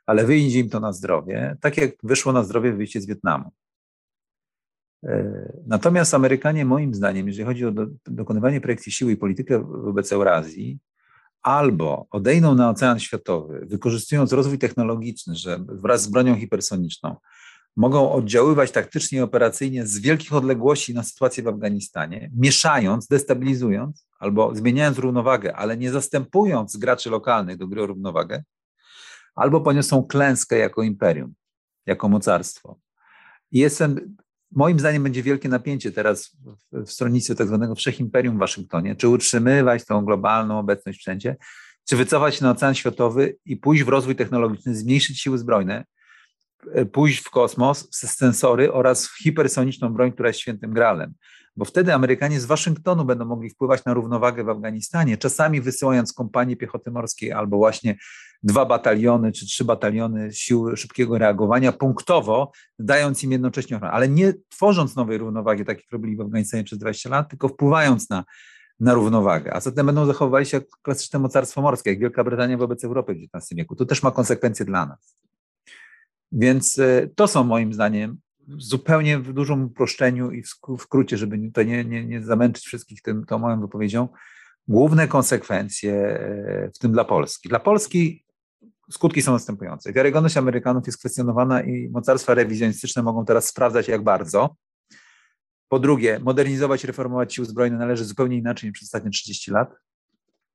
Ale 0.06 0.26
wyjdzie 0.26 0.60
im 0.60 0.70
to 0.70 0.80
na 0.80 0.94
zdrowie, 0.94 1.58
tak 1.62 1.78
jak 1.78 1.92
wyszło 2.04 2.34
na 2.34 2.44
zdrowie 2.44 2.74
wyjście 2.74 3.02
z 3.02 3.06
Wietnamu. 3.06 3.52
E, 5.04 5.54
natomiast 5.68 6.14
Amerykanie, 6.14 6.66
moim 6.66 6.94
zdaniem, 6.94 7.28
jeżeli 7.28 7.46
chodzi 7.46 7.66
o 7.66 7.72
do, 7.72 7.88
dokonywanie 8.06 8.62
projekcji 8.62 8.92
siły 8.92 9.12
i 9.12 9.18
politykę 9.18 9.64
wobec 9.64 10.12
Eurazji, 10.12 10.80
albo 11.46 12.08
odejdą 12.12 12.56
na 12.56 12.70
ocean 12.70 13.00
światowy, 13.00 13.66
wykorzystując 13.66 14.32
rozwój 14.32 14.58
technologiczny, 14.58 15.36
że 15.36 15.60
wraz 15.68 16.02
z 16.02 16.08
bronią 16.08 16.36
hipersoniczną 16.36 17.16
mogą 17.76 18.12
oddziaływać 18.12 18.72
taktycznie 18.72 19.20
i 19.20 19.22
operacyjnie 19.22 19.88
z 19.88 20.00
wielkich 20.00 20.34
odległości 20.34 20.94
na 20.94 21.04
sytuację 21.04 21.44
w 21.44 21.48
Afganistanie, 21.48 22.32
mieszając, 22.36 23.08
destabilizując 23.08 24.08
albo 24.20 24.56
zmieniając 24.56 24.98
równowagę, 24.98 25.56
ale 25.56 25.78
nie 25.78 25.92
zastępując 25.92 26.78
graczy 26.78 27.10
lokalnych 27.10 27.58
do 27.58 27.68
gry 27.68 27.84
o 27.84 27.86
równowagę, 27.86 28.44
albo 29.36 29.62
poniosą 29.62 30.04
klęskę 30.04 30.58
jako 30.58 30.84
imperium, 30.84 31.34
jako 31.86 32.10
mocarstwo. 32.10 32.80
I 33.52 33.60
jestem 33.60 34.16
Moim 34.52 34.80
zdaniem 34.80 35.04
będzie 35.04 35.24
wielkie 35.24 35.50
napięcie 35.50 35.92
teraz 35.92 36.36
w, 36.72 36.86
w 36.86 36.92
stronnictwie 36.92 37.36
tak 37.36 37.48
zwanego 37.48 37.76
wszechimperium 37.76 38.36
w 38.36 38.40
Waszyngtonie. 38.40 38.96
Czy 38.96 39.08
utrzymywać 39.08 39.86
tą 39.86 40.06
globalną 40.06 40.60
obecność 40.60 41.00
wszędzie, 41.00 41.36
czy 41.90 41.96
wycofać 41.96 42.36
się 42.36 42.44
na 42.44 42.52
ocean 42.52 42.76
światowy 42.76 43.38
i 43.46 43.58
pójść 43.58 43.84
w 43.84 43.90
rozwój 43.90 44.16
technologiczny, 44.16 44.76
zmniejszyć 44.76 45.22
siły 45.22 45.38
zbrojne, 45.38 45.86
e, 46.74 46.86
pójść 46.86 47.20
w 47.20 47.30
kosmos, 47.30 47.90
w 47.90 47.96
sensory 47.96 48.74
oraz 48.74 49.08
w 49.08 49.18
hipersoniczną 49.18 49.90
broń, 49.90 50.12
która 50.12 50.30
jest 50.30 50.40
świętym 50.40 50.74
gralem 50.74 51.14
bo 51.56 51.66
wtedy 51.66 51.94
Amerykanie 51.94 52.40
z 52.40 52.46
Waszyngtonu 52.46 53.06
będą 53.06 53.26
mogli 53.26 53.50
wpływać 53.50 53.86
na 53.86 53.94
równowagę 53.94 54.44
w 54.44 54.50
Afganistanie, 54.50 55.18
czasami 55.18 55.62
wysyłając 55.62 56.14
kompanię 56.14 56.56
piechoty 56.56 56.92
morskiej 56.92 57.32
albo 57.32 57.58
właśnie 57.58 57.96
dwa 58.44 58.66
bataliony 58.66 59.32
czy 59.32 59.46
trzy 59.46 59.66
bataliony 59.66 60.34
sił 60.34 60.76
szybkiego 60.76 61.18
reagowania 61.18 61.72
punktowo, 61.72 62.52
dając 62.80 63.24
im 63.24 63.32
jednocześnie 63.32 63.78
ochronę, 63.78 63.94
ale 63.94 64.10
nie 64.10 64.34
tworząc 64.50 64.96
nowej 64.96 65.18
równowagi, 65.18 65.66
tak 65.66 65.78
jak 65.78 65.92
robili 65.92 66.16
w 66.16 66.22
Afganistanie 66.22 66.64
przez 66.64 66.80
20 66.80 67.10
lat, 67.10 67.30
tylko 67.30 67.48
wpływając 67.48 68.10
na, 68.10 68.24
na 68.80 68.94
równowagę. 68.94 69.54
A 69.54 69.60
zatem 69.60 69.86
będą 69.86 70.06
zachowywali 70.06 70.46
się 70.46 70.58
jak 70.58 70.68
klasyczne 70.82 71.20
mocarstwo 71.20 71.62
morskie, 71.62 71.90
jak 71.90 72.00
Wielka 72.00 72.24
Brytania 72.24 72.58
wobec 72.58 72.84
Europy 72.84 73.14
w 73.14 73.18
XIX 73.36 73.58
wieku. 73.58 73.76
To 73.76 73.86
też 73.86 74.04
ma 74.04 74.12
konsekwencje 74.12 74.66
dla 74.66 74.86
nas. 74.86 75.18
Więc 76.32 76.80
e, 76.80 77.08
to 77.16 77.28
są 77.28 77.44
moim 77.44 77.74
zdaniem 77.74 78.18
zupełnie 78.48 79.20
w 79.20 79.34
dużym 79.34 79.64
uproszczeniu 79.64 80.32
i 80.32 80.44
w 80.44 80.50
skrócie, 80.82 81.18
żeby 81.18 81.38
tutaj 81.38 81.66
nie, 81.66 81.86
nie, 81.86 82.06
nie 82.06 82.24
zamęczyć 82.24 82.66
wszystkich 82.66 83.02
tym, 83.02 83.26
tą 83.26 83.40
moją 83.40 83.62
wypowiedzią, 83.62 84.08
główne 84.68 85.08
konsekwencje 85.08 85.94
e, 85.94 86.72
w 86.76 86.80
tym 86.80 86.92
dla 86.92 87.06
Polski. 87.06 87.50
Dla 87.50 87.60
Polski 87.60 88.26
skutki 88.92 89.22
są 89.22 89.32
następujące. 89.32 89.94
Wiarygodność 89.94 90.38
Amerykanów 90.38 90.86
jest 90.86 91.00
kwestionowana 91.00 91.62
i 91.62 91.90
mocarstwa 91.90 92.34
rewizjonistyczne 92.34 93.04
mogą 93.04 93.26
teraz 93.26 93.48
sprawdzać, 93.48 93.88
jak 93.88 94.04
bardzo. 94.04 94.56
Po 95.70 95.80
drugie, 95.80 96.20
modernizować, 96.20 96.84
reformować 96.84 97.34
siły 97.34 97.48
zbrojne 97.48 97.78
należy 97.78 98.06
zupełnie 98.06 98.38
inaczej 98.38 98.70
niż 98.70 98.74
przez 98.74 98.88
ostatnie 98.88 99.12
30 99.12 99.52
lat, 99.52 99.76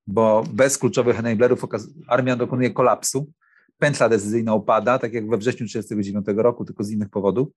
bo 0.07 0.45
bez 0.53 0.79
kluczowych 0.79 1.19
enablerów 1.19 1.65
armia 2.07 2.37
dokonuje 2.37 2.71
kolapsu, 2.71 3.33
pętla 3.79 4.09
decyzyjna 4.09 4.55
opada, 4.55 4.99
tak 4.99 5.13
jak 5.13 5.29
we 5.29 5.37
wrześniu 5.37 5.67
1939 5.67 6.43
roku, 6.43 6.65
tylko 6.65 6.85
z 6.85 6.91
innych 6.91 7.09
powodów 7.09 7.49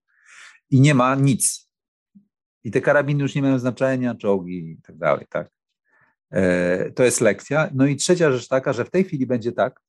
i 0.70 0.82
nie 0.82 0.94
ma 0.94 1.16
nic. 1.16 1.70
I 2.64 2.72
te 2.72 2.82
karabiny 2.82 3.24
już 3.24 3.36
nie 3.36 3.42
mają 3.42 3.60
znaczenia, 3.60 4.16
czołgi 4.16 4.72
i 4.72 4.82
tak 4.82 4.98
dalej, 4.98 5.26
tak. 5.30 5.50
E, 6.32 6.92
to 6.92 7.04
jest 7.04 7.22
lekcja. 7.22 7.70
No 7.74 7.86
i 7.86 7.96
trzecia 7.96 8.32
rzecz 8.32 8.48
taka, 8.48 8.74
że 8.74 8.86
w 8.86 8.92
tej 8.92 9.04
chwili 9.04 9.26
będzie 9.26 9.52
tak, 9.52 9.80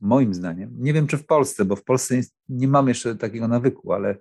moim 0.00 0.34
zdaniem, 0.34 0.70
nie 0.78 0.92
wiem 0.92 1.06
czy 1.06 1.16
w 1.16 1.26
Polsce, 1.26 1.64
bo 1.64 1.76
w 1.76 1.84
Polsce 1.84 2.14
nie 2.48 2.68
mam 2.68 2.88
jeszcze 2.88 3.16
takiego 3.16 3.48
nawyku, 3.48 3.92
ale 3.92 4.16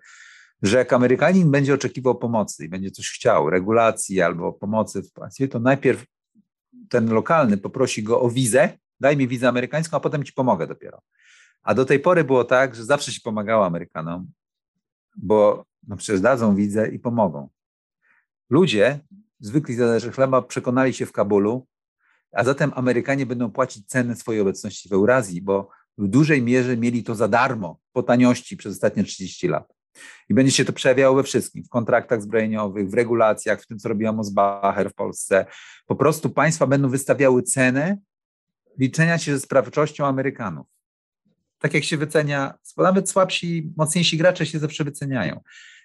że 0.61 0.77
jak 0.77 0.93
Amerykanin 0.93 1.51
będzie 1.51 1.73
oczekiwał 1.73 2.15
pomocy 2.15 2.65
i 2.65 2.69
będzie 2.69 2.91
coś 2.91 3.09
chciał, 3.09 3.49
regulacji 3.49 4.21
albo 4.21 4.53
pomocy 4.53 5.03
w 5.03 5.11
państwie, 5.13 5.47
to 5.47 5.59
najpierw 5.59 6.05
ten 6.89 7.13
lokalny 7.13 7.57
poprosi 7.57 8.03
go 8.03 8.21
o 8.21 8.29
wizę, 8.29 8.77
daj 8.99 9.17
mi 9.17 9.27
wizę 9.27 9.49
amerykańską, 9.49 9.97
a 9.97 9.99
potem 9.99 10.23
ci 10.23 10.33
pomogę 10.33 10.67
dopiero. 10.67 11.01
A 11.63 11.73
do 11.73 11.85
tej 11.85 11.99
pory 11.99 12.23
było 12.23 12.43
tak, 12.43 12.75
że 12.75 12.85
zawsze 12.85 13.11
się 13.11 13.21
pomagało 13.23 13.65
Amerykanom, 13.65 14.31
bo 15.15 15.65
no 15.87 15.97
przecież 15.97 16.21
dadzą 16.21 16.55
widzę 16.55 16.87
i 16.87 16.99
pomogą. 16.99 17.49
Ludzie, 18.49 18.99
zwykli 19.39 19.75
zależy 19.75 20.11
chleba, 20.11 20.41
przekonali 20.41 20.93
się 20.93 21.05
w 21.05 21.11
Kabulu, 21.11 21.67
a 22.31 22.43
zatem 22.43 22.71
Amerykanie 22.75 23.25
będą 23.25 23.51
płacić 23.51 23.87
cenę 23.87 24.15
swojej 24.15 24.41
obecności 24.41 24.89
w 24.89 24.93
Eurazji, 24.93 25.41
bo 25.41 25.69
w 25.97 26.07
dużej 26.07 26.41
mierze 26.41 26.77
mieli 26.77 27.03
to 27.03 27.15
za 27.15 27.27
darmo, 27.27 27.79
po 27.93 28.03
taniości 28.03 28.57
przez 28.57 28.73
ostatnie 28.73 29.03
30 29.03 29.47
lat. 29.47 29.73
I 30.29 30.33
będzie 30.33 30.51
się 30.51 30.65
to 30.65 30.73
przejawiało 30.73 31.15
we 31.15 31.23
wszystkim, 31.23 31.63
w 31.63 31.69
kontraktach 31.69 32.21
zbrojeniowych, 32.21 32.89
w 32.89 32.93
regulacjach, 32.93 33.61
w 33.61 33.67
tym, 33.67 33.79
co 33.79 33.89
robiła 33.89 34.11
Mosbacher 34.11 34.89
w 34.89 34.93
Polsce. 34.93 35.45
Po 35.85 35.95
prostu 35.95 36.29
państwa 36.29 36.67
będą 36.67 36.89
wystawiały 36.89 37.43
cenę 37.43 37.97
liczenia 38.77 39.17
się 39.17 39.33
ze 39.33 39.39
sprawczością 39.39 40.05
Amerykanów 40.05 40.67
tak 41.61 41.73
jak 41.73 41.83
się 41.83 41.97
wycenia, 41.97 42.53
nawet 42.77 43.09
słabsi, 43.09 43.73
mocniejsi 43.77 44.17
gracze 44.17 44.45
się 44.45 44.59
zawsze 44.59 44.83
wyceniają. 44.83 45.39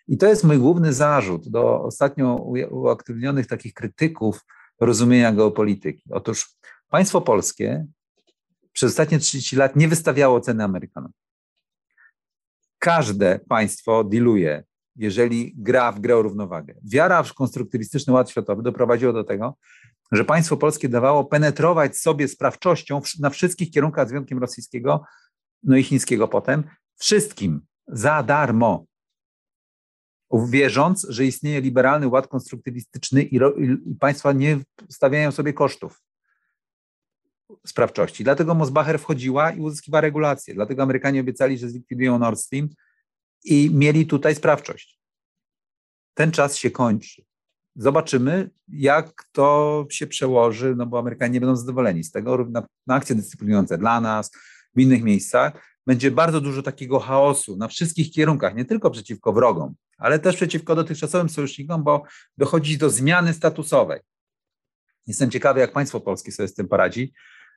I 0.08 0.18
to 0.18 0.26
jest 0.26 0.44
mój 0.44 0.58
główny 0.58 0.92
zarzut 0.92 1.48
do 1.48 1.82
ostatnio 1.82 2.34
uaktywnionych 2.70 3.46
takich 3.46 3.74
krytyków 3.74 4.44
rozumienia 4.80 5.32
geopolityki. 5.32 6.02
Otóż 6.10 6.48
państwo 6.88 7.20
polskie 7.20 7.86
przez 8.72 8.90
ostatnie 8.92 9.18
30 9.18 9.56
lat 9.56 9.76
nie 9.76 9.88
wystawiało 9.88 10.40
ceny 10.40 10.64
Amerykanom. 10.64 11.12
Każde 12.78 13.40
państwo 13.48 14.04
dealuje, 14.04 14.64
jeżeli 14.96 15.54
gra 15.56 15.92
w 15.92 16.00
grę 16.00 16.16
o 16.16 16.22
równowagę. 16.22 16.74
Wiara 16.84 17.22
w 17.22 17.34
konstruktywistyczny 17.34 18.12
ład 18.12 18.30
światowy 18.30 18.62
doprowadziła 18.62 19.12
do 19.12 19.24
tego, 19.24 19.56
że 20.12 20.24
państwo 20.24 20.56
polskie 20.56 20.88
dawało 20.88 21.24
penetrować 21.24 21.98
sobie 21.98 22.28
sprawczością 22.28 23.00
na 23.20 23.30
wszystkich 23.30 23.70
kierunkach 23.70 24.08
z 24.08 24.10
wyjątkiem 24.10 24.38
rosyjskiego 24.38 25.04
no 25.66 25.76
i 25.76 25.82
chińskiego 25.82 26.28
potem, 26.28 26.64
wszystkim 26.96 27.60
za 27.88 28.22
darmo. 28.22 28.86
Wierząc, 30.48 31.06
że 31.08 31.24
istnieje 31.24 31.60
liberalny 31.60 32.08
ład 32.08 32.28
konstruktywistyczny 32.28 33.22
i, 33.22 33.36
i, 33.36 33.90
i 33.90 33.94
państwa 33.94 34.32
nie 34.32 34.58
stawiają 34.88 35.32
sobie 35.32 35.52
kosztów 35.52 36.02
sprawczości. 37.66 38.24
Dlatego 38.24 38.54
Mosbacher 38.54 38.98
wchodziła 38.98 39.50
i 39.50 39.60
uzyskiwała 39.60 40.00
regulacje. 40.00 40.54
Dlatego 40.54 40.82
Amerykanie 40.82 41.20
obiecali, 41.20 41.58
że 41.58 41.68
zlikwidują 41.68 42.18
Nord 42.18 42.38
Stream 42.38 42.68
i 43.44 43.70
mieli 43.74 44.06
tutaj 44.06 44.34
sprawczość. 44.34 45.00
Ten 46.14 46.32
czas 46.32 46.56
się 46.56 46.70
kończy. 46.70 47.24
Zobaczymy, 47.76 48.50
jak 48.68 49.24
to 49.32 49.86
się 49.90 50.06
przełoży, 50.06 50.74
no 50.76 50.86
bo 50.86 50.98
Amerykanie 50.98 51.32
nie 51.32 51.40
będą 51.40 51.56
zadowoleni 51.56 52.04
z 52.04 52.10
tego 52.10 52.46
na, 52.50 52.66
na 52.86 52.94
akcje 52.94 53.14
dyscyplinujące 53.16 53.78
dla 53.78 54.00
nas, 54.00 54.30
w 54.76 54.80
innych 54.80 55.02
miejscach, 55.02 55.52
będzie 55.86 56.10
bardzo 56.10 56.40
dużo 56.40 56.62
takiego 56.62 56.98
chaosu 56.98 57.56
na 57.56 57.68
wszystkich 57.68 58.12
kierunkach, 58.12 58.54
nie 58.54 58.64
tylko 58.64 58.90
przeciwko 58.90 59.32
wrogom, 59.32 59.74
ale 59.98 60.18
też 60.18 60.36
przeciwko 60.36 60.74
dotychczasowym 60.74 61.28
sojusznikom, 61.28 61.84
bo 61.84 62.02
dochodzi 62.38 62.78
do 62.78 62.90
zmiany 62.90 63.34
statusowej. 63.34 64.00
Jestem 65.06 65.30
ciekawy, 65.30 65.60
jak 65.60 65.72
państwo 65.72 66.00
polskie 66.00 66.32
sobie 66.32 66.48
z 66.48 66.54
tym 66.54 66.68
poradzi, 66.68 67.12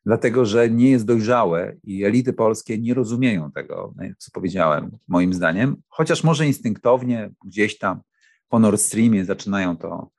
dlatego 0.06 0.46
że 0.46 0.70
nie 0.70 0.92
jest 0.92 1.06
dojrzałe 1.06 1.76
i 1.84 2.04
elity 2.04 2.34
polskie 2.34 2.78
nie 2.78 2.94
rozumieją 2.94 3.52
tego, 3.52 3.94
co 4.18 4.32
powiedziałem, 4.32 4.98
moim 5.08 5.34
zdaniem, 5.34 5.76
chociaż 5.88 6.24
może 6.24 6.48
instynktownie 6.48 7.32
gdzieś 7.46 7.78
tam 7.78 8.02
po 8.50 8.60
Nord 8.60 8.82
Streamie 8.82 9.26
zaczynają 9.26 9.78
to, 9.78 10.10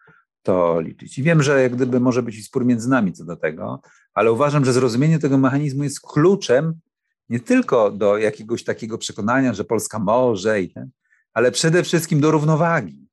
to 0.43 0.81
liczyć. 0.81 1.19
I 1.19 1.23
wiem, 1.23 1.43
że 1.43 1.63
jak 1.63 1.77
gdyby 1.77 2.01
może 2.01 2.23
być 2.23 2.45
spór 2.45 2.65
między 2.65 2.89
nami 2.89 3.13
co 3.13 3.25
do 3.25 3.37
tego, 3.37 3.81
ale 4.15 4.33
uważam, 4.33 4.65
że 4.65 4.73
zrozumienie 4.73 5.19
tego 5.19 5.39
mechanizmu 5.39 5.85
jest 5.85 6.01
kluczem 6.01 6.81
nie 7.31 7.41
tylko 7.41 7.91
do 7.91 8.19
jakiegoś 8.19 8.65
takiego 8.65 8.99
przekonania, 8.99 9.55
że 9.55 9.65
Polska 9.65 9.99
może 9.99 10.63
i 10.63 10.73
ten, 10.73 10.91
ale 11.33 11.53
przede 11.53 11.83
wszystkim 11.83 12.21
do 12.21 12.31
równowagi. 12.31 13.09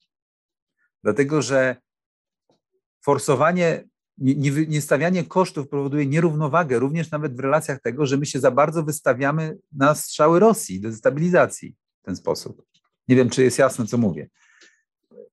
Dlatego, 1.04 1.42
że 1.42 1.76
forsowanie, 3.06 3.84
nie, 4.18 4.52
nie, 5.12 5.24
kosztów 5.24 5.70
powoduje 5.70 6.06
nierównowagę, 6.06 6.80
również 6.80 7.12
nawet 7.12 7.36
w 7.36 7.40
relacjach 7.40 7.82
tego, 7.82 8.06
że 8.06 8.18
my 8.18 8.26
się 8.26 8.40
za 8.40 8.52
bardzo 8.52 8.84
wystawiamy 8.84 9.58
na 9.72 9.96
strzały 9.96 10.40
Rosji, 10.40 10.82
do 10.82 10.90
destabilizacji 10.90 11.76
w 12.02 12.06
ten 12.06 12.16
sposób. 12.16 12.66
Nie 13.08 13.16
wiem, 13.16 13.30
czy 13.30 13.44
jest 13.44 13.60
jasne, 13.60 13.86
co 13.86 13.98
mówię. 13.98 14.30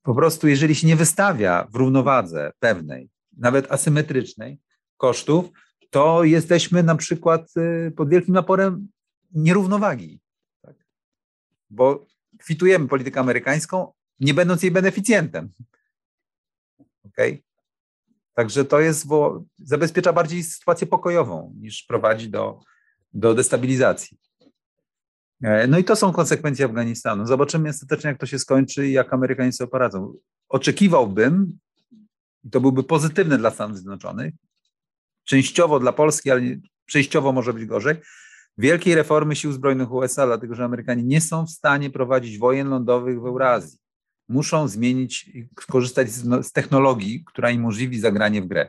Po 0.03 0.15
prostu, 0.15 0.49
jeżeli 0.49 0.75
się 0.75 0.87
nie 0.87 0.97
wystawia 0.97 1.67
w 1.71 1.75
równowadze 1.75 2.53
pewnej, 2.59 3.11
nawet 3.37 3.73
asymetrycznej 3.73 4.61
kosztów, 4.97 5.51
to 5.95 6.25
jesteśmy 6.25 6.83
na 6.83 6.97
przykład 6.97 7.57
y, 7.57 7.93
pod 7.97 8.09
wielkim 8.09 8.35
naporem 8.35 8.89
nierównowagi. 9.35 10.21
Tak? 10.63 10.75
Bo 11.71 12.07
kwitujemy 12.39 12.89
politykę 12.89 13.21
amerykańską, 13.21 13.93
nie 14.21 14.35
będąc 14.35 14.63
jej 14.63 14.73
beneficjentem. 14.73 15.53
Okay? 17.07 17.43
Także 18.33 18.65
to 18.65 18.81
jest, 18.81 19.07
bo 19.07 19.45
zabezpiecza 19.57 20.13
bardziej 20.13 20.43
sytuację 20.43 20.87
pokojową 20.87 21.55
niż 21.61 21.83
prowadzi 21.83 22.31
do, 22.31 22.61
do 23.13 23.35
destabilizacji. 23.35 24.19
E, 25.43 25.67
no 25.67 25.79
i 25.79 25.85
to 25.85 25.97
są 25.97 26.13
konsekwencje 26.13 26.65
Afganistanu. 26.65 27.27
Zobaczymy 27.27 27.69
ostatecznie, 27.69 28.09
jak 28.09 28.19
to 28.19 28.27
się 28.27 28.39
skończy 28.39 28.89
i 28.89 28.93
jak 28.93 29.13
Amerykanie 29.13 29.53
sobie 29.53 29.71
poradzą. 29.71 30.15
Oczekiwałbym, 30.49 31.59
i 32.45 32.51
to 32.51 32.61
byłby 32.61 32.85
pozytywne 32.85 33.39
dla 33.39 33.51
Stanów 33.51 33.77
Zjednoczonych, 33.77 34.35
częściowo 35.25 35.81
dla 35.81 35.93
Polski, 35.93 36.31
ale 36.31 36.43
przejściowo 36.87 37.33
może 37.33 37.53
być 37.53 37.65
gorzej, 37.65 37.97
wielkiej 38.59 38.95
reformy 38.95 39.37
sił 39.37 39.53
zbrojnych 39.53 39.93
USA, 39.93 40.27
dlatego 40.27 40.55
że 40.55 40.65
Amerykanie 40.65 41.03
nie 41.03 41.21
są 41.21 41.47
w 41.47 41.51
stanie 41.51 41.91
prowadzić 41.91 42.39
wojen 42.39 42.69
lądowych 42.69 43.21
w 43.21 43.27
Eurazji. 43.27 43.79
Muszą 44.29 44.69
zmienić, 44.69 45.31
skorzystać 45.61 46.11
z, 46.11 46.47
z 46.47 46.53
technologii, 46.53 47.25
która 47.27 47.51
im 47.51 47.61
umożliwi 47.61 48.01
zagranie 48.01 48.43
w 48.43 48.47
grę. 48.47 48.69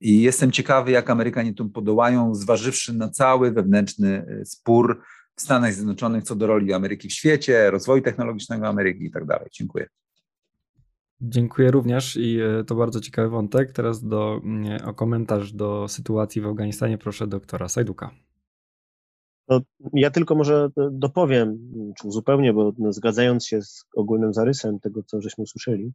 I 0.00 0.22
jestem 0.22 0.52
ciekawy, 0.52 0.90
jak 0.90 1.10
Amerykanie 1.10 1.54
tu 1.54 1.68
podołają, 1.68 2.34
zważywszy 2.34 2.92
na 2.92 3.08
cały 3.08 3.50
wewnętrzny 3.52 4.26
e, 4.40 4.44
spór 4.44 5.02
w 5.36 5.42
Stanach 5.42 5.74
Zjednoczonych 5.74 6.24
co 6.24 6.36
do 6.36 6.46
roli 6.46 6.72
Ameryki 6.72 7.08
w 7.08 7.12
świecie, 7.12 7.70
rozwoju 7.70 8.02
technologicznego 8.02 8.68
Ameryki 8.68 9.04
i 9.04 9.10
tak 9.10 9.26
dalej. 9.26 9.48
Dziękuję. 9.52 9.86
Dziękuję 11.22 11.70
również 11.70 12.16
i 12.16 12.40
e, 12.40 12.64
to 12.64 12.74
bardzo 12.74 13.00
ciekawy 13.00 13.28
wątek. 13.28 13.72
Teraz 13.72 14.04
do, 14.04 14.40
mm, 14.44 14.88
o 14.88 14.94
komentarz 14.94 15.52
do 15.52 15.88
sytuacji 15.88 16.42
w 16.42 16.46
Afganistanie 16.46 16.98
proszę 16.98 17.26
doktora 17.26 17.68
Sajduka. 17.68 18.10
No, 19.48 19.60
ja 19.92 20.10
tylko 20.10 20.34
może 20.34 20.68
dopowiem, 20.90 21.58
czy 22.00 22.10
zupełnie, 22.10 22.52
bo 22.52 22.72
zgadzając 22.90 23.46
się 23.46 23.62
z 23.62 23.84
ogólnym 23.96 24.34
zarysem 24.34 24.80
tego, 24.80 25.02
co 25.02 25.20
żeśmy 25.20 25.42
usłyszeli, 25.42 25.92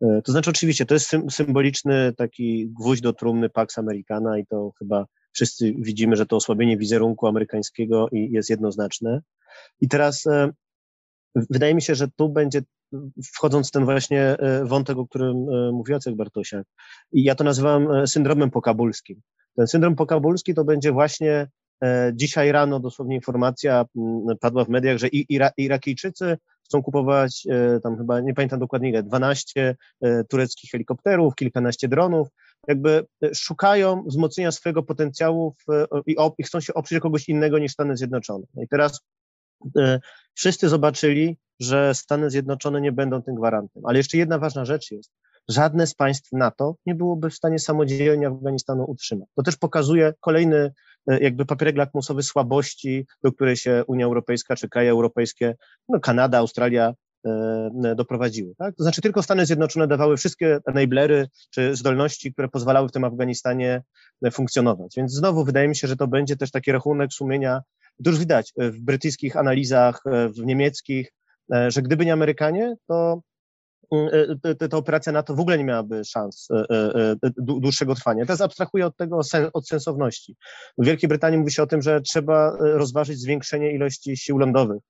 e, 0.00 0.22
to 0.24 0.32
znaczy 0.32 0.50
oczywiście 0.50 0.86
to 0.86 0.94
jest 0.94 1.16
symboliczny 1.30 2.12
taki 2.16 2.70
gwóźdź 2.80 3.02
do 3.02 3.12
trumny 3.12 3.50
Pax 3.50 3.78
Americana 3.78 4.38
i 4.38 4.46
to 4.46 4.72
chyba 4.78 5.06
wszyscy 5.32 5.74
widzimy, 5.78 6.16
że 6.16 6.26
to 6.26 6.36
osłabienie 6.36 6.76
wizerunku 6.76 7.26
amerykańskiego 7.26 8.08
jest 8.12 8.50
jednoznaczne. 8.50 9.20
I 9.80 9.88
teraz 9.88 10.26
e, 10.26 10.50
wydaje 11.34 11.74
mi 11.74 11.82
się, 11.82 11.94
że 11.94 12.08
tu 12.16 12.28
będzie 12.28 12.62
wchodząc 13.34 13.68
w 13.68 13.70
ten 13.70 13.84
właśnie 13.84 14.22
e, 14.22 14.64
wątek, 14.64 14.98
o 14.98 15.06
którym 15.06 15.36
mówił 15.72 15.94
Jacek 15.94 16.16
Bartosiak. 16.16 16.66
I 17.12 17.24
ja 17.24 17.34
to 17.34 17.44
nazywam 17.44 18.06
syndromem 18.06 18.50
pokabulskim. 18.50 19.20
Ten 19.56 19.66
syndrom 19.66 19.96
pokabulski 19.96 20.54
to 20.54 20.64
będzie 20.64 20.92
właśnie 20.92 21.48
E, 21.84 22.12
dzisiaj 22.14 22.52
rano 22.52 22.80
dosłownie 22.80 23.16
informacja 23.16 23.84
mm, 23.96 24.38
padła 24.40 24.64
w 24.64 24.68
mediach, 24.68 24.98
że 24.98 25.08
Ira 25.08 25.50
Irakijczycy 25.56 26.38
chcą 26.64 26.82
kupować 26.82 27.46
e, 27.50 27.80
tam 27.80 27.98
chyba, 27.98 28.20
nie 28.20 28.34
pamiętam 28.34 28.60
dokładnie 28.60 28.88
ile, 28.88 29.02
12 29.02 29.76
e, 30.00 30.24
tureckich 30.24 30.70
helikopterów, 30.70 31.34
kilkanaście 31.34 31.88
dronów, 31.88 32.28
jakby 32.68 33.06
szukają 33.34 34.04
wzmocnienia 34.06 34.52
swojego 34.52 34.82
potencjału 34.82 35.54
w, 35.68 35.86
i, 36.06 36.16
i, 36.38 36.42
chcą 36.42 36.60
się 36.60 36.74
oprzeć 36.74 37.00
kogoś 37.00 37.28
innego 37.28 37.58
niż 37.58 37.72
Stany 37.72 37.96
Zjednoczone. 37.96 38.44
No 38.54 38.62
I 38.62 38.68
teraz 38.68 39.00
wszyscy 40.34 40.68
zobaczyli, 40.68 41.36
że 41.60 41.94
Stany 41.94 42.30
Zjednoczone 42.30 42.80
nie 42.80 42.92
będą 42.92 43.22
tym 43.22 43.34
gwarantem. 43.34 43.82
Ale 43.86 43.98
jeszcze 43.98 44.18
jedna 44.18 44.38
ważna 44.38 44.64
rzecz 44.64 44.90
jest, 44.90 45.12
żadne 45.48 45.86
z 45.86 45.94
państw 45.94 46.32
NATO 46.32 46.76
nie 46.86 46.94
byłoby 46.94 47.30
w 47.30 47.34
stanie 47.34 47.58
samodzielnie 47.58 48.26
Afganistanu 48.26 48.84
utrzymać. 48.84 49.28
To 49.34 49.42
też 49.42 49.56
pokazuje 49.56 50.14
kolejny 50.20 50.72
e, 51.10 51.20
jakby 51.20 51.46
papierek 51.46 51.76
lakmusowy 51.76 52.22
słabości, 52.22 53.06
do 53.22 53.32
której 53.32 53.56
się 53.56 53.84
Unia 53.86 54.06
Europejska 54.06 54.56
czy 54.56 54.68
kraje 54.68 54.90
europejskie, 54.90 55.56
no 55.88 56.00
Kanada, 56.00 56.38
Australia 56.38 56.94
e, 57.26 57.94
doprowadziły. 57.96 58.54
Tak? 58.58 58.76
To 58.76 58.82
znaczy 58.82 59.00
tylko 59.00 59.22
Stany 59.22 59.46
Zjednoczone 59.46 59.86
dawały 59.88 60.16
wszystkie 60.16 60.58
enablery 60.66 61.28
czy 61.50 61.76
zdolności, 61.76 62.32
które 62.32 62.48
pozwalały 62.48 62.88
w 62.88 62.92
tym 62.92 63.04
Afganistanie 63.04 63.82
e, 64.22 64.30
funkcjonować. 64.30 64.94
Więc 64.96 65.12
znowu 65.12 65.44
wydaje 65.44 65.68
mi 65.68 65.76
się, 65.76 65.88
że 65.88 65.96
to 65.96 66.06
będzie 66.06 66.36
też 66.36 66.50
taki 66.50 66.72
rachunek 66.72 67.12
sumienia, 67.12 67.62
to 68.04 68.10
już 68.10 68.18
widać 68.18 68.52
w 68.56 68.80
brytyjskich 68.80 69.36
analizach, 69.36 70.02
w 70.06 70.46
niemieckich, 70.46 71.12
że 71.68 71.82
gdyby 71.82 72.06
nie 72.06 72.12
Amerykanie, 72.12 72.74
to 72.86 73.22
ta 74.70 74.76
operacja 74.76 75.12
NATO 75.12 75.34
w 75.34 75.40
ogóle 75.40 75.58
nie 75.58 75.64
miałaby 75.64 76.04
szans 76.04 76.48
e, 76.50 76.64
e, 76.70 77.16
e, 77.22 77.30
dłuższego 77.38 77.94
trwania. 77.94 78.26
Teraz 78.26 78.40
abstrahuję 78.40 78.86
od 78.86 78.96
tego, 78.96 79.20
od 79.52 79.68
sensowności. 79.68 80.36
W 80.78 80.86
Wielkiej 80.86 81.08
Brytanii 81.08 81.38
mówi 81.38 81.52
się 81.52 81.62
o 81.62 81.66
tym, 81.66 81.82
że 81.82 82.00
trzeba 82.00 82.56
rozważyć 82.58 83.18
zwiększenie 83.18 83.72
ilości 83.72 84.16
sił 84.16 84.38
lądowych 84.38 84.82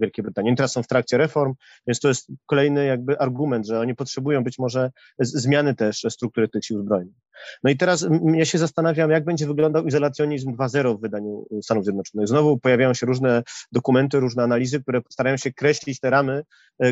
Wielkiej 0.00 0.22
Brytanii. 0.22 0.48
Oni 0.48 0.56
teraz 0.56 0.72
są 0.72 0.82
w 0.82 0.86
trakcie 0.86 1.18
reform, 1.18 1.54
więc 1.86 2.00
to 2.00 2.08
jest 2.08 2.28
kolejny 2.46 2.86
jakby 2.86 3.18
argument, 3.18 3.66
że 3.66 3.80
oni 3.80 3.94
potrzebują 3.94 4.44
być 4.44 4.58
może 4.58 4.90
zmiany 5.18 5.74
też 5.74 6.06
struktury 6.08 6.48
tych 6.48 6.64
sił 6.64 6.82
zbrojnych. 6.82 7.14
No 7.64 7.70
i 7.70 7.76
teraz 7.76 8.06
ja 8.34 8.44
się 8.44 8.58
zastanawiam, 8.58 9.10
jak 9.10 9.24
będzie 9.24 9.46
wyglądał 9.46 9.86
izolacjonizm 9.86 10.56
2.0 10.56 10.98
w 10.98 11.00
wydaniu 11.00 11.46
Stanów 11.62 11.84
Zjednoczonych. 11.84 12.28
Znowu 12.28 12.58
pojawiają 12.58 12.94
się 12.94 13.06
różne 13.06 13.42
dokumenty, 13.72 14.20
różne 14.20 14.42
analizy, 14.42 14.80
które 14.80 15.00
starają 15.10 15.36
się 15.36 15.52
kreślić 15.52 16.00
te 16.00 16.10
ramy, 16.10 16.42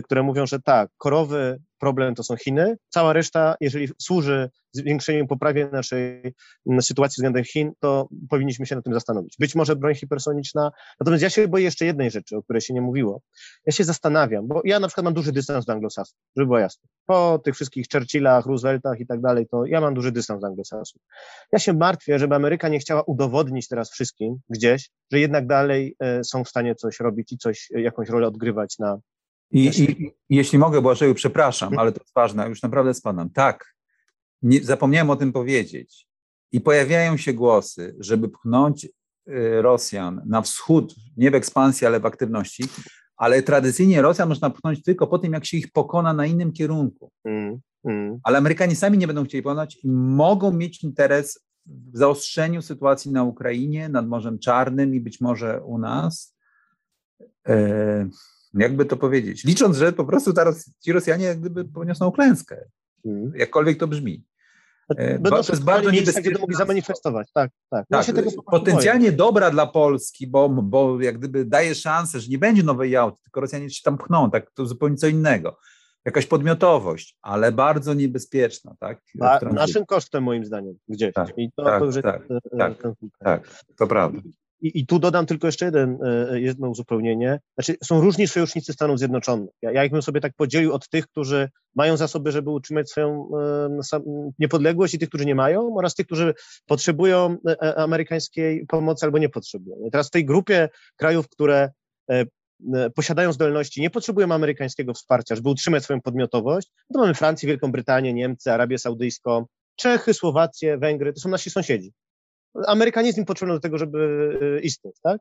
które 0.04 0.22
mówią, 0.22 0.46
że 0.46 0.60
tak, 0.60 0.90
korowy 0.98 1.60
problem 1.82 2.14
to 2.14 2.22
są 2.22 2.36
Chiny. 2.36 2.76
Cała 2.88 3.12
reszta, 3.12 3.54
jeżeli 3.60 3.88
służy 4.02 4.50
zwiększeniu, 4.72 5.26
poprawie 5.26 5.68
naszej 5.72 6.34
sytuacji 6.80 7.14
względem 7.14 7.44
Chin, 7.44 7.72
to 7.80 8.08
powinniśmy 8.30 8.66
się 8.66 8.76
na 8.76 8.82
tym 8.82 8.94
zastanowić. 8.94 9.36
Być 9.38 9.54
może 9.54 9.76
broń 9.76 9.94
hipersoniczna. 9.94 10.70
Natomiast 11.00 11.22
ja 11.22 11.30
się 11.30 11.48
boję 11.48 11.64
jeszcze 11.64 11.84
jednej 11.84 12.10
rzeczy, 12.10 12.36
o 12.36 12.42
której 12.42 12.60
się 12.62 12.74
nie 12.74 12.80
mówiło. 12.80 13.22
Ja 13.66 13.72
się 13.72 13.84
zastanawiam, 13.84 14.48
bo 14.48 14.62
ja 14.64 14.80
na 14.80 14.88
przykład 14.88 15.04
mam 15.04 15.14
duży 15.14 15.32
dystans 15.32 15.64
do 15.64 15.72
anglosasów, 15.72 16.18
żeby 16.36 16.46
było 16.46 16.58
jasne. 16.58 16.88
Po 17.06 17.40
tych 17.44 17.54
wszystkich 17.54 17.86
Churchillach, 17.92 18.46
Rooseveltach 18.46 19.00
i 19.00 19.06
tak 19.06 19.20
dalej, 19.20 19.46
to 19.50 19.66
ja 19.66 19.80
mam 19.80 19.94
duży 19.94 20.12
dystans 20.12 20.40
do 20.40 20.46
anglosasów. 20.46 21.02
Ja 21.52 21.58
się 21.58 21.72
martwię, 21.72 22.18
żeby 22.18 22.34
Ameryka 22.34 22.68
nie 22.68 22.78
chciała 22.78 23.02
udowodnić 23.02 23.68
teraz 23.68 23.90
wszystkim 23.90 24.36
gdzieś, 24.48 24.90
że 25.12 25.20
jednak 25.20 25.46
dalej 25.46 25.96
e, 26.00 26.24
są 26.24 26.44
w 26.44 26.48
stanie 26.48 26.74
coś 26.74 27.00
robić 27.00 27.32
i 27.32 27.38
coś, 27.38 27.68
jakąś 27.70 28.08
rolę 28.08 28.26
odgrywać 28.26 28.78
na, 28.78 28.98
i, 29.52 29.82
i, 29.82 30.10
jeśli 30.28 30.58
mogę, 30.58 30.82
Błażeju, 30.82 31.14
przepraszam, 31.14 31.78
ale 31.78 31.92
to 31.92 32.00
jest 32.00 32.14
ważne, 32.14 32.48
już 32.48 32.62
naprawdę 32.62 32.94
spadam. 32.94 33.30
Tak, 33.30 33.74
nie, 34.42 34.64
zapomniałem 34.64 35.10
o 35.10 35.16
tym 35.16 35.32
powiedzieć. 35.32 36.06
I 36.52 36.60
pojawiają 36.60 37.16
się 37.16 37.32
głosy, 37.32 37.96
żeby 38.00 38.28
pchnąć 38.28 38.84
y, 38.84 38.90
Rosjan 39.62 40.22
na 40.26 40.42
wschód, 40.42 40.94
nie 41.16 41.30
w 41.30 41.34
ekspansji, 41.34 41.86
ale 41.86 42.00
w 42.00 42.06
aktywności, 42.06 42.64
ale 43.16 43.42
tradycyjnie 43.42 44.02
Rosjan 44.02 44.28
można 44.28 44.50
pchnąć 44.50 44.82
tylko 44.82 45.06
po 45.06 45.18
tym, 45.18 45.32
jak 45.32 45.44
się 45.44 45.56
ich 45.56 45.72
pokona 45.72 46.12
na 46.12 46.26
innym 46.26 46.52
kierunku. 46.52 47.10
Mm, 47.24 47.60
mm. 47.84 48.18
Ale 48.24 48.38
Amerykanie 48.38 48.76
sami 48.76 48.98
nie 48.98 49.06
będą 49.06 49.24
chcieli 49.24 49.42
pokonać 49.42 49.78
i 49.84 49.90
mogą 49.92 50.52
mieć 50.52 50.84
interes 50.84 51.40
w 51.66 51.98
zaostrzeniu 51.98 52.62
sytuacji 52.62 53.12
na 53.12 53.24
Ukrainie, 53.24 53.88
nad 53.88 54.08
Morzem 54.08 54.38
Czarnym 54.38 54.94
i 54.94 55.00
być 55.00 55.20
może 55.20 55.62
u 55.62 55.78
nas. 55.78 56.36
E, 58.58 58.62
jakby 58.62 58.84
to 58.84 58.96
powiedzieć, 58.96 59.44
licząc, 59.44 59.76
że 59.76 59.92
po 59.92 60.04
prostu 60.04 60.32
teraz 60.32 60.70
ci 60.84 60.92
Rosjanie 60.92 61.24
jak 61.24 61.40
gdyby 61.40 61.64
poniosą 61.64 62.12
klęskę, 62.12 62.64
mm. 63.04 63.32
jakkolwiek 63.36 63.78
to 63.78 63.88
brzmi. 63.88 64.24
Będą 64.96 65.30
to 65.30 65.52
jest 65.52 65.64
bardzo 65.64 65.90
niebezpieczne. 65.90 66.30
Gdzie 66.30 66.40
mogli 66.40 66.56
zamanifestować, 66.56 67.28
tak, 67.34 67.50
tak. 67.70 67.86
tak 67.88 68.08
ja 68.08 68.14
potencjalnie 68.50 69.06
boję. 69.06 69.16
dobra 69.16 69.50
dla 69.50 69.66
Polski, 69.66 70.26
bo, 70.26 70.48
bo 70.48 71.00
jak 71.00 71.18
gdyby 71.18 71.44
daje 71.44 71.74
szansę, 71.74 72.20
że 72.20 72.28
nie 72.28 72.38
będzie 72.38 72.62
nowej 72.62 72.90
Jałty, 72.90 73.22
tylko 73.22 73.40
Rosjanie 73.40 73.70
się 73.70 73.82
tam 73.84 73.98
pchną, 73.98 74.30
tak 74.30 74.50
to 74.54 74.66
zupełnie 74.66 74.96
co 74.96 75.06
innego. 75.06 75.58
jakaś 76.04 76.26
podmiotowość, 76.26 77.18
ale 77.22 77.52
bardzo 77.52 77.94
niebezpieczna, 77.94 78.74
tak? 78.80 79.00
Naszym 79.52 79.86
kosztem 79.86 80.22
moim 80.22 80.44
zdaniem 80.44 80.74
gdzieś. 80.88 81.14
Tak, 81.14 81.32
I 81.36 81.50
to, 81.56 81.64
tak, 81.64 81.78
to 81.78 81.84
już 81.84 81.94
tak, 81.94 82.22
e, 82.30 82.58
tak, 82.58 82.82
ten 82.82 82.94
Tak, 83.18 83.64
to 83.78 83.86
prawda. 83.86 84.20
I, 84.62 84.80
I 84.80 84.86
tu 84.86 84.98
dodam 84.98 85.26
tylko 85.26 85.48
jeszcze 85.48 85.64
jeden, 85.64 85.98
e, 86.04 86.40
jedno 86.40 86.68
uzupełnienie. 86.68 87.40
Znaczy, 87.54 87.76
są 87.84 88.00
różni 88.00 88.28
sojusznicy 88.28 88.72
Stanów 88.72 88.98
Zjednoczonych. 88.98 89.50
Ja, 89.62 89.72
ja 89.72 89.84
ich 89.84 89.92
bym 89.92 90.02
sobie 90.02 90.20
tak 90.20 90.32
podzielił 90.36 90.72
od 90.72 90.88
tych, 90.88 91.06
którzy 91.06 91.50
mają 91.74 91.96
zasoby, 91.96 92.32
żeby 92.32 92.50
utrzymać 92.50 92.90
swoją 92.90 93.28
e, 93.92 94.00
niepodległość 94.38 94.94
i 94.94 94.98
tych, 94.98 95.08
którzy 95.08 95.26
nie 95.26 95.34
mają, 95.34 95.74
oraz 95.76 95.94
tych, 95.94 96.06
którzy 96.06 96.34
potrzebują 96.66 97.36
e, 97.48 97.78
amerykańskiej 97.78 98.66
pomocy 98.66 99.06
albo 99.06 99.18
nie 99.18 99.28
potrzebują. 99.28 99.76
I 99.86 99.90
teraz 99.90 100.08
w 100.08 100.10
tej 100.10 100.24
grupie 100.24 100.68
krajów, 100.96 101.28
które 101.28 101.70
posiadają 102.94 103.32
zdolności, 103.32 103.80
nie 103.80 103.90
potrzebują 103.90 104.32
amerykańskiego 104.32 104.94
wsparcia, 104.94 105.36
żeby 105.36 105.48
utrzymać 105.48 105.84
swoją 105.84 106.00
podmiotowość, 106.00 106.68
to 106.92 107.00
mamy 107.00 107.14
Francję, 107.14 107.46
Wielką 107.46 107.72
Brytanię, 107.72 108.12
Niemcy, 108.12 108.52
Arabię 108.52 108.78
Saudyjską, 108.78 109.46
Czechy, 109.76 110.14
Słowację, 110.14 110.78
Węgry, 110.78 111.12
to 111.12 111.20
są 111.20 111.28
nasi 111.28 111.50
sąsiedzi. 111.50 111.92
Amerykanizm 112.66 113.24
potrzebny 113.24 113.54
do 113.54 113.60
tego, 113.60 113.78
żeby 113.78 114.30
e, 114.42 114.60
istnieć, 114.60 114.96
tak? 115.02 115.20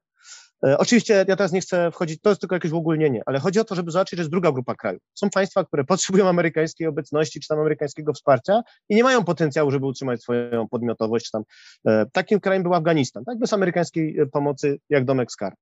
E, 0.66 0.78
oczywiście 0.78 1.14
ja 1.28 1.36
teraz 1.36 1.52
nie 1.52 1.62
chcę 1.62 1.92
wchodzić, 1.92 2.22
to 2.22 2.30
jest 2.30 2.42
tylko 2.42 2.56
jakieś 2.56 2.72
uogólnienie, 2.72 3.22
ale 3.26 3.40
chodzi 3.40 3.60
o 3.60 3.64
to, 3.64 3.76
żeby 3.76 3.92
zobaczyć, 3.92 4.18
że 4.18 4.22
jest 4.22 4.32
druga 4.32 4.52
grupa 4.52 4.76
krajów. 4.76 5.02
Są 5.14 5.30
państwa, 5.30 5.66
które 5.66 5.84
potrzebują 5.94 6.30
amerykańskiej 6.30 6.88
obecności, 6.88 7.40
czy 7.40 7.48
tam 7.48 7.60
amerykańskiego 7.60 8.14
wsparcia 8.14 8.62
i 8.90 8.96
nie 8.96 9.04
mają 9.04 9.24
potencjału, 9.24 9.72
żeby 9.72 9.86
utrzymać 9.86 10.22
swoją 10.22 10.68
podmiotowość, 10.68 11.30
tam. 11.32 11.44
E, 11.88 12.06
takim 12.12 12.40
krajem 12.40 12.64
był 12.64 12.74
Afganistan, 12.74 13.24
tak? 13.26 13.40
Bez 13.40 13.54
amerykańskiej 13.54 14.18
pomocy, 14.32 14.80
jak 14.90 15.06
domek 15.06 15.32
skarb. 15.32 15.56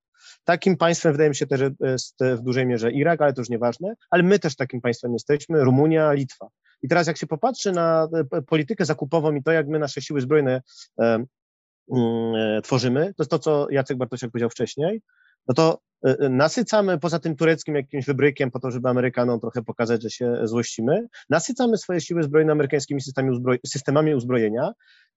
Takim 0.43 0.77
państwem 0.77 1.11
wydaje 1.11 1.29
mi 1.29 1.35
się 1.35 1.47
też 1.47 1.61
jest 1.79 2.15
w 2.35 2.41
dużej 2.41 2.65
mierze 2.65 2.91
Irak, 2.91 3.21
ale 3.21 3.33
to 3.33 3.41
już 3.41 3.49
nieważne, 3.49 3.93
ale 4.09 4.23
my 4.23 4.39
też 4.39 4.55
takim 4.55 4.81
państwem 4.81 5.13
jesteśmy, 5.13 5.63
Rumunia, 5.63 6.13
Litwa. 6.13 6.47
I 6.81 6.87
teraz 6.87 7.07
jak 7.07 7.17
się 7.17 7.27
popatrzy 7.27 7.71
na 7.71 8.07
politykę 8.47 8.85
zakupową 8.85 9.35
i 9.35 9.43
to, 9.43 9.51
jak 9.51 9.67
my 9.67 9.79
nasze 9.79 10.01
siły 10.01 10.21
zbrojne 10.21 10.61
tworzymy, 12.63 13.05
to 13.05 13.23
jest 13.23 13.31
to, 13.31 13.39
co 13.39 13.67
Jacek 13.71 13.97
Bartosiak 13.97 14.31
powiedział 14.31 14.49
wcześniej, 14.49 15.01
no 15.47 15.53
to 15.53 15.81
e, 16.05 16.17
e, 16.19 16.29
nasycamy 16.29 16.99
poza 16.99 17.19
tym 17.19 17.35
tureckim 17.35 17.75
jakimś 17.75 18.05
wybrykiem 18.05 18.51
po 18.51 18.59
to, 18.59 18.71
żeby 18.71 18.89
Amerykanom 18.89 19.39
trochę 19.39 19.63
pokazać, 19.63 20.03
że 20.03 20.09
się 20.09 20.39
złościmy, 20.43 21.07
nasycamy 21.29 21.77
swoje 21.77 22.01
siły 22.01 22.23
zbrojne 22.23 22.51
amerykańskimi 22.51 23.01
systemami, 23.01 23.31
uzbroj 23.31 23.59
systemami 23.65 24.15
uzbrojenia, 24.15 24.71
E, 24.71 25.08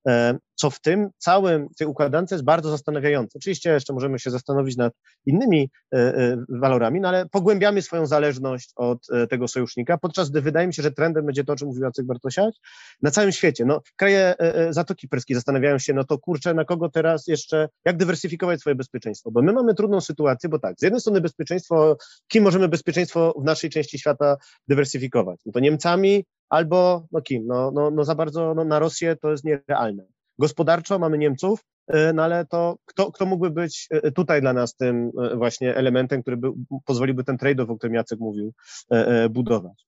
co 0.55 0.71
w 0.71 0.81
tym 0.81 1.09
całym, 1.19 1.69
tej 1.79 1.87
układance 1.87 2.31
jest 2.31 2.45
bardzo 2.45 2.71
zastanawiające. 2.71 3.39
Oczywiście 3.39 3.71
jeszcze 3.71 3.93
możemy 3.93 4.19
się 4.19 4.31
zastanowić 4.31 4.77
nad 4.77 4.93
innymi 5.27 5.71
e, 5.95 5.99
e, 5.99 6.37
walorami, 6.49 7.01
no 7.01 7.09
ale 7.09 7.29
pogłębiamy 7.29 7.83
swoją 7.83 8.07
zależność 8.07 8.73
od 8.77 9.07
tego 9.31 9.49
sojusznika, 9.49 9.99
podczas 9.99 10.31
gdy 10.31 10.41
wydaje 10.41 10.67
mi 10.67 10.75
się, 10.75 10.83
że 10.83 10.91
trendem 10.91 11.27
będzie 11.27 11.45
to, 11.45 11.53
o 11.53 11.57
czym 11.57 11.69
mówił 11.69 11.83
Jacek 11.83 12.07
Bartosiak, 12.07 12.55
na 13.03 13.11
całym 13.11 13.33
świecie. 13.33 13.65
No, 13.65 13.81
kraje 13.97 14.35
Zatoki 14.71 15.09
Perskiej 15.09 15.35
zastanawiają 15.35 15.79
się, 15.79 15.95
no 15.95 16.05
to 16.05 16.19
kurczę, 16.19 16.55
na 16.55 16.65
kogo 16.65 16.89
teraz 16.89 17.27
jeszcze, 17.27 17.69
jak 17.85 17.97
dywersyfikować 17.97 18.61
swoje 18.61 18.77
bezpieczeństwo, 18.77 19.31
bo 19.31 19.43
my 19.43 19.53
mamy 19.53 19.75
trudną 19.75 20.01
sytuację, 20.01 20.49
bo 20.49 20.59
tak, 20.59 20.79
z 20.79 20.83
jednej 20.83 21.01
strony 21.01 21.21
bezpieczeństwo, 21.21 21.97
kim 22.29 22.45
możemy 22.45 22.69
bezpieczeństwo 22.69 23.35
w 23.39 23.45
naszej 23.45 23.71
części 23.71 23.99
świata 23.99 24.37
dywersyfikować? 24.69 25.41
No 25.47 25.53
to 25.53 25.61
Niemcami, 25.61 26.25
albo 26.53 27.07
no 27.13 27.23
kim? 27.23 27.47
No, 27.47 27.71
no, 27.71 27.91
no 27.91 28.05
za 28.05 28.15
bardzo 28.15 28.55
no, 28.55 28.65
na 28.65 28.79
Rosję 28.79 29.17
to 29.17 29.31
jest 29.31 29.45
nierealne. 29.45 30.05
Gospodarczo 30.39 30.99
mamy 30.99 31.19
Niemców, 31.19 31.65
e, 31.87 32.13
no 32.13 32.23
ale 32.23 32.47
to 32.47 32.77
kto, 32.85 33.13
kto 33.13 33.27
mógłby 33.27 33.51
być 33.51 33.89
e, 33.91 34.13
tutaj 34.13 34.41
dla 34.41 34.53
nas 34.53 34.77
tym 34.77 35.11
e, 35.23 35.37
właśnie 35.37 35.77
elementem, 35.77 36.23
który 36.23 36.37
by, 36.37 36.49
pozwoliłby 36.85 37.25
ten 37.25 37.37
trade-off, 37.37 37.71
o 37.71 37.77
którym 37.77 37.95
Jacek 37.95 38.21
mówił, 38.21 38.53
budować. 39.31 39.87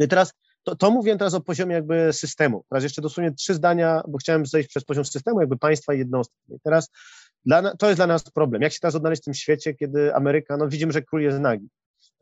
I 0.00 0.08
teraz 0.08 0.32
to, 0.62 0.76
to 0.76 0.90
mówię 0.90 1.16
teraz 1.16 1.34
o 1.34 1.40
poziomie 1.40 1.74
jakby 1.74 2.12
systemu. 2.12 2.64
Teraz 2.68 2.84
jeszcze 2.84 3.02
dosłownie 3.02 3.32
trzy 3.32 3.54
zdania, 3.54 4.02
bo 4.08 4.18
chciałem 4.18 4.46
zejść 4.46 4.68
przez 4.68 4.84
poziom 4.84 5.04
systemu, 5.04 5.40
jakby 5.40 5.58
państwa 5.58 5.94
i 5.94 5.98
jednostki. 5.98 6.36
I 6.48 6.60
teraz 6.64 6.90
dla, 7.44 7.76
to 7.76 7.86
jest 7.86 7.98
dla 7.98 8.06
nas 8.06 8.30
problem. 8.30 8.62
Jak 8.62 8.72
się 8.72 8.80
teraz 8.80 8.94
odnaleźć 8.94 9.22
w 9.22 9.24
tym 9.24 9.34
świecie, 9.34 9.74
kiedy 9.74 10.14
Ameryka, 10.14 10.56
no 10.56 10.68
widzimy, 10.68 10.92
że 10.92 11.02
król 11.02 11.22
jest 11.22 11.38
nagi. 11.38 11.68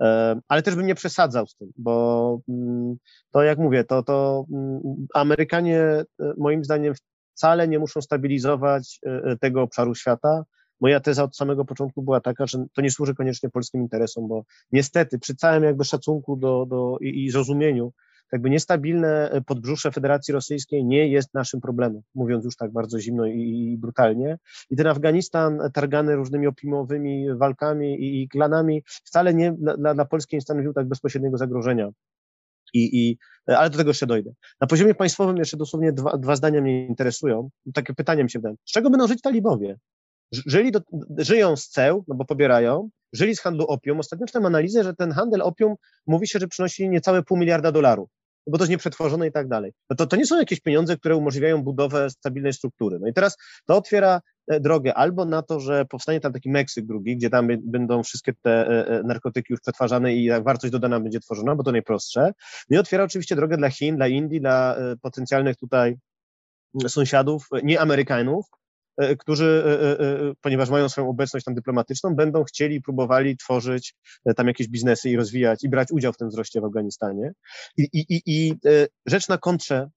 E, 0.00 0.40
ale 0.48 0.62
też 0.62 0.74
bym 0.74 0.86
nie 0.86 0.94
przesadzał 0.94 1.46
z 1.46 1.56
tym, 1.56 1.72
bo 1.76 2.40
mm, 2.48 2.96
to 3.30 3.42
jak 3.42 3.58
mówię, 3.58 3.84
to, 3.84 4.02
to 4.02 4.44
mm, 4.52 5.06
Amerykanie 5.14 5.80
e, 5.80 6.04
moim 6.38 6.64
zdaniem 6.64 6.94
wcale 7.36 7.68
nie 7.68 7.78
muszą 7.78 8.00
stabilizować 8.00 8.98
e, 9.06 9.36
tego 9.36 9.62
obszaru 9.62 9.94
świata. 9.94 10.44
Moja 10.80 11.00
teza 11.00 11.24
od 11.24 11.36
samego 11.36 11.64
początku 11.64 12.02
była 12.02 12.20
taka, 12.20 12.46
że 12.46 12.64
to 12.74 12.82
nie 12.82 12.90
służy 12.90 13.14
koniecznie 13.14 13.50
polskim 13.50 13.80
interesom, 13.80 14.28
bo 14.28 14.44
niestety 14.72 15.18
przy 15.18 15.34
całym 15.34 15.64
jakby 15.64 15.84
szacunku 15.84 16.36
do, 16.36 16.66
do 16.66 16.98
i, 17.00 17.24
i 17.24 17.30
zrozumieniu 17.30 17.92
jakby 18.32 18.50
niestabilne 18.50 19.30
e, 19.30 19.40
podbrzusze 19.40 19.92
Federacji 19.92 20.34
Rosyjskiej 20.34 20.84
nie 20.84 21.08
jest 21.08 21.34
naszym 21.34 21.60
problemem, 21.60 22.02
mówiąc 22.14 22.44
już 22.44 22.56
tak 22.56 22.72
bardzo 22.72 23.00
zimno 23.00 23.26
i, 23.26 23.76
brutalnie. 23.78 24.38
I 24.70 24.76
ten 24.76 24.86
Afganistan 24.86 25.60
targany 25.72 26.16
różnymi 26.16 26.46
opimowymi 26.46 27.34
walkami 27.34 27.94
i, 27.94 28.22
i 28.22 28.28
klanami 28.28 28.82
wcale 29.04 29.34
nie 29.34 29.52
dla, 29.52 29.94
dla 29.94 30.04
Polski 30.04 30.36
nie 30.36 30.40
stanowił 30.40 30.72
tak 30.72 30.88
bezpośredniego 30.88 31.38
zagrożenia. 31.38 31.90
I, 32.74 33.08
i, 33.08 33.18
e, 33.48 33.58
ale 33.58 33.70
do 33.70 33.78
tego 33.78 33.90
jeszcze 33.90 34.06
dojdę. 34.06 34.32
Na 34.60 34.66
poziomie 34.66 34.94
państwowym 34.94 35.36
jeszcze 35.36 35.56
dosłownie 35.56 35.92
dwa, 35.92 36.16
dwa 36.16 36.36
zdania 36.36 36.60
mnie 36.60 36.86
interesują. 36.86 37.50
Takie 37.74 37.94
pytanie 37.94 38.24
mi 38.24 38.30
się 38.30 38.38
wydaje. 38.38 38.56
Z 38.64 38.72
czego 38.72 38.90
będą 38.90 39.06
żyć 39.06 39.20
talibowie? 39.20 39.78
Żyli 40.32 40.72
do, 40.72 40.80
żyją 41.18 41.56
z 41.56 41.68
ceł, 41.68 42.04
no 42.08 42.14
bo 42.14 42.24
pobierają, 42.24 42.88
żyli 43.12 43.36
z 43.36 43.40
handlu 43.40 43.64
opium. 43.66 44.00
Ostatnio 44.00 44.26
czytam 44.26 44.46
analizę, 44.46 44.84
że 44.84 44.94
ten 44.94 45.12
handel 45.12 45.42
opium 45.42 45.74
mówi 46.06 46.28
się, 46.28 46.38
że 46.38 46.48
przynosi 46.48 46.88
niecałe 46.88 47.22
pół 47.22 47.36
miliarda 47.36 47.72
dolarów 47.72 48.08
bo 48.46 48.58
to 48.58 48.64
jest 48.64 48.70
nieprzetworzone 48.70 49.26
i 49.26 49.32
tak 49.32 49.48
dalej. 49.48 49.72
No 49.90 49.96
to, 49.96 50.06
to 50.06 50.16
nie 50.16 50.26
są 50.26 50.38
jakieś 50.38 50.60
pieniądze, 50.60 50.96
które 50.96 51.16
umożliwiają 51.16 51.62
budowę 51.62 52.10
stabilnej 52.10 52.52
struktury. 52.52 52.98
No 53.00 53.08
i 53.08 53.12
teraz 53.12 53.36
to 53.66 53.76
otwiera 53.76 54.20
e, 54.46 54.60
drogę 54.60 54.94
albo 54.94 55.24
na 55.24 55.42
to, 55.42 55.60
że 55.60 55.84
powstanie 55.84 56.20
tam 56.20 56.32
taki 56.32 56.50
Meksyk 56.50 56.86
drugi, 56.86 57.16
gdzie 57.16 57.30
tam 57.30 57.48
będą 57.62 58.02
wszystkie 58.02 58.32
te 58.42 58.50
e, 58.50 58.88
e, 58.88 59.02
narkotyki 59.02 59.52
już 59.52 59.60
przetwarzane 59.60 60.14
i 60.14 60.30
wartość 60.42 60.72
dodana 60.72 61.00
będzie 61.00 61.20
tworzona, 61.20 61.54
bo 61.54 61.62
to 61.62 61.72
najprostsze. 61.72 62.32
No 62.70 62.76
i 62.76 62.80
otwiera 62.80 63.04
oczywiście 63.04 63.36
drogę 63.36 63.56
dla 63.56 63.70
Chin, 63.70 63.96
dla 63.96 64.08
Indii, 64.08 64.40
dla 64.40 64.76
potencjalnych 65.02 65.56
tutaj 65.56 65.96
sąsiadów, 66.88 67.48
nie 67.62 67.80
Amerykanów, 67.80 68.46
którzy, 69.18 69.64
e, 69.66 70.00
e, 70.00 70.32
ponieważ 70.40 70.70
mają 70.70 70.88
swoją 70.88 71.08
obecność 71.08 71.44
tam 71.44 71.54
dyplomatyczną, 71.54 72.14
będą 72.14 72.44
chcieli, 72.44 72.82
próbowali 72.82 73.36
tworzyć 73.36 73.94
tam 74.36 74.46
jakieś 74.46 74.68
biznesy 74.68 75.10
i 75.10 75.16
rozwijać 75.16 75.64
i 75.64 75.68
brać 75.68 75.88
udział 75.92 76.12
w 76.12 76.16
tym 76.16 76.28
wzroście 76.28 76.60
w 76.60 76.64
Afganistanie. 76.64 77.32
I, 77.76 77.88
i, 77.92 78.22
i 78.26 78.54
rzecz 79.06 79.28
na 79.28 79.38
kontrze, 79.38 79.88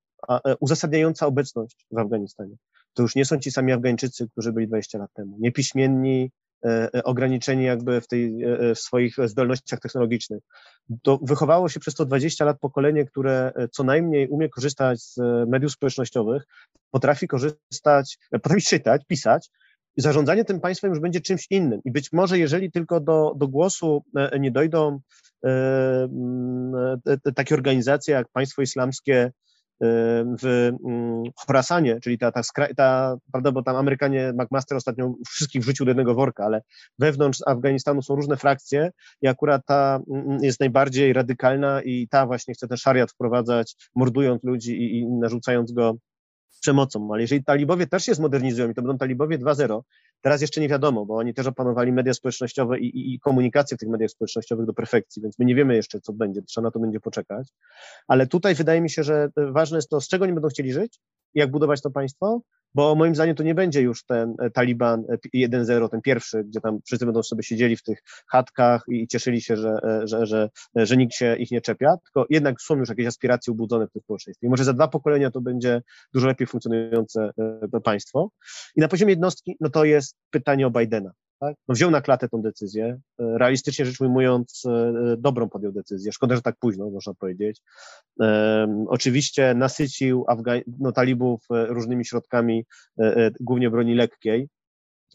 uzasadniająca 0.60 1.26
obecność 1.26 1.86
w 1.92 1.98
Afganistanie, 1.98 2.56
to 2.94 3.04
już 3.04 3.16
nie 3.16 3.26
są 3.26 3.40
ci 3.40 3.52
sami 3.52 3.72
Afgańczycy, 3.72 4.28
którzy 4.32 4.54
byli 4.54 4.68
20 4.68 4.98
lat 4.98 5.14
temu, 5.14 5.38
niepiśmienni, 5.40 6.32
ograniczeni 7.04 7.64
jakby 7.64 8.02
w, 8.02 8.08
tej, 8.08 8.38
w 8.76 8.80
swoich 8.80 9.16
zdolnościach 9.26 9.80
technologicznych. 9.80 10.44
To 11.04 11.20
wychowało 11.22 11.70
się 11.70 11.80
przez 11.80 11.96
to 11.96 12.06
20 12.06 12.46
lat 12.46 12.60
pokolenie, 12.60 13.06
które 13.06 13.52
co 13.72 13.84
najmniej 13.84 14.28
umie 14.28 14.50
korzystać 14.50 15.02
z 15.02 15.18
mediów 15.50 15.72
społecznościowych, 15.72 16.44
potrafi 16.92 17.28
korzystać, 17.28 18.18
potrafi 18.32 18.62
czytać, 18.62 19.02
pisać, 19.08 19.50
zarządzanie 20.02 20.46
tym 20.46 20.60
państwem 20.60 20.90
już 20.90 21.00
będzie 21.00 21.22
czymś 21.22 21.48
innym. 21.50 21.82
I 21.86 21.92
być 21.92 22.12
może, 22.12 22.40
jeżeli 22.40 22.72
tylko 22.72 23.00
do, 23.00 23.34
do 23.36 23.48
głosu 23.48 24.04
e, 24.16 24.40
nie 24.40 24.52
dojdą 24.52 25.00
e, 25.46 25.50
e, 27.08 27.32
takie 27.36 27.56
organizacje 27.56 28.14
jak 28.14 28.28
państwo 28.34 28.62
islamskie 28.62 29.32
w 30.42 30.72
Horasanie, 31.48 32.00
czyli 32.00 32.18
ta, 32.18 32.32
ta, 32.32 32.42
ta, 32.78 33.18
prawda, 33.32 33.52
bo 33.52 33.64
tam 33.64 33.76
Amerykanie, 33.76 34.34
McMaster 34.34 34.78
ostatnio 34.78 35.14
wszystkich 35.28 35.62
wrzucił 35.62 35.86
do 35.86 35.90
jednego 35.90 36.16
worka, 36.16 36.46
ale 36.46 36.62
wewnątrz 37.00 37.40
Afganistanu 37.46 38.02
są 38.02 38.16
różne 38.16 38.38
frakcje 38.38 38.92
i 39.22 39.28
akurat 39.28 39.62
ta 39.66 40.00
jest 40.42 40.60
najbardziej 40.60 41.14
radykalna 41.14 41.82
i 41.82 42.08
ta 42.08 42.26
właśnie 42.26 42.54
chce 42.54 42.68
ten 42.68 42.78
szariat 42.78 43.12
wprowadzać, 43.12 43.76
mordując 43.96 44.44
ludzi 44.44 44.72
i, 44.72 45.00
i 45.00 45.08
narzucając 45.08 45.72
go 45.72 45.96
przemocą, 46.62 47.10
ale 47.14 47.22
jeżeli 47.22 47.44
talibowie 47.44 47.88
też 47.88 48.04
się 48.04 48.16
zmodernizują 48.16 48.70
i 48.70 48.74
to 48.74 48.82
będą 48.82 48.98
talibowie 48.98 49.38
2.0, 49.38 49.82
teraz 50.22 50.42
jeszcze 50.42 50.62
nie 50.62 50.70
wiadomo, 50.70 51.06
bo 51.06 51.16
oni 51.16 51.34
też 51.34 51.48
opanowali 51.48 51.92
media 51.92 52.14
społecznościowe 52.14 52.80
i, 52.80 52.86
i, 52.86 53.14
i 53.14 53.20
komunikację 53.20 53.78
w 53.78 53.80
tych 53.80 53.90
mediach 53.90 54.10
społecznościowych 54.10 54.66
do 54.66 54.74
perfekcji, 54.74 55.22
więc 55.22 55.40
my 55.40 55.46
nie 55.46 55.56
wiemy 55.56 55.76
jeszcze, 55.76 56.02
co 56.02 56.14
będzie, 56.14 56.42
trzeba 56.42 56.68
na 56.68 56.72
to 56.72 56.80
będzie 56.80 57.00
poczekać, 57.00 57.48
ale 58.08 58.28
tutaj 58.28 58.56
wydaje 58.56 58.82
mi 58.82 58.90
się, 58.90 59.04
że 59.04 59.30
ważne 59.38 59.78
jest 59.78 59.90
to, 59.90 60.02
z 60.02 60.08
czego 60.08 60.26
nie 60.26 60.34
będą 60.34 60.50
chcieli 60.50 60.74
żyć, 60.74 61.00
jak 61.34 61.52
budować 61.52 61.82
to 61.82 61.92
państwo, 61.92 62.42
bo 62.74 62.96
moim 62.96 63.16
zdaniem 63.16 63.36
to 63.36 63.44
nie 63.44 63.56
będzie 63.56 63.82
już 63.82 64.06
ten 64.06 64.36
e, 64.40 64.50
Taliban 64.50 65.04
1.0, 65.36 65.86
e, 65.86 65.90
ten 65.90 66.02
pierwszy, 66.02 66.44
gdzie 66.44 66.62
tam 66.62 66.80
wszyscy 66.86 67.06
będą 67.06 67.24
sobie 67.24 67.44
siedzieli 67.44 67.78
w 67.78 67.84
tych 67.84 68.04
chatkach 68.28 68.84
i 68.88 69.08
cieszyli 69.08 69.42
się, 69.42 69.58
że, 69.58 69.70
e, 69.84 70.08
że, 70.08 70.26
że, 70.26 70.50
że 70.76 70.98
nikt 70.98 71.14
się 71.14 71.36
ich 71.36 71.52
nie 71.52 71.62
czepia, 71.62 71.98
tylko 71.98 72.26
jednak 72.30 72.62
są 72.62 72.76
już 72.76 72.90
jakieś 72.90 73.06
aspiracje 73.06 73.54
ubudzone 73.54 73.88
w 73.88 73.92
tym 73.92 74.02
społeczeństwie. 74.02 74.48
I 74.48 74.50
może 74.50 74.64
za 74.64 74.74
dwa 74.74 74.88
pokolenia 74.88 75.32
to 75.32 75.42
będzie 75.42 75.82
dużo 76.14 76.28
lepiej 76.28 76.48
funkcjonujące 76.48 77.32
państwo. 77.84 78.32
I 78.76 78.82
na 78.82 78.88
poziomie 78.88 79.12
jednostki, 79.12 79.58
no 79.60 79.70
to 79.70 79.86
jest 79.86 80.18
pytanie 80.30 80.68
o 80.68 80.72
Bidena. 80.72 81.12
Tak? 81.40 81.56
No 81.68 81.76
wziął 81.76 81.92
na 81.92 82.02
klatę 82.02 82.30
tą 82.30 82.42
decyzję. 82.42 83.00
Realistycznie 83.20 83.86
rzecz 83.86 84.02
ujmując, 84.02 84.64
dobrą 85.18 85.50
podjął 85.50 85.72
decyzję. 85.72 86.12
Szkoda, 86.12 86.36
że 86.36 86.42
tak 86.42 86.56
późno, 86.60 86.90
można 86.90 87.14
powiedzieć. 87.14 87.62
Oczywiście 88.88 89.54
nasycił 89.54 90.26
Afga- 90.30 90.62
no, 90.80 90.92
talibów 90.92 91.46
różnymi 91.50 92.06
środkami, 92.06 92.66
głównie 93.40 93.70
broni 93.70 93.96
lekkiej, 93.96 94.50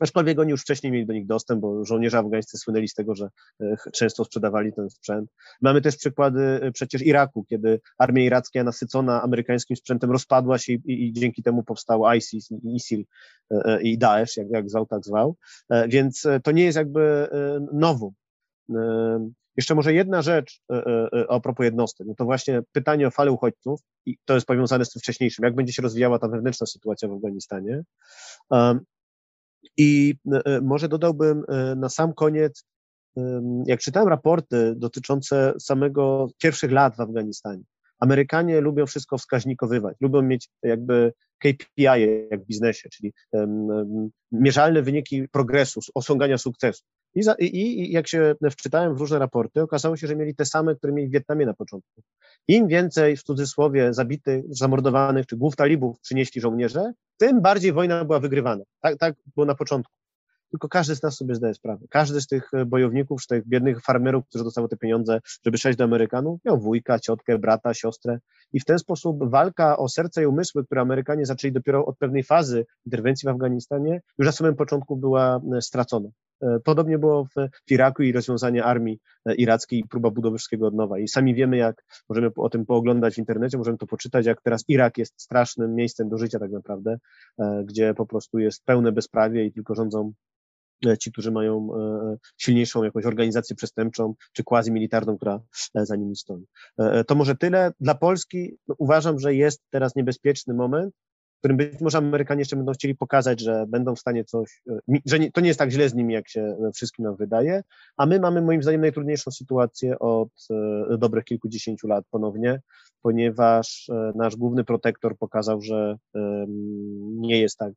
Aczkolwiek 0.01 0.39
oni 0.39 0.51
już 0.51 0.63
wcześniej 0.63 0.93
mieli 0.93 1.07
do 1.07 1.13
nich 1.13 1.27
dostęp, 1.27 1.61
bo 1.61 1.85
żołnierze 1.85 2.19
afgańscy 2.19 2.59
słynęli 2.59 2.89
z 2.89 2.95
tego, 2.95 3.15
że 3.15 3.29
e, 3.61 3.77
często 3.93 4.25
sprzedawali 4.25 4.73
ten 4.73 4.91
sprzęt. 4.91 5.31
Mamy 5.63 5.81
też 5.81 5.97
przykłady 5.97 6.41
e, 6.41 6.73
przecież 6.73 7.03
Iraku, 7.03 7.45
kiedy 7.45 7.81
armia 7.99 8.25
iracka 8.25 8.65
nasycona 8.65 9.23
amerykańskim 9.23 9.77
sprzętem 9.77 10.11
rozpadła 10.11 10.59
się 10.59 10.73
i, 10.73 11.07
i 11.09 11.13
dzięki 11.13 11.43
temu 11.43 11.63
powstał 11.63 12.15
ISIS, 12.17 12.49
ISIL 12.77 13.05
e, 13.51 13.83
i 13.83 13.99
Daesh, 13.99 14.37
jak, 14.37 14.51
jak 14.51 14.71
zwał, 14.71 14.87
tak 14.87 15.05
zwał. 15.05 15.37
Więc 15.89 16.27
to 16.43 16.53
nie 16.53 16.65
jest 16.65 16.77
jakby 16.77 17.29
nowum. 17.73 18.13
Jeszcze 19.57 19.75
może 19.75 19.95
jedna 19.95 20.23
rzecz 20.23 20.61
a 21.29 21.41
propos 21.41 21.65
jednostek, 21.65 22.07
no 22.07 22.15
to 22.15 22.25
właśnie 22.25 22.63
pytanie 22.73 23.07
o 23.07 23.11
falę 23.11 23.33
uchodźców 23.33 23.81
i 24.07 24.17
to 24.25 24.35
jest 24.35 24.47
powiązane 24.47 24.85
z 24.85 24.91
tym 24.91 25.01
wcześniejszym, 25.01 25.45
jak 25.45 25.55
będzie 25.55 25.73
się 25.73 25.83
rozwijała 25.83 26.19
ta 26.19 26.29
wewnętrzna 26.29 26.67
sytuacja 26.67 27.09
w 27.09 27.13
Afganistanie. 27.13 27.83
I 29.77 30.15
e, 30.33 30.45
e, 30.45 30.61
może 30.61 30.89
dodałbym 30.89 31.45
e, 31.49 31.75
na 31.77 31.89
sam 31.89 32.15
koniec, 32.15 32.65
jak 33.67 33.81
czytałem 33.81 34.09
raporty 34.09 34.75
dotyczące 34.77 35.55
samego 35.61 36.29
pierwszych 36.39 36.73
lat 36.73 36.97
w 36.97 37.01
Afganistanie, 37.01 37.63
Amerykanie 38.01 38.61
lubią 38.61 38.87
wszystko 38.87 39.19
wskaźnikowywać, 39.19 39.97
lubią 40.01 40.23
mieć 40.23 40.49
jakby 40.63 41.13
KPI 41.39 41.83
jak 42.31 42.43
w 42.43 42.47
biznesie, 42.47 42.89
czyli 42.89 43.13
um, 43.33 44.11
mierzalne 44.33 44.83
wyniki 44.83 45.29
progresu, 45.29 45.81
osiągania 45.95 46.39
sukcesu. 46.39 46.83
I, 47.15 47.23
za, 47.23 47.35
i, 47.39 47.47
I, 47.57 47.93
jak 47.93 48.09
się 48.09 48.35
wczytałem 48.51 48.95
w 48.95 49.01
różne 49.01 49.19
raporty, 49.19 49.63
okazało 49.63 49.97
się, 49.97 50.07
że 50.07 50.17
mieli 50.17 50.35
te 50.35 50.45
same, 50.45 50.75
które 50.75 50.93
mieli 50.93 51.09
w 51.09 51.13
Wietnamie 51.13 51.47
na 51.47 51.55
początku. 51.55 52.03
Im 52.49 52.69
więcej 52.69 53.17
w 53.17 53.23
cudzysłowie 53.23 53.95
zabitych, 53.95 54.45
zamordowanych 54.49 55.27
czy 55.27 55.37
głów 55.37 55.57
talibów 55.57 56.01
przynieśli 56.01 56.41
żołnierze, 56.41 56.93
tym 57.17 57.43
bardziej 57.43 57.73
wojna 57.73 58.05
była 58.05 58.21
wygrywana. 58.21 58.65
Tak, 58.81 58.99
tak 58.99 59.15
było 59.35 59.47
na 59.47 59.55
początku. 59.55 59.93
Tylko 60.51 60.69
każdy 60.69 60.97
z 60.97 61.03
nas 61.03 61.17
sobie 61.17 61.35
zdaje 61.35 61.55
sprawę. 61.55 61.87
Każdy 61.91 62.21
z 62.21 62.27
tych 62.27 62.51
bojowników, 62.67 63.21
czy 63.23 63.29
tych 63.29 63.49
biednych 63.49 63.83
farmerów, 63.83 64.27
którzy 64.29 64.45
dostały 64.45 64.69
te 64.69 64.77
pieniądze, 64.77 65.21
żeby 65.45 65.57
przejść 65.57 65.79
do 65.79 65.85
Amerykanów, 65.85 66.41
miał 66.45 66.61
wujka, 66.61 66.99
ciotkę, 66.99 67.39
brata, 67.39 67.75
siostrę. 67.75 68.19
I 68.53 68.61
w 68.61 68.65
ten 68.65 68.79
sposób 68.79 69.31
walka 69.31 69.77
o 69.77 69.89
serce 69.89 70.23
i 70.23 70.27
umysły, 70.27 70.65
które 70.65 70.81
Amerykanie 70.81 71.27
zaczęli 71.27 71.53
dopiero 71.53 71.87
od 71.87 71.99
pewnej 71.99 72.23
fazy 72.23 72.67
interwencji 72.87 73.27
w 73.27 73.31
Afganistanie, 73.31 74.01
już 74.19 74.27
na 74.27 74.33
samym 74.33 74.57
początku 74.57 74.97
była 74.97 75.41
stracona. 75.61 76.09
E, 76.45 76.61
podobnie 76.65 76.99
było 76.99 77.25
w, 77.25 77.71
Iraku 77.71 78.03
i 78.03 78.13
rozwiązanie 78.13 78.65
armii 78.65 78.99
e, 79.27 79.35
irackiej 79.35 79.81
i 79.81 79.89
próba 79.89 80.11
budowy 80.11 80.39
wszystkiego 80.39 80.67
od 80.67 80.75
nowa. 80.75 80.99
I 80.99 81.09
sami 81.09 81.35
wiemy, 81.35 81.57
jak 81.57 81.85
możemy 82.09 82.31
o 82.37 82.51
tym 82.51 82.67
pooglądać 82.67 83.15
w 83.15 83.19
internecie, 83.19 83.59
możemy 83.59 83.79
to 83.79 83.87
poczytać, 83.87 84.27
jak 84.27 84.43
teraz 84.43 84.65
Irak 84.69 84.99
jest 84.99 85.23
strasznym 85.23 85.75
miejscem 85.75 86.09
do 86.09 86.19
życia 86.19 86.39
tak 86.39 86.51
naprawdę, 86.51 86.99
e, 87.39 87.65
gdzie 87.67 87.95
po 87.95 88.07
prostu 88.07 88.39
jest 88.39 88.65
pełne 88.65 88.93
bezprawie 88.93 89.45
i 89.45 89.53
tylko 89.53 89.75
rządzą 89.75 90.13
ci, 91.01 91.13
którzy 91.13 91.31
mają 91.31 91.69
silniejszą 92.37 92.85
jakąś 92.85 93.05
organizację 93.05 93.57
przestępczą 93.57 94.15
czy 94.33 94.45
quasi 94.45 94.73
militarną, 94.73 95.17
która 95.17 95.41
za 95.75 95.97
nimi 95.97 96.17
stoi. 96.17 96.45
To 97.07 97.15
może 97.15 97.37
tyle. 97.37 97.73
Dla 97.81 97.95
Polski 97.95 98.57
no, 98.69 98.75
uważam, 98.79 99.19
że 99.19 99.35
jest 99.35 99.63
teraz 99.71 99.97
niebezpieczny 99.97 100.55
moment, 100.55 100.95
którym 101.45 101.57
być 101.57 101.81
może 101.81 101.99
Amerykanie 101.99 102.41
jeszcze 102.41 102.57
będą 102.57 102.73
chcieli 102.73 102.95
pokazać, 102.95 103.41
że 103.41 103.65
będą 103.69 103.95
w 103.95 103.99
stanie 103.99 104.25
coś, 104.25 104.63
e, 104.71 104.99
że 105.07 105.19
nie, 105.19 105.33
to 105.33 105.41
nie 105.41 105.49
jest 105.49 105.59
tak 105.59 105.71
źle 105.71 105.89
z 105.89 105.95
nimi, 105.95 106.15
jak 106.15 106.29
się 106.29 106.57
wszystkim 106.75 107.05
nam 107.05 107.17
wydaje, 107.17 107.63
a 107.97 108.07
my 108.07 108.21
mamy 108.21 108.43
moim 108.43 108.63
zdaniem 108.63 108.81
najtrudniejszą 108.81 109.31
sytuację 109.31 109.99
od 109.99 110.29
e, 110.51 110.99
dobrych 110.99 111.25
kilkudziesięciu 111.25 111.87
lat 111.87 112.05
ponownie, 112.11 112.61
ponieważ 113.03 113.89
e, 113.89 114.13
nasz 114.15 114.37
główny 114.37 114.65
protektor 114.65 115.19
pokazał, 115.19 115.61
że 115.61 115.97
nie 117.05 117.41
jest 117.41 117.59
tak, 117.59 117.73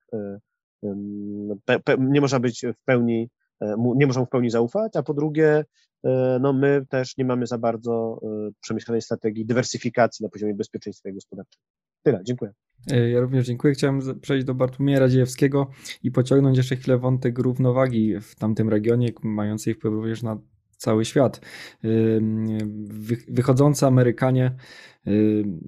nie 2.00 2.22
można 2.22 2.40
być 2.40 2.66
w 2.66 2.84
pełni, 2.86 3.30
nie 3.78 4.08
można 4.08 4.26
w 4.26 4.30
pełni 4.30 4.50
zaufać, 4.50 4.96
a 4.96 5.04
po 5.04 5.14
drugie, 5.14 5.66
no 6.40 6.54
my 6.54 6.86
też 6.90 7.18
nie 7.18 7.26
mamy 7.26 7.48
za 7.48 7.58
bardzo 7.58 8.20
przemyślanej 8.62 9.02
strategii 9.02 9.46
dywersyfikacji 9.46 10.24
na 10.24 10.30
poziomie 10.30 10.54
bezpieczeństwa 10.54 11.12
gospodarczego. 11.12 11.64
Tyle, 12.08 12.20
dziękuję. 12.24 12.54
E, 12.92 13.10
ja 13.10 13.20
również 13.20 13.46
dziękuję. 13.46 13.74
Chciałem 13.74 14.02
przejść 14.22 14.46
do 14.46 14.56
Bartłomieja 14.56 15.00
Radziejewskiego 15.00 15.70
i 16.04 16.12
pociągnąć 16.12 16.58
jeszcze 16.58 16.76
chwilę 16.76 16.98
wątek 16.98 17.40
równowagi 17.40 18.20
w 18.22 18.36
tamtym 18.36 18.70
regionie, 18.70 19.10
mającej 19.24 19.74
wpływ 19.74 19.94
również 19.94 20.24
na 20.24 20.38
cały 20.78 21.06
świat. 21.06 21.42
Wychodzący 23.28 23.86
Amerykanie 23.86 24.56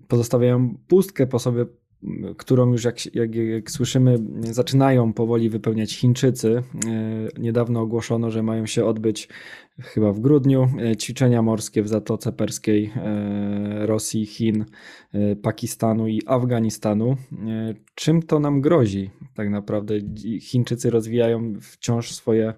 pozostawiają 0.08 0.78
pustkę 0.88 1.28
po 1.28 1.40
sobie 1.40 1.66
którą 2.38 2.72
już 2.72 2.84
jak, 2.84 3.16
jak, 3.16 3.36
jak, 3.36 3.72
słyszymy, 3.72 4.20
zaczynają 4.42 5.14
powoli 5.14 5.50
wypełniać 5.50 5.96
Chińczycy. 5.96 6.64
E, 6.88 7.42
niedawno 7.42 7.82
ogłoszono, 7.82 8.32
że 8.32 8.44
mają 8.44 8.66
się 8.66 8.86
odbyć 8.86 9.30
chyba 9.80 10.14
w 10.14 10.20
grudniu 10.20 10.70
e, 10.80 10.96
ćwiczenia 10.96 11.42
morskie 11.42 11.84
w 11.84 11.88
Zatoce 11.88 12.32
Perskiej 12.32 12.92
e, 12.96 13.86
Rosji, 13.86 14.26
Chin, 14.26 14.66
Pakistanu 15.42 16.08
i 16.08 16.22
Afganistanu. 16.26 17.16
Czym 17.96 18.22
to 18.22 18.40
nam 18.40 18.62
grozi? 18.62 19.10
Tak 19.36 19.50
naprawdę 19.50 19.96
Chińczycy 20.42 20.90
rozwijają 20.90 21.54
wciąż 21.62 22.12
swoje, 22.12 22.54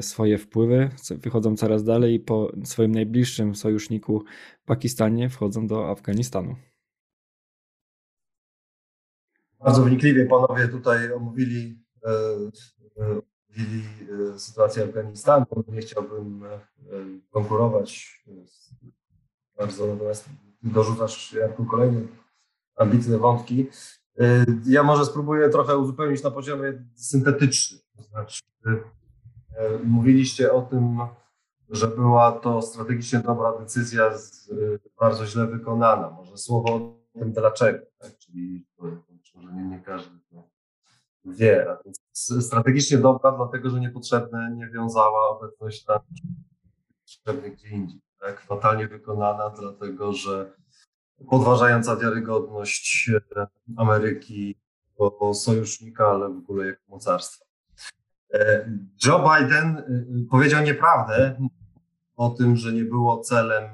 swoje 0.00 0.38
wpływy, 0.38 0.90
wychodzą 1.10 1.56
coraz 1.56 1.84
dalej 1.84 2.20
po 2.20 2.52
swoim 2.64 2.92
najbliższym 2.92 3.54
sojuszniku 3.54 4.24
Pakistanie 4.66 5.28
wchodzą 5.28 5.66
do 5.66 5.90
Afganistanu. 5.90 6.69
Bardzo 9.64 9.82
wnikliwie 9.82 10.26
panowie 10.26 10.68
tutaj 10.68 11.12
omówili, 11.12 11.78
e, 12.04 12.10
e, 12.10 13.20
omówili 13.48 13.84
e, 14.34 14.38
sytuację 14.38 14.84
Afganistanu. 14.84 15.46
Nie 15.68 15.80
chciałbym 15.80 16.44
konkurować. 17.30 18.22
Bardzo 19.58 19.86
natomiast 19.86 20.28
dorzucasz 20.62 21.32
Jarku 21.32 21.64
kolejne 21.64 22.00
ambitne 22.76 23.18
wątki. 23.18 23.68
Ja 24.66 24.82
może 24.82 25.04
spróbuję 25.04 25.48
trochę 25.48 25.78
uzupełnić 25.78 26.22
na 26.22 26.30
poziomie 26.30 26.84
syntetycznym. 26.94 27.80
To 27.96 28.02
znaczy, 28.02 28.42
mówiliście 29.84 30.52
o 30.52 30.62
tym, 30.62 30.98
że 31.68 31.88
była 31.88 32.32
to 32.32 32.62
strategicznie 32.62 33.18
dobra 33.18 33.58
decyzja, 33.58 34.10
bardzo 35.00 35.26
źle 35.26 35.46
wykonana. 35.46 36.10
Może 36.10 36.38
słowo 36.38 36.74
o 36.74 37.18
tym 37.18 37.32
dlaczego, 37.32 37.86
tak? 37.98 38.18
czyli 38.18 38.66
może 39.40 39.54
nie, 39.54 39.62
nie 39.62 39.80
każdy 39.80 40.18
to 40.30 40.48
wie. 41.24 41.76
Strategicznie 42.40 42.98
dobra, 42.98 43.32
dlatego 43.32 43.70
że 43.70 43.80
niepotrzebne 43.80 44.50
nie 44.56 44.68
wiązała 44.68 45.28
obecność 45.28 45.84
tam 45.84 46.00
gdzie 47.54 47.68
indziej. 47.68 48.00
Tak? 48.20 48.40
Fatalnie 48.40 48.88
wykonana, 48.88 49.50
dlatego 49.50 50.12
że 50.12 50.52
podważająca 51.30 51.96
wiarygodność 51.96 53.10
e, 53.36 53.46
Ameryki 53.76 54.60
jako 55.00 55.34
sojusznika, 55.34 56.06
ale 56.06 56.28
w 56.28 56.38
ogóle 56.38 56.66
jako 56.66 56.82
mocarstwa. 56.88 57.44
E, 58.34 58.70
Joe 59.06 59.18
Biden 59.18 59.78
e, 59.78 59.84
powiedział 60.30 60.64
nieprawdę 60.64 61.36
o 62.16 62.30
tym, 62.30 62.56
że 62.56 62.72
nie 62.72 62.84
było 62.84 63.18
celem, 63.18 63.70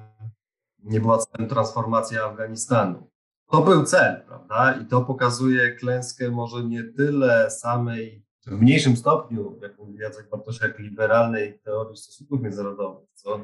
nie 0.82 1.00
była 1.00 1.18
celem 1.18 1.48
transformacja 1.48 2.24
Afganistanu 2.24 3.10
to 3.50 3.62
był 3.62 3.84
cel, 3.84 4.22
prawda? 4.26 4.80
I 4.82 4.86
to 4.86 5.00
pokazuje 5.02 5.76
klęskę 5.76 6.30
może 6.30 6.64
nie 6.64 6.84
tyle 6.84 7.50
samej, 7.50 8.26
w 8.46 8.60
mniejszym 8.60 8.96
stopniu, 8.96 9.58
jak 9.62 9.78
mówi 9.78 9.98
Jacek 9.98 10.30
Bartosiak, 10.30 10.78
liberalnej 10.78 11.58
teorii 11.64 11.96
stosunków 11.96 12.42
międzynarodowych, 12.42 13.08
co 13.14 13.40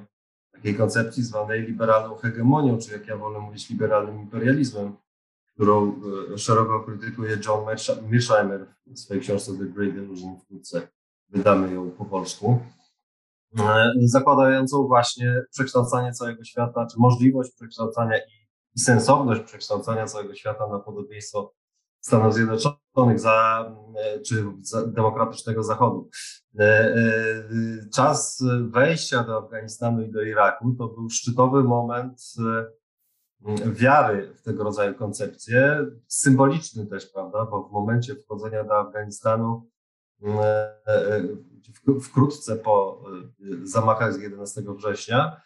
takiej 0.52 0.74
koncepcji 0.74 1.22
zwanej 1.22 1.62
liberalną 1.62 2.16
hegemonią, 2.16 2.78
czy 2.78 2.92
jak 2.92 3.06
ja 3.06 3.16
wolę 3.16 3.40
mówić, 3.40 3.70
liberalnym 3.70 4.20
imperializmem, 4.20 4.96
którą 5.54 6.00
e, 6.34 6.38
szeroko 6.38 6.80
krytykuje 6.80 7.38
John 7.46 7.64
Mearsheimer 8.10 8.66
w 8.86 8.98
swojej 8.98 9.22
książce 9.22 9.52
The 9.52 9.64
Great 9.64 9.94
Illusion, 9.94 10.36
wkrótce 10.40 10.88
wydamy 11.28 11.74
ją 11.74 11.90
po 11.90 12.04
polsku, 12.04 12.58
e, 13.58 13.92
zakładającą 14.04 14.86
właśnie 14.86 15.42
przekształcanie 15.50 16.12
całego 16.12 16.44
świata, 16.44 16.86
czy 16.86 16.98
możliwość 16.98 17.50
przekształcania 17.56 18.18
i 18.18 18.41
i 18.76 18.80
sensowność 18.80 19.42
przekształcania 19.42 20.06
całego 20.06 20.34
świata 20.34 20.66
na 20.66 20.78
podobieństwo 20.78 21.54
Stanów 22.00 22.34
Zjednoczonych 22.34 23.20
za, 23.20 23.70
e, 23.96 24.20
czy 24.20 24.44
za 24.60 24.86
demokratycznego 24.86 25.62
Zachodu. 25.62 26.08
E, 26.58 26.62
e, 26.62 26.94
czas 27.94 28.44
wejścia 28.62 29.24
do 29.24 29.38
Afganistanu 29.38 30.02
i 30.02 30.12
do 30.12 30.22
Iraku 30.22 30.74
to 30.78 30.88
był 30.88 31.10
szczytowy 31.10 31.64
moment 31.64 32.22
wiary 33.66 34.34
w 34.34 34.42
tego 34.42 34.64
rodzaju 34.64 34.94
koncepcje, 34.94 35.86
symboliczny 36.06 36.86
też, 36.86 37.06
prawda, 37.06 37.44
bo 37.44 37.68
w 37.68 37.72
momencie 37.72 38.14
wchodzenia 38.14 38.64
do 38.64 38.78
Afganistanu 38.78 39.70
wkrótce 42.02 42.56
po 42.56 43.04
zamachach 43.62 44.14
z 44.14 44.22
11 44.22 44.62
września 44.76 45.40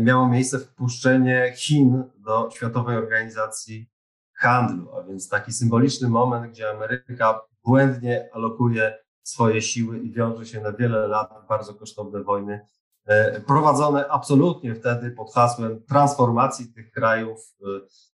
miało 0.00 0.28
miejsce 0.28 0.58
wpuszczenie 0.58 1.52
Chin 1.56 2.04
do 2.18 2.50
Światowej 2.50 2.96
Organizacji 2.96 3.90
Handlu, 4.38 4.94
a 4.94 5.02
więc 5.02 5.28
taki 5.28 5.52
symboliczny 5.52 6.08
moment, 6.08 6.52
gdzie 6.52 6.70
Ameryka 6.70 7.40
błędnie 7.64 8.28
alokuje 8.32 8.98
swoje 9.22 9.62
siły 9.62 9.98
i 9.98 10.12
wiąże 10.12 10.46
się 10.46 10.60
na 10.60 10.72
wiele 10.72 11.08
lat 11.08 11.30
bardzo 11.48 11.74
kosztowne 11.74 12.22
wojny, 12.22 12.66
e, 13.06 13.40
prowadzone 13.40 14.08
absolutnie 14.08 14.74
wtedy 14.74 15.10
pod 15.10 15.32
hasłem 15.34 15.82
transformacji 15.88 16.72
tych 16.72 16.90
krajów, 16.92 17.38
e, 17.62 17.66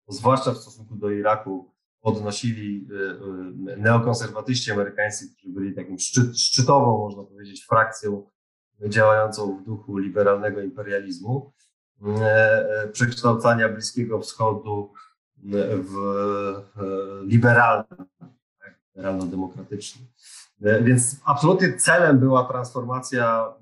zwłaszcza 0.08 0.52
w 0.52 0.56
stosunku 0.56 0.96
do 0.96 1.10
Iraku, 1.10 1.74
podnosili 2.00 2.88
e, 3.70 3.76
neokonserwatyści 3.76 4.72
amerykańscy, 4.72 5.24
którzy 5.32 5.54
byli 5.54 5.74
takim 5.74 5.98
szczyt, 5.98 6.38
szczytową, 6.38 6.98
można 6.98 7.24
powiedzieć, 7.24 7.66
frakcją 7.68 8.30
działającą 8.88 9.56
w 9.56 9.64
duchu 9.64 9.96
liberalnego 9.96 10.60
imperializmu, 10.60 11.52
przekształcania 12.92 13.68
Bliskiego 13.68 14.20
Wschodu 14.20 14.92
w 15.74 15.94
liberalny, 17.22 17.84
tak, 18.60 18.74
liberalno-demokratyczny. 18.94 20.06
E, 20.62 20.82
więc 20.82 21.16
absolutnie 21.24 21.76
celem 21.76 22.18
była 22.18 22.44
transformacja 22.44 23.54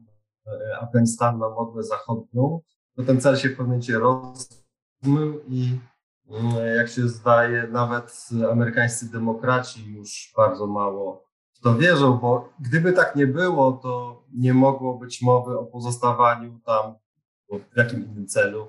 e, 0.46 0.78
Afganistanu 0.78 1.38
na 1.38 1.48
modłę 1.48 1.82
zachodnią. 1.82 2.60
To 2.96 3.02
ten 3.02 3.20
cel 3.20 3.36
się 3.36 3.48
w 3.48 3.50
pewnym 3.50 3.66
momencie 3.66 3.98
rozmył 3.98 5.40
i 5.48 5.78
jak 6.76 6.88
się 6.88 7.08
zdaje, 7.08 7.68
nawet 7.70 8.28
amerykańscy 8.52 9.12
demokraci 9.12 9.94
już 9.94 10.32
bardzo 10.36 10.66
mało 10.66 11.24
to 11.62 11.74
wierzą, 11.74 12.18
bo 12.18 12.52
gdyby 12.60 12.92
tak 12.92 13.16
nie 13.16 13.26
było, 13.26 13.72
to 13.72 14.22
nie 14.34 14.54
mogło 14.54 14.98
być 14.98 15.22
mowy 15.22 15.58
o 15.58 15.64
pozostawaniu 15.64 16.60
tam 16.64 16.94
w 17.72 17.76
jakim 17.76 18.04
innym 18.04 18.26
celu 18.26 18.68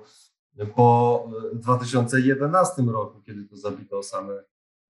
po 0.74 1.28
2011 1.54 2.82
roku, 2.82 3.20
kiedy 3.26 3.44
to 3.44 3.56
zabito 3.56 4.02
same 4.02 4.34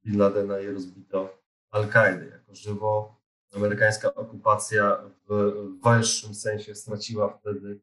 Bin 0.05 0.19
Ladena 0.19 0.61
i 0.61 0.67
rozbito 0.67 1.39
Al-Kaidę. 1.71 2.27
Jako 2.27 2.55
żywo 2.55 3.17
amerykańska 3.57 4.15
okupacja 4.15 4.97
w 5.29 5.53
węższym 5.85 6.35
sensie 6.35 6.75
straciła 6.75 7.29
wtedy 7.29 7.81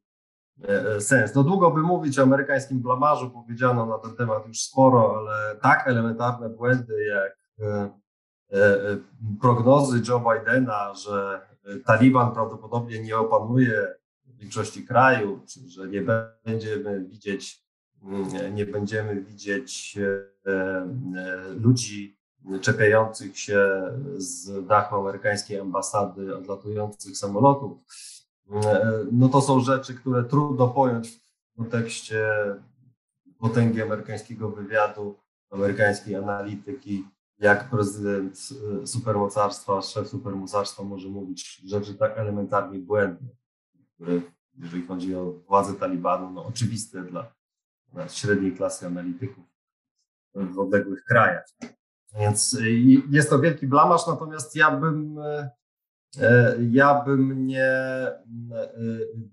e, 0.63 0.95
e, 0.95 1.01
sens. 1.01 1.35
No 1.35 1.43
długo 1.43 1.71
by 1.71 1.81
mówić 1.81 2.19
o 2.19 2.23
amerykańskim 2.23 2.79
blamarzu, 2.79 3.29
powiedziano 3.29 3.85
na 3.85 3.97
ten 3.97 4.15
temat 4.15 4.47
już 4.47 4.61
sporo, 4.61 5.17
ale 5.17 5.55
tak 5.55 5.87
elementarne 5.87 6.49
błędy 6.49 7.05
jak 7.05 7.37
e, 7.59 7.89
prognozy 9.41 10.01
Joe 10.07 10.19
Bidena, 10.19 10.93
że 10.93 11.41
Taliban 11.85 12.33
prawdopodobnie 12.33 13.03
nie 13.03 13.17
opanuje 13.17 13.87
większości 14.25 14.85
kraju, 14.85 15.39
czy 15.47 15.69
że 15.69 15.87
nie 15.87 16.01
będziemy 16.45 17.05
widzieć, 17.05 17.63
nie 18.53 18.65
będziemy 18.65 19.21
widzieć 19.21 19.99
ludzi 21.59 22.17
czepiających 22.61 23.39
się 23.39 23.81
z 24.17 24.67
dachu 24.67 24.95
amerykańskiej 24.95 25.59
ambasady 25.59 26.37
odlatujących 26.37 27.17
samolotów. 27.17 27.77
No 29.11 29.29
to 29.29 29.41
są 29.41 29.59
rzeczy, 29.59 29.95
które 29.95 30.23
trudno 30.23 30.67
pojąć 30.67 31.09
w 31.09 31.57
kontekście 31.57 32.29
potęgi 33.39 33.81
amerykańskiego 33.81 34.49
wywiadu, 34.49 35.15
amerykańskiej 35.51 36.15
analityki, 36.15 37.07
jak 37.41 37.69
prezydent 37.69 38.49
supermocarstwa, 38.85 39.81
szef 39.81 40.07
supermocarstwa 40.07 40.83
może 40.83 41.09
mówić 41.09 41.61
rzeczy 41.65 41.95
tak 41.95 42.17
elementarnie 42.17 42.79
błędne, 42.79 43.27
które 43.95 44.21
jeżeli 44.57 44.87
chodzi 44.87 45.15
o 45.15 45.33
władzę 45.47 45.73
Talibanu, 45.73 46.31
no 46.31 46.45
oczywiste 46.45 47.03
dla, 47.03 47.33
dla 47.93 48.09
średniej 48.09 48.55
klasy 48.55 48.87
analityków 48.87 49.43
w 50.35 50.59
odległych 50.59 51.03
krajach. 51.03 51.45
Więc 52.19 52.53
y, 52.53 52.71
jest 53.09 53.29
to 53.29 53.39
wielki 53.39 53.67
blamasz, 53.67 54.07
natomiast 54.07 54.55
ja 54.55 54.71
bym, 54.71 55.17
y, 55.19 55.49
ja 56.71 57.03
bym 57.03 57.47
nie, 57.47 57.71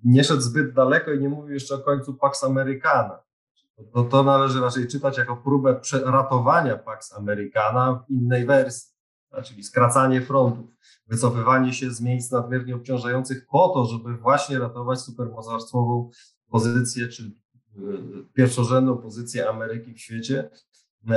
nie 0.04 0.24
szedł 0.24 0.40
zbyt 0.40 0.74
daleko 0.74 1.12
i 1.12 1.20
nie 1.20 1.28
mówił 1.28 1.54
jeszcze 1.54 1.74
o 1.74 1.78
końcu 1.78 2.14
Pax 2.14 2.44
Americana. 2.44 3.22
To, 3.92 4.04
to 4.04 4.22
należy 4.22 4.60
raczej 4.60 4.88
czytać 4.88 5.18
jako 5.18 5.36
próbę 5.36 5.80
ratowania 6.04 6.76
Pax 6.76 7.12
Americana 7.12 8.04
w 8.06 8.10
innej 8.10 8.46
wersji, 8.46 8.94
czyli 9.44 9.64
skracanie 9.64 10.22
frontów, 10.22 10.66
wycofywanie 11.06 11.72
się 11.72 11.90
z 11.90 12.00
miejsc 12.00 12.32
nadmiernie 12.32 12.76
obciążających 12.76 13.46
po 13.46 13.68
to, 13.68 13.84
żeby 13.84 14.16
właśnie 14.16 14.58
ratować 14.58 15.00
supermocarstwową 15.00 16.10
pozycję, 16.50 17.08
czy 17.08 17.32
pierwszorzędną 18.34 18.98
pozycję 18.98 19.48
Ameryki 19.48 19.94
w 19.94 20.00
świecie, 20.00 20.50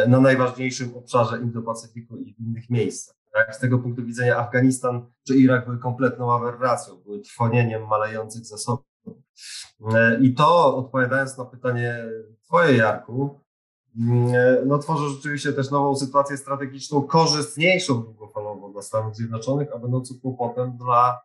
na 0.07 0.19
najważniejszym 0.19 0.95
obszarze 0.95 1.37
Indo-Pacyfiku 1.37 2.17
i 2.17 2.33
w 2.33 2.39
innych 2.39 2.69
miejscach. 2.69 3.15
Tak? 3.33 3.55
Z 3.55 3.59
tego 3.59 3.79
punktu 3.79 4.05
widzenia 4.05 4.37
Afganistan 4.37 5.05
czy 5.27 5.35
Irak 5.35 5.65
były 5.65 5.77
kompletną 5.77 6.33
aberracją, 6.33 6.95
były 6.95 7.19
trwonieniem 7.19 7.87
malejących 7.87 8.45
zasobów. 8.45 8.85
I 10.21 10.33
to, 10.33 10.77
odpowiadając 10.77 11.37
na 11.37 11.45
pytanie 11.45 12.05
Twoje, 12.51 12.77
Jarku, 12.77 13.39
no, 14.65 14.77
tworzy 14.77 15.09
rzeczywiście 15.09 15.53
też 15.53 15.71
nową 15.71 15.95
sytuację 15.95 16.37
strategiczną, 16.37 17.01
korzystniejszą 17.01 18.03
długofalowo 18.03 18.69
dla 18.69 18.81
Stanów 18.81 19.15
Zjednoczonych, 19.15 19.69
a 19.75 19.79
będącą 19.79 20.15
kłopotem 20.21 20.77
dla 20.77 21.21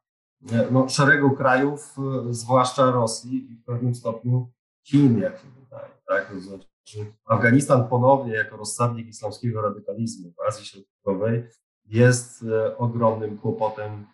no, 0.70 0.88
szeregu 0.88 1.30
krajów, 1.30 1.96
zwłaszcza 2.30 2.90
Rosji 2.90 3.52
i 3.52 3.56
w 3.56 3.64
pewnym 3.64 3.94
stopniu 3.94 4.50
Chin, 4.84 5.18
jak 5.18 5.38
się 5.38 5.46
wydaje. 5.64 5.88
Tak? 6.08 6.30
To 6.30 6.40
znaczy, 6.40 7.12
Afganistan 7.24 7.88
ponownie 7.88 8.32
jako 8.32 8.56
rozsadnik 8.56 9.08
islamskiego 9.08 9.62
radykalizmu 9.62 10.32
w 10.32 10.40
Azji 10.48 10.64
Środkowej 10.64 11.44
jest 11.84 12.42
e, 12.42 12.76
ogromnym 12.76 13.38
kłopotem 13.38 14.06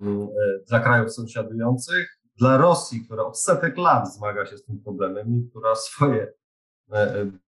mm, 0.00 0.22
e, 0.22 0.28
dla 0.68 0.80
krajów 0.80 1.12
sąsiadujących, 1.12 2.20
dla 2.38 2.56
Rosji, 2.56 3.04
która 3.04 3.22
od 3.22 3.40
setek 3.40 3.76
lat 3.76 4.14
zmaga 4.14 4.46
się 4.46 4.58
z 4.58 4.64
tym 4.64 4.78
problemem 4.78 5.36
i 5.36 5.50
która 5.50 5.74
swoje 5.74 6.22
e, 6.22 6.45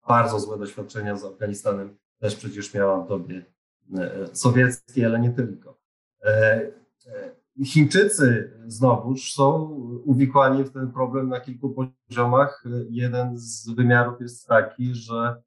bardzo 0.08 0.40
złe 0.40 0.58
doświadczenia 0.58 1.16
z 1.16 1.26
Afganistanem 1.26 1.98
też 2.20 2.36
przecież 2.36 2.74
miała 2.74 3.04
w 3.04 3.08
dobie 3.08 3.46
sowieckiej, 4.34 5.06
ale 5.06 5.20
nie 5.20 5.30
tylko. 5.30 5.78
Chińczycy 7.66 8.54
znowuż 8.68 9.34
są 9.34 9.62
uwikłani 10.06 10.64
w 10.64 10.74
ten 10.74 10.92
problem 10.92 11.30
na 11.30 11.40
kilku 11.40 11.76
poziomach. 12.10 12.64
Jeden 12.90 13.38
z 13.38 13.70
wymiarów 13.70 14.22
jest 14.22 14.48
taki, 14.48 14.96
że 14.96 15.42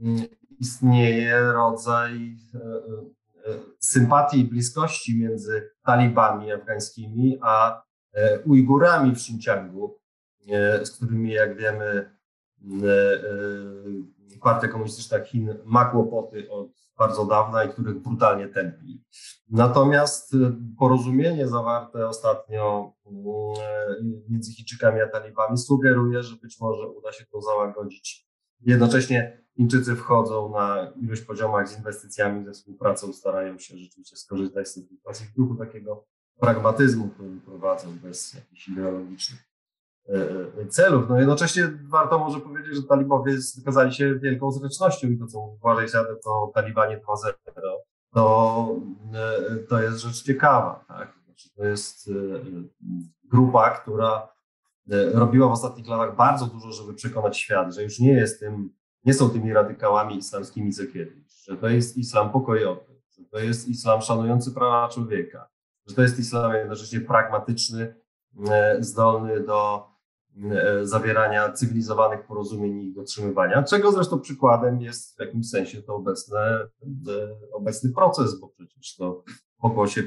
mm, 0.00 0.24
istnieje 0.58 1.40
rodzaj 1.40 2.36
e, 2.54 2.58
e, 2.58 3.58
sympatii 3.78 4.40
i 4.40 4.44
bliskości 4.44 5.18
między 5.18 5.70
talibami 5.84 6.52
afgańskimi 6.52 7.38
a 7.42 7.82
e, 8.12 8.38
Ujgurami 8.40 9.10
w 9.10 9.18
Xinjiangu, 9.18 9.98
z 10.82 10.90
którymi, 10.90 11.32
jak 11.32 11.56
wiemy, 11.56 12.13
Partia 14.42 14.68
Komunistyczna 14.68 15.20
Chin 15.20 15.54
ma 15.64 15.84
kłopoty 15.84 16.50
od 16.50 16.68
bardzo 16.98 17.24
dawna 17.24 17.64
i 17.64 17.68
których 17.68 18.02
brutalnie 18.02 18.48
tępi. 18.48 19.04
Natomiast 19.50 20.34
y, 20.34 20.38
porozumienie 20.78 21.48
zawarte 21.48 22.08
ostatnio 22.08 22.92
między 24.28 24.52
Chińczykami 24.52 25.00
a 25.00 25.08
talibami 25.08 25.58
sugeruje, 25.58 26.22
że 26.22 26.36
być 26.36 26.60
może 26.60 26.88
uda 26.88 27.12
się 27.12 27.24
to 27.26 27.40
załagodzić. 27.40 28.26
Jednocześnie 28.60 29.44
Chińczycy 29.56 29.96
wchodzą 29.96 30.52
na 30.52 30.92
ilość 31.02 31.22
poziomach 31.22 31.68
z 31.68 31.78
inwestycjami, 31.78 32.44
ze 32.44 32.52
współpracą, 32.52 33.12
starają 33.12 33.58
się 33.58 33.76
rzeczywiście 33.76 34.16
skorzystać 34.16 34.68
z 34.68 34.74
sytuacji 34.74 35.26
w 35.26 35.32
duchu 35.32 35.54
takiego 35.54 36.06
pragmatyzmu, 36.40 37.08
który 37.08 37.40
prowadzą 37.46 37.98
bez 38.02 38.34
jakichś 38.34 38.68
ideologicznych 38.68 39.40
E, 39.40 39.52
e, 39.52 39.53
celów. 40.68 41.08
No 41.08 41.18
jednocześnie 41.18 41.78
warto 41.82 42.18
może 42.18 42.40
powiedzieć, 42.40 42.76
że 42.76 42.82
talibowie 42.82 43.36
wykazali 43.56 43.94
się 43.94 44.14
wielką 44.14 44.50
zręcznością 44.50 45.08
i 45.08 45.18
to, 45.18 45.26
co 45.26 45.38
uważaj 45.38 45.88
siadę, 45.88 46.16
to 46.24 46.50
talibanie 46.54 46.98
2.0, 46.98 47.32
to, 48.14 48.76
e, 49.14 49.56
to 49.56 49.82
jest 49.82 49.98
rzecz 49.98 50.22
ciekawa. 50.22 50.84
Tak? 50.88 51.18
Znaczy, 51.24 51.48
to 51.56 51.64
jest 51.64 52.10
grupa, 53.24 53.70
która 53.70 54.34
robiła 55.14 55.48
w 55.48 55.52
ostatnich 55.52 55.88
latach 55.88 56.16
bardzo 56.16 56.46
dużo, 56.46 56.72
żeby 56.72 56.94
przekonać 56.94 57.38
świat, 57.38 57.74
że 57.74 57.82
już 57.82 57.98
nie 57.98 58.12
jest 58.12 58.40
tym, 58.40 58.70
nie 59.04 59.14
są 59.14 59.30
tymi 59.30 59.52
radykałami 59.52 60.16
islamskimi 60.16 60.72
co 60.72 60.82
kiedyś, 60.92 61.44
że 61.48 61.56
to 61.56 61.68
jest 61.68 61.96
islam 61.96 62.30
pokojowy, 62.32 63.00
że 63.18 63.24
to 63.24 63.38
jest 63.38 63.68
islam 63.68 64.02
szanujący 64.02 64.52
prawa 64.52 64.88
człowieka, 64.88 65.48
że 65.86 65.94
to 65.94 66.02
jest 66.02 66.18
islam 66.18 66.54
jednocześnie 66.54 67.00
pragmatyczny, 67.00 67.94
zdolny 68.80 69.40
do 69.40 69.86
E, 69.88 69.93
zawierania 70.82 71.52
cywilizowanych 71.52 72.26
porozumień 72.26 72.78
i 72.78 72.88
ich 72.88 72.94
dotrzymywania, 72.94 73.62
czego 73.62 73.92
zresztą 73.92 74.20
przykładem 74.20 74.80
jest 74.80 75.16
w 75.16 75.20
jakimś 75.20 75.50
sensie 75.50 75.82
to 75.82 75.94
obecne, 75.94 76.40
e, 76.40 76.68
obecny 77.52 77.92
proces, 77.92 78.40
bo 78.40 78.48
przecież 78.48 78.96
to 78.96 79.24
pokłosie 79.60 80.02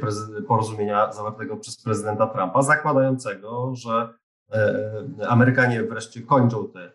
porozumienia 0.47 1.11
zawartego 1.11 1.57
przez 1.57 1.83
prezydenta 1.83 2.27
Trumpa, 2.27 2.61
zakładającego, 2.61 3.75
że 3.75 4.13
Amerykanie 5.27 5.83
wreszcie 5.83 6.21
kończą 6.21 6.67
tę 6.67 6.91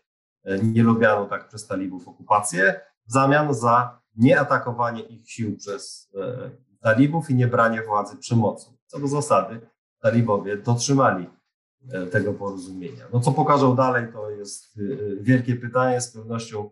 nielubianą 0.63 1.29
tak 1.29 1.49
przez 1.49 1.67
talibów 1.67 2.09
okupację 2.09 2.81
w 3.09 3.13
zamian 3.13 3.55
za 3.55 4.01
nieatakowanie 4.17 5.01
ich 5.01 5.31
sił 5.31 5.57
przez 5.57 6.13
talibów 6.81 7.31
i 7.31 7.35
niebranie 7.35 7.83
władzy 7.83 8.17
przemocą. 8.17 8.77
Co 8.87 9.01
do 9.01 9.09
zasady, 9.09 9.61
talibowie 10.01 10.57
dotrzymali 10.57 11.25
e, 11.25 11.31
tego 12.11 12.35
porozumienia. 12.35 13.05
No 13.13 13.21
co 13.21 13.33
pokażą 13.33 13.77
dalej, 13.77 14.13
to 14.13 14.31
jest 14.31 14.79
e, 14.79 14.81
wielkie 15.23 15.57
pytanie, 15.57 16.01
z 16.01 16.13
pewnością 16.13 16.71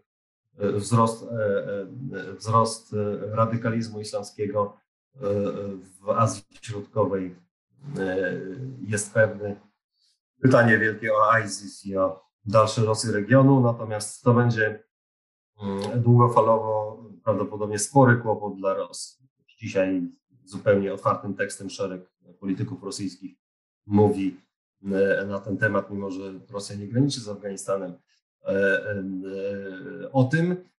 e, 0.58 0.72
wzrost, 0.72 1.24
wzrost 2.38 2.96
radykalizmu 3.20 4.00
islamskiego 4.00 4.76
w 6.00 6.08
Azji 6.08 6.42
Środkowej 6.62 7.36
jest 8.86 9.14
pewny. 9.14 9.60
Pytanie 10.42 10.78
wielkie 10.78 11.14
o 11.14 11.38
ISIS 11.38 11.86
i 11.86 11.96
o 11.96 12.24
dalsze 12.44 12.82
losy 12.82 13.12
regionu, 13.12 13.60
natomiast 13.60 14.22
to 14.22 14.34
będzie 14.34 14.84
mm, 15.62 16.02
długofalowo 16.02 17.04
prawdopodobnie 17.24 17.78
spory 17.78 18.16
kłopot 18.16 18.56
dla 18.56 18.74
Rosji. 18.74 19.26
Dzisiaj 19.58 20.02
zupełnie 20.44 20.94
otwartym 20.94 21.34
tekstem 21.34 21.70
szereg 21.70 22.10
polityków 22.40 22.82
rosyjskich 22.82 23.36
mówi 23.86 24.36
e, 24.36 24.49
na 25.26 25.40
ten 25.40 25.56
temat, 25.56 25.90
mimo 25.90 26.10
że 26.10 26.22
Rosja 26.50 26.76
nie 26.76 26.88
graniczy 26.88 27.20
z 27.20 27.28
Afganistanem. 27.28 27.94
E, 28.44 28.50
e, 28.52 30.12
o 30.12 30.24
tym 30.24 30.70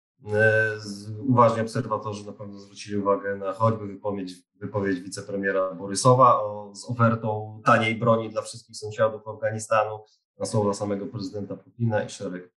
uważni 1.28 1.60
obserwatorzy 1.60 2.26
na 2.26 2.32
pewno 2.32 2.58
zwrócili 2.58 2.96
uwagę 2.96 3.36
na 3.36 3.52
choćby 3.52 3.86
wypowiedź, 3.86 4.32
wypowiedź 4.60 5.00
wicepremiera 5.00 5.74
Borysowa 5.74 6.42
o, 6.42 6.72
z 6.74 6.90
ofertą 6.90 7.60
taniej 7.64 7.96
broni 7.96 8.30
dla 8.30 8.42
wszystkich 8.42 8.76
sąsiadów 8.76 9.28
Afganistanu, 9.28 10.04
na 10.38 10.46
słowa 10.46 10.74
samego 10.74 11.06
prezydenta 11.06 11.56
Putina 11.56 12.04
i 12.04 12.10
szereg, 12.10 12.50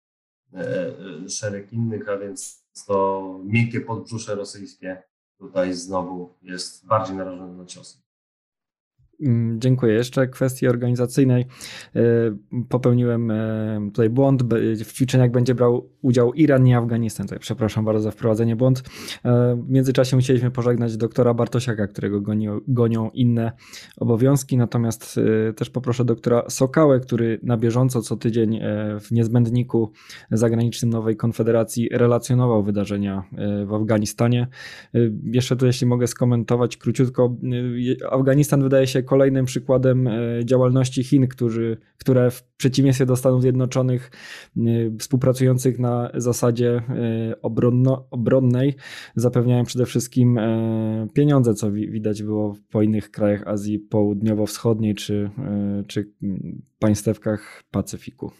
szereg 1.29 1.73
innych, 1.73 2.09
a 2.09 2.17
więc 2.17 2.65
to 2.87 3.39
miękkie 3.43 3.81
podbrzusze 3.81 4.35
rosyjskie 4.35 5.03
tutaj 5.37 5.73
znowu 5.73 6.33
jest 6.41 6.87
bardziej 6.87 7.15
narażony 7.15 7.57
na 7.57 7.65
ciosy. 7.65 8.02
Mm, 9.21 9.61
dziękuję. 9.61 9.93
Jeszcze 9.93 10.27
kwestii 10.27 10.67
organizacyjnej. 10.67 11.45
E, 11.95 12.01
popełniłem 12.69 13.31
e, 13.31 13.89
tutaj 13.93 14.09
błąd. 14.09 14.43
W 14.85 14.93
ćwiczeniach 14.93 15.31
będzie 15.31 15.55
brał 15.55 15.89
udział 16.01 16.33
Iran, 16.33 16.63
nie 16.63 16.77
Afganistan. 16.77 17.25
Tutaj 17.25 17.39
przepraszam 17.39 17.85
bardzo 17.85 18.03
za 18.03 18.11
wprowadzenie 18.11 18.55
błąd. 18.55 18.83
E, 19.25 19.55
w 19.55 19.69
międzyczasie 19.69 20.15
musieliśmy 20.15 20.51
pożegnać 20.51 20.97
doktora 20.97 21.33
Bartosiaka, 21.33 21.87
którego 21.87 22.21
gonią, 22.21 22.59
gonią 22.67 23.09
inne 23.13 23.51
obowiązki. 23.97 24.57
Natomiast 24.57 25.19
też 25.55 25.69
poproszę 25.69 26.05
doktora 26.05 26.43
Sokałę, 26.49 26.99
który 26.99 27.39
na 27.43 27.57
bieżąco 27.57 28.01
co 28.01 28.17
tydzień 28.17 28.59
w 28.99 29.11
niezbędniku 29.11 29.91
zagranicznym 30.31 30.91
Nowej 30.91 31.15
Konfederacji 31.15 31.89
relacjonował 31.91 32.63
wydarzenia 32.63 33.23
w 33.65 33.73
Afganistanie. 33.73 34.47
Jeszcze 35.23 35.55
tu, 35.55 35.65
jeśli 35.65 35.87
mogę 35.87 36.07
skomentować 36.07 36.77
króciutko, 36.77 37.35
Afganistan 38.11 38.63
wydaje 38.63 38.87
się 38.87 39.02
kolejnym 39.03 39.45
przykładem 39.45 40.07
e, 40.07 40.45
działalności 40.45 41.03
Chin, 41.03 41.27
którzy, 41.27 41.77
które 41.97 42.31
w 42.31 42.43
przeciwieństwie 42.57 43.05
do 43.05 43.15
Stanów 43.15 43.41
Zjednoczonych 43.41 44.11
e, 44.57 44.61
współpracujących 44.99 45.79
na 45.79 46.11
zasadzie 46.13 46.69
e, 46.75 46.81
obronno, 47.41 48.07
obronnej 48.11 48.75
zapewniają 49.15 49.63
przede 49.63 49.85
wszystkim 49.85 50.39
pieniądze, 51.13 51.53
co 51.53 51.71
widać 51.71 52.23
było 52.23 52.55
po 52.71 52.81
innych 52.81 53.11
krajach 53.11 53.47
Azji 53.47 53.79
Południowo-Wschodniej 53.79 54.95
czy, 54.95 55.29
czy 55.87 56.11
państewkach 56.79 57.63
Pacyfiku. 57.71 58.31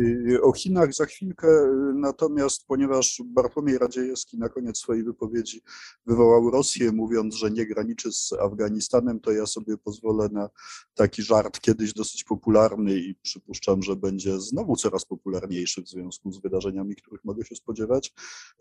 Y, 0.00 0.42
o 0.42 0.52
Chinach 0.52 0.94
za 0.94 1.06
chwilkę, 1.06 1.48
y, 1.48 1.94
natomiast 1.94 2.66
ponieważ 2.66 3.22
Bartłomiej 3.24 3.78
Radziejewski 3.78 4.38
na 4.38 4.48
koniec 4.48 4.78
swojej 4.78 5.04
wypowiedzi 5.04 5.62
wywołał 6.06 6.50
Rosję, 6.50 6.92
mówiąc, 6.92 7.34
że 7.34 7.50
nie 7.50 7.66
graniczy 7.66 8.12
z 8.12 8.32
Afganistanem, 8.32 9.20
to 9.20 9.32
ja 9.32 9.46
sobie 9.46 9.76
pozwolę 9.78 10.28
na 10.32 10.48
taki 10.94 11.22
żart 11.22 11.60
kiedyś 11.60 11.92
dosyć 11.92 12.24
popularny 12.24 12.98
i 12.98 13.14
przypuszczam, 13.14 13.82
że 13.82 13.96
będzie 13.96 14.40
znowu 14.40 14.76
coraz 14.76 15.04
popularniejszy 15.04 15.82
w 15.82 15.88
związku 15.88 16.32
z 16.32 16.40
wydarzeniami, 16.40 16.96
których 16.96 17.24
mogę 17.24 17.44
się 17.44 17.54
spodziewać. 17.54 18.12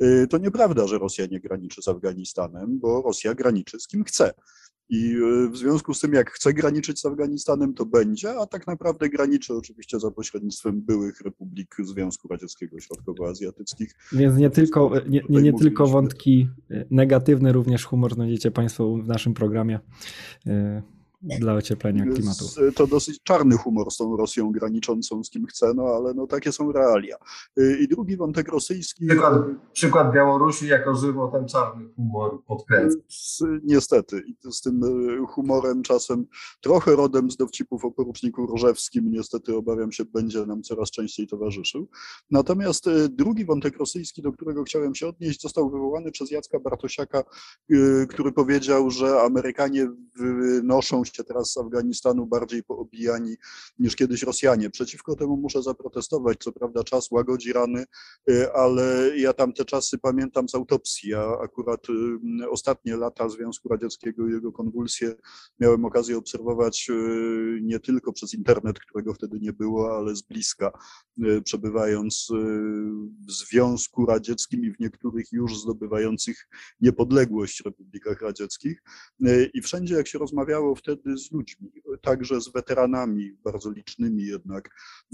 Y, 0.02 0.28
to 0.30 0.38
nieprawda, 0.38 0.88
że 0.88 1.00
Rosja 1.00 1.26
nie 1.26 1.40
graniczy 1.40 1.82
z 1.82 1.88
Afganistanem, 1.88 2.80
bo 2.80 3.02
Rosja 3.02 3.36
graniczy 3.36 3.80
z 3.80 3.88
kim 3.88 4.04
chce. 4.04 4.34
I 4.90 5.16
e, 5.46 5.50
w 5.50 5.58
związku 5.58 5.94
z 5.94 6.00
tym, 6.00 6.14
jak 6.14 6.32
chce 6.32 6.54
graniczyć 6.54 7.00
z 7.00 7.06
Afganistanem, 7.06 7.74
to 7.74 7.86
będzie, 7.86 8.36
a 8.40 8.46
tak 8.46 8.68
naprawdę 8.68 9.10
graniczy 9.10 9.54
oczywiście 9.54 10.00
za 10.00 10.12
pośrednictwem 10.12 10.82
byłych 10.82 11.22
republik 11.22 11.76
Związku 11.84 12.28
Radzieckiego 12.28 12.80
Środkowoazjatyckich. 12.80 13.96
Więc 14.12 14.38
nie 14.38 14.50
tylko, 14.50 14.92
nie, 15.10 15.22
nie, 15.30 15.42
nie 15.42 15.54
tylko 15.54 15.88
wątki 15.88 16.48
e, 16.72 16.86
negatywne, 16.92 17.52
również 17.52 17.86
humor 17.86 18.14
znajdziecie 18.14 18.52
Państwo 18.52 18.98
w 18.98 19.08
naszym 19.08 19.34
programie. 19.34 19.80
Dla 21.24 21.54
ocieplenia 21.54 22.06
klimatu. 22.06 22.46
To 22.76 22.88
dosyć 22.88 23.24
czarny 23.24 23.58
humor 23.58 23.92
z 23.92 23.98
tą 23.98 24.18
Rosją 24.18 24.52
graniczącą 24.52 25.24
z 25.24 25.30
kim 25.30 25.46
chce, 25.46 25.74
no 25.76 25.84
ale 25.84 26.14
no 26.14 26.28
takie 26.28 26.52
są 26.52 26.72
realia. 26.72 27.18
Y, 27.60 27.78
I 27.82 27.88
drugi 27.88 28.18
wątek 28.18 28.48
rosyjski. 28.48 29.08
Przykład, 29.08 29.34
przykład 29.74 30.14
Białorusi 30.14 30.68
jako 30.68 30.96
żywo 30.96 31.28
ten 31.28 31.48
czarny 31.48 31.90
humor 31.96 32.44
podkręca. 32.46 32.98
Niestety. 33.64 34.24
I 34.28 34.52
z 34.52 34.62
tym 34.62 34.84
y, 34.84 35.28
humorem 35.28 35.84
czasem 35.84 36.26
trochę 36.62 36.96
rodem 36.96 37.32
z 37.32 37.38
dowcipów 37.38 37.86
o 37.86 37.92
poruczniku 37.92 38.46
Różewskim, 38.46 39.12
niestety 39.12 39.56
obawiam 39.56 39.92
się, 39.92 40.06
będzie 40.06 40.46
nam 40.46 40.64
coraz 40.64 40.92
częściej 40.92 41.28
towarzyszył. 41.28 41.90
Natomiast 42.32 42.88
y, 42.88 43.10
drugi 43.10 43.46
wątek 43.46 43.78
rosyjski, 43.78 44.22
do 44.22 44.32
którego 44.32 44.64
chciałem 44.64 44.96
się 44.96 45.08
odnieść, 45.08 45.42
został 45.42 45.70
wywołany 45.70 46.12
przez 46.12 46.32
Jacka 46.32 46.60
Bartosiaka, 46.60 47.24
który 48.10 48.32
powiedział, 48.32 48.92
że 48.92 49.22
Amerykanie 49.22 49.90
wynoszą 50.16 51.04
się 51.16 51.24
teraz 51.24 51.52
z 51.52 51.58
Afganistanu 51.58 52.26
bardziej 52.26 52.64
poobijani 52.64 53.36
niż 53.80 53.96
kiedyś 53.96 54.24
Rosjanie. 54.24 54.70
Przeciwko 54.70 55.16
temu 55.16 55.38
muszę 55.38 55.64
zaprotestować. 55.64 56.38
Co 56.40 56.52
prawda 56.52 56.84
czas 56.84 57.12
łagodzi 57.12 57.54
rany, 57.54 57.86
y, 58.30 58.54
ale 58.54 59.18
ja 59.18 59.34
tam 59.34 59.54
te 59.54 59.66
czasy 59.66 59.98
pamiętam 59.98 60.50
z 60.50 60.56
autopsji. 60.56 61.10
Ja 61.10 61.38
akurat 61.44 61.88
y, 61.90 62.50
ostatnie 62.50 62.98
lata 62.98 63.30
Związku 63.30 63.70
Radzieckiego 63.70 64.28
i 64.28 64.32
jego 64.32 64.52
konwulsje 64.52 65.16
miałem 65.60 65.86
okazję 65.86 66.18
obserwować 66.18 66.88
y, 66.90 67.60
nie 67.62 67.80
tylko 67.80 68.14
przez 68.14 68.34
internet, 68.34 68.80
którego 68.80 69.14
wtedy 69.14 69.40
nie 69.40 69.54
było, 69.54 69.98
ale 69.98 70.16
z 70.16 70.22
bliska, 70.22 70.72
przebywając 71.44 72.28
w 73.28 73.32
Związku 73.32 74.06
Radzieckim 74.06 74.66
i 74.66 74.72
w 74.72 74.80
niektórych 74.80 75.32
już 75.32 75.60
zdobywających 75.60 76.48
niepodległość 76.82 77.62
republikach 77.66 78.22
radzieckich. 78.22 78.84
I 79.54 79.62
wszędzie, 79.62 79.96
jak 79.96 80.08
się 80.08 80.20
rozmawiało 80.20 80.76
wtedy 80.76 80.94
wtedy 80.94 81.03
z 81.18 81.32
ludźmi, 81.32 81.72
także 82.02 82.42
z 82.42 82.50
weteranami, 82.50 83.38
bardzo 83.44 83.72
licznymi 83.72 84.26
jednak 84.26 84.70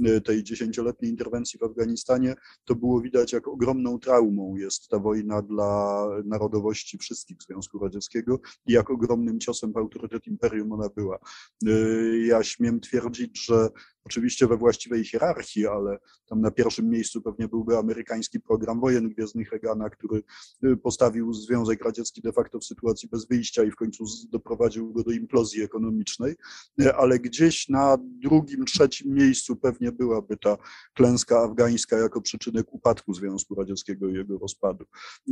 e, 0.06 0.22
tej 0.22 0.44
dziesięcioletniej 0.44 1.12
interwencji 1.12 1.60
w 1.60 1.64
Afganistanie, 1.64 2.36
to 2.66 2.76
było 2.76 3.02
widać, 3.02 3.34
jak 3.34 3.48
ogromną 3.48 4.00
traumą 4.00 4.56
jest 4.56 4.88
ta 4.88 5.00
wojna 5.00 5.42
dla 5.42 6.06
narodowości 6.26 6.98
wszystkich 6.98 7.38
Związku 7.44 7.80
Radzieckiego 7.80 8.40
i 8.68 8.74
jak 8.74 8.90
ogromnym 8.90 9.40
ciosem 9.40 9.74
w 9.74 9.78
autorytet 9.78 10.28
imperium 10.28 10.72
ona 10.72 10.90
była. 10.96 11.20
E, 11.68 11.72
ja 12.18 12.44
śmiem 12.44 12.80
twierdzić, 12.80 13.46
że 13.46 13.70
oczywiście 14.10 14.48
we 14.48 14.58
właściwej 14.58 15.06
hierarchii, 15.06 15.68
ale 15.68 15.98
tam 16.26 16.42
na 16.42 16.52
pierwszym 16.52 16.90
miejscu 16.90 17.22
pewnie 17.22 17.48
byłby 17.48 17.78
amerykański 17.78 18.40
program 18.40 18.80
wojen 18.80 19.10
gwiezdnych 19.10 19.52
Reagana, 19.52 19.90
który 19.90 20.24
y, 20.66 20.78
postawił 20.78 21.34
Związek 21.34 21.86
Radziecki 21.86 22.22
de 22.22 22.32
facto 22.32 22.60
w 22.60 22.66
sytuacji 22.66 23.10
bez 23.10 23.28
wyjścia 23.28 23.64
i 23.64 23.72
w 23.72 23.76
końcu 23.76 24.04
doprowadził 24.30 24.94
go 24.94 25.04
do 25.04 25.12
implozji 25.12 25.64
ekonomicznej, 25.64 26.36
y, 26.82 26.96
ale 26.96 27.20
gdzieś 27.20 27.70
na 27.70 27.98
drugim, 28.02 28.66
trzecim 28.66 29.14
miejscu 29.14 29.56
pewnie 29.56 29.92
byłaby 29.92 30.38
ta 30.38 30.58
klęska 30.94 31.40
afgańska 31.40 31.98
jako 31.98 32.22
przyczynek 32.22 32.74
upadku 32.74 33.14
Związku 33.14 33.56
Radzieckiego 33.56 34.10
i 34.10 34.14
jego 34.14 34.38
rozpadu. 34.38 34.86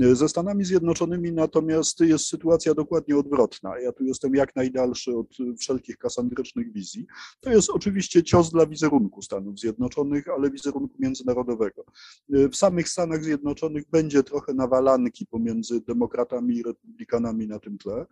Y, 0.04 0.16
ze 0.16 0.30
Stanami 0.30 0.66
Zjednoczonymi 0.66 1.32
natomiast 1.32 2.00
jest 2.00 2.28
sytuacja 2.28 2.74
dokładnie 2.74 3.18
odwrotna. 3.18 3.80
Ja 3.80 3.92
tu 3.92 4.04
jestem 4.04 4.36
jak 4.36 4.56
najdalszy 4.56 5.18
od 5.18 5.28
wszelkich 5.60 5.98
kasandrycznych 5.98 6.74
wizji. 6.74 7.06
To 7.40 7.50
jest 7.50 7.70
oczywiście 7.70 8.24
cios 8.24 8.52
dla 8.52 8.67
wizerunku 8.68 9.22
Stanów 9.22 9.60
Zjednoczonych, 9.60 10.28
ale 10.30 10.52
wizerunku 10.52 10.96
międzynarodowego. 11.00 11.86
W 12.30 12.56
samych 12.56 12.90
Stanach 12.90 13.24
Zjednoczonych 13.24 13.90
będzie 13.90 14.24
trochę 14.24 14.54
nawalanki 14.54 15.26
pomiędzy 15.26 15.82
demokratami 15.82 16.56
i 16.56 16.64
republikanami 16.64 17.48
na 17.48 17.60
tym 17.60 17.78
tle. 17.78 18.06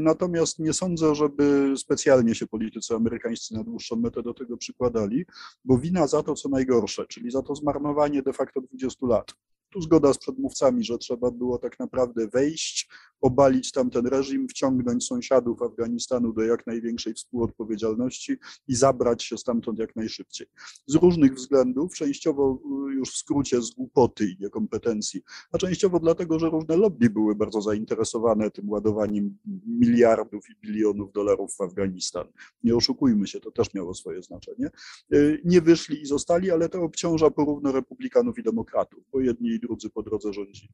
Natomiast 0.00 0.58
nie 0.58 0.72
sądzę, 0.72 1.14
żeby 1.14 1.74
specjalnie 1.76 2.34
się 2.34 2.46
politycy 2.46 2.94
amerykańscy 2.94 3.54
na 3.54 3.64
dłuższą 3.64 3.96
metę 3.96 4.22
do 4.22 4.34
tego 4.34 4.56
przykładali, 4.56 5.24
bo 5.64 5.78
wina 5.78 6.06
za 6.06 6.22
to, 6.22 6.34
co 6.34 6.48
najgorsze, 6.48 7.06
czyli 7.06 7.30
za 7.30 7.42
to 7.42 7.54
zmarnowanie 7.54 8.22
de 8.22 8.32
facto 8.32 8.60
20 8.60 9.06
lat 9.06 9.34
Tu 9.70 9.80
zgoda 9.80 10.12
z 10.12 10.18
przedmówcami, 10.18 10.84
że 10.84 10.98
trzeba 10.98 11.30
było 11.30 11.58
tak 11.58 11.78
naprawdę 11.78 12.28
wejść, 12.28 12.88
obalić 13.20 13.72
tamten 13.72 14.06
reżim, 14.06 14.48
wciągnąć 14.48 15.06
sąsiadów 15.06 15.62
Afganistanu 15.62 16.32
do 16.32 16.42
jak 16.42 16.66
największej 16.66 17.14
współodpowiedzialności 17.14 18.36
i 18.68 18.74
zabrać 18.74 19.24
się 19.24 19.38
stamtąd 19.38 19.78
jak 19.78 19.96
najszybciej. 19.96 20.46
Z 20.86 20.94
różnych 20.94 21.34
względów, 21.34 21.94
częściowo 21.94 22.62
y, 22.90 22.94
już 22.94 23.10
w 23.10 23.16
skrócie 23.16 23.62
z 23.62 23.70
głupoty 23.70 24.24
i 24.24 24.36
niekompetencji, 24.40 25.22
a 25.52 25.58
częściowo 25.58 26.00
dlatego, 26.00 26.38
że 26.38 26.50
różne 26.50 26.76
lobby 26.76 27.10
były 27.10 27.34
bardzo 27.34 27.62
zainteresowane 27.62 28.50
tym 28.50 28.70
ładowaniem 28.70 29.38
miliardów 29.66 30.50
i 30.50 30.66
bilionów 30.66 31.12
dolarów 31.12 31.56
w 31.56 31.60
Afganistan. 31.60 32.26
Nie 32.64 32.76
oszukujmy 32.76 33.26
się, 33.26 33.40
to 33.40 33.50
też 33.50 33.74
miało 33.74 33.94
swoje 33.94 34.22
znaczenie. 34.22 34.70
Y, 35.14 35.40
nie 35.44 35.60
wyszli 35.60 36.02
i 36.02 36.06
zostali, 36.06 36.50
ale 36.50 36.68
to 36.68 36.82
obciąża 36.82 37.30
porówno 37.30 37.72
republikanów 37.72 38.38
i 38.38 38.42
demokratów, 38.42 39.04
bo 39.12 39.20
jedni 39.20 39.55
i 39.56 39.60
drudzy 39.60 39.90
po 39.90 40.02
drodze 40.02 40.32
rządzili. 40.32 40.68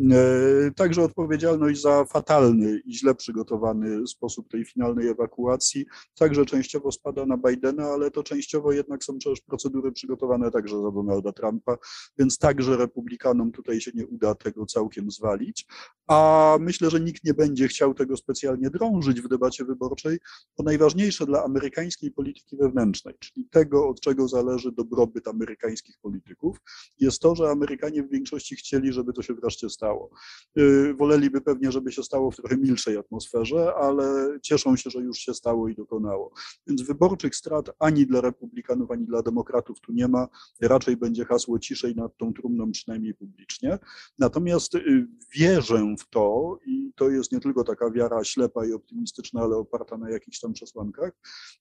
Y, 0.00 0.72
także 0.76 1.02
odpowiedzialność 1.02 1.80
za 1.80 2.04
fatalny 2.04 2.80
i 2.84 2.94
źle 2.94 3.14
przygotowany 3.14 4.06
sposób 4.06 4.48
tej 4.48 4.64
finalnej 4.64 5.08
ewakuacji 5.08 5.86
także 6.18 6.46
częściowo 6.46 6.92
spada 6.92 7.26
na 7.26 7.36
Bidena, 7.36 7.84
ale 7.84 8.10
to 8.10 8.22
częściowo 8.22 8.72
jednak 8.72 9.04
są 9.04 9.18
przecież 9.18 9.40
procedury 9.40 9.92
przygotowane 9.92 10.50
także 10.50 10.82
za 10.82 10.90
Donalda 10.90 11.32
Trumpa, 11.32 11.76
więc 12.18 12.38
także 12.38 12.76
republikanom 12.76 13.52
tutaj 13.52 13.80
się 13.80 13.90
nie 13.94 14.06
uda 14.06 14.34
tego 14.34 14.66
całkiem 14.66 15.10
zwalić, 15.10 15.66
a 16.08 16.56
myślę, 16.60 16.90
że 16.90 17.00
nikt 17.00 17.24
nie 17.24 17.34
będzie 17.34 17.68
chciał 17.68 17.94
tego 17.94 18.16
specjalnie 18.16 18.70
drążyć 18.70 19.20
w 19.20 19.28
debacie 19.28 19.64
wyborczej, 19.64 20.18
bo 20.58 20.64
najważniejsze 20.64 21.26
dla 21.26 21.44
amerykańskiej 21.44 22.10
polityki 22.10 22.56
wewnętrznej, 22.56 23.14
czyli 23.18 23.48
tego, 23.50 23.88
od 23.88 24.00
czego 24.00 24.28
zależy 24.28 24.72
dobrobyt 24.72 25.28
amerykańskich 25.28 25.98
polityków, 26.02 26.58
jest 26.98 27.22
to, 27.22 27.34
że 27.34 27.50
Amerykanie 27.50 28.02
większości 28.10 28.56
chcieli, 28.56 28.92
żeby 28.92 29.12
to 29.12 29.22
się 29.22 29.34
wreszcie 29.34 29.68
stało. 29.70 30.10
Y, 30.58 30.94
woleliby 30.94 31.40
pewnie, 31.40 31.72
żeby 31.72 31.92
się 31.92 32.02
stało 32.02 32.30
w 32.30 32.36
trochę 32.36 32.56
milszej 32.56 32.96
atmosferze, 32.96 33.74
ale 33.74 34.38
cieszą 34.42 34.76
się, 34.76 34.90
że 34.90 34.98
już 34.98 35.18
się 35.18 35.34
stało 35.34 35.68
i 35.68 35.74
dokonało. 35.74 36.32
Więc 36.66 36.82
wyborczych 36.82 37.36
strat 37.36 37.70
ani 37.78 38.06
dla 38.06 38.20
republikanów, 38.20 38.90
ani 38.90 39.06
dla 39.06 39.22
demokratów 39.22 39.80
tu 39.80 39.92
nie 39.92 40.08
ma. 40.08 40.28
Raczej 40.60 40.96
będzie 40.96 41.24
hasło 41.24 41.58
ciszej 41.58 41.94
nad 41.94 42.16
tą 42.16 42.32
trumną, 42.32 42.72
przynajmniej 42.72 43.14
publicznie. 43.14 43.78
Natomiast 44.18 44.74
y, 44.74 45.06
wierzę 45.36 45.94
w 45.98 46.08
to, 46.10 46.58
i 46.66 46.92
to 46.96 47.10
jest 47.10 47.32
nie 47.32 47.40
tylko 47.40 47.64
taka 47.64 47.90
wiara 47.90 48.24
ślepa 48.24 48.66
i 48.66 48.72
optymistyczna, 48.72 49.40
ale 49.40 49.56
oparta 49.56 49.98
na 49.98 50.10
jakichś 50.10 50.40
tam 50.40 50.52
przesłankach, 50.52 51.12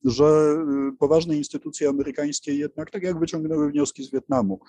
że 0.03 0.25
y, 0.89 0.97
poważne 0.97 1.37
instytucje 1.37 1.89
amerykańskie 1.89 2.55
jednak, 2.55 2.91
tak 2.91 3.03
jak 3.03 3.19
wyciągnęły 3.19 3.71
wnioski 3.71 4.03
z 4.03 4.11
Wietnamu, 4.11 4.59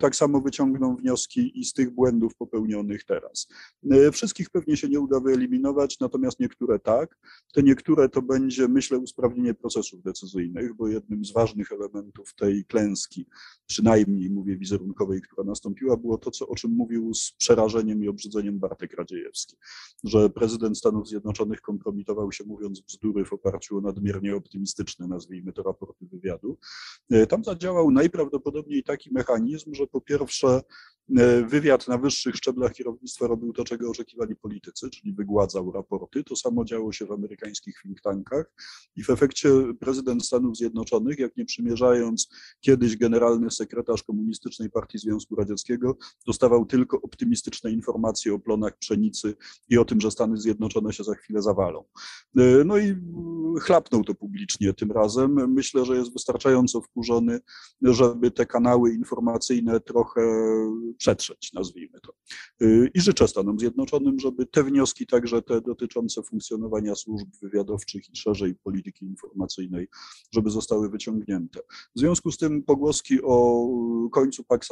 tak 0.00 0.16
samo 0.16 0.40
wyciągną 0.40 0.96
wnioski 0.96 1.13
i 1.36 1.64
z 1.64 1.72
tych 1.72 1.90
błędów 1.90 2.34
popełnionych 2.34 3.04
teraz. 3.04 3.48
Wszystkich 4.12 4.50
pewnie 4.50 4.76
się 4.76 4.88
nie 4.88 5.00
uda 5.00 5.20
wyeliminować, 5.20 6.00
natomiast 6.00 6.40
niektóre 6.40 6.78
tak. 6.78 7.18
Te 7.54 7.62
niektóre 7.62 8.08
to 8.08 8.22
będzie, 8.22 8.68
myślę, 8.68 8.98
usprawnienie 8.98 9.54
procesów 9.54 10.02
decyzyjnych, 10.02 10.74
bo 10.74 10.88
jednym 10.88 11.24
z 11.24 11.32
ważnych 11.32 11.72
elementów 11.72 12.34
tej 12.34 12.64
klęski, 12.64 13.26
przynajmniej 13.66 14.30
mówię 14.30 14.56
wizerunkowej, 14.56 15.20
która 15.22 15.44
nastąpiła, 15.44 15.96
było 15.96 16.18
to, 16.18 16.30
co, 16.30 16.48
o 16.48 16.54
czym 16.54 16.70
mówił 16.70 17.14
z 17.14 17.32
przerażeniem 17.32 18.04
i 18.04 18.08
obrzydzeniem 18.08 18.58
Bartek 18.58 18.94
Radziejewski, 18.94 19.56
że 20.04 20.30
prezydent 20.30 20.78
Stanów 20.78 21.08
Zjednoczonych 21.08 21.60
kompromitował 21.60 22.32
się 22.32 22.44
mówiąc 22.44 22.80
bzdury 22.80 23.24
w 23.24 23.32
oparciu 23.32 23.78
o 23.78 23.80
nadmiernie 23.80 24.36
optymistyczne, 24.36 25.08
nazwijmy 25.08 25.52
to, 25.52 25.62
raporty 25.62 26.06
wywiadu. 26.06 26.58
E, 27.10 27.26
tam 27.26 27.44
zadziałał 27.44 27.90
najprawdopodobniej 27.90 28.82
taki 28.82 29.12
mechanizm, 29.12 29.74
że 29.74 29.86
po 29.86 30.00
pierwsze 30.00 30.60
E, 31.03 31.03
wywiad 31.46 31.88
na 31.88 31.98
wyższych 31.98 32.36
szczeblach 32.36 32.72
kierownictwa 32.72 33.26
robił 33.26 33.52
to, 33.52 33.64
czego 33.64 33.90
oczekiwali 33.90 34.36
politycy, 34.36 34.90
czyli 34.90 35.12
wygładzał 35.12 35.72
raporty. 35.72 36.24
To 36.24 36.36
samo 36.36 36.64
działo 36.64 36.92
się 36.92 37.06
w 37.06 37.12
amerykańskich 37.12 37.80
think 37.82 38.00
tankach 38.00 38.52
i 38.96 39.04
w 39.04 39.10
efekcie 39.10 39.50
prezydent 39.80 40.26
Stanów 40.26 40.56
Zjednoczonych, 40.56 41.18
jak 41.18 41.36
nie 41.36 41.44
przymierzając 41.44 42.28
kiedyś 42.60 42.96
generalny 42.96 43.50
sekretarz 43.50 44.02
Komunistycznej 44.02 44.70
Partii 44.70 44.98
Związku 44.98 45.36
Radzieckiego, 45.36 45.96
dostawał 46.26 46.66
tylko 46.66 47.00
optymistyczne 47.02 47.72
informacje 47.72 48.34
o 48.34 48.38
plonach 48.38 48.78
pszenicy 48.78 49.34
i 49.68 49.78
o 49.78 49.84
tym, 49.84 50.00
że 50.00 50.10
Stany 50.10 50.36
Zjednoczone 50.36 50.92
się 50.92 51.04
za 51.04 51.14
chwilę 51.14 51.42
zawalą. 51.42 51.84
E, 52.36 52.64
no 52.64 52.78
i 52.78 52.96
chlapnął 53.60 54.04
to 54.04 54.14
publicznie 54.14 54.74
tym 54.74 54.92
razem. 54.92 55.52
Myślę, 55.52 55.84
że 55.84 55.96
jest 55.96 56.12
wystarczająco 56.12 56.80
wkurzony, 56.80 57.40
żeby 57.82 58.30
te 58.30 58.46
kanały 58.46 58.94
informacyjne 58.94 59.80
trochę 59.80 60.22
przetrzeć, 60.94 61.52
nazwijmy 61.52 62.00
to. 62.00 62.12
Y, 62.62 62.90
I 62.94 63.00
życzę 63.00 63.28
Stanom 63.28 63.58
Zjednoczonym, 63.58 64.18
żeby 64.20 64.46
te 64.46 64.64
wnioski, 64.64 65.06
także 65.06 65.42
te 65.42 65.60
dotyczące 65.60 66.22
funkcjonowania 66.22 66.94
służb 66.94 67.28
wywiadowczych 67.42 68.08
i 68.12 68.16
szerzej 68.16 68.54
polityki 68.54 69.04
informacyjnej, 69.04 69.88
żeby 70.32 70.50
zostały 70.50 70.90
wyciągnięte. 70.90 71.60
W 71.96 72.00
związku 72.00 72.32
z 72.32 72.38
tym 72.38 72.62
pogłoski 72.62 73.18
o 73.22 73.68
końcu 74.12 74.44
Pax, 74.44 74.68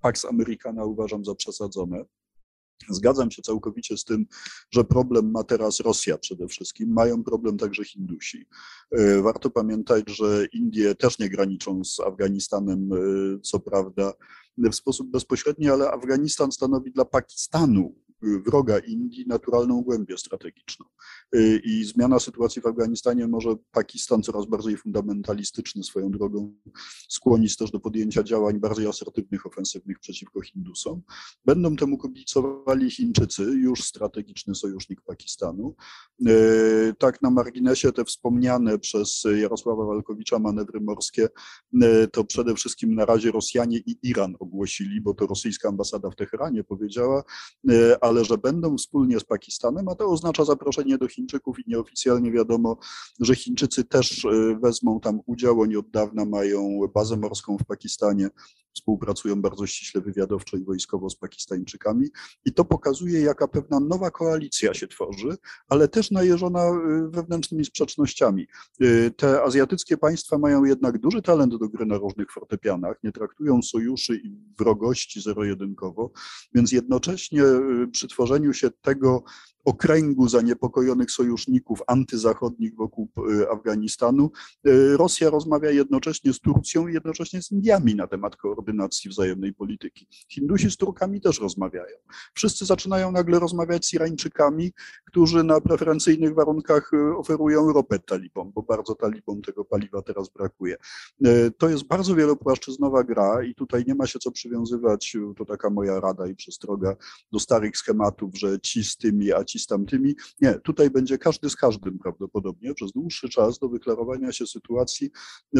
Pax 0.00 0.24
Americana 0.24 0.84
uważam 0.84 1.24
za 1.24 1.34
przesadzone. 1.34 2.04
Zgadzam 2.88 3.30
się 3.30 3.42
całkowicie 3.42 3.96
z 3.96 4.04
tym, 4.04 4.26
że 4.70 4.84
problem 4.84 5.30
ma 5.30 5.44
teraz 5.44 5.80
Rosja 5.80 6.18
przede 6.18 6.48
wszystkim, 6.48 6.92
mają 6.92 7.24
problem 7.24 7.58
także 7.58 7.84
Hindusi. 7.84 8.46
Y, 8.98 9.22
warto 9.22 9.50
pamiętać, 9.50 10.04
że 10.08 10.46
Indie 10.52 10.94
też 10.94 11.18
nie 11.18 11.28
graniczą 11.28 11.84
z 11.84 12.00
Afganistanem, 12.00 12.92
y, 12.92 13.40
co 13.40 13.60
prawda, 13.60 14.12
w 14.58 14.74
sposób 14.74 15.10
bezpośredni, 15.10 15.70
ale 15.70 15.90
Afganistan 15.90 16.52
stanowi 16.52 16.92
dla 16.92 17.04
Pakistanu 17.04 17.94
wroga 18.24 18.78
Indii 18.78 19.24
naturalną 19.26 19.82
głębię 19.82 20.18
strategiczną. 20.18 20.86
Y, 21.34 21.60
I 21.64 21.84
zmiana 21.84 22.18
sytuacji 22.18 22.62
w 22.62 22.66
Afganistanie 22.66 23.28
może 23.28 23.56
Pakistan 23.72 24.22
coraz 24.22 24.46
bardziej 24.46 24.76
fundamentalistyczny 24.76 25.82
swoją 25.82 26.10
drogą 26.10 26.54
skłonić 27.08 27.56
też 27.56 27.70
do 27.70 27.80
podjęcia 27.80 28.22
działań 28.22 28.60
bardziej 28.60 28.86
asertywnych, 28.86 29.46
ofensywnych 29.46 29.98
przeciwko 29.98 30.40
Hindusom. 30.40 31.02
Będą 31.44 31.76
temu 31.76 31.98
kibicowali 31.98 32.90
Chińczycy, 32.90 33.42
już 33.42 33.84
strategiczny 33.84 34.54
sojusznik 34.54 35.00
Pakistanu. 35.00 35.74
Y, 36.28 36.94
tak 36.98 37.22
na 37.22 37.30
marginesie 37.30 37.92
te 37.92 38.04
wspomniane 38.04 38.78
przez 38.78 39.22
Jarosława 39.40 39.84
Walkowicza 39.84 40.38
manewry 40.38 40.80
morskie 40.80 41.28
y, 41.82 42.08
to 42.12 42.24
przede 42.24 42.54
wszystkim 42.54 42.94
na 42.94 43.04
razie 43.04 43.30
Rosjanie 43.30 43.78
i 43.78 43.98
Iran 44.02 44.36
ogłosili, 44.44 45.00
bo 45.00 45.14
to 45.14 45.26
rosyjska 45.26 45.68
ambasada 45.68 46.10
w 46.10 46.16
Teheranie 46.16 46.64
powiedziała, 46.64 47.22
ale 48.00 48.14
ale 48.14 48.24
że 48.24 48.38
będą 48.38 48.76
wspólnie 48.76 49.20
z 49.20 49.24
Pakistanem, 49.24 49.88
a 49.88 49.94
to 49.94 50.06
oznacza 50.06 50.44
zaproszenie 50.44 50.98
do 50.98 51.08
Chińczyków 51.08 51.58
i 51.58 51.64
nieoficjalnie 51.66 52.32
wiadomo, 52.32 52.76
że 53.20 53.34
Chińczycy 53.34 53.84
też 53.84 54.24
e, 54.24 54.58
wezmą 54.62 55.00
tam 55.00 55.20
udział. 55.26 55.60
Oni 55.60 55.76
od 55.76 55.90
dawna 55.90 56.24
mają 56.24 56.80
bazę 56.94 57.16
morską 57.16 57.58
w 57.58 57.64
Pakistanie, 57.64 58.28
współpracują 58.74 59.42
bardzo 59.42 59.66
ściśle 59.66 60.00
wywiadowczo 60.00 60.56
i 60.56 60.64
wojskowo 60.64 61.10
z 61.10 61.16
Pakistańczykami 61.16 62.08
i 62.44 62.52
to 62.52 62.64
pokazuje, 62.64 63.20
jaka 63.20 63.48
pewna 63.48 63.80
nowa 63.80 64.10
koalicja 64.10 64.74
się 64.74 64.88
tworzy, 64.88 65.36
ale 65.68 65.88
też 65.88 66.10
najeżona 66.10 66.60
e, 66.60 67.08
wewnętrznymi 67.10 67.64
sprzecznościami. 67.64 68.46
E, 68.80 69.10
te 69.10 69.42
azjatyckie 69.42 69.96
państwa 69.96 70.38
mają 70.38 70.64
jednak 70.64 70.98
duży 70.98 71.22
talent 71.22 71.56
do 71.56 71.68
gry 71.68 71.86
na 71.86 71.98
różnych 71.98 72.32
fortepianach, 72.32 72.96
nie 73.04 73.12
traktują 73.12 73.62
sojuszy 73.62 74.16
i 74.16 74.33
wrogości 74.58 75.20
zero-jedynkowo, 75.20 76.12
więc 76.54 76.72
jednocześnie 76.72 77.42
przy 77.92 77.92
przy 77.92 78.08
tworzeniu 78.08 78.52
się 78.52 78.70
tego 78.70 79.24
okręgu 79.64 80.28
zaniepokojonych 80.28 81.10
sojuszników 81.10 81.82
antyzachodnich 81.86 82.74
wokół 82.74 83.08
e, 83.42 83.50
Afganistanu, 83.50 84.30
e, 84.66 84.96
Rosja 84.96 85.30
rozmawia 85.30 85.70
jednocześnie 85.70 86.32
z 86.32 86.40
Turcją 86.40 86.88
i 86.88 86.94
jednocześnie 86.94 87.42
z 87.42 87.52
Indiami 87.52 87.94
na 87.94 88.06
temat 88.06 88.36
koordynacji 88.36 89.10
wzajemnej 89.10 89.54
polityki. 89.54 90.06
Hindusi 90.28 90.70
z 90.70 90.76
Turkami 90.76 91.20
też 91.20 91.40
rozmawiają. 91.40 91.96
Wszyscy 92.34 92.64
zaczynają 92.64 93.12
nagle 93.12 93.38
rozmawiać 93.38 93.86
z 93.86 93.92
Irańczykami, 93.92 94.72
którzy 95.04 95.44
na 95.44 95.60
preferencyjnych 95.60 96.34
warunkach 96.34 96.90
e, 96.94 97.16
oferują 97.16 97.72
ropę 97.72 97.98
talibom, 97.98 98.52
bo 98.54 98.62
bardzo 98.62 98.94
talibom 98.94 99.42
tego 99.42 99.64
paliwa 99.64 100.02
teraz 100.02 100.28
brakuje. 100.28 100.76
To 101.58 101.68
jest 101.68 101.84
bardzo 101.84 102.14
wielopłaszczyznowa 102.14 103.04
gra 103.04 103.42
i 103.42 103.54
tutaj 103.54 103.84
nie 103.86 103.94
ma 103.94 104.06
się 104.06 104.18
co 104.18 104.30
przywiązywać, 104.30 105.16
to 105.36 105.44
taka 105.44 105.70
moja 105.70 106.00
rada 106.00 106.26
i 106.26 106.34
przestroga, 106.34 106.96
do 107.32 107.40
starych 107.40 107.76
schematów, 107.76 108.38
że 108.38 108.60
ci 108.60 108.84
z 108.84 108.96
tymi, 108.96 109.32
a 109.32 109.44
ci 109.44 109.53
ci 109.54 109.58
z 109.60 109.66
tamtymi. 109.66 110.14
Nie, 110.40 110.54
tutaj 110.54 110.90
będzie 110.90 111.18
każdy 111.18 111.50
z 111.50 111.56
każdym 111.56 111.98
prawdopodobnie 111.98 112.74
przez 112.74 112.92
dłuższy 112.92 113.28
czas 113.28 113.58
do 113.58 113.68
wyklarowania 113.68 114.32
się 114.32 114.46
sytuacji, 114.46 115.10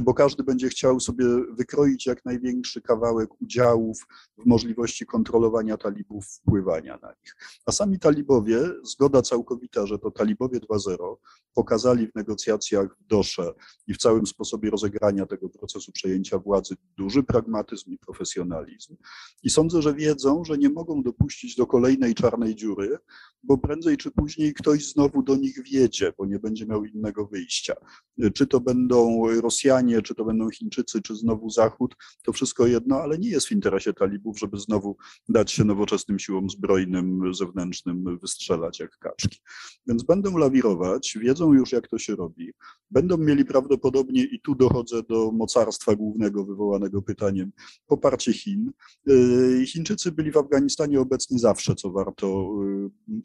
bo 0.02 0.14
każdy 0.14 0.44
będzie 0.44 0.68
chciał 0.68 1.00
sobie 1.00 1.24
wykroić 1.58 2.06
jak 2.06 2.24
największy 2.24 2.82
kawałek 2.82 3.42
udziałów 3.42 4.06
w 4.38 4.46
możliwości 4.46 5.06
kontrolowania 5.06 5.76
talibów, 5.76 6.26
wpływania 6.26 6.98
na 7.02 7.08
nich. 7.08 7.36
A 7.66 7.72
sami 7.72 7.98
talibowie, 7.98 8.58
zgoda 8.84 9.22
całkowita, 9.22 9.86
że 9.86 9.98
to 9.98 10.10
talibowie 10.10 10.60
2.0 10.60 11.16
pokazali 11.54 12.06
w 12.06 12.14
negocjacjach 12.14 12.96
w 13.00 13.06
Dosze 13.06 13.52
i 13.86 13.94
w 13.94 13.98
całym 13.98 14.26
sposobie 14.26 14.70
rozegrania 14.70 15.26
tego 15.26 15.48
procesu 15.48 15.92
przejęcia 15.92 16.38
władzy 16.38 16.74
duży 16.96 17.22
pragmatyzm 17.22 17.90
i 17.90 17.98
profesjonalizm. 17.98 18.96
I 19.42 19.50
sądzę, 19.50 19.82
że 19.82 19.94
wiedzą, 19.94 20.44
że 20.44 20.58
nie 20.58 20.70
mogą 20.70 21.02
dopuścić 21.02 21.56
do 21.56 21.66
kolejnej 21.66 22.14
czarnej 22.14 22.54
dziury, 22.54 22.98
bo 23.42 23.58
prędzej 23.84 23.96
czy 23.96 24.10
później 24.10 24.54
ktoś 24.54 24.88
znowu 24.92 25.22
do 25.22 25.36
nich 25.36 25.62
wiedzie, 25.62 26.12
bo 26.18 26.26
nie 26.26 26.38
będzie 26.38 26.66
miał 26.66 26.84
innego 26.84 27.26
wyjścia. 27.26 27.74
Czy 28.34 28.46
to 28.46 28.60
będą 28.60 29.26
Rosjanie, 29.40 30.02
czy 30.02 30.14
to 30.14 30.24
będą 30.24 30.50
Chińczycy, 30.50 31.02
czy 31.02 31.16
znowu 31.16 31.50
Zachód, 31.50 31.96
to 32.22 32.32
wszystko 32.32 32.66
jedno, 32.66 32.96
ale 32.96 33.18
nie 33.18 33.28
jest 33.28 33.46
w 33.46 33.52
interesie 33.52 33.92
talibów, 33.92 34.38
żeby 34.38 34.58
znowu 34.58 34.96
dać 35.28 35.52
się 35.52 35.64
nowoczesnym 35.64 36.18
siłom 36.18 36.50
zbrojnym, 36.50 37.34
zewnętrznym 37.34 38.18
wystrzelać 38.18 38.80
jak 38.80 38.98
kaczki. 38.98 39.38
Więc 39.86 40.02
będą 40.02 40.38
lawirować, 40.38 41.18
wiedzą 41.20 41.52
już 41.52 41.72
jak 41.72 41.88
to 41.88 41.98
się 41.98 42.16
robi. 42.16 42.52
Będą 42.90 43.16
mieli 43.16 43.44
prawdopodobnie, 43.44 44.24
i 44.24 44.40
tu 44.40 44.54
dochodzę 44.54 45.02
do 45.02 45.30
mocarstwa 45.32 45.94
głównego 45.94 46.44
wywołanego 46.44 47.02
pytaniem, 47.02 47.52
poparcie 47.86 48.32
Chin. 48.32 48.72
Yy, 49.06 49.66
Chińczycy 49.66 50.12
byli 50.12 50.30
w 50.30 50.36
Afganistanie 50.36 51.00
obecni 51.00 51.38
zawsze, 51.38 51.74
co 51.74 51.90
warto 51.90 52.54
yy, 53.08 53.22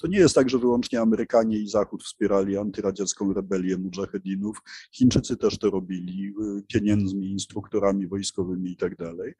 To 0.00 0.08
nie 0.08 0.18
jest 0.18 0.34
tak, 0.34 0.50
że 0.50 0.58
wyłącznie 0.58 1.00
Amerykanie 1.00 1.58
i 1.58 1.68
Zachód 1.68 2.04
wspierali 2.04 2.56
antyradziecką 2.56 3.32
rebelię 3.32 3.78
mujahedinów. 3.78 4.58
Chińczycy 4.92 5.36
też 5.36 5.58
to 5.58 5.70
robili 5.70 6.22
yy, 6.22 6.62
pieniędzmi, 6.72 7.30
instruktorami 7.30 8.06
wojskowymi 8.06 8.70
i 8.70 8.76
tak 8.76 8.96
dalej. 8.96 9.34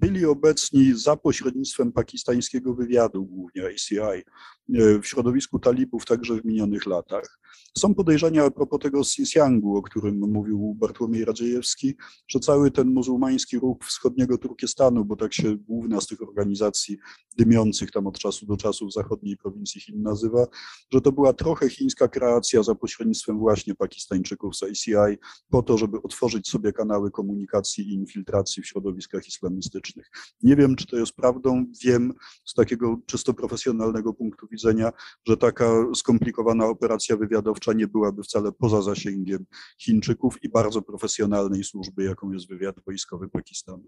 Byli 0.00 0.26
obecni 0.26 0.98
za 0.98 1.16
pośrednictwem 1.16 1.92
pakistańskiego 1.92 2.74
wywiadu, 2.74 3.26
głównie 3.26 3.62
ICI, 3.72 4.24
w 4.68 5.06
środowisku 5.06 5.58
talibów 5.58 6.06
także 6.06 6.40
w 6.40 6.44
minionych 6.44 6.86
latach. 6.86 7.38
Są 7.78 7.94
podejrzenia 7.94 8.44
a 8.44 8.50
propos 8.50 8.80
tego 8.80 9.00
Xinjiangu, 9.00 9.76
o 9.76 9.82
którym 9.82 10.18
mówił 10.18 10.74
Bartłomiej 10.74 11.24
Radziejewski, 11.24 11.94
że 12.28 12.40
cały 12.40 12.70
ten 12.70 12.92
muzułmański 12.92 13.58
ruch 13.58 13.84
wschodniego 13.84 14.38
Turkestanu, 14.38 15.04
bo 15.04 15.16
tak 15.16 15.34
się 15.34 15.56
główna 15.56 16.00
z 16.00 16.06
tych 16.06 16.22
organizacji 16.22 16.98
dymiących 17.38 17.90
tam 17.90 18.06
od 18.06 18.18
czasu 18.18 18.46
do 18.46 18.56
czasu 18.56 18.86
w 18.86 18.92
zachodniej 18.92 19.36
prowincji 19.36 19.80
Chin 19.80 20.02
nazywa, 20.02 20.46
że 20.92 21.00
to 21.00 21.12
była 21.12 21.32
trochę 21.32 21.68
chińska 21.68 22.08
kreacja 22.08 22.62
za 22.62 22.74
pośrednictwem 22.74 23.38
właśnie 23.38 23.74
Pakistańczyków 23.74 24.56
z 24.56 24.62
ICI 24.62 25.18
po 25.50 25.62
to, 25.62 25.78
żeby 25.78 26.02
otworzyć 26.02 26.48
sobie 26.48 26.72
kanały 26.72 27.10
komunikacji 27.10 27.84
i 27.84 27.94
infiltracji 27.94 28.62
w 28.62 28.66
środowiskach 28.66 29.28
islamistycznych. 29.28 30.10
Nie 30.42 30.56
wiem, 30.56 30.76
czy 30.76 30.86
to 30.86 30.96
jest 30.96 31.12
prawdą, 31.12 31.66
wiem 31.84 32.12
z 32.44 32.54
takiego 32.54 32.98
czysto 33.06 33.34
profesjonalnego 33.34 34.14
punktu 34.14 34.46
widzenia, 34.52 34.92
że 35.28 35.36
taka 35.36 35.72
skomplikowana 35.94 36.66
operacja 36.66 37.16
wywiadowcza 37.16 37.72
nie 37.72 37.86
byłaby 37.86 38.22
wcale 38.22 38.52
poza 38.52 38.82
zasięgiem 38.82 39.44
Chińczyków 39.78 40.44
i 40.44 40.48
bardzo 40.48 40.82
profesjonalnej 40.82 41.64
służby, 41.64 42.04
jaką 42.04 42.32
jest 42.32 42.48
wywiad 42.48 42.76
wojskowy 42.86 43.28
Pakistanu. 43.28 43.84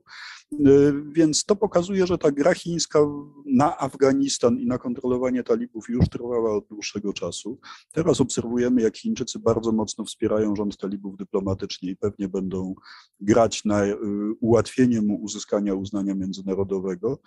Y, 0.53 0.93
więc 1.13 1.45
to 1.45 1.57
pokazuje, 1.57 2.07
że 2.07 2.19
ta 2.19 2.31
gra 2.31 2.55
chińska 2.55 2.99
na 3.47 3.79
Afganistan 3.79 4.59
i 4.59 4.67
na 4.67 4.79
kontrolowanie 4.79 5.45
talibów 5.45 5.89
już 5.89 6.09
trwała 6.09 6.57
od 6.57 6.67
dłuższego 6.69 7.13
czasu. 7.13 7.61
Teraz 7.93 8.21
obserwujemy, 8.21 8.83
jak 8.83 8.97
Chińczycy 8.97 9.39
bardzo 9.39 9.73
mocno 9.73 10.05
wspierają 10.05 10.57
rząd 10.57 10.77
talibów 10.77 11.17
dyplomatycznie 11.17 11.91
i 11.91 11.97
pewnie 11.97 12.29
będą 12.29 12.75
grać 13.21 13.65
na 13.65 13.85
y, 13.85 13.97
ułatwienie 14.41 15.03
mu 15.03 15.15
uzyskania 15.15 15.75
uznania 15.75 16.15
międzynarodowego. 16.15 17.19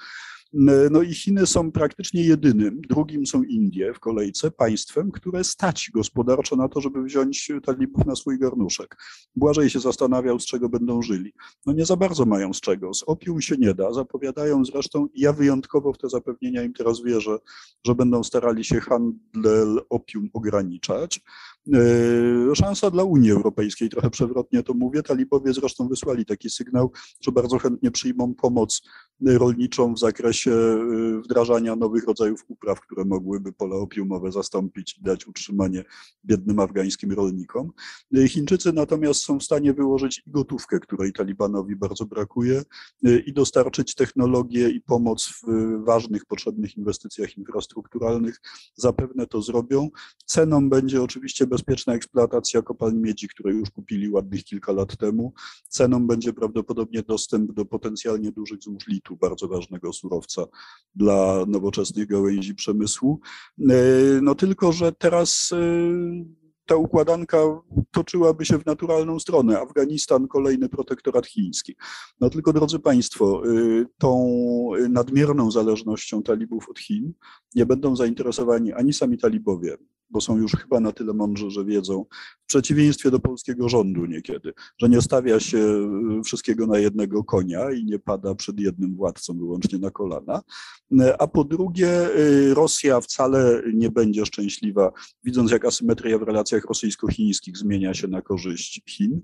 No 0.92 1.02
i 1.02 1.14
Chiny 1.14 1.48
są 1.48 1.72
praktycznie 1.72 2.24
jedynym, 2.24 2.82
drugim 2.90 3.26
są 3.26 3.44
Indie 3.44 3.94
w 3.94 4.00
kolejce, 4.00 4.52
państwem, 4.52 5.12
które 5.12 5.44
stać 5.44 5.90
gospodarczo 5.94 6.56
na 6.56 6.70
to, 6.70 6.82
żeby 6.82 7.04
wziąć 7.04 7.52
talibów 7.64 8.06
na 8.06 8.16
swój 8.16 8.40
garnuszek. 8.40 8.98
Błażej 9.36 9.70
się 9.70 9.80
zastanawiał, 9.80 10.40
z 10.40 10.46
czego 10.46 10.70
będą 10.70 11.02
żyli. 11.02 11.34
No 11.66 11.74
nie 11.74 11.86
za 11.86 11.96
bardzo 11.96 12.26
mają 12.26 12.54
z 12.54 12.62
czego. 12.62 12.94
Z 12.94 13.04
opium 13.04 13.42
się 13.42 13.56
nie 13.58 13.74
da. 13.74 13.94
Zapowiadają 13.94 14.66
zresztą, 14.66 15.08
ja 15.16 15.34
wyjątkowo 15.34 15.94
w 15.94 15.98
te 15.98 16.10
zapewnienia 16.10 16.64
im 16.64 16.74
teraz 16.74 17.04
wierzę, 17.04 17.38
że 17.86 17.96
będą 17.96 18.24
starali 18.24 18.64
się 18.64 18.80
handel 18.80 19.80
opium 19.90 20.30
ograniczać. 20.34 21.22
E, 21.74 22.56
szansa 22.56 22.92
dla 22.92 23.04
Unii 23.04 23.32
Europejskiej, 23.32 23.90
trochę 23.90 24.10
przewrotnie 24.10 24.64
to 24.64 24.74
mówię. 24.74 25.04
Talibowie 25.04 25.54
zresztą 25.54 25.88
wysłali 25.88 26.26
taki 26.26 26.50
sygnał, 26.50 26.92
że 27.22 27.32
bardzo 27.32 27.58
chętnie 27.58 27.92
przyjmą 27.92 28.34
pomoc 28.36 28.82
rolniczą 29.26 29.94
w 29.94 30.00
zakresie 30.00 30.52
e, 30.52 31.22
wdrażania 31.22 31.76
nowych 31.76 32.08
rodzajów 32.08 32.44
upraw, 32.48 32.82
które 32.82 33.06
mogłyby 33.06 33.54
pola 33.54 33.76
opiumowe 33.76 34.32
zastąpić 34.32 34.98
i 34.98 35.02
dać 35.02 35.28
utrzymanie 35.28 35.84
biednym 36.26 36.60
afgańskim 36.60 37.12
rolnikom. 37.12 37.72
E, 38.18 38.28
Chińczycy 38.28 38.74
natomiast 38.74 39.22
są 39.22 39.40
w 39.40 39.44
stanie 39.44 39.74
wyłożyć 39.74 40.24
i 40.28 40.32
gotówkę, 40.32 40.80
której 40.80 41.14
Talibanowi 41.14 41.76
bardzo 41.76 42.06
brakuje, 42.06 42.64
i 43.26 43.34
dostarczyć 43.34 43.96
technologię 43.96 44.70
i 44.70 44.82
pomoc 44.82 45.28
w 45.28 45.44
ważnych, 45.84 46.26
potrzebnych 46.26 46.78
inwestycjach 46.78 47.38
infrastrukturalnych. 47.38 48.42
Zapewne 48.76 49.28
to 49.28 49.42
zrobią. 49.42 49.90
Ceną 50.26 50.70
będzie 50.70 51.04
oczywiście 51.04 51.48
bez 51.48 51.57
bezpieczna 51.58 51.94
eksploatacja 51.94 52.62
kopalni 52.62 53.00
miedzi, 53.00 53.28
które 53.28 53.54
już 53.54 53.70
kupili 53.70 54.10
ładnych 54.10 54.44
kilka 54.44 54.72
lat 54.72 54.98
temu. 54.98 55.34
Ceną 55.70 56.08
będzie 56.08 56.34
prawdopodobnie 56.34 57.04
dostęp 57.04 57.52
do 57.52 57.66
potencjalnie 57.66 58.32
dużych 58.32 58.64
złóż 58.64 58.88
litu, 58.88 59.16
bardzo 59.16 59.48
ważnego 59.48 59.94
surowca 59.94 60.46
dla 60.96 61.46
nowoczesnych 61.48 62.08
gałęzi 62.08 62.56
przemysłu. 62.56 63.20
E, 63.60 63.74
no 64.22 64.36
tylko, 64.36 64.72
że 64.72 64.92
teraz 64.92 65.52
e, 65.52 65.58
ta 66.66 66.76
układanka 66.76 67.38
toczyłaby 67.92 68.46
się 68.46 68.60
w 68.60 68.66
naturalną 68.66 69.20
stronę. 69.20 69.60
Afganistan, 69.60 70.28
kolejny 70.28 70.70
protektorat 70.70 71.28
chiński. 71.28 71.76
No 72.22 72.30
tylko, 72.30 72.54
drodzy 72.54 72.80
Państwo, 72.80 73.44
e, 73.46 73.86
tą 73.98 74.30
nadmierną 74.90 75.52
zależnością 75.52 76.24
talibów 76.24 76.70
od 76.70 76.80
Chin 76.80 77.14
nie 77.56 77.66
będą 77.66 77.96
zainteresowani 77.96 78.74
ani 78.74 78.94
sami 78.94 79.18
talibowie, 79.18 79.78
bo 80.10 80.22
są 80.22 80.38
już 80.38 80.52
chyba 80.52 80.80
na 80.80 80.92
tyle 80.92 81.14
mądrzy, 81.14 81.50
że 81.50 81.66
wiedzą, 81.66 82.06
w 82.44 82.48
przeciwieństwie 82.48 83.12
do 83.12 83.20
polskiego 83.20 83.70
rządu 83.70 84.06
niekiedy, 84.06 84.54
że 84.78 84.90
nie 84.90 85.02
stawia 85.02 85.40
się 85.40 85.58
y, 86.20 86.24
wszystkiego 86.24 86.68
na 86.68 86.80
jednego 86.80 87.24
konia 87.24 87.72
i 87.72 87.86
nie 87.86 88.00
pada 88.00 88.36
przed 88.36 88.60
jednym 88.60 88.96
władcą 88.96 89.38
wyłącznie 89.38 89.80
na 89.80 89.92
kolana. 89.92 90.42
A 91.20 91.28
po 91.28 91.44
drugie, 91.44 92.18
y, 92.18 92.54
Rosja 92.54 93.02
wcale 93.02 93.64
nie 93.74 93.92
będzie 93.92 94.26
szczęśliwa, 94.26 94.92
widząc 95.24 95.52
jak 95.52 95.66
asymetria 95.66 96.18
w 96.18 96.22
relacjach 96.22 96.66
rosyjsko-chińskich 96.66 97.58
zmienia 97.58 97.94
się 97.94 98.08
na 98.08 98.22
korzyść 98.22 98.82
Chin. 98.90 99.22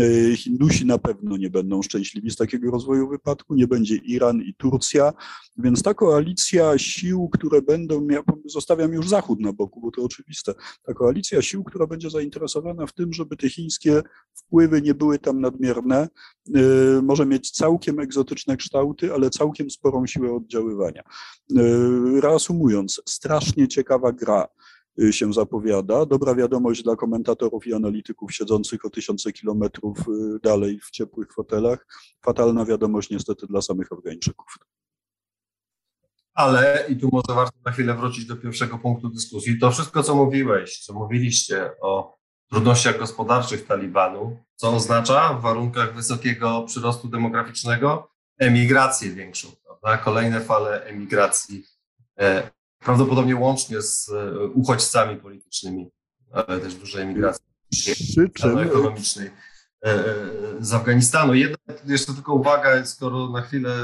Y, 0.00 0.36
Hindusi 0.36 0.86
na 0.86 0.98
pewno 0.98 1.36
nie 1.36 1.50
będą 1.50 1.82
szczęśliwi 1.82 2.30
z 2.30 2.36
takiego 2.36 2.70
rozwoju 2.70 3.08
wypadku, 3.08 3.54
nie 3.54 3.66
będzie 3.66 3.96
Iran 3.96 4.42
i 4.42 4.54
Turcja, 4.54 5.12
więc 5.56 5.82
ta 5.82 5.94
koalicja 5.94 6.78
sił, 6.78 7.28
które 7.28 7.62
będą 7.62 8.00
miały, 8.00 8.24
zostawiam 8.46 8.92
już 8.92 9.08
Zachód 9.08 9.40
na 9.40 9.52
boku, 9.52 9.80
bo 9.80 9.90
to 9.90 10.02
oczywiste, 10.22 10.54
ta 10.82 10.94
koalicja 10.94 11.42
sił, 11.42 11.64
która 11.64 11.86
będzie 11.86 12.10
zainteresowana 12.10 12.86
w 12.86 12.92
tym, 12.92 13.12
żeby 13.12 13.36
te 13.36 13.48
chińskie 13.48 14.02
wpływy 14.34 14.82
nie 14.82 14.94
były 14.94 15.18
tam 15.18 15.40
nadmierne, 15.40 16.08
y, 16.56 17.02
może 17.02 17.26
mieć 17.26 17.50
całkiem 17.50 18.00
egzotyczne 18.00 18.56
kształty, 18.56 19.14
ale 19.14 19.30
całkiem 19.30 19.70
sporą 19.70 20.06
siłę 20.06 20.34
oddziaływania. 20.34 21.02
Y, 21.02 22.20
reasumując, 22.20 23.02
strasznie 23.08 23.68
ciekawa 23.68 24.12
gra 24.12 24.48
y, 25.02 25.12
się 25.12 25.32
zapowiada. 25.32 26.06
Dobra 26.06 26.34
wiadomość 26.34 26.82
dla 26.82 26.96
komentatorów 26.96 27.66
i 27.66 27.74
analityków 27.74 28.34
siedzących 28.34 28.84
o 28.84 28.90
tysiące 28.90 29.32
kilometrów 29.32 29.98
dalej 30.42 30.80
w 30.80 30.90
ciepłych 30.90 31.32
fotelach. 31.32 31.86
Fatalna 32.24 32.64
wiadomość 32.64 33.10
niestety 33.10 33.46
dla 33.46 33.62
samych 33.62 33.92
Afgańczyków. 33.92 34.58
Ale, 36.34 36.84
i 36.88 36.96
tu 36.96 37.08
może 37.12 37.36
warto 37.36 37.58
na 37.64 37.72
chwilę 37.72 37.94
wrócić 37.94 38.26
do 38.26 38.36
pierwszego 38.36 38.78
punktu 38.78 39.08
dyskusji, 39.08 39.58
to 39.58 39.70
wszystko, 39.70 40.02
co 40.02 40.14
mówiłeś, 40.14 40.78
co 40.78 40.92
mówiliście 40.92 41.70
o 41.80 42.16
trudnościach 42.50 42.98
gospodarczych 42.98 43.66
Talibanu, 43.66 44.36
co 44.56 44.74
oznacza 44.74 45.34
w 45.34 45.42
warunkach 45.42 45.94
wysokiego 45.94 46.62
przyrostu 46.62 47.08
demograficznego 47.08 48.10
emigrację 48.38 49.10
większą, 49.10 49.48
prawda? 49.64 50.04
kolejne 50.04 50.40
fale 50.40 50.84
emigracji, 50.84 51.64
e, 52.18 52.50
prawdopodobnie 52.78 53.36
łącznie 53.36 53.82
z 53.82 54.08
e, 54.08 54.40
uchodźcami 54.40 55.16
politycznymi, 55.16 55.90
ale 56.32 56.60
też 56.60 56.74
dużej 56.74 57.02
emigracji 57.02 57.44
ekonomicznej 58.60 59.30
e, 59.84 60.04
z 60.60 60.74
Afganistanu. 60.74 61.34
Jedna 61.34 61.56
jeszcze 61.86 62.14
tylko 62.14 62.34
uwaga, 62.34 62.86
skoro 62.86 63.28
na 63.28 63.42
chwilę 63.42 63.74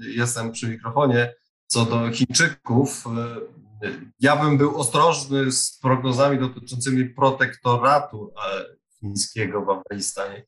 jestem 0.00 0.52
przy 0.52 0.68
mikrofonie, 0.68 1.34
co 1.70 1.84
do 1.84 2.12
Chińczyków, 2.12 3.04
e, 3.06 3.90
ja 4.20 4.36
bym 4.36 4.58
był 4.58 4.80
ostrożny 4.80 5.52
z 5.52 5.78
prognozami 5.78 6.38
dotyczącymi 6.38 7.04
protektoratu 7.04 8.32
e, 8.46 8.64
chińskiego 9.00 9.64
w 9.64 9.70
Afganistanie, 9.70 10.44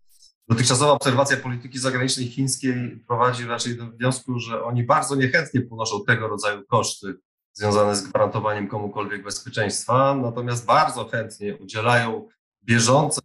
Dotychczasowa 0.49 0.93
obserwacja 0.93 1.37
polityki 1.37 1.79
zagranicznej 1.79 2.27
chińskiej 2.27 3.05
prowadzi 3.09 3.47
raczej 3.47 3.77
do 3.77 3.87
wniosku, 3.87 4.39
że 4.39 4.65
oni 4.65 4.85
bardzo 4.85 5.15
niechętnie 5.15 5.61
ponoszą 5.61 6.05
tego 6.05 6.29
rodzaju 6.29 6.63
koszty 6.67 7.15
związane 7.53 7.97
z 7.97 8.03
gwarantowaniem 8.03 8.69
komukolwiek 8.69 9.23
bezpieczeństwa, 9.25 10.15
natomiast 10.15 10.67
bardzo 10.67 11.09
chętnie 11.09 11.57
udzielają 11.57 12.29
bieżącej, 12.65 13.23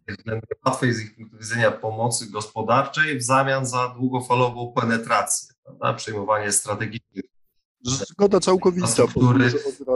łatwej 0.66 0.94
z 0.94 1.02
ich 1.02 1.16
punktu 1.16 1.38
widzenia 1.38 1.72
pomocy 1.72 2.32
gospodarczej 2.32 3.20
w 3.20 3.24
zamian 3.24 3.66
za 3.66 3.88
długofalową 3.88 4.74
penetrację, 4.76 5.56
prawda? 5.64 5.94
przejmowanie 5.94 6.52
strategicznych 6.52 7.37
Zgoda 7.88 8.40
całkowita. 8.40 8.88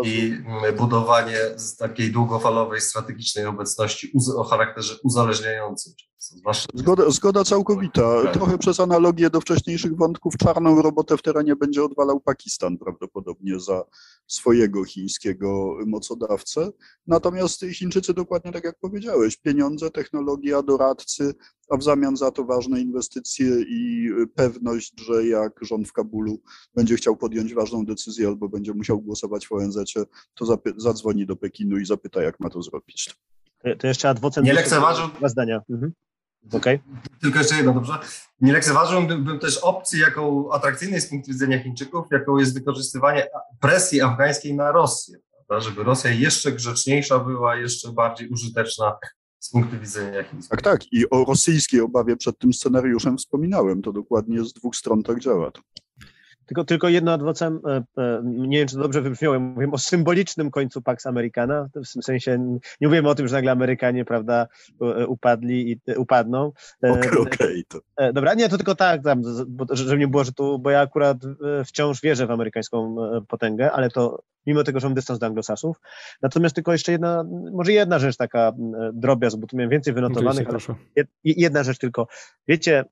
i 0.04 0.22
mm, 0.22 0.76
budowanie 0.78 1.38
z 1.56 1.78
takiej 1.78 2.12
długofalowej, 2.12 2.82
strategicznej 2.82 3.46
obecności 3.46 4.12
o 4.38 4.44
charakterze 4.44 4.96
uzależniającym. 5.04 5.94
Zwłaszcza 6.22 6.68
Zgoda, 6.74 7.10
zgoda 7.10 7.44
całkowita. 7.44 8.24
Tak. 8.24 8.34
Trochę 8.34 8.58
przez 8.58 8.80
analogię 8.80 9.30
do 9.30 9.42
wcześniejszych 9.42 9.96
wątków, 9.98 10.38
czarną 10.38 10.82
robotę 10.82 11.18
w 11.18 11.22
terenie 11.22 11.56
będzie 11.56 11.84
odwalał 11.84 12.20
Pakistan 12.20 12.78
prawdopodobnie 12.78 13.60
za 13.60 13.84
swojego 14.28 14.84
chińskiego 14.86 15.78
mocodawcę. 15.86 16.70
Natomiast 17.08 17.66
Chińczycy 17.74 18.14
dokładnie 18.14 18.52
tak 18.52 18.64
jak 18.64 18.80
powiedziałeś, 18.80 19.38
pieniądze, 19.38 19.90
technologia, 19.92 20.62
doradcy, 20.62 21.34
a 21.70 21.78
w 21.78 21.84
zamian 21.84 22.18
za 22.18 22.32
to 22.32 22.44
ważne 22.44 22.80
inwestycje 22.82 23.48
i 23.68 24.10
pewność, 24.36 24.94
że 25.02 25.28
jak 25.28 25.54
rząd 25.62 25.88
w 25.88 25.94
Kabulu 25.94 26.42
będzie 26.76 26.96
chciał 26.96 27.16
podjąć 27.18 27.54
ważną 27.54 27.86
decyzję 27.86 28.28
albo 28.28 28.50
będzie 28.50 28.74
musiał 28.74 29.02
głosować 29.02 29.48
w 29.48 29.52
ONZ, 29.52 29.78
to 30.34 30.46
zadzwoni 30.78 31.26
do 31.26 31.36
Pekinu 31.36 31.78
i 31.78 31.86
zapyta, 31.86 32.22
jak 32.22 32.40
ma 32.40 32.50
to 32.50 32.62
zrobić. 32.62 33.16
To, 33.64 33.76
to 33.76 33.88
jeszcze 33.88 34.10
adwocent. 34.10 34.48
Nie 34.48 34.54
lekceważył- 34.54 35.10
Dwa 35.18 35.30
zdania. 35.30 35.62
Mhm. 35.70 35.92
Okej. 36.54 36.80
Tylko 37.22 37.40
jeszcze 37.40 37.56
jedno, 37.56 37.74
dobrze? 37.74 37.94
Nie 38.42 38.54
lekceważyłbym 38.54 39.24
bym 39.24 39.40
też 39.40 39.58
opcji, 39.58 40.00
jaką 40.00 40.52
atrakcyjnej 40.52 41.02
z 41.02 41.10
punktu 41.10 41.32
widzenia 41.32 41.64
Chińczyków, 41.64 42.06
jaką 42.12 42.38
jest 42.38 42.54
wykorzystywanie 42.54 43.28
presji 43.60 44.02
afgańskiej 44.02 44.56
na 44.56 44.72
Rosję, 44.72 45.18
prawda? 45.48 45.70
żeby 45.70 45.84
Rosja 45.84 46.12
jeszcze 46.12 46.52
grzeczniejsza 46.52 47.20
była, 47.20 47.56
jeszcze 47.56 47.92
bardziej 47.92 48.30
użyteczna 48.30 48.98
z 49.40 49.50
punktu 49.50 49.80
widzenia 49.80 50.24
chińskiego. 50.24 50.62
Tak, 50.62 50.62
tak. 50.62 50.94
I 50.94 51.10
o 51.10 51.26
rosyjskiej 51.26 51.82
obawie 51.82 52.18
przed 52.18 52.40
tym 52.40 52.54
scenariuszem 52.54 53.18
wspominałem. 53.18 53.82
To 53.82 53.94
dokładnie 53.94 54.46
z 54.46 54.54
dwóch 54.54 54.76
stron 54.76 55.04
tak 55.04 55.20
działa. 55.20 55.52
Tylko, 56.46 56.64
tylko 56.64 56.90
jedno 56.90 57.14
adwocem, 57.14 57.60
e, 57.68 57.84
e, 57.98 58.22
nie 58.24 58.58
wiem, 58.58 58.68
czy 58.68 58.76
to 58.76 58.82
dobrze 58.82 59.02
wybrzmiałem, 59.02 59.42
mówię 59.42 59.72
o 59.72 59.78
symbolicznym 59.78 60.52
końcu 60.52 60.82
Pax 60.82 61.06
Americana, 61.06 61.70
w 61.76 61.94
tym 61.94 62.04
sensie 62.04 62.60
nie 62.82 62.88
mówimy 62.88 63.10
o 63.10 63.16
tym, 63.16 63.28
że 63.28 63.36
nagle 63.36 63.52
Amerykanie, 63.52 64.06
prawda, 64.06 64.48
e, 64.82 65.08
upadli 65.08 65.72
i 65.72 65.80
upadną. 65.98 66.52
Okej, 66.84 67.12
okej. 67.20 67.66
to 67.68 67.80
E, 67.98 68.14
Dobra, 68.14 68.34
nie, 68.34 68.50
to 68.50 68.58
tylko 68.58 68.76
tak, 68.76 69.04
tam, 69.04 69.22
żeby 69.72 70.00
nie 70.00 70.08
było, 70.08 70.24
że 70.24 70.32
tu, 70.32 70.60
bo 70.60 70.70
ja 70.70 70.80
akurat 70.80 71.18
wciąż 71.66 72.02
wierzę 72.02 72.28
w 72.28 72.32
amerykańską 72.32 72.96
potęgę, 73.28 73.72
ale 73.72 73.90
to 73.90 74.24
mimo 74.46 74.64
tego, 74.64 74.80
że 74.80 74.88
mam 74.88 74.96
dystans 74.96 75.20
do 75.20 75.26
anglosasów. 75.26 75.82
Natomiast 76.22 76.56
tylko 76.56 76.72
jeszcze 76.72 76.92
jedna, 76.92 77.24
może 77.54 77.72
jedna 77.72 78.00
rzecz 78.00 78.18
taka 78.18 78.52
drobiazg, 78.94 79.38
bo 79.38 79.48
tu 79.48 79.58
miałem 79.58 79.70
więcej 79.70 79.94
wynotowanych, 79.94 80.48
ale 80.50 80.60
jedna 81.24 81.64
rzecz 81.64 81.78
tylko. 81.78 82.08
Wiecie, 82.48 82.86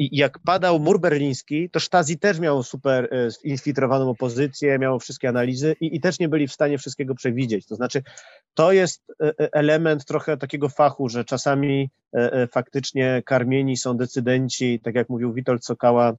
i 0.00 0.16
jak 0.16 0.38
padał 0.38 0.78
mur 0.78 1.00
berliński, 1.00 1.70
to 1.70 1.80
Stasi 1.80 2.18
też 2.18 2.38
miało 2.38 2.62
super 2.62 3.04
e, 3.04 3.28
infiltrowaną 3.44 4.10
opozycję, 4.10 4.78
miało 4.78 4.98
wszystkie 4.98 5.28
analizy 5.28 5.76
i, 5.80 5.96
i 5.96 6.00
też 6.00 6.18
nie 6.18 6.28
byli 6.28 6.48
w 6.48 6.52
stanie 6.52 6.78
wszystkiego 6.78 7.14
przewidzieć. 7.14 7.66
To 7.66 7.74
znaczy, 7.74 8.02
to 8.54 8.72
jest 8.72 9.02
e, 9.22 9.26
e, 9.26 9.52
element 9.52 10.04
trochę 10.04 10.36
takiego 10.36 10.68
fachu, 10.68 11.08
że 11.08 11.24
czasami 11.24 11.90
faktycznie 12.52 13.22
karmieni 13.26 13.76
są 13.76 13.96
decydenci, 13.96 14.80
tak 14.84 14.94
jak 14.94 15.08
mówił 15.08 15.32
Witold 15.32 15.64
Sokała, 15.64 16.16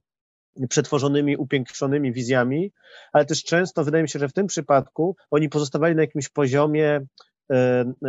przetworzonymi, 0.68 1.36
upiększonymi 1.36 2.12
wizjami, 2.12 2.72
ale 3.12 3.24
też 3.24 3.44
często 3.44 3.84
wydaje 3.84 4.02
mi 4.02 4.08
się, 4.08 4.18
że 4.18 4.28
w 4.28 4.32
tym 4.32 4.46
przypadku 4.46 5.16
oni 5.30 5.48
pozostawali 5.48 5.94
na 5.94 6.02
jakimś 6.02 6.28
poziomie 6.28 7.00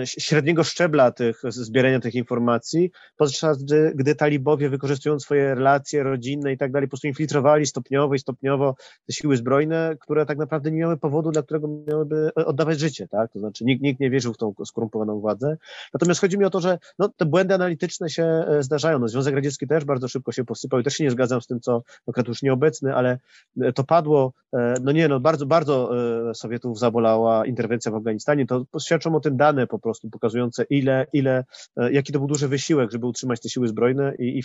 średniego 0.06 0.64
szczebla 0.64 1.12
tych, 1.12 1.42
zbierania 1.50 2.00
tych 2.00 2.16
informacji, 2.16 2.92
podczas 3.18 3.64
gdy, 3.64 3.92
gdy 3.96 4.16
talibowie 4.16 4.70
wykorzystując 4.70 5.24
swoje 5.24 5.56
relacje 5.56 6.04
rodzinne 6.04 6.54
i 6.54 6.58
tak 6.58 6.72
dalej, 6.72 6.88
po 6.88 6.92
prostu 6.92 7.08
infiltrowali 7.08 7.66
stopniowo 7.66 8.14
i 8.14 8.20
stopniowo 8.20 8.76
te 9.08 9.14
siły 9.14 9.38
zbrojne, 9.38 9.96
które 10.00 10.26
tak 10.26 10.38
naprawdę 10.38 10.72
nie 10.72 10.78
miały 10.78 10.98
powodu, 10.98 11.32
dla 11.32 11.44
którego 11.44 11.68
miałyby 11.88 12.34
oddawać 12.36 12.80
życie, 12.80 13.08
tak? 13.08 13.32
To 13.32 13.40
znaczy 13.40 13.66
nikt, 13.66 13.84
nikt 13.84 14.00
nie 14.00 14.10
wierzył 14.10 14.34
w 14.34 14.38
tą 14.38 14.54
skorumpowaną 14.66 15.20
władzę. 15.20 15.58
Natomiast 15.94 16.22
chodzi 16.22 16.38
mi 16.38 16.46
o 16.46 16.50
to, 16.50 16.62
że 16.62 16.80
no, 17.00 17.10
te 17.18 17.26
błędy 17.26 17.54
analityczne 17.54 18.10
się 18.10 18.24
e, 18.24 18.64
zdarzają. 18.64 19.00
No, 19.00 19.08
Związek 19.08 19.36
Radziecki 19.36 19.68
też 19.68 19.86
bardzo 19.86 20.08
szybko 20.08 20.32
się 20.32 20.46
posypał 20.46 20.80
i 20.80 20.84
też 20.84 20.94
się 20.94 21.04
nie 21.04 21.12
zgadzam 21.12 21.42
z 21.42 21.48
tym, 21.48 21.60
co 21.60 21.84
akurat 22.08 22.28
już 22.28 22.42
nieobecny, 22.42 22.96
ale 22.96 23.20
e, 23.62 23.74
to 23.74 23.84
padło, 23.84 24.34
e, 24.54 24.76
no 24.82 24.92
nie, 24.92 25.08
no 25.08 25.20
bardzo, 25.20 25.46
bardzo 25.46 25.92
e, 26.30 26.36
Sowietów 26.36 26.80
zabolała 26.80 27.46
interwencja 27.46 27.92
w 27.92 27.96
Afganistanie. 27.96 28.46
To 28.48 28.66
świadczą 28.80 29.16
o 29.16 29.20
tym 29.24 29.38
dane 29.38 29.68
po 29.68 29.80
prostu 29.80 30.10
pokazujące, 30.10 30.66
ile, 30.70 31.06
ile, 31.14 31.46
e, 31.78 31.94
jaki 31.94 32.14
to 32.14 32.20
był 32.20 32.28
duży 32.28 32.48
wysiłek, 32.48 32.92
żeby 32.92 33.06
utrzymać 33.06 33.42
te 33.42 33.50
siły 33.50 33.68
zbrojne 33.68 34.14
i, 34.20 34.40
i 34.40 34.44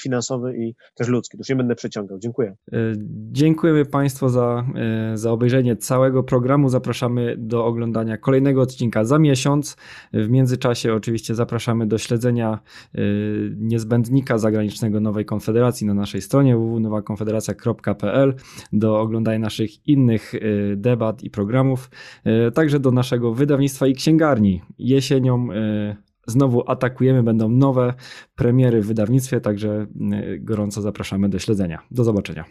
i 0.56 0.74
też 0.94 1.08
ludzki. 1.08 1.36
To 1.36 1.40
już 1.40 1.48
nie 1.48 1.56
będę 1.56 1.74
przeciągał. 1.74 2.18
Dziękuję. 2.18 2.56
E, 2.72 2.76
Dziękujemy 3.32 3.84
Państwu 3.84 4.28
za, 4.28 4.64
e, 5.12 5.16
za 5.16 5.32
obejrzenie 5.32 5.76
całego 5.76 6.22
programu. 6.22 6.68
Zapraszamy 6.68 7.34
do 7.38 7.66
oglądania 7.66 8.16
kolejnego 8.16 8.62
odcinka 8.62 9.04
za 9.04 9.18
miesiąc. 9.18 9.76
W 10.12 10.28
międzyczasie 10.28 10.94
oczywiście 10.94 11.34
zapraszamy 11.34 11.86
do 11.86 11.98
śledzenia 11.98 12.58
niezbędnika 13.56 14.38
zagranicznego 14.38 15.00
Nowej 15.00 15.24
Konfederacji 15.24 15.86
na 15.86 15.94
naszej 15.94 16.22
stronie 16.22 16.56
www.nowakonfederacja.pl, 16.56 18.34
do 18.72 19.00
oglądania 19.00 19.38
naszych 19.38 19.88
innych 19.88 20.32
debat 20.76 21.22
i 21.22 21.30
programów, 21.30 21.90
także 22.54 22.80
do 22.80 22.90
naszego 22.90 23.34
wydawnictwa 23.34 23.86
i 23.86 23.94
księgarni. 23.94 24.62
Jesienią 24.78 25.48
e, 25.52 26.08
Znowu 26.28 26.70
atakujemy, 26.70 27.22
będą 27.22 27.48
nowe 27.48 27.94
premiery 28.34 28.82
w 28.82 28.86
wydawnictwie, 28.86 29.40
także 29.40 29.86
e, 30.12 30.38
gorąco 30.38 30.82
zapraszamy 30.82 31.28
do 31.28 31.38
śledzenia. 31.38 31.78
Do 31.90 32.04
zobaczenia. 32.04 32.44